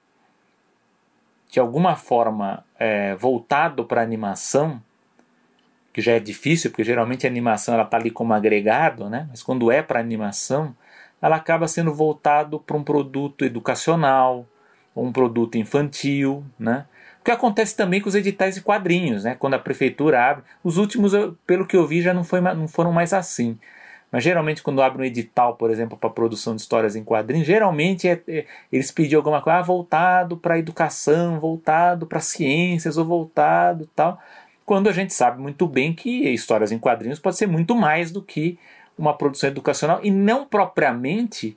de 1.50 1.58
alguma 1.58 1.96
forma 1.96 2.64
é, 2.78 3.14
voltado 3.16 3.84
para 3.84 4.02
animação, 4.02 4.80
que 5.92 6.00
já 6.00 6.12
é 6.12 6.20
difícil, 6.20 6.70
porque 6.70 6.84
geralmente 6.84 7.26
a 7.26 7.30
animação 7.30 7.74
ela 7.74 7.82
está 7.82 7.96
ali 7.96 8.11
como 8.11 8.32
agregado, 8.32 9.11
né? 9.11 9.26
mas 9.28 9.42
quando 9.42 9.70
é 9.70 9.82
para 9.82 9.98
animação, 9.98 10.74
ela 11.20 11.36
acaba 11.36 11.66
sendo 11.66 11.92
voltado 11.92 12.61
para 12.61 12.76
um 12.76 12.84
produto 12.84 13.44
educacional, 13.44 14.46
ou 14.94 15.04
um 15.04 15.12
produto 15.12 15.56
infantil, 15.56 16.44
né? 16.58 16.86
O 17.20 17.24
que 17.24 17.30
acontece 17.30 17.76
também 17.76 18.00
com 18.00 18.08
os 18.08 18.14
editais 18.14 18.54
de 18.54 18.62
quadrinhos, 18.62 19.24
né? 19.24 19.36
Quando 19.38 19.54
a 19.54 19.58
prefeitura 19.58 20.24
abre, 20.24 20.44
os 20.64 20.78
últimos, 20.78 21.12
pelo 21.46 21.66
que 21.66 21.76
eu 21.76 21.86
vi, 21.86 22.00
já 22.00 22.14
não, 22.14 22.24
foi, 22.24 22.40
não 22.40 22.66
foram 22.66 22.92
mais 22.92 23.12
assim. 23.12 23.58
Mas 24.10 24.24
geralmente 24.24 24.62
quando 24.62 24.82
abre 24.82 25.02
um 25.02 25.04
edital, 25.04 25.54
por 25.54 25.70
exemplo, 25.70 25.96
para 25.96 26.10
produção 26.10 26.56
de 26.56 26.62
histórias 26.62 26.96
em 26.96 27.04
quadrinhos, 27.04 27.46
geralmente 27.46 28.08
é, 28.08 28.20
é, 28.26 28.44
eles 28.72 28.90
pediam 28.90 29.20
alguma 29.20 29.40
coisa 29.40 29.58
ah, 29.58 29.62
voltado 29.62 30.36
para 30.36 30.58
educação, 30.58 31.38
voltado 31.38 32.06
para 32.06 32.20
ciências 32.20 32.96
ou 32.96 33.04
voltado 33.04 33.88
tal. 33.94 34.20
Quando 34.66 34.88
a 34.88 34.92
gente 34.92 35.14
sabe 35.14 35.40
muito 35.40 35.66
bem 35.66 35.92
que 35.92 36.28
histórias 36.28 36.72
em 36.72 36.78
quadrinhos 36.78 37.18
pode 37.18 37.36
ser 37.36 37.46
muito 37.46 37.74
mais 37.74 38.10
do 38.10 38.22
que 38.22 38.58
uma 38.98 39.14
produção 39.16 39.48
educacional 39.48 40.00
e 40.02 40.10
não 40.10 40.44
propriamente 40.44 41.56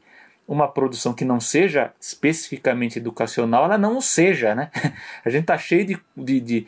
uma 0.54 0.68
produção 0.68 1.14
que 1.14 1.26
não 1.26 1.40
seja 1.40 1.92
especificamente 2.00 3.00
educacional, 3.00 3.66
ela 3.66 3.78
não 3.78 4.00
seja, 4.00 4.54
né? 4.56 4.70
A 5.26 5.30
gente 5.30 5.42
está 5.42 5.58
cheio 5.58 5.86
de, 5.86 6.00
de, 6.16 6.40
de, 6.40 6.68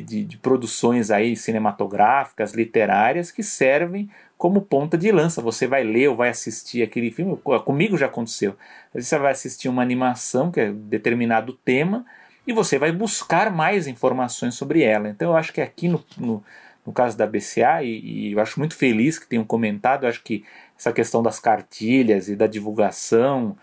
de, 0.00 0.24
de 0.24 0.36
produções 0.38 1.10
aí 1.10 1.36
cinematográficas, 1.36 2.54
literárias 2.54 3.30
que 3.30 3.42
servem 3.42 4.10
como 4.36 4.60
ponta 4.60 4.98
de 4.98 5.12
lança. 5.12 5.40
Você 5.42 5.66
vai 5.66 5.84
ler 5.84 6.08
ou 6.08 6.16
vai 6.16 6.28
assistir 6.28 6.82
aquele 6.82 7.10
filme, 7.10 7.36
comigo 7.64 7.96
já 7.96 8.06
aconteceu. 8.06 8.56
Você 8.94 9.18
vai 9.18 9.32
assistir 9.32 9.68
uma 9.68 9.82
animação 9.82 10.50
que 10.50 10.60
é 10.60 10.72
determinado 10.72 11.52
tema 11.52 12.04
e 12.46 12.52
você 12.52 12.78
vai 12.78 12.92
buscar 12.92 13.50
mais 13.50 13.86
informações 13.86 14.54
sobre 14.54 14.82
ela. 14.82 15.08
Então 15.08 15.30
eu 15.30 15.36
acho 15.36 15.52
que 15.52 15.60
aqui 15.60 15.88
no, 15.88 16.04
no, 16.16 16.42
no 16.86 16.92
caso 16.92 17.18
da 17.18 17.26
BCA, 17.26 17.82
e, 17.82 18.28
e, 18.28 18.32
eu 18.32 18.40
acho 18.40 18.58
muito 18.60 18.76
feliz 18.76 19.18
que 19.18 19.26
tenham 19.26 19.44
comentado, 19.44 20.06
acho 20.06 20.22
que 20.22 20.44
essa 20.78 20.92
questão 20.92 21.22
das 21.22 21.40
cartilhas 21.40 22.28
e 22.28 22.36
da 22.36 22.46
divulgação, 22.46 23.56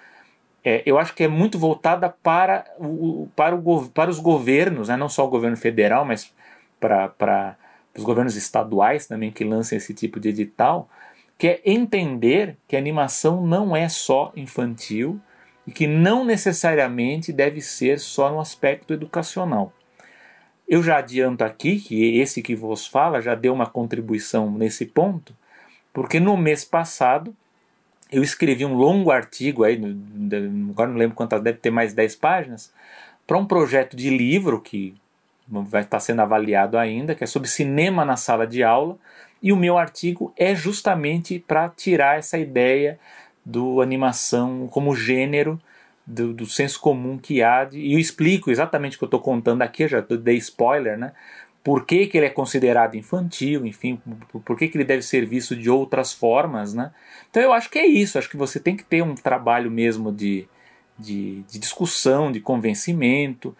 é, 0.63 0.83
eu 0.85 0.97
acho 0.97 1.13
que 1.13 1.23
é 1.23 1.27
muito 1.27 1.57
voltada 1.57 2.09
para, 2.09 2.65
o, 2.77 3.29
para, 3.35 3.55
o, 3.55 3.89
para 3.89 4.09
os 4.09 4.19
governos, 4.19 4.89
né? 4.89 4.97
não 4.97 5.07
só 5.07 5.25
o 5.25 5.29
governo 5.29 5.55
federal, 5.55 6.05
mas 6.05 6.33
para, 6.79 7.07
para 7.09 7.57
os 7.95 8.03
governos 8.03 8.35
estaduais 8.35 9.05
também 9.05 9.31
que 9.31 9.43
lancem 9.43 9.77
esse 9.77 9.93
tipo 9.93 10.19
de 10.19 10.29
edital, 10.29 10.89
que 11.37 11.47
é 11.47 11.61
entender 11.65 12.57
que 12.67 12.75
a 12.75 12.79
animação 12.79 13.45
não 13.45 13.75
é 13.75 13.87
só 13.89 14.31
infantil 14.35 15.19
e 15.65 15.71
que 15.71 15.87
não 15.87 16.25
necessariamente 16.25 17.31
deve 17.31 17.61
ser 17.61 17.99
só 17.99 18.29
no 18.29 18.39
aspecto 18.39 18.93
educacional. 18.93 19.71
Eu 20.73 20.81
já 20.81 20.97
adianto 20.97 21.43
aqui 21.43 21.79
que 21.79 22.17
esse 22.17 22.41
que 22.41 22.55
vos 22.55 22.87
fala 22.87 23.21
já 23.21 23.35
deu 23.35 23.53
uma 23.53 23.67
contribuição 23.67 24.49
nesse 24.49 24.87
ponto, 24.87 25.31
porque 25.93 26.19
no 26.19 26.35
mês 26.35 26.65
passado 26.65 27.31
eu 28.11 28.23
escrevi 28.23 28.65
um 28.65 28.73
longo 28.73 29.11
artigo, 29.11 29.63
aí, 29.63 29.79
agora 30.71 30.89
não 30.89 30.97
lembro 30.97 31.15
quantas, 31.15 31.43
deve 31.43 31.59
ter 31.59 31.69
mais 31.69 31.93
10 31.93 32.15
páginas, 32.15 32.73
para 33.27 33.37
um 33.37 33.45
projeto 33.45 33.95
de 33.95 34.09
livro 34.09 34.59
que 34.59 34.95
vai 35.47 35.83
estar 35.83 35.99
sendo 35.99 36.23
avaliado 36.23 36.75
ainda, 36.75 37.13
que 37.13 37.23
é 37.23 37.27
sobre 37.27 37.47
cinema 37.47 38.03
na 38.03 38.17
sala 38.17 38.47
de 38.47 38.63
aula, 38.63 38.97
e 39.43 39.53
o 39.53 39.55
meu 39.55 39.77
artigo 39.77 40.33
é 40.35 40.55
justamente 40.55 41.37
para 41.37 41.69
tirar 41.69 42.17
essa 42.17 42.39
ideia 42.39 42.99
do 43.45 43.79
animação 43.79 44.67
como 44.71 44.95
gênero, 44.95 45.61
do, 46.05 46.33
do 46.33 46.45
senso 46.45 46.79
comum 46.79 47.17
que 47.17 47.41
há, 47.41 47.67
e 47.71 47.93
eu 47.93 47.99
explico 47.99 48.51
exatamente 48.51 48.95
o 48.95 48.99
que 48.99 49.05
eu 49.05 49.07
estou 49.07 49.21
contando 49.21 49.61
aqui, 49.61 49.87
já 49.87 50.01
dei 50.01 50.37
spoiler, 50.37 50.97
né? 50.97 51.13
por 51.63 51.85
que, 51.85 52.07
que 52.07 52.17
ele 52.17 52.25
é 52.25 52.29
considerado 52.29 52.95
infantil, 52.95 53.65
enfim, 53.65 53.99
por, 54.43 54.57
que, 54.57 54.67
que 54.67 54.77
ele 54.77 54.83
deve 54.83 55.01
ser 55.01 55.25
visto 55.25 55.55
de 55.55 55.69
outras 55.69 56.11
formas, 56.11 56.73
né? 56.73 56.91
Então 57.29 57.41
eu 57.41 57.53
acho 57.53 57.69
que 57.69 57.79
é 57.79 57.85
isso, 57.85 58.19
acho 58.19 58.29
que 58.29 58.35
você 58.35 58.59
tem 58.59 58.75
que 58.75 58.83
ter 58.83 59.01
um 59.01 59.15
trabalho 59.15 59.71
mesmo 59.71 60.11
de, 60.11 60.45
de, 60.99 61.41
de 61.43 61.59
discussão, 61.59 62.31
de 62.31 62.41
convencimento, 62.41 63.55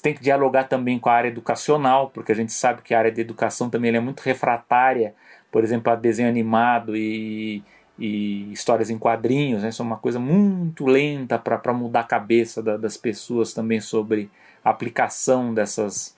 tem 0.00 0.14
que 0.14 0.22
dialogar 0.22 0.64
também 0.64 0.98
com 0.98 1.10
a 1.10 1.12
área 1.12 1.28
educacional, 1.28 2.08
porque 2.08 2.32
a 2.32 2.34
gente 2.34 2.52
sabe 2.52 2.80
que 2.80 2.94
a 2.94 2.98
área 2.98 3.12
de 3.12 3.20
educação 3.20 3.68
também 3.68 3.94
é 3.94 4.00
muito 4.00 4.20
refratária, 4.20 5.14
por 5.50 5.62
exemplo, 5.62 5.92
a 5.92 5.96
desenho 5.96 6.30
animado 6.30 6.96
e, 6.96 7.62
e 7.98 8.50
histórias 8.52 8.90
em 8.90 8.98
quadrinhos, 8.98 9.62
né? 9.62 9.70
É 9.76 9.82
uma 9.82 9.96
coisa 9.96 10.18
muito 10.18 10.86
lenta 10.86 11.38
para 11.38 11.72
mudar 11.72 12.00
a 12.00 12.04
cabeça 12.04 12.62
da, 12.62 12.76
das 12.76 12.96
pessoas 12.96 13.52
também 13.52 13.80
sobre 13.80 14.30
a 14.64 14.70
aplicação 14.70 15.52
dessas, 15.52 16.16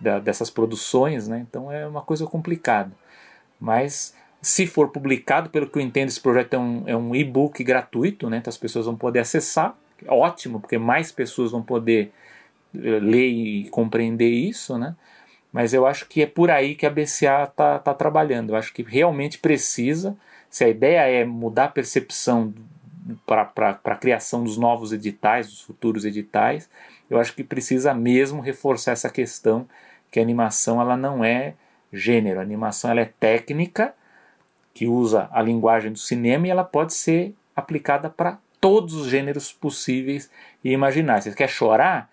da, 0.00 0.18
dessas 0.18 0.50
produções, 0.50 1.28
né? 1.28 1.44
Então 1.48 1.70
é 1.70 1.86
uma 1.86 2.02
coisa 2.02 2.26
complicada. 2.26 2.92
Mas 3.60 4.14
se 4.40 4.66
for 4.66 4.88
publicado, 4.88 5.50
pelo 5.50 5.68
que 5.68 5.78
eu 5.78 5.82
entendo, 5.82 6.08
esse 6.08 6.20
projeto 6.20 6.54
é 6.54 6.58
um, 6.58 6.82
é 6.86 6.96
um 6.96 7.14
e-book 7.14 7.62
gratuito, 7.62 8.28
né? 8.28 8.38
Então 8.38 8.50
as 8.50 8.58
pessoas 8.58 8.86
vão 8.86 8.96
poder 8.96 9.20
acessar. 9.20 9.76
Ótimo, 10.08 10.60
porque 10.60 10.78
mais 10.78 11.12
pessoas 11.12 11.52
vão 11.52 11.62
poder 11.62 12.12
eh, 12.74 12.98
ler 13.00 13.28
e 13.28 13.68
compreender 13.70 14.30
isso, 14.30 14.76
né? 14.76 14.96
Mas 15.52 15.74
eu 15.74 15.86
acho 15.86 16.08
que 16.08 16.22
é 16.22 16.26
por 16.26 16.50
aí 16.50 16.74
que 16.74 16.86
a 16.86 16.90
BCA 16.90 17.44
está 17.44 17.78
tá 17.78 17.94
trabalhando. 17.94 18.50
Eu 18.50 18.56
acho 18.56 18.72
que 18.72 18.82
realmente 18.82 19.38
precisa. 19.38 20.16
Se 20.52 20.64
a 20.64 20.68
ideia 20.68 21.00
é 21.00 21.24
mudar 21.24 21.64
a 21.64 21.68
percepção 21.68 22.52
para 23.24 23.80
a 23.84 23.96
criação 23.96 24.44
dos 24.44 24.58
novos 24.58 24.92
editais, 24.92 25.46
dos 25.46 25.62
futuros 25.62 26.04
editais, 26.04 26.68
eu 27.08 27.18
acho 27.18 27.34
que 27.34 27.42
precisa 27.42 27.94
mesmo 27.94 28.42
reforçar 28.42 28.92
essa 28.92 29.08
questão 29.08 29.66
que 30.10 30.20
a 30.20 30.22
animação 30.22 30.78
ela 30.78 30.94
não 30.94 31.24
é 31.24 31.54
gênero, 31.90 32.38
a 32.38 32.42
animação 32.42 32.90
ela 32.90 33.00
é 33.00 33.06
técnica 33.18 33.94
que 34.74 34.86
usa 34.86 35.26
a 35.32 35.40
linguagem 35.40 35.90
do 35.90 35.98
cinema 35.98 36.46
e 36.46 36.50
ela 36.50 36.64
pode 36.64 36.92
ser 36.92 37.34
aplicada 37.56 38.10
para 38.10 38.38
todos 38.60 38.92
os 38.92 39.06
gêneros 39.06 39.50
possíveis 39.54 40.30
e 40.62 40.70
imagináveis. 40.70 41.24
Você 41.24 41.34
quer 41.34 41.48
chorar? 41.48 42.11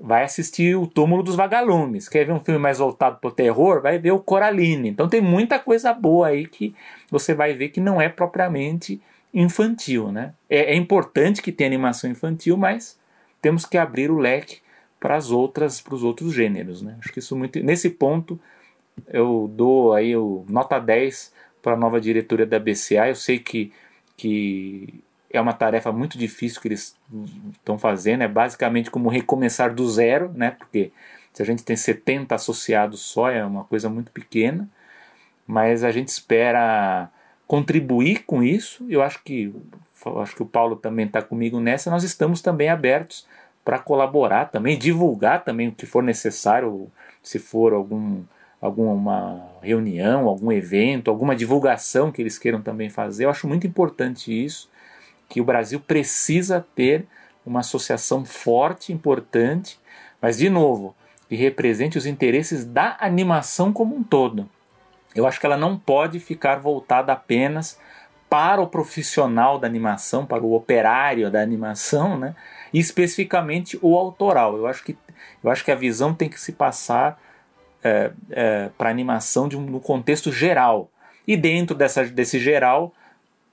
Vai 0.00 0.24
assistir 0.24 0.76
o 0.76 0.86
Túmulo 0.86 1.22
dos 1.22 1.36
Vagalumes. 1.36 2.08
Quer 2.08 2.24
ver 2.24 2.32
um 2.32 2.40
filme 2.40 2.58
mais 2.58 2.78
voltado 2.78 3.18
para 3.20 3.28
o 3.28 3.32
terror? 3.32 3.82
Vai 3.82 3.98
ver 3.98 4.12
o 4.12 4.18
Coraline. 4.18 4.88
Então 4.88 5.08
tem 5.08 5.20
muita 5.20 5.58
coisa 5.58 5.92
boa 5.92 6.28
aí 6.28 6.46
que 6.46 6.74
você 7.10 7.34
vai 7.34 7.52
ver 7.52 7.68
que 7.68 7.80
não 7.80 8.00
é 8.00 8.08
propriamente 8.08 9.00
infantil, 9.32 10.10
né? 10.10 10.32
É, 10.48 10.72
é 10.72 10.74
importante 10.74 11.42
que 11.42 11.52
tenha 11.52 11.68
animação 11.68 12.10
infantil, 12.10 12.56
mas 12.56 12.98
temos 13.42 13.66
que 13.66 13.76
abrir 13.76 14.10
o 14.10 14.18
leque 14.18 14.60
para 14.98 15.16
as 15.16 15.30
outras, 15.30 15.80
para 15.80 15.94
os 15.94 16.02
outros 16.02 16.32
gêneros, 16.32 16.82
né? 16.82 16.96
Acho 16.98 17.12
que 17.12 17.18
isso 17.18 17.36
muito 17.36 17.62
nesse 17.62 17.90
ponto 17.90 18.40
eu 19.08 19.50
dou 19.54 19.94
aí 19.94 20.16
o 20.16 20.44
nota 20.48 20.78
10 20.78 21.32
para 21.62 21.72
a 21.72 21.76
nova 21.76 22.00
diretoria 22.00 22.46
da 22.46 22.58
BCA. 22.58 23.08
Eu 23.08 23.14
sei 23.14 23.38
que 23.38 23.72
que 24.16 25.02
é 25.30 25.40
uma 25.40 25.52
tarefa 25.52 25.92
muito 25.92 26.18
difícil 26.18 26.60
que 26.60 26.68
eles 26.68 26.96
estão 27.52 27.78
fazendo, 27.78 28.22
é 28.22 28.28
basicamente 28.28 28.90
como 28.90 29.08
recomeçar 29.08 29.74
do 29.74 29.88
zero, 29.88 30.32
né? 30.34 30.50
Porque 30.52 30.92
se 31.32 31.42
a 31.42 31.46
gente 31.46 31.62
tem 31.62 31.76
70 31.76 32.34
associados 32.34 33.00
só, 33.00 33.30
é 33.30 33.44
uma 33.44 33.64
coisa 33.64 33.88
muito 33.88 34.10
pequena, 34.10 34.68
mas 35.46 35.84
a 35.84 35.90
gente 35.90 36.08
espera 36.08 37.08
contribuir 37.46 38.24
com 38.24 38.42
isso. 38.42 38.84
Eu 38.88 39.02
acho 39.02 39.22
que 39.22 39.52
acho 40.22 40.34
que 40.34 40.42
o 40.42 40.46
Paulo 40.46 40.76
também 40.76 41.06
está 41.06 41.20
comigo 41.20 41.60
nessa. 41.60 41.90
Nós 41.90 42.04
estamos 42.04 42.40
também 42.40 42.68
abertos 42.68 43.26
para 43.64 43.78
colaborar 43.78 44.46
também, 44.46 44.78
divulgar 44.78 45.44
também 45.44 45.68
o 45.68 45.72
que 45.72 45.86
for 45.86 46.02
necessário, 46.02 46.90
se 47.22 47.38
for 47.38 47.72
algum 47.72 48.22
alguma 48.60 49.48
reunião, 49.62 50.28
algum 50.28 50.52
evento, 50.52 51.10
alguma 51.10 51.34
divulgação 51.34 52.12
que 52.12 52.20
eles 52.20 52.38
queiram 52.38 52.60
também 52.60 52.90
fazer. 52.90 53.24
Eu 53.24 53.30
acho 53.30 53.48
muito 53.48 53.66
importante 53.66 54.32
isso, 54.32 54.68
que 55.30 55.40
o 55.40 55.44
Brasil 55.44 55.80
precisa 55.80 56.66
ter 56.74 57.06
uma 57.46 57.60
associação 57.60 58.24
forte, 58.24 58.92
importante, 58.92 59.80
mas 60.20 60.36
de 60.36 60.50
novo, 60.50 60.94
que 61.28 61.36
represente 61.36 61.96
os 61.96 62.04
interesses 62.04 62.64
da 62.64 62.96
animação 63.00 63.72
como 63.72 63.96
um 63.96 64.02
todo. 64.02 64.50
Eu 65.14 65.26
acho 65.26 65.38
que 65.38 65.46
ela 65.46 65.56
não 65.56 65.78
pode 65.78 66.18
ficar 66.18 66.56
voltada 66.56 67.12
apenas 67.12 67.78
para 68.28 68.60
o 68.60 68.66
profissional 68.66 69.58
da 69.58 69.66
animação, 69.66 70.26
para 70.26 70.42
o 70.42 70.52
operário 70.52 71.30
da 71.30 71.40
animação, 71.40 72.18
né? 72.18 72.34
E 72.72 72.78
especificamente 72.78 73.78
o 73.80 73.96
autoral. 73.96 74.56
Eu 74.56 74.66
acho 74.66 74.84
que, 74.84 74.96
eu 75.42 75.50
acho 75.50 75.64
que 75.64 75.70
a 75.70 75.76
visão 75.76 76.12
tem 76.12 76.28
que 76.28 76.40
se 76.40 76.52
passar 76.52 77.20
é, 77.82 78.10
é, 78.30 78.70
para 78.76 78.90
animação 78.90 79.48
de 79.48 79.56
um, 79.56 79.62
no 79.62 79.80
contexto 79.80 80.32
geral. 80.32 80.90
E 81.26 81.36
dentro 81.36 81.76
dessa, 81.76 82.04
desse 82.04 82.38
geral, 82.38 82.92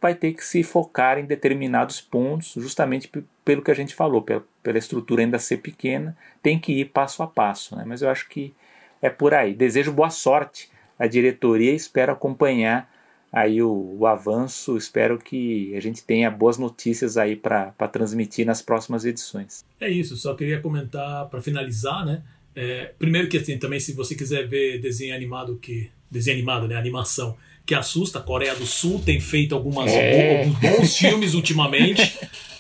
vai 0.02 0.14
ter 0.14 0.34
que 0.34 0.46
se 0.46 0.64
focar 0.64 1.18
em 1.18 1.26
determinados 1.26 2.00
pontos, 2.00 2.54
justamente 2.56 3.12
pelo 3.44 3.62
que 3.62 3.72
a 3.72 3.76
gente 3.76 3.96
falou, 3.96 4.22
pela, 4.22 4.46
pela 4.62 4.78
estrutura 4.78 5.22
ainda 5.22 5.40
ser 5.40 5.58
pequena, 5.58 6.16
tem 6.42 6.60
que 6.60 6.74
ir 6.74 6.86
passo 6.86 7.24
a 7.24 7.28
passo. 7.28 7.76
Né? 7.76 7.84
Mas 7.86 8.02
eu 8.02 8.10
acho 8.10 8.30
que 8.30 8.54
é 9.02 9.10
por 9.10 9.34
aí. 9.34 9.54
Desejo 9.54 9.92
boa 9.92 10.10
sorte 10.10 10.70
a 11.00 11.06
diretoria 11.06 11.74
espero 11.74 12.12
acompanhar 12.12 12.92
aí 13.32 13.62
o, 13.62 13.98
o, 14.00 14.08
avanço. 14.08 14.78
Espero 14.78 15.20
que 15.20 15.76
a 15.76 15.80
gente 15.80 16.04
tenha 16.04 16.30
boas 16.32 16.58
notícias 16.58 17.18
aí 17.18 17.36
para 17.36 17.72
transmitir 17.92 18.46
nas 18.46 18.62
próximas 18.62 19.06
edições. 19.06 19.64
É 19.80 19.90
isso, 19.90 20.16
só 20.18 20.34
queria 20.34 20.60
comentar 20.60 21.28
para 21.30 21.42
finalizar, 21.42 22.06
né? 22.06 22.24
É, 22.56 22.92
primeiro 22.98 23.28
que 23.28 23.38
assim, 23.38 23.60
também 23.60 23.80
se 23.80 23.94
você 23.94 24.16
quiser 24.16 24.48
ver 24.48 24.80
desenho 24.82 25.14
animado 25.14 25.60
que 25.62 25.92
desenho 26.10 26.38
animado, 26.38 26.68
né, 26.68 26.76
animação 26.76 27.38
que 27.68 27.76
assusta, 27.76 28.18
a 28.18 28.22
Coreia 28.22 28.56
do 28.56 28.66
Sul 28.66 29.00
tem 29.06 29.20
feito 29.20 29.54
algumas 29.54 29.92
é. 29.92 30.40
alguns 30.40 30.58
bons 30.58 30.98
filmes 30.98 31.34
ultimamente. 31.36 32.18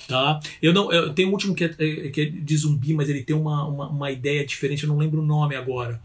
Tá? 0.08 0.40
Eu 0.62 0.72
não, 0.72 0.90
eu 0.90 1.14
tenho 1.14 1.28
um 1.28 1.32
último 1.34 1.54
que 1.54 1.66
é, 1.66 1.76
é, 1.80 2.10
que 2.10 2.22
é 2.22 2.26
de 2.26 2.56
zumbi, 2.56 2.94
mas 2.94 3.10
ele 3.10 3.24
tem 3.24 3.36
uma, 3.36 3.68
uma, 3.68 3.90
uma 3.90 4.10
ideia 4.10 4.46
diferente, 4.46 4.84
eu 4.84 4.90
não 4.90 4.98
lembro 4.98 5.22
o 5.22 5.26
nome 5.26 5.56
agora 5.56 6.00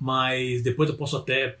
mas 0.00 0.62
depois 0.62 0.88
eu 0.88 0.96
posso 0.96 1.16
até 1.16 1.58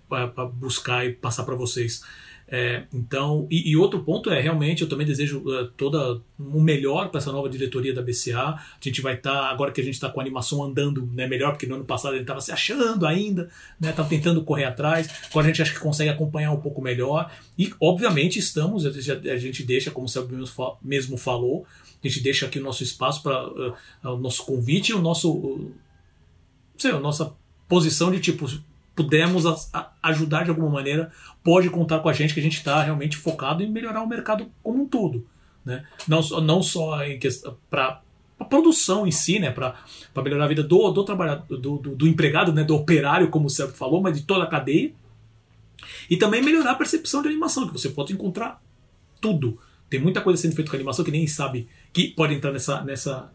buscar 0.54 1.04
e 1.04 1.12
passar 1.12 1.42
para 1.44 1.56
vocês. 1.56 2.04
É, 2.50 2.84
então, 2.94 3.46
e, 3.50 3.70
e, 3.70 3.76
outro 3.76 4.02
ponto 4.02 4.30
é 4.30 4.40
realmente 4.40 4.80
eu 4.80 4.88
também 4.88 5.06
desejo 5.06 5.40
uh, 5.40 5.66
toda 5.76 6.18
o 6.38 6.60
melhor 6.60 7.10
para 7.10 7.18
essa 7.18 7.30
nova 7.30 7.46
diretoria 7.46 7.92
da 7.92 8.00
BCA. 8.00 8.38
A 8.38 8.64
gente 8.80 9.02
vai 9.02 9.14
estar 9.14 9.32
tá, 9.32 9.50
agora 9.50 9.70
que 9.70 9.82
a 9.82 9.84
gente 9.84 9.94
está 9.94 10.08
com 10.08 10.18
a 10.18 10.22
animação 10.22 10.64
andando 10.64 11.06
né, 11.12 11.26
melhor, 11.26 11.52
porque 11.52 11.66
no 11.66 11.74
ano 11.74 11.84
passado 11.84 12.14
ele 12.14 12.22
estava 12.22 12.40
se 12.40 12.50
achando 12.50 13.06
ainda, 13.06 13.50
né, 13.78 13.94
tentando 14.08 14.42
correr 14.42 14.64
atrás. 14.64 15.10
Agora 15.30 15.46
a 15.46 15.48
gente 15.50 15.60
acha 15.60 15.74
que 15.74 15.80
consegue 15.80 16.08
acompanhar 16.08 16.50
um 16.50 16.60
pouco 16.60 16.80
melhor 16.80 17.30
e 17.58 17.70
obviamente 17.78 18.38
estamos 18.38 18.86
a 18.86 18.90
gente, 18.90 19.30
a 19.30 19.36
gente 19.36 19.62
deixa, 19.62 19.90
como 19.90 20.06
o 20.06 20.08
Sérgio 20.08 20.48
mesmo 20.80 21.18
falou, 21.18 21.66
a 22.02 22.08
gente 22.08 22.22
deixa 22.22 22.46
aqui 22.46 22.58
o 22.58 22.62
nosso 22.62 22.82
espaço 22.82 23.22
para 23.22 23.46
uh, 23.46 23.74
o 24.04 24.16
nosso 24.16 24.46
convite, 24.46 24.94
o 24.94 25.02
nosso 25.02 25.30
uh, 25.30 25.72
sei, 26.78 26.92
a 26.92 26.98
nossa 27.00 27.34
posição 27.68 28.10
de 28.10 28.20
tipo, 28.20 28.46
pudemos 28.98 29.44
ajudar 30.02 30.42
de 30.42 30.50
alguma 30.50 30.68
maneira, 30.68 31.12
pode 31.44 31.70
contar 31.70 32.00
com 32.00 32.08
a 32.08 32.12
gente 32.12 32.34
que 32.34 32.40
a 32.40 32.42
gente 32.42 32.56
está 32.56 32.82
realmente 32.82 33.16
focado 33.16 33.62
em 33.62 33.70
melhorar 33.70 34.02
o 34.02 34.08
mercado 34.08 34.50
como 34.60 34.82
um 34.82 34.88
todo. 34.88 35.24
Né? 35.64 35.84
Não, 36.08 36.20
não 36.40 36.60
só 36.60 36.98
para 37.70 38.00
a 38.40 38.44
produção 38.44 39.06
em 39.06 39.12
si, 39.12 39.38
né, 39.38 39.52
para 39.52 39.76
melhorar 40.16 40.46
a 40.46 40.48
vida 40.48 40.64
do, 40.64 40.90
do 40.90 41.04
trabalhador, 41.04 41.46
do, 41.46 41.78
do, 41.78 41.94
do, 41.94 42.08
empregado, 42.08 42.52
né, 42.52 42.64
do 42.64 42.74
operário, 42.74 43.30
como 43.30 43.46
o 43.46 43.50
Sérgio 43.50 43.76
falou, 43.76 44.00
mas 44.00 44.18
de 44.18 44.24
toda 44.24 44.42
a 44.42 44.48
cadeia. 44.48 44.92
E 46.10 46.16
também 46.16 46.42
melhorar 46.42 46.72
a 46.72 46.74
percepção 46.74 47.22
de 47.22 47.28
animação, 47.28 47.68
que 47.68 47.72
você 47.72 47.90
pode 47.90 48.12
encontrar 48.12 48.60
tudo. 49.20 49.58
Tem 49.88 50.00
muita 50.00 50.20
coisa 50.20 50.42
sendo 50.42 50.56
feita 50.56 50.70
com 50.70 50.76
animação 50.76 51.04
que 51.04 51.12
nem 51.12 51.26
sabe 51.28 51.68
que 51.92 52.08
pode 52.08 52.34
entrar 52.34 52.50
nessa, 52.50 52.82
nessa, 52.82 53.30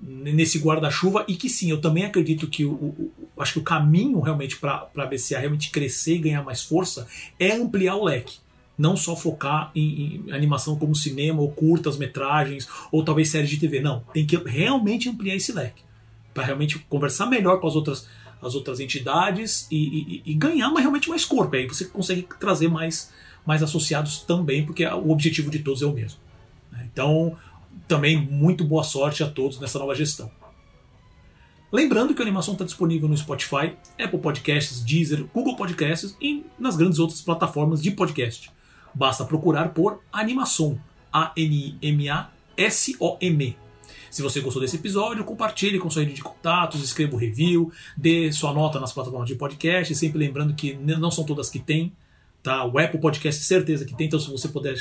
nesse 0.00 0.58
guarda-chuva 0.58 1.24
e 1.26 1.34
que 1.34 1.48
sim, 1.48 1.70
eu 1.70 1.80
também 1.80 2.04
acredito 2.04 2.46
que 2.46 2.64
o, 2.64 2.72
o, 2.72 3.12
acho 3.38 3.54
que 3.54 3.58
o 3.58 3.62
caminho 3.62 4.20
realmente 4.20 4.56
para 4.56 4.88
a 4.94 5.06
BCA 5.06 5.38
realmente 5.38 5.70
crescer 5.70 6.16
e 6.16 6.18
ganhar 6.18 6.42
mais 6.44 6.62
força 6.62 7.06
é 7.38 7.52
ampliar 7.52 7.96
o 7.96 8.04
leque. 8.04 8.38
Não 8.78 8.94
só 8.94 9.16
focar 9.16 9.70
em, 9.74 10.22
em 10.26 10.32
animação 10.32 10.76
como 10.76 10.94
cinema, 10.94 11.40
ou 11.40 11.50
curtas 11.50 11.96
metragens, 11.96 12.68
ou 12.92 13.02
talvez 13.02 13.30
séries 13.30 13.48
de 13.48 13.56
TV. 13.56 13.80
Não, 13.80 14.00
tem 14.12 14.26
que 14.26 14.36
realmente 14.36 15.08
ampliar 15.08 15.34
esse 15.34 15.50
leque. 15.50 15.82
Para 16.34 16.44
realmente 16.44 16.78
conversar 16.80 17.24
melhor 17.24 17.58
com 17.58 17.66
as 17.66 17.74
outras, 17.74 18.06
as 18.42 18.54
outras 18.54 18.78
entidades 18.78 19.66
e, 19.70 19.76
e, 19.76 20.22
e 20.26 20.34
ganhar 20.34 20.68
mais, 20.68 20.80
realmente 20.80 21.08
mais 21.08 21.24
corpo. 21.24 21.56
Aí 21.56 21.66
você 21.66 21.86
consegue 21.86 22.26
trazer 22.38 22.68
mais, 22.68 23.10
mais 23.46 23.62
associados 23.62 24.18
também, 24.18 24.66
porque 24.66 24.84
o 24.84 25.10
objetivo 25.10 25.50
de 25.50 25.60
todos 25.60 25.80
é 25.80 25.86
o 25.86 25.92
mesmo. 25.92 26.20
Né? 26.70 26.86
Então, 26.92 27.34
também 27.86 28.16
muito 28.16 28.64
boa 28.64 28.82
sorte 28.82 29.22
a 29.22 29.30
todos 29.30 29.60
nessa 29.60 29.78
nova 29.78 29.94
gestão. 29.94 30.30
Lembrando 31.70 32.14
que 32.14 32.22
a 32.22 32.24
animação 32.24 32.54
está 32.54 32.64
disponível 32.64 33.08
no 33.08 33.16
Spotify, 33.16 33.76
Apple 34.02 34.18
Podcasts, 34.20 34.82
Deezer, 34.84 35.24
Google 35.34 35.56
Podcasts 35.56 36.16
e 36.20 36.44
nas 36.58 36.76
grandes 36.76 36.98
outras 36.98 37.20
plataformas 37.20 37.82
de 37.82 37.90
podcast. 37.90 38.50
Basta 38.94 39.24
procurar 39.24 39.70
por 39.70 40.00
Animação, 40.12 40.80
A-N-I-M-A-S-O-M. 41.12 41.86
Se 44.10 44.22
você 44.22 44.40
gostou 44.40 44.62
desse 44.62 44.76
episódio, 44.76 45.24
compartilhe 45.24 45.78
com 45.78 45.90
sua 45.90 46.02
rede 46.02 46.14
de 46.14 46.22
contatos, 46.22 46.82
escreva 46.82 47.12
o 47.12 47.16
um 47.16 47.18
review, 47.18 47.70
dê 47.96 48.32
sua 48.32 48.52
nota 48.52 48.80
nas 48.80 48.92
plataformas 48.92 49.28
de 49.28 49.34
podcast, 49.34 49.94
sempre 49.94 50.18
lembrando 50.18 50.54
que 50.54 50.74
não 50.74 51.10
são 51.10 51.24
todas 51.24 51.50
que 51.50 51.58
tem. 51.58 51.92
Tá? 52.46 52.64
O 52.64 52.78
Apple 52.78 53.00
Podcast 53.00 53.42
certeza 53.42 53.84
que 53.84 53.92
tem, 53.92 54.06
então 54.06 54.20
se 54.20 54.30
você 54.30 54.46
puder 54.46 54.76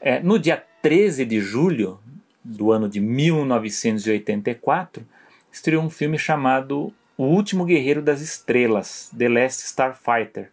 É, 0.00 0.22
no 0.22 0.38
dia 0.38 0.62
13 0.82 1.24
de 1.24 1.40
julho 1.40 1.98
do 2.44 2.70
ano 2.70 2.88
de 2.88 3.00
1984, 3.00 5.04
estreou 5.50 5.82
um 5.82 5.90
filme 5.90 6.16
chamado 6.16 6.92
O 7.16 7.24
Último 7.24 7.64
Guerreiro 7.64 8.00
das 8.00 8.20
Estrelas, 8.20 9.10
The 9.16 9.28
Last 9.28 9.64
Starfighter. 9.64 10.50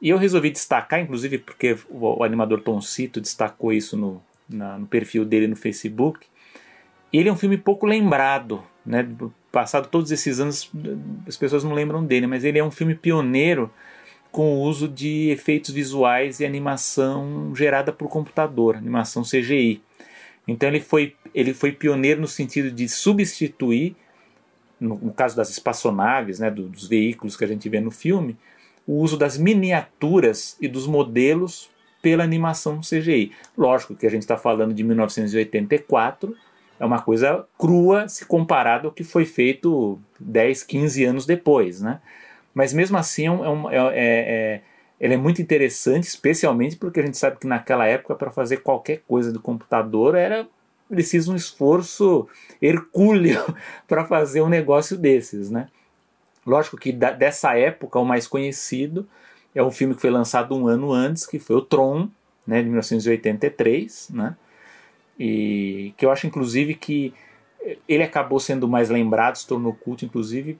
E 0.00 0.10
eu 0.10 0.18
resolvi 0.18 0.50
destacar, 0.50 1.00
inclusive 1.00 1.38
porque 1.38 1.76
o, 1.88 2.20
o 2.20 2.22
animador 2.22 2.60
Tom 2.60 2.80
Cito 2.80 3.20
destacou 3.20 3.72
isso 3.72 3.96
no, 3.96 4.22
na, 4.48 4.78
no 4.78 4.86
perfil 4.86 5.24
dele 5.24 5.46
no 5.46 5.56
Facebook. 5.56 6.26
Ele 7.12 7.28
é 7.28 7.32
um 7.32 7.36
filme 7.36 7.56
pouco 7.56 7.86
lembrado, 7.86 8.62
né? 8.84 9.08
Passado 9.50 9.88
todos 9.88 10.10
esses 10.10 10.40
anos, 10.40 10.70
as 11.26 11.36
pessoas 11.36 11.64
não 11.64 11.72
lembram 11.72 12.04
dele, 12.04 12.26
mas 12.26 12.44
ele 12.44 12.58
é 12.58 12.64
um 12.64 12.70
filme 12.70 12.94
pioneiro 12.94 13.70
com 14.30 14.56
o 14.56 14.60
uso 14.60 14.86
de 14.86 15.30
efeitos 15.30 15.70
visuais 15.70 16.40
e 16.40 16.44
animação 16.44 17.54
gerada 17.54 17.92
por 17.92 18.08
computador, 18.08 18.76
animação 18.76 19.22
CGI. 19.22 19.80
Então 20.46 20.68
ele 20.68 20.80
foi, 20.80 21.14
ele 21.34 21.54
foi 21.54 21.72
pioneiro 21.72 22.20
no 22.20 22.28
sentido 22.28 22.70
de 22.70 22.88
substituir, 22.88 23.96
no, 24.80 24.96
no 24.96 25.12
caso 25.12 25.36
das 25.36 25.50
espaçonaves, 25.50 26.38
né, 26.38 26.50
do, 26.50 26.68
dos 26.68 26.86
veículos 26.86 27.36
que 27.36 27.44
a 27.44 27.48
gente 27.48 27.68
vê 27.68 27.80
no 27.80 27.90
filme, 27.90 28.36
o 28.86 29.00
uso 29.02 29.16
das 29.16 29.36
miniaturas 29.36 30.56
e 30.60 30.68
dos 30.68 30.86
modelos 30.86 31.70
pela 32.08 32.24
animação 32.24 32.80
CGI. 32.80 33.32
Lógico 33.56 33.94
que 33.94 34.06
a 34.06 34.10
gente 34.10 34.22
está 34.22 34.38
falando 34.38 34.72
de 34.72 34.82
1984, 34.82 36.34
é 36.80 36.86
uma 36.86 37.02
coisa 37.02 37.44
crua 37.58 38.08
se 38.08 38.24
comparado 38.24 38.88
ao 38.88 38.94
que 38.94 39.04
foi 39.04 39.26
feito 39.26 40.00
10, 40.18 40.62
15 40.62 41.04
anos 41.04 41.26
depois, 41.26 41.82
né? 41.82 42.00
Mas 42.54 42.72
mesmo 42.72 42.96
assim 42.96 43.26
é, 43.26 43.30
um, 43.30 43.70
é, 43.70 43.76
é, 43.76 43.90
é, 43.94 44.60
ele 44.98 45.12
é 45.12 45.16
muito 45.18 45.42
interessante, 45.42 46.04
especialmente 46.04 46.76
porque 46.76 46.98
a 46.98 47.02
gente 47.04 47.18
sabe 47.18 47.36
que 47.36 47.46
naquela 47.46 47.86
época 47.86 48.14
para 48.14 48.30
fazer 48.30 48.58
qualquer 48.62 49.02
coisa 49.06 49.30
do 49.30 49.38
computador 49.38 50.14
era 50.14 50.48
preciso 50.88 51.34
um 51.34 51.36
esforço 51.36 52.26
hercúleo 52.62 53.54
para 53.86 54.06
fazer 54.06 54.40
um 54.40 54.48
negócio 54.48 54.96
desses, 54.96 55.50
né? 55.50 55.68
Lógico 56.46 56.78
que 56.78 56.90
da, 56.90 57.10
dessa 57.10 57.54
época 57.58 57.98
o 57.98 58.04
mais 58.06 58.26
conhecido 58.26 59.06
é 59.54 59.62
um 59.62 59.70
filme 59.70 59.94
que 59.94 60.00
foi 60.00 60.10
lançado 60.10 60.56
um 60.56 60.68
ano 60.68 60.92
antes, 60.92 61.26
que 61.26 61.38
foi 61.38 61.56
o 61.56 61.62
Tron, 61.62 62.08
né, 62.46 62.62
de 62.62 62.68
1983, 62.68 64.10
né? 64.10 64.36
E 65.18 65.92
que 65.96 66.06
eu 66.06 66.10
acho 66.10 66.26
inclusive 66.26 66.74
que 66.74 67.12
ele 67.88 68.02
acabou 68.02 68.38
sendo 68.38 68.68
mais 68.68 68.88
lembrado, 68.88 69.36
se 69.36 69.46
tornou 69.46 69.74
culto, 69.74 70.04
inclusive. 70.04 70.58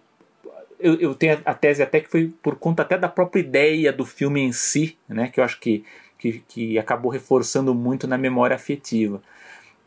Eu, 0.79 0.95
eu 1.01 1.15
tenho 1.15 1.41
a 1.45 1.55
tese 1.55 1.83
até 1.83 2.01
que 2.01 2.09
foi 2.09 2.33
por 2.43 2.57
conta 2.57 2.83
até 2.83 2.97
da 2.99 3.09
própria 3.09 3.41
ideia 3.41 3.93
do 3.93 4.05
filme 4.05 4.41
em 4.41 4.53
si, 4.53 4.97
né? 5.09 5.29
Que 5.29 5.41
eu 5.41 5.45
acho 5.45 5.59
que, 5.61 5.85
que, 6.19 6.43
que 6.47 6.79
acabou 6.79 7.11
reforçando 7.11 7.75
muito 7.75 8.07
na 8.07 8.19
memória 8.19 8.55
afetiva. 8.55 9.23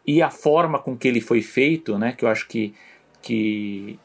E 0.06 0.22
a 0.22 0.30
forma 0.30 0.80
com 0.80 0.98
que 0.98 1.08
ele 1.08 1.22
foi 1.22 1.42
feito, 1.42 1.98
né? 1.98 2.14
Que 2.14 2.26
eu 2.26 2.30
acho 2.30 2.48
que, 2.48 2.74
que 3.22 4.00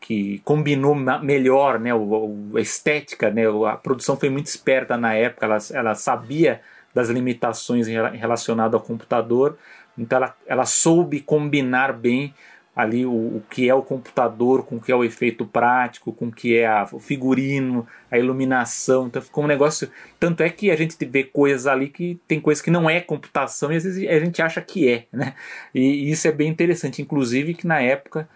que 0.00 0.40
combinou 0.44 0.94
melhor 0.94 1.78
né, 1.78 1.94
o, 1.94 2.52
a 2.56 2.60
estética, 2.60 3.30
né, 3.30 3.42
a 3.68 3.76
produção 3.76 4.16
foi 4.16 4.30
muito 4.30 4.46
esperta 4.46 4.96
na 4.96 5.14
época, 5.14 5.46
ela, 5.46 5.58
ela 5.72 5.94
sabia 5.94 6.60
das 6.94 7.08
limitações 7.08 7.86
relacionadas 7.86 8.74
ao 8.74 8.84
computador, 8.84 9.58
então 9.96 10.16
ela, 10.16 10.36
ela 10.46 10.64
soube 10.64 11.20
combinar 11.20 11.92
bem 11.92 12.34
ali 12.74 13.04
o, 13.04 13.10
o, 13.10 13.42
que 13.50 13.68
é 13.68 13.74
o 13.74 13.82
computador 13.82 14.64
com 14.64 14.76
o 14.76 14.80
que 14.80 14.90
é 14.90 14.96
o 14.96 15.04
efeito 15.04 15.44
prático, 15.44 16.12
com 16.12 16.28
o 16.28 16.32
que 16.32 16.56
é 16.56 16.66
a, 16.66 16.88
o 16.90 16.98
figurino, 16.98 17.86
a 18.10 18.18
iluminação, 18.18 19.06
então 19.06 19.20
ficou 19.20 19.44
um 19.44 19.46
negócio, 19.46 19.90
tanto 20.18 20.42
é 20.42 20.48
que 20.48 20.70
a 20.70 20.76
gente 20.76 20.96
vê 21.04 21.24
coisas 21.24 21.66
ali 21.66 21.88
que 21.88 22.18
tem 22.26 22.40
coisas 22.40 22.62
que 22.62 22.70
não 22.70 22.88
é 22.88 23.00
computação 23.00 23.70
e 23.70 23.76
às 23.76 23.84
vezes 23.84 24.08
a 24.08 24.18
gente 24.18 24.40
acha 24.40 24.60
que 24.62 24.88
é, 24.88 25.06
né? 25.12 25.34
E, 25.74 25.80
e 25.80 26.10
isso 26.10 26.26
é 26.26 26.32
bem 26.32 26.48
interessante, 26.48 27.02
inclusive 27.02 27.54
que 27.54 27.66
na 27.66 27.80
época 27.80 28.28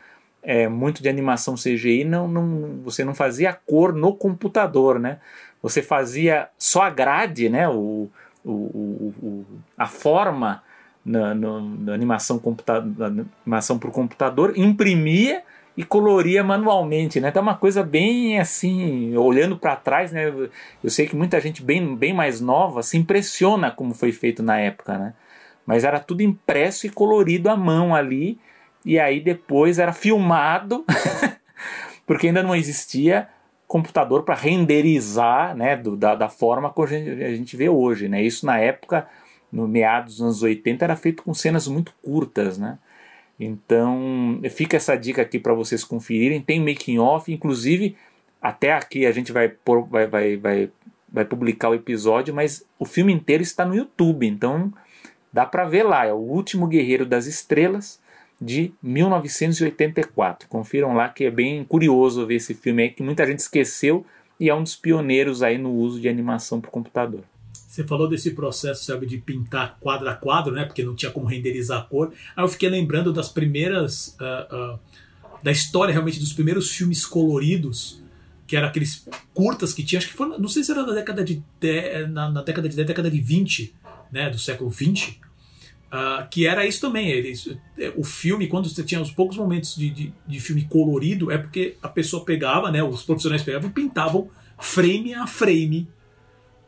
é, 0.44 0.68
muito 0.68 1.02
de 1.02 1.08
animação 1.08 1.54
CGI, 1.54 2.04
não, 2.04 2.28
não, 2.28 2.80
você 2.84 3.04
não 3.04 3.14
fazia 3.14 3.50
a 3.50 3.54
cor 3.54 3.92
no 3.94 4.14
computador, 4.14 5.00
né? 5.00 5.18
Você 5.62 5.82
fazia 5.82 6.48
só 6.58 6.82
a 6.82 6.90
grade, 6.90 7.48
né? 7.48 7.68
O, 7.68 8.10
o, 8.44 8.50
o 8.52 9.44
a 9.76 9.86
forma 9.86 10.62
na, 11.04 11.34
na, 11.34 11.94
animação, 11.94 12.38
computa, 12.38 12.84
animação 13.44 13.78
por 13.78 13.90
computador, 13.90 14.52
imprimia 14.56 15.42
e 15.76 15.82
coloria 15.82 16.44
manualmente, 16.44 17.20
né? 17.20 17.28
Então 17.28 17.40
é 17.40 17.42
uma 17.42 17.56
coisa 17.56 17.82
bem 17.82 18.38
assim, 18.38 19.16
olhando 19.16 19.56
para 19.56 19.74
trás, 19.74 20.12
né? 20.12 20.32
Eu 20.82 20.90
sei 20.90 21.06
que 21.06 21.16
muita 21.16 21.40
gente 21.40 21.62
bem, 21.62 21.96
bem 21.96 22.12
mais 22.12 22.40
nova 22.40 22.82
se 22.82 22.98
impressiona 22.98 23.70
como 23.70 23.94
foi 23.94 24.12
feito 24.12 24.42
na 24.42 24.58
época, 24.58 24.98
né? 24.98 25.14
Mas 25.66 25.82
era 25.82 25.98
tudo 25.98 26.22
impresso 26.22 26.86
e 26.86 26.90
colorido 26.90 27.48
à 27.48 27.56
mão 27.56 27.94
ali 27.94 28.38
e 28.84 28.98
aí 28.98 29.20
depois 29.20 29.78
era 29.78 29.92
filmado, 29.92 30.84
porque 32.06 32.26
ainda 32.26 32.42
não 32.42 32.54
existia 32.54 33.28
computador 33.66 34.22
para 34.22 34.34
renderizar 34.34 35.56
né, 35.56 35.76
do, 35.76 35.96
da, 35.96 36.14
da 36.14 36.28
forma 36.28 36.72
que 36.72 36.82
a 36.82 37.34
gente, 37.34 37.56
vê 37.56 37.68
hoje. 37.68 38.08
Né? 38.08 38.22
Isso 38.22 38.44
na 38.44 38.58
época, 38.58 39.08
no 39.50 39.66
meados 39.66 40.16
dos 40.16 40.22
anos 40.22 40.42
80, 40.42 40.84
era 40.84 40.96
feito 40.96 41.22
com 41.22 41.32
cenas 41.32 41.66
muito 41.66 41.92
curtas. 42.02 42.58
Né? 42.58 42.78
Então 43.40 44.40
fica 44.50 44.76
essa 44.76 44.94
dica 44.96 45.22
aqui 45.22 45.38
para 45.38 45.54
vocês 45.54 45.82
conferirem. 45.82 46.40
Tem 46.40 46.60
making 46.60 46.98
off, 46.98 47.32
inclusive 47.32 47.96
até 48.40 48.74
aqui 48.74 49.06
a 49.06 49.12
gente 49.12 49.32
vai, 49.32 49.48
por, 49.48 49.88
vai, 49.88 50.06
vai, 50.06 50.36
vai, 50.36 50.70
vai 51.08 51.24
publicar 51.24 51.70
o 51.70 51.74
episódio, 51.74 52.34
mas 52.34 52.62
o 52.78 52.84
filme 52.84 53.10
inteiro 53.10 53.42
está 53.42 53.64
no 53.64 53.74
YouTube, 53.74 54.26
então 54.26 54.70
dá 55.32 55.46
para 55.46 55.64
ver 55.64 55.82
lá. 55.82 56.04
É 56.04 56.12
o 56.12 56.18
último 56.18 56.66
Guerreiro 56.66 57.06
das 57.06 57.26
Estrelas 57.26 57.98
de 58.40 58.72
1984. 58.82 60.48
Confiram 60.48 60.94
lá 60.94 61.08
que 61.08 61.24
é 61.24 61.30
bem 61.30 61.64
curioso 61.64 62.26
ver 62.26 62.36
esse 62.36 62.54
filme 62.54 62.82
aí 62.82 62.90
que 62.90 63.02
muita 63.02 63.26
gente 63.26 63.40
esqueceu 63.40 64.04
e 64.38 64.48
é 64.48 64.54
um 64.54 64.62
dos 64.62 64.76
pioneiros 64.76 65.42
aí 65.42 65.58
no 65.58 65.72
uso 65.72 66.00
de 66.00 66.08
animação 66.08 66.60
por 66.60 66.70
computador. 66.70 67.22
Você 67.52 67.82
falou 67.84 68.08
desse 68.08 68.30
processo, 68.32 68.84
sabe, 68.84 69.06
de 69.06 69.18
pintar 69.18 69.78
quadro 69.80 70.08
a 70.08 70.14
quadro, 70.14 70.54
né? 70.54 70.64
Porque 70.64 70.84
não 70.84 70.94
tinha 70.94 71.10
como 71.10 71.26
renderizar 71.26 71.80
a 71.80 71.82
cor. 71.82 72.12
Aí 72.36 72.44
eu 72.44 72.48
fiquei 72.48 72.68
lembrando 72.68 73.12
das 73.12 73.28
primeiras. 73.28 74.16
Uh, 74.20 74.74
uh, 74.74 74.78
da 75.42 75.52
história 75.52 75.92
realmente 75.92 76.18
dos 76.18 76.32
primeiros 76.32 76.70
filmes 76.70 77.04
coloridos, 77.04 78.02
que 78.46 78.56
eram 78.56 78.68
aqueles 78.68 79.06
curtas 79.34 79.74
que 79.74 79.82
tinha, 79.82 79.98
acho 79.98 80.08
que 80.08 80.14
foi. 80.14 80.26
Não 80.38 80.48
sei 80.48 80.62
se 80.64 80.70
era 80.70 80.86
na 80.86 80.92
década 80.94 81.24
de. 81.24 81.42
na, 82.10 82.30
na 82.30 82.42
década 82.42 82.68
de 82.68 82.76
década 82.76 83.10
de 83.10 83.20
20, 83.20 83.74
né? 84.10 84.30
Do 84.30 84.38
século 84.38 84.70
20 84.70 85.20
Uh, 85.94 86.26
que 86.28 86.44
era 86.44 86.66
isso 86.66 86.80
também. 86.80 87.08
Eles, 87.08 87.48
o 87.94 88.02
filme, 88.02 88.48
quando 88.48 88.68
você 88.68 88.82
tinha 88.82 89.00
os 89.00 89.12
poucos 89.12 89.36
momentos 89.36 89.76
de, 89.76 89.90
de, 89.90 90.14
de, 90.26 90.40
filme 90.40 90.64
colorido, 90.64 91.30
é 91.30 91.38
porque 91.38 91.76
a 91.80 91.88
pessoa 91.88 92.24
pegava, 92.24 92.68
né, 92.68 92.82
os 92.82 93.04
profissionais 93.04 93.44
pegavam 93.44 93.70
e 93.70 93.72
pintavam 93.72 94.28
frame 94.58 95.14
a 95.14 95.24
frame 95.24 95.88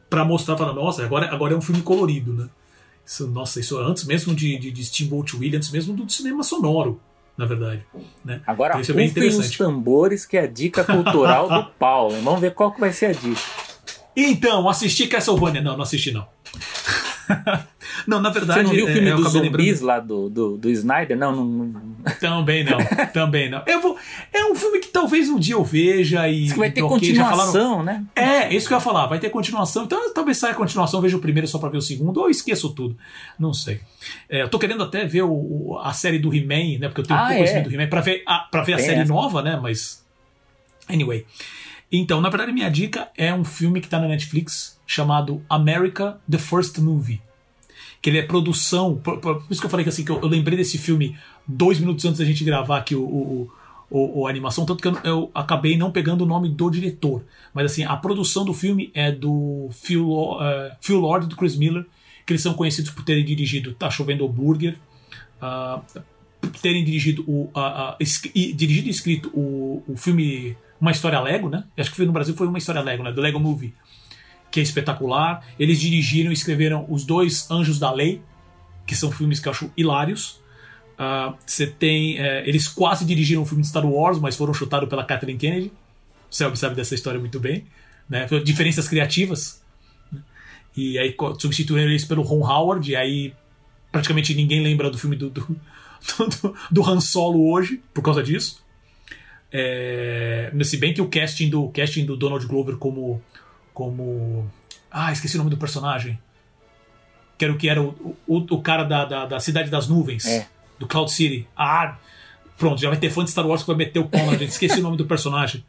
para 0.08 0.24
mostrar 0.24 0.54
para 0.54 0.72
nossa, 0.72 1.04
agora, 1.04 1.26
agora 1.26 1.54
é 1.54 1.56
um 1.56 1.60
filme 1.60 1.82
colorido, 1.82 2.32
né? 2.34 2.48
Isso, 3.04 3.26
nossa, 3.26 3.58
isso 3.58 3.76
antes 3.80 4.04
mesmo 4.04 4.32
de, 4.32 4.58
de, 4.58 4.70
de 4.70 4.84
Steamboat 4.84 5.34
Williams, 5.34 5.56
antes 5.56 5.70
mesmo 5.72 5.94
do 5.94 6.08
cinema 6.08 6.44
sonoro, 6.44 7.00
na 7.36 7.46
verdade. 7.46 7.84
Né? 8.24 8.40
Agora, 8.46 8.74
então, 8.74 8.80
isso 8.80 8.92
é 8.92 8.94
bem 8.94 9.08
interessante. 9.08 9.50
os 9.50 9.58
tambores, 9.58 10.24
que 10.24 10.36
é 10.36 10.42
a 10.42 10.46
dica 10.46 10.84
cultural 10.84 11.48
do 11.48 11.64
Paulo. 11.76 12.20
Vamos 12.22 12.40
ver 12.40 12.54
qual 12.54 12.70
que 12.70 12.78
vai 12.78 12.92
ser 12.92 13.06
a 13.06 13.12
dica. 13.12 13.40
Então, 14.14 14.68
assisti 14.68 15.08
Castlevania. 15.08 15.60
Não, 15.60 15.76
não 15.76 15.82
assisti 15.82 16.12
não. 16.12 16.28
Não, 18.06 18.20
na 18.20 18.30
verdade. 18.30 18.60
Você 18.60 18.66
não 18.66 18.72
viu 18.72 18.86
o 18.86 18.88
é, 18.88 18.92
filme 18.92 19.08
eu 19.08 19.16
dos 19.16 19.32
zumbis 19.32 19.80
lá 19.80 19.98
do, 20.00 20.28
do, 20.30 20.56
do 20.56 20.70
Snyder? 20.70 21.16
Não, 21.16 21.34
não, 21.34 21.44
não. 21.44 21.96
Também 22.20 22.62
não, 22.64 22.78
também 23.12 23.50
não. 23.50 23.62
Eu 23.66 23.80
vou, 23.80 23.96
é 24.32 24.44
um 24.44 24.54
filme 24.54 24.78
que 24.78 24.88
talvez 24.88 25.28
um 25.28 25.38
dia 25.38 25.54
eu 25.54 25.64
veja 25.64 26.28
e. 26.28 26.48
Que 26.50 26.56
vai 26.58 26.70
ter 26.70 26.82
ok, 26.82 27.12
já 27.14 27.24
falaram- 27.28 27.46
continuação, 27.52 27.82
né? 27.82 28.04
É, 28.14 28.54
isso 28.54 28.68
que 28.68 28.74
eu 28.74 28.76
ia 28.76 28.80
falar, 28.80 29.06
vai 29.06 29.18
ter 29.18 29.28
continuação. 29.30 29.84
Então 29.84 30.12
talvez 30.14 30.38
saia 30.38 30.52
a 30.52 30.56
continuação, 30.56 31.00
veja 31.00 31.16
o 31.16 31.20
primeiro 31.20 31.48
só 31.48 31.58
pra 31.58 31.68
ver 31.68 31.78
o 31.78 31.82
segundo, 31.82 32.20
ou 32.20 32.30
esqueço 32.30 32.70
tudo. 32.70 32.96
Não 33.38 33.52
sei. 33.52 33.80
É, 34.28 34.42
eu 34.42 34.48
tô 34.48 34.58
querendo 34.58 34.84
até 34.84 35.04
ver 35.04 35.22
o- 35.22 35.78
a 35.82 35.92
série 35.92 36.18
do 36.18 36.32
He-Man, 36.32 36.78
né? 36.78 36.88
Porque 36.88 37.00
eu 37.00 37.04
tenho 37.06 37.18
Ah, 37.18 37.22
um 37.24 37.26
pouco 37.26 37.32
é? 37.34 37.36
conhecimento 37.38 37.68
do 37.68 37.74
He-Man, 37.74 37.88
pra 37.88 38.00
ver 38.00 38.22
a, 38.26 38.38
pra 38.38 38.62
ver 38.62 38.74
a 38.74 38.78
série 38.78 39.00
essa. 39.00 39.12
nova, 39.12 39.42
né? 39.42 39.58
Mas. 39.60 40.04
Anyway. 40.88 41.26
Então, 41.90 42.20
na 42.20 42.28
verdade, 42.28 42.52
minha 42.52 42.68
dica 42.70 43.08
é 43.16 43.32
um 43.32 43.44
filme 43.44 43.80
que 43.80 43.88
tá 43.88 43.98
na 44.00 44.08
Netflix 44.08 44.76
chamado 44.86 45.42
America 45.48 46.18
the 46.30 46.38
First 46.38 46.78
Movie. 46.78 47.20
Que 48.02 48.10
ele 48.10 48.18
é 48.18 48.22
produção. 48.22 48.96
Por, 48.96 49.18
por- 49.18 49.42
por 49.42 49.46
isso 49.52 49.60
que 49.60 49.66
eu 49.66 49.70
falei 49.70 49.84
que 49.84 49.88
assim, 49.90 50.04
que 50.04 50.10
eu, 50.10 50.20
eu 50.20 50.28
lembrei 50.28 50.56
desse 50.56 50.78
filme 50.78 51.16
dois 51.46 51.78
minutos 51.80 52.04
antes 52.04 52.18
da 52.18 52.24
gente 52.24 52.44
gravar 52.44 52.78
aqui 52.78 52.94
o, 52.94 53.02
o, 53.02 53.50
o- 53.90 54.20
o- 54.20 54.26
a 54.26 54.30
animação, 54.30 54.64
tanto 54.66 54.80
que 54.82 54.88
eu, 54.88 54.98
eu 55.04 55.30
acabei 55.34 55.76
não 55.76 55.90
pegando 55.90 56.22
o 56.22 56.26
nome 56.26 56.48
do 56.48 56.70
diretor. 56.70 57.22
Mas 57.54 57.66
assim, 57.72 57.84
a 57.84 57.96
produção 57.96 58.44
do 58.44 58.52
filme 58.54 58.90
é 58.94 59.10
do 59.12 59.68
Phil, 59.72 60.08
eh, 60.40 60.76
Phil 60.80 60.98
Lord 60.98 61.26
do 61.26 61.36
Chris 61.36 61.56
Miller, 61.56 61.84
que 62.24 62.32
eles 62.32 62.42
são 62.42 62.54
conhecidos 62.54 62.90
por 62.90 63.04
terem 63.04 63.24
dirigido 63.24 63.72
Tá 63.74 63.88
Chovendo 63.90 64.28
por 64.28 64.58
terem 66.60 66.84
dirigido 66.84 67.24
o 67.26 67.50
a- 67.54 67.90
a- 67.90 67.96
e- 68.34 68.52
dirigido 68.52 68.88
e 68.88 68.90
escrito 68.90 69.30
o, 69.34 69.82
o 69.88 69.96
filme 69.96 70.56
Uma 70.80 70.90
História 70.90 71.20
Lego, 71.20 71.48
né? 71.48 71.64
Acho 71.76 71.92
que 71.92 72.04
no 72.04 72.12
Brasil 72.12 72.34
foi 72.34 72.46
Uma 72.46 72.58
História 72.58 72.80
Lego, 72.82 73.02
né? 73.02 73.12
Do 73.12 73.20
Lego 73.20 73.40
Movie, 73.40 73.74
que 74.56 74.60
é 74.60 74.62
espetacular. 74.62 75.46
Eles 75.58 75.78
dirigiram 75.78 76.30
e 76.30 76.32
escreveram 76.32 76.86
Os 76.88 77.04
Dois 77.04 77.50
Anjos 77.50 77.78
da 77.78 77.92
Lei, 77.92 78.22
que 78.86 78.96
são 78.96 79.12
filmes 79.12 79.38
que 79.38 79.48
eu 79.48 79.52
acho 79.52 79.70
hilários. 79.76 80.40
Ah, 80.96 81.34
Você 81.44 81.66
tem. 81.66 82.18
eh, 82.18 82.42
eles 82.48 82.66
quase 82.66 83.04
dirigiram 83.04 83.42
um 83.42 83.44
filme 83.44 83.60
de 83.62 83.68
Star 83.68 83.84
Wars, 83.84 84.18
mas 84.18 84.34
foram 84.34 84.54
chutados 84.54 84.88
pela 84.88 85.04
Kathleen 85.04 85.36
Kennedy. 85.36 85.70
O 86.30 86.34
Selby 86.34 86.58
sabe 86.58 86.74
dessa 86.74 86.94
história 86.94 87.20
muito 87.20 87.38
bem. 87.38 87.66
Né? 88.08 88.26
Diferenças 88.42 88.88
criativas. 88.88 89.62
E 90.74 90.98
aí 90.98 91.14
substituíram 91.38 91.90
eles 91.90 92.06
pelo 92.06 92.22
Ron 92.22 92.50
Howard, 92.50 92.90
e 92.90 92.96
aí 92.96 93.34
praticamente 93.92 94.34
ninguém 94.34 94.62
lembra 94.62 94.90
do 94.90 94.96
filme 94.96 95.16
do, 95.16 95.28
do, 95.28 95.42
do, 96.16 96.54
do 96.70 96.90
Han 96.90 97.00
Solo 97.00 97.50
hoje, 97.50 97.82
por 97.92 98.02
causa 98.02 98.22
disso. 98.22 98.64
É, 99.52 100.50
se 100.64 100.78
bem 100.78 100.94
que 100.94 101.02
o 101.02 101.08
casting 101.08 101.50
do, 101.50 101.68
casting 101.68 102.06
do 102.06 102.16
Donald 102.16 102.46
Glover 102.46 102.76
como. 102.76 103.22
Como. 103.76 104.50
Ah, 104.90 105.12
esqueci 105.12 105.34
o 105.34 105.38
nome 105.38 105.50
do 105.50 105.58
personagem. 105.58 106.18
Que 107.36 107.44
era 107.44 107.52
o 107.52 107.58
que 107.58 107.68
era 107.68 107.82
o, 107.82 108.16
o, 108.26 108.38
o 108.38 108.62
cara 108.62 108.84
da, 108.84 109.04
da, 109.04 109.26
da 109.26 109.38
Cidade 109.38 109.68
das 109.68 109.86
Nuvens. 109.86 110.24
É. 110.24 110.46
Do 110.78 110.86
Cloud 110.86 111.12
City. 111.12 111.46
Ah, 111.54 111.98
pronto, 112.56 112.80
já 112.80 112.88
vai 112.88 112.98
ter 112.98 113.10
fã 113.10 113.22
de 113.22 113.30
Star 113.30 113.46
Wars 113.46 113.60
que 113.60 113.66
vai 113.66 113.76
meter 113.76 113.98
o 113.98 114.08
pau 114.08 114.24
na 114.24 114.32
gente. 114.32 114.48
Esqueci 114.48 114.80
o 114.80 114.82
nome 114.82 114.96
do 114.96 115.04
personagem. 115.04 115.62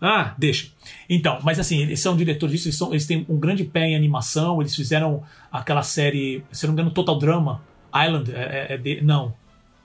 Ah, 0.00 0.34
deixa. 0.36 0.72
Então, 1.08 1.38
mas 1.44 1.60
assim, 1.60 1.78
eles 1.82 2.00
são 2.00 2.16
diretores 2.16 2.52
disso, 2.52 2.68
eles, 2.68 2.76
são, 2.76 2.90
eles 2.90 3.06
têm 3.06 3.24
um 3.28 3.38
grande 3.38 3.62
pé 3.62 3.86
em 3.86 3.96
animação, 3.96 4.60
eles 4.60 4.74
fizeram 4.74 5.22
aquela 5.50 5.82
série, 5.82 6.44
se 6.52 6.66
não 6.66 6.74
me 6.74 6.80
engano, 6.80 6.94
Total 6.94 7.18
Drama 7.18 7.62
Island, 7.94 8.32
é, 8.32 8.66
é, 8.70 8.74
é 8.74 8.76
de, 8.76 9.00
não. 9.00 9.34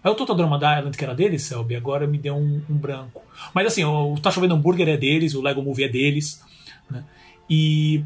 É 0.03 0.09
o 0.09 0.15
Total 0.15 0.35
Drama 0.35 0.59
da 0.59 0.77
Island 0.77 0.97
que 0.97 1.03
era 1.03 1.15
deles, 1.15 1.43
Selby, 1.43 1.75
agora 1.75 2.05
me 2.05 2.17
deu 2.17 2.35
um, 2.35 2.61
um 2.69 2.75
branco. 2.75 3.23
Mas 3.53 3.67
assim, 3.67 3.83
o 3.83 4.15
Tá 4.21 4.29
Chovendo 4.29 4.53
Hambúrguer 4.55 4.87
é 4.87 4.97
deles, 4.97 5.33
o 5.33 5.41
Lego 5.41 5.61
Movie 5.61 5.85
é 5.85 5.89
deles, 5.89 6.43
né? 6.89 7.03
E 7.49 8.03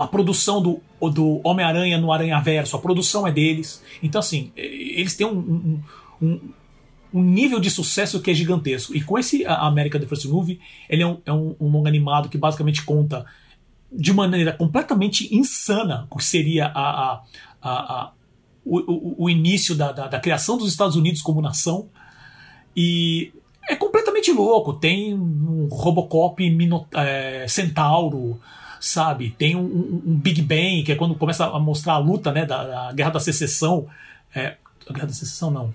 a 0.00 0.06
produção 0.06 0.62
do, 0.62 0.80
do 1.10 1.40
Homem-Aranha 1.44 1.98
no 1.98 2.12
Aranha-Verso, 2.12 2.76
a 2.76 2.78
produção 2.80 3.26
é 3.26 3.32
deles. 3.32 3.82
Então, 4.02 4.18
assim, 4.18 4.52
eles 4.56 5.16
têm 5.16 5.26
um, 5.26 5.38
um- 5.38 5.82
um- 6.22 6.40
um 7.12 7.22
nível 7.22 7.58
de 7.58 7.70
sucesso 7.70 8.20
que 8.20 8.30
é 8.30 8.34
gigantesco. 8.34 8.94
E 8.96 9.02
com 9.02 9.18
esse 9.18 9.44
a- 9.44 9.66
America 9.66 9.98
The 9.98 10.06
First 10.06 10.26
Movie, 10.26 10.60
ele 10.88 11.02
é 11.02 11.06
um, 11.06 11.18
é 11.26 11.32
um, 11.32 11.56
um 11.60 11.68
longa 11.68 11.88
animado 11.88 12.28
que 12.28 12.38
basicamente 12.38 12.82
conta 12.84 13.26
de 13.92 14.12
maneira 14.12 14.52
completamente 14.52 15.34
insana 15.34 16.06
o 16.08 16.16
que 16.16 16.24
seria 16.24 16.66
a, 16.66 16.70
a, 17.12 17.22
a, 17.60 17.70
a- 17.70 18.12
o, 18.64 18.78
o, 18.78 19.24
o 19.24 19.30
início 19.30 19.74
da, 19.74 19.90
da, 19.90 20.06
da 20.06 20.20
criação 20.20 20.56
dos 20.56 20.68
Estados 20.70 20.94
Unidos 20.94 21.20
como 21.22 21.40
nação. 21.42 21.88
E 22.76 23.32
é 23.68 23.76
completamente 23.76 24.32
louco. 24.32 24.72
Tem 24.74 25.14
um 25.14 25.68
Robocop 25.70 26.48
Mino, 26.50 26.86
é, 26.94 27.46
Centauro, 27.48 28.40
sabe? 28.80 29.34
Tem 29.38 29.54
um, 29.56 29.60
um- 29.60 30.02
um 30.06 30.14
Big 30.16 30.42
Bang, 30.42 30.82
que 30.82 30.92
é 30.92 30.96
quando 30.96 31.14
começa 31.14 31.46
a 31.46 31.58
mostrar 31.58 31.94
a 31.94 31.98
luta 31.98 32.32
né, 32.32 32.44
da, 32.46 32.64
da 32.64 32.92
Guerra 32.92 33.10
da 33.10 33.20
Secessão. 33.20 33.86
É, 34.34 34.56
a 34.88 34.92
Guerra 34.92 35.06
da 35.06 35.12
Secessão, 35.12 35.50
não. 35.50 35.74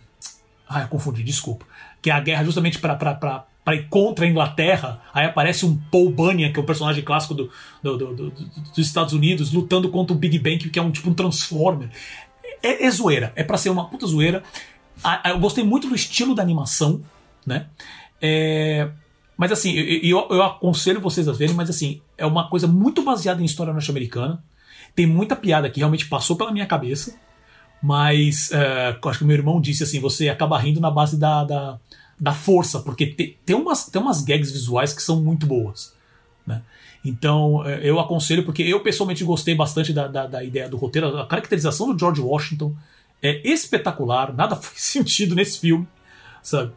Ah, 0.67 0.81
eu 0.81 0.87
confundi, 0.87 1.23
desculpa. 1.23 1.65
Que 2.01 2.09
é 2.09 2.13
a 2.13 2.19
guerra 2.19 2.43
justamente 2.43 2.79
para 2.79 3.47
ir 3.75 3.87
contra 3.89 4.25
a 4.25 4.27
Inglaterra. 4.27 5.01
Aí 5.13 5.25
aparece 5.25 5.65
um 5.65 5.75
Paul 5.91 6.09
Bunyan, 6.09 6.51
que 6.51 6.59
é 6.59 6.61
o 6.61 6.65
personagem 6.65 7.03
clássico 7.03 7.33
do, 7.33 7.49
do- 7.83 7.97
do- 7.97 8.13
do- 8.15 8.29
do- 8.31 8.45
dos 8.75 8.77
Estados 8.87 9.13
Unidos, 9.13 9.51
lutando 9.51 9.89
contra 9.89 10.15
o 10.15 10.19
Big 10.19 10.37
Bang, 10.39 10.57
que 10.69 10.77
é 10.79 10.81
um 10.81 10.91
tipo 10.91 11.09
um 11.09 11.13
Transformer. 11.13 11.89
É, 12.61 12.85
é 12.85 12.91
zoeira, 12.91 13.31
é 13.35 13.43
pra 13.43 13.57
ser 13.57 13.69
uma 13.69 13.85
puta 13.89 14.05
zoeira. 14.07 14.43
Eu 15.25 15.39
gostei 15.39 15.63
muito 15.63 15.87
do 15.87 15.95
estilo 15.95 16.33
da 16.33 16.41
animação, 16.41 17.01
né? 17.45 17.67
É, 18.21 18.89
mas 19.37 19.51
assim, 19.51 19.73
eu, 19.73 20.27
eu, 20.29 20.43
aconselho 20.43 21.01
vocês 21.01 21.27
a 21.27 21.33
verem, 21.33 21.55
mas 21.55 21.69
assim, 21.69 22.01
é 22.17 22.25
uma 22.25 22.49
coisa 22.49 22.67
muito 22.67 23.03
baseada 23.03 23.41
em 23.41 23.45
história 23.45 23.73
norte-americana. 23.73 24.43
Tem 24.95 25.05
muita 25.05 25.35
piada 25.35 25.69
que 25.69 25.79
realmente 25.79 26.07
passou 26.07 26.35
pela 26.37 26.51
minha 26.51 26.65
cabeça. 26.65 27.15
Mas 27.81 28.51
é, 28.51 28.97
acho 29.05 29.19
que 29.19 29.25
meu 29.25 29.35
irmão 29.35 29.59
disse 29.59 29.83
assim: 29.83 29.99
você 29.99 30.29
acaba 30.29 30.57
rindo 30.57 30.79
na 30.79 30.89
base 30.89 31.19
da, 31.19 31.43
da, 31.43 31.79
da 32.19 32.33
força, 32.33 32.79
porque 32.79 33.07
te- 33.07 33.37
tem, 33.45 33.55
umas, 33.55 33.85
tem 33.85 34.01
umas 34.01 34.23
gags 34.23 34.51
visuais 34.51 34.93
que 34.93 35.03
são 35.03 35.21
muito 35.21 35.45
boas. 35.45 35.93
Né? 36.47 36.61
Então 37.03 37.67
é, 37.67 37.81
eu 37.87 37.99
aconselho, 37.99 38.43
porque 38.43 38.63
eu 38.63 38.79
pessoalmente 38.79 39.23
gostei 39.23 39.53
bastante 39.53 39.91
da, 39.93 40.07
da, 40.07 40.25
da 40.25 40.43
ideia 40.43 40.69
do 40.69 40.77
roteiro. 40.77 41.19
A 41.19 41.27
caracterização 41.27 41.93
do 41.93 41.99
George 41.99 42.21
Washington 42.21 42.73
é 43.21 43.47
espetacular, 43.47 44.33
nada 44.33 44.55
faz 44.57 44.81
sentido 44.81 45.35
nesse 45.35 45.59
filme, 45.59 45.87
sabe? 46.41 46.71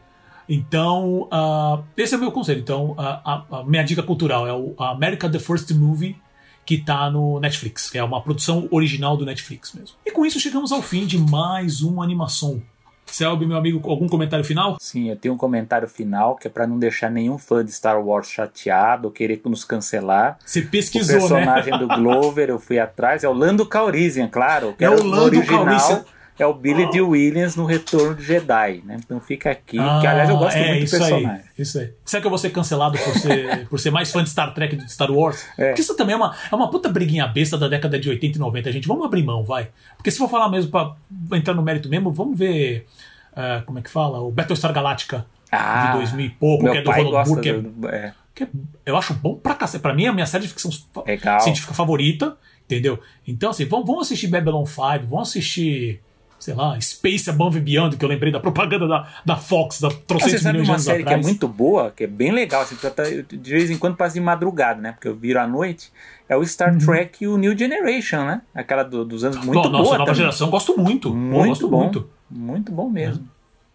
Então, 0.48 1.28
ah, 1.30 1.80
esse 1.96 2.14
é 2.14 2.16
o 2.16 2.20
meu 2.20 2.32
conselho. 2.32 2.60
Então, 2.60 2.94
a, 2.96 3.20
a- 3.52 3.58
a 3.60 3.64
minha 3.64 3.82
dica 3.82 4.02
cultural 4.02 4.46
é 4.46 4.52
o 4.52 4.74
America 4.78 5.28
the 5.28 5.38
First 5.38 5.70
Movie, 5.72 6.16
que 6.64 6.78
tá 6.78 7.10
no 7.10 7.38
Netflix, 7.40 7.90
que 7.90 7.98
é 7.98 8.04
uma 8.04 8.20
produção 8.22 8.66
original 8.70 9.16
do 9.16 9.24
Netflix 9.26 9.72
mesmo. 9.72 9.96
E 10.06 10.10
com 10.10 10.24
isso 10.24 10.38
chegamos 10.40 10.72
ao 10.72 10.82
fim 10.82 11.06
de 11.06 11.18
mais 11.18 11.80
uma 11.82 12.02
animação. 12.04 12.62
Selby, 13.06 13.46
meu 13.46 13.56
amigo, 13.56 13.90
algum 13.90 14.06
comentário 14.06 14.44
final? 14.44 14.76
Sim, 14.78 15.08
eu 15.08 15.16
tenho 15.16 15.32
um 15.32 15.38
comentário 15.38 15.88
final 15.88 16.36
que 16.36 16.46
é 16.46 16.50
pra 16.50 16.66
não 16.66 16.78
deixar 16.78 17.10
nenhum 17.10 17.38
fã 17.38 17.64
de 17.64 17.72
Star 17.72 17.98
Wars 18.04 18.28
chateado 18.28 19.06
ou 19.08 19.10
querer 19.10 19.40
nos 19.46 19.64
cancelar. 19.64 20.36
Você 20.44 20.60
O 20.60 20.68
pesquisou, 20.68 21.14
né? 21.14 21.20
personagem 21.20 21.78
do 21.78 21.88
Glover, 21.88 22.50
eu 22.50 22.58
fui 22.58 22.78
atrás, 22.78 23.24
é 23.24 23.28
o 23.28 23.32
Lando 23.32 23.64
Calrissian, 23.64 24.28
claro. 24.28 24.74
que 24.76 24.84
É 24.84 24.90
o 24.90 25.02
Lando 25.02 25.38
original, 25.38 25.64
Calrissian. 25.64 26.04
É 26.38 26.46
o 26.46 26.54
Billy 26.54 26.88
D. 26.90 27.00
Williams 27.00 27.56
no 27.56 27.64
Retorno 27.66 28.14
de 28.14 28.22
Jedi, 28.24 28.82
né? 28.84 28.96
Então 29.04 29.18
fica 29.20 29.50
aqui, 29.50 29.76
que 29.76 30.06
aliás 30.06 30.28
eu 30.30 30.36
gosto 30.36 30.56
Ah, 30.56 30.60
é, 30.60 30.68
muito 30.74 30.84
do 30.86 30.90
personagem. 30.90 31.26
Aí, 31.28 31.40
isso 31.58 31.78
aí. 31.80 31.92
Será 32.04 32.20
que 32.20 32.26
eu 32.26 32.30
vou 32.30 32.38
ser 32.38 32.50
cancelado 32.50 32.96
por 32.98 33.14
ser, 33.18 33.66
por 33.68 33.80
ser 33.80 33.90
mais 33.90 34.12
fã 34.12 34.22
de 34.22 34.30
Star 34.30 34.54
Trek 34.54 34.76
do 34.76 34.80
que 34.80 34.86
de 34.86 34.92
Star 34.92 35.10
Wars? 35.10 35.44
É. 35.58 35.66
Porque 35.68 35.80
isso 35.80 35.96
também 35.96 36.14
é 36.14 36.16
uma, 36.16 36.34
é 36.50 36.54
uma 36.54 36.70
puta 36.70 36.88
briguinha 36.88 37.26
besta 37.26 37.58
da 37.58 37.66
década 37.68 37.98
de 37.98 38.08
80 38.08 38.36
e 38.36 38.40
90, 38.40 38.72
gente. 38.72 38.86
Vamos 38.88 39.04
abrir 39.04 39.22
mão, 39.24 39.42
vai. 39.44 39.68
Porque 39.96 40.10
se 40.10 40.18
for 40.18 40.28
falar 40.30 40.48
mesmo 40.48 40.70
pra 40.70 40.94
entrar 41.36 41.54
no 41.54 41.62
mérito 41.62 41.88
mesmo, 41.88 42.10
vamos 42.12 42.38
ver. 42.38 42.86
ah, 43.34 43.62
como 43.66 43.78
é 43.78 43.82
que 43.82 43.90
fala? 43.90 44.20
O 44.20 44.30
Battlestar 44.30 44.72
Galactica 44.72 45.26
Ah, 45.50 45.86
de 45.92 45.98
2000 45.98 46.26
e 46.26 46.30
pouco, 46.30 46.70
que 46.70 46.76
é 46.78 46.82
do 46.82 46.90
Ronald 46.90 47.28
Moore, 47.28 47.40
que 47.42 47.52
do, 47.52 47.88
é, 47.88 48.12
que 48.34 48.44
é- 48.44 48.48
eu 48.86 48.96
acho 48.96 49.12
bom 49.14 49.34
pra 49.34 49.54
cacete. 49.54 49.82
Pra 49.82 49.92
mim 49.94 50.04
é 50.04 50.08
a 50.08 50.12
minha 50.12 50.26
série 50.26 50.44
de 50.44 50.50
ficção 50.50 50.70
Legal. 51.04 51.40
científica 51.40 51.74
favorita, 51.74 52.36
entendeu? 52.64 53.00
Então, 53.26 53.50
assim, 53.50 53.64
vamos 53.64 54.00
assistir 54.02 54.28
Babylon 54.28 54.64
5, 54.64 55.06
vamos 55.08 55.28
assistir, 55.30 56.00
sei 56.38 56.54
lá, 56.54 56.80
Space 56.80 57.28
Above 57.28 57.58
and 57.58 57.62
Beyond, 57.62 57.96
que 57.96 58.04
eu 58.04 58.08
lembrei 58.08 58.30
da 58.32 58.38
propaganda 58.40 58.86
da, 58.86 59.08
da 59.26 59.36
Fox, 59.36 59.80
da 59.80 59.88
Ah, 59.88 59.90
Você 59.90 59.96
trocentos 60.06 60.42
sabe 60.42 60.58
milhões 60.58 60.66
de 60.66 60.70
uma 60.70 60.74
anos 60.76 60.84
série 60.84 61.02
que 61.02 61.08
é 61.08 61.12
atrás. 61.12 61.26
muito 61.26 61.48
boa, 61.48 61.90
que 61.90 62.04
é 62.04 62.06
bem 62.06 62.30
legal, 62.32 62.62
assim, 62.62 62.76
tá- 62.76 63.02
eu, 63.04 63.22
de 63.24 63.50
vez 63.50 63.70
em 63.70 63.76
quando 63.78 63.96
passa 63.96 64.14
de 64.14 64.20
madrugada, 64.20 64.80
né? 64.80 64.92
Porque 64.92 65.08
eu 65.08 65.16
viro 65.16 65.40
à 65.40 65.46
noite. 65.46 65.90
É 66.28 66.36
o 66.36 66.44
Star 66.46 66.76
Trek 66.78 67.24
e 67.24 67.26
o 67.28 67.36
New 67.38 67.56
Generation, 67.56 68.24
né? 68.24 68.42
Aquela 68.54 68.82
do- 68.82 69.04
dos 69.04 69.24
anos 69.24 69.38
muito 69.44 69.58
Uhum. 69.66 69.70
Nossa, 69.70 69.84
boa 69.84 69.98
nova 69.98 70.14
geração, 70.14 70.50
gosto 70.50 70.76
muito. 70.78 71.10
Pô, 71.10 71.16
Muito 71.16 71.48
gosto 71.48 71.68
bom. 71.68 71.82
muito. 71.84 72.10
Muito 72.30 72.70
bom 72.72 72.88
mesmo. 72.90 73.26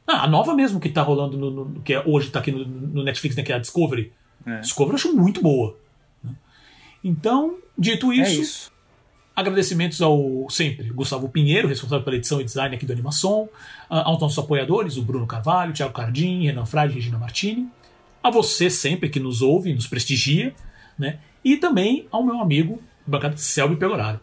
Ah, 0.08 0.24
a 0.24 0.28
nova 0.28 0.54
mesmo 0.54 0.80
que 0.80 0.90
tá 0.90 1.02
rolando, 1.02 1.38
no, 1.38 1.50
no- 1.50 1.82
que 1.82 1.94
é, 1.94 2.04
hoje 2.06 2.30
tá 2.30 2.40
aqui 2.40 2.52
no, 2.52 2.64
no 2.66 3.04
Netflix, 3.04 3.36
né, 3.36 3.42
que 3.44 3.52
é 3.52 3.56
a 3.56 3.60
Discovery. 3.60 4.12
É. 4.46 4.60
Discovery 4.60 4.92
eu 4.92 4.96
acho 4.96 5.16
muito 5.16 5.42
boa. 5.42 5.76
Então, 7.04 7.56
dito 7.78 8.12
É 8.12 8.16
isso, 8.18 8.42
isso. 8.42 8.72
Agradecimentos 9.36 10.02
ao 10.02 10.48
sempre 10.50 10.90
Gustavo 10.90 11.28
Pinheiro, 11.30 11.68
responsável 11.68 12.04
pela 12.04 12.18
edição 12.18 12.40
e 12.40 12.44
design 12.44 12.76
aqui 12.76 12.86
do 12.86 12.94
Animação, 12.94 13.50
aos 13.90 14.22
nossos 14.22 14.38
apoiadores, 14.38 14.96
o 14.96 15.02
Bruno 15.02 15.26
Carvalho, 15.26 15.74
Thiago 15.74 15.94
Cardim, 15.94 16.46
Renan 16.46 16.66
Frade 16.66 16.94
e 16.94 16.96
Regina 16.96 17.18
Martini, 17.18 17.68
a 18.22 18.30
você 18.30 18.70
sempre 18.70 19.10
que 19.10 19.20
nos 19.20 19.42
ouve, 19.42 19.74
nos 19.74 19.88
prestigia, 19.88 20.54
né? 20.98 21.18
e 21.44 21.58
também 21.58 22.08
ao 22.12 22.24
meu 22.24 22.40
amigo, 22.40 22.82
bancada 23.06 23.36
Selby 23.38 23.76
Pegoraro. 23.76 24.20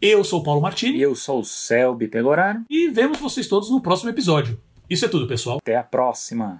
Eu 0.00 0.24
sou 0.24 0.40
o 0.40 0.42
Paulo 0.42 0.60
Martini. 0.60 0.98
E 0.98 1.02
eu 1.02 1.14
sou 1.14 1.40
o 1.40 1.44
Selby 1.44 2.08
Pegoraro. 2.08 2.62
E 2.68 2.88
vemos 2.88 3.20
vocês 3.20 3.46
todos 3.46 3.70
no 3.70 3.80
próximo 3.80 4.10
episódio. 4.10 4.58
Isso 4.88 5.04
é 5.04 5.08
tudo, 5.08 5.26
pessoal. 5.26 5.58
Até 5.58 5.76
a 5.76 5.82
próxima. 5.82 6.58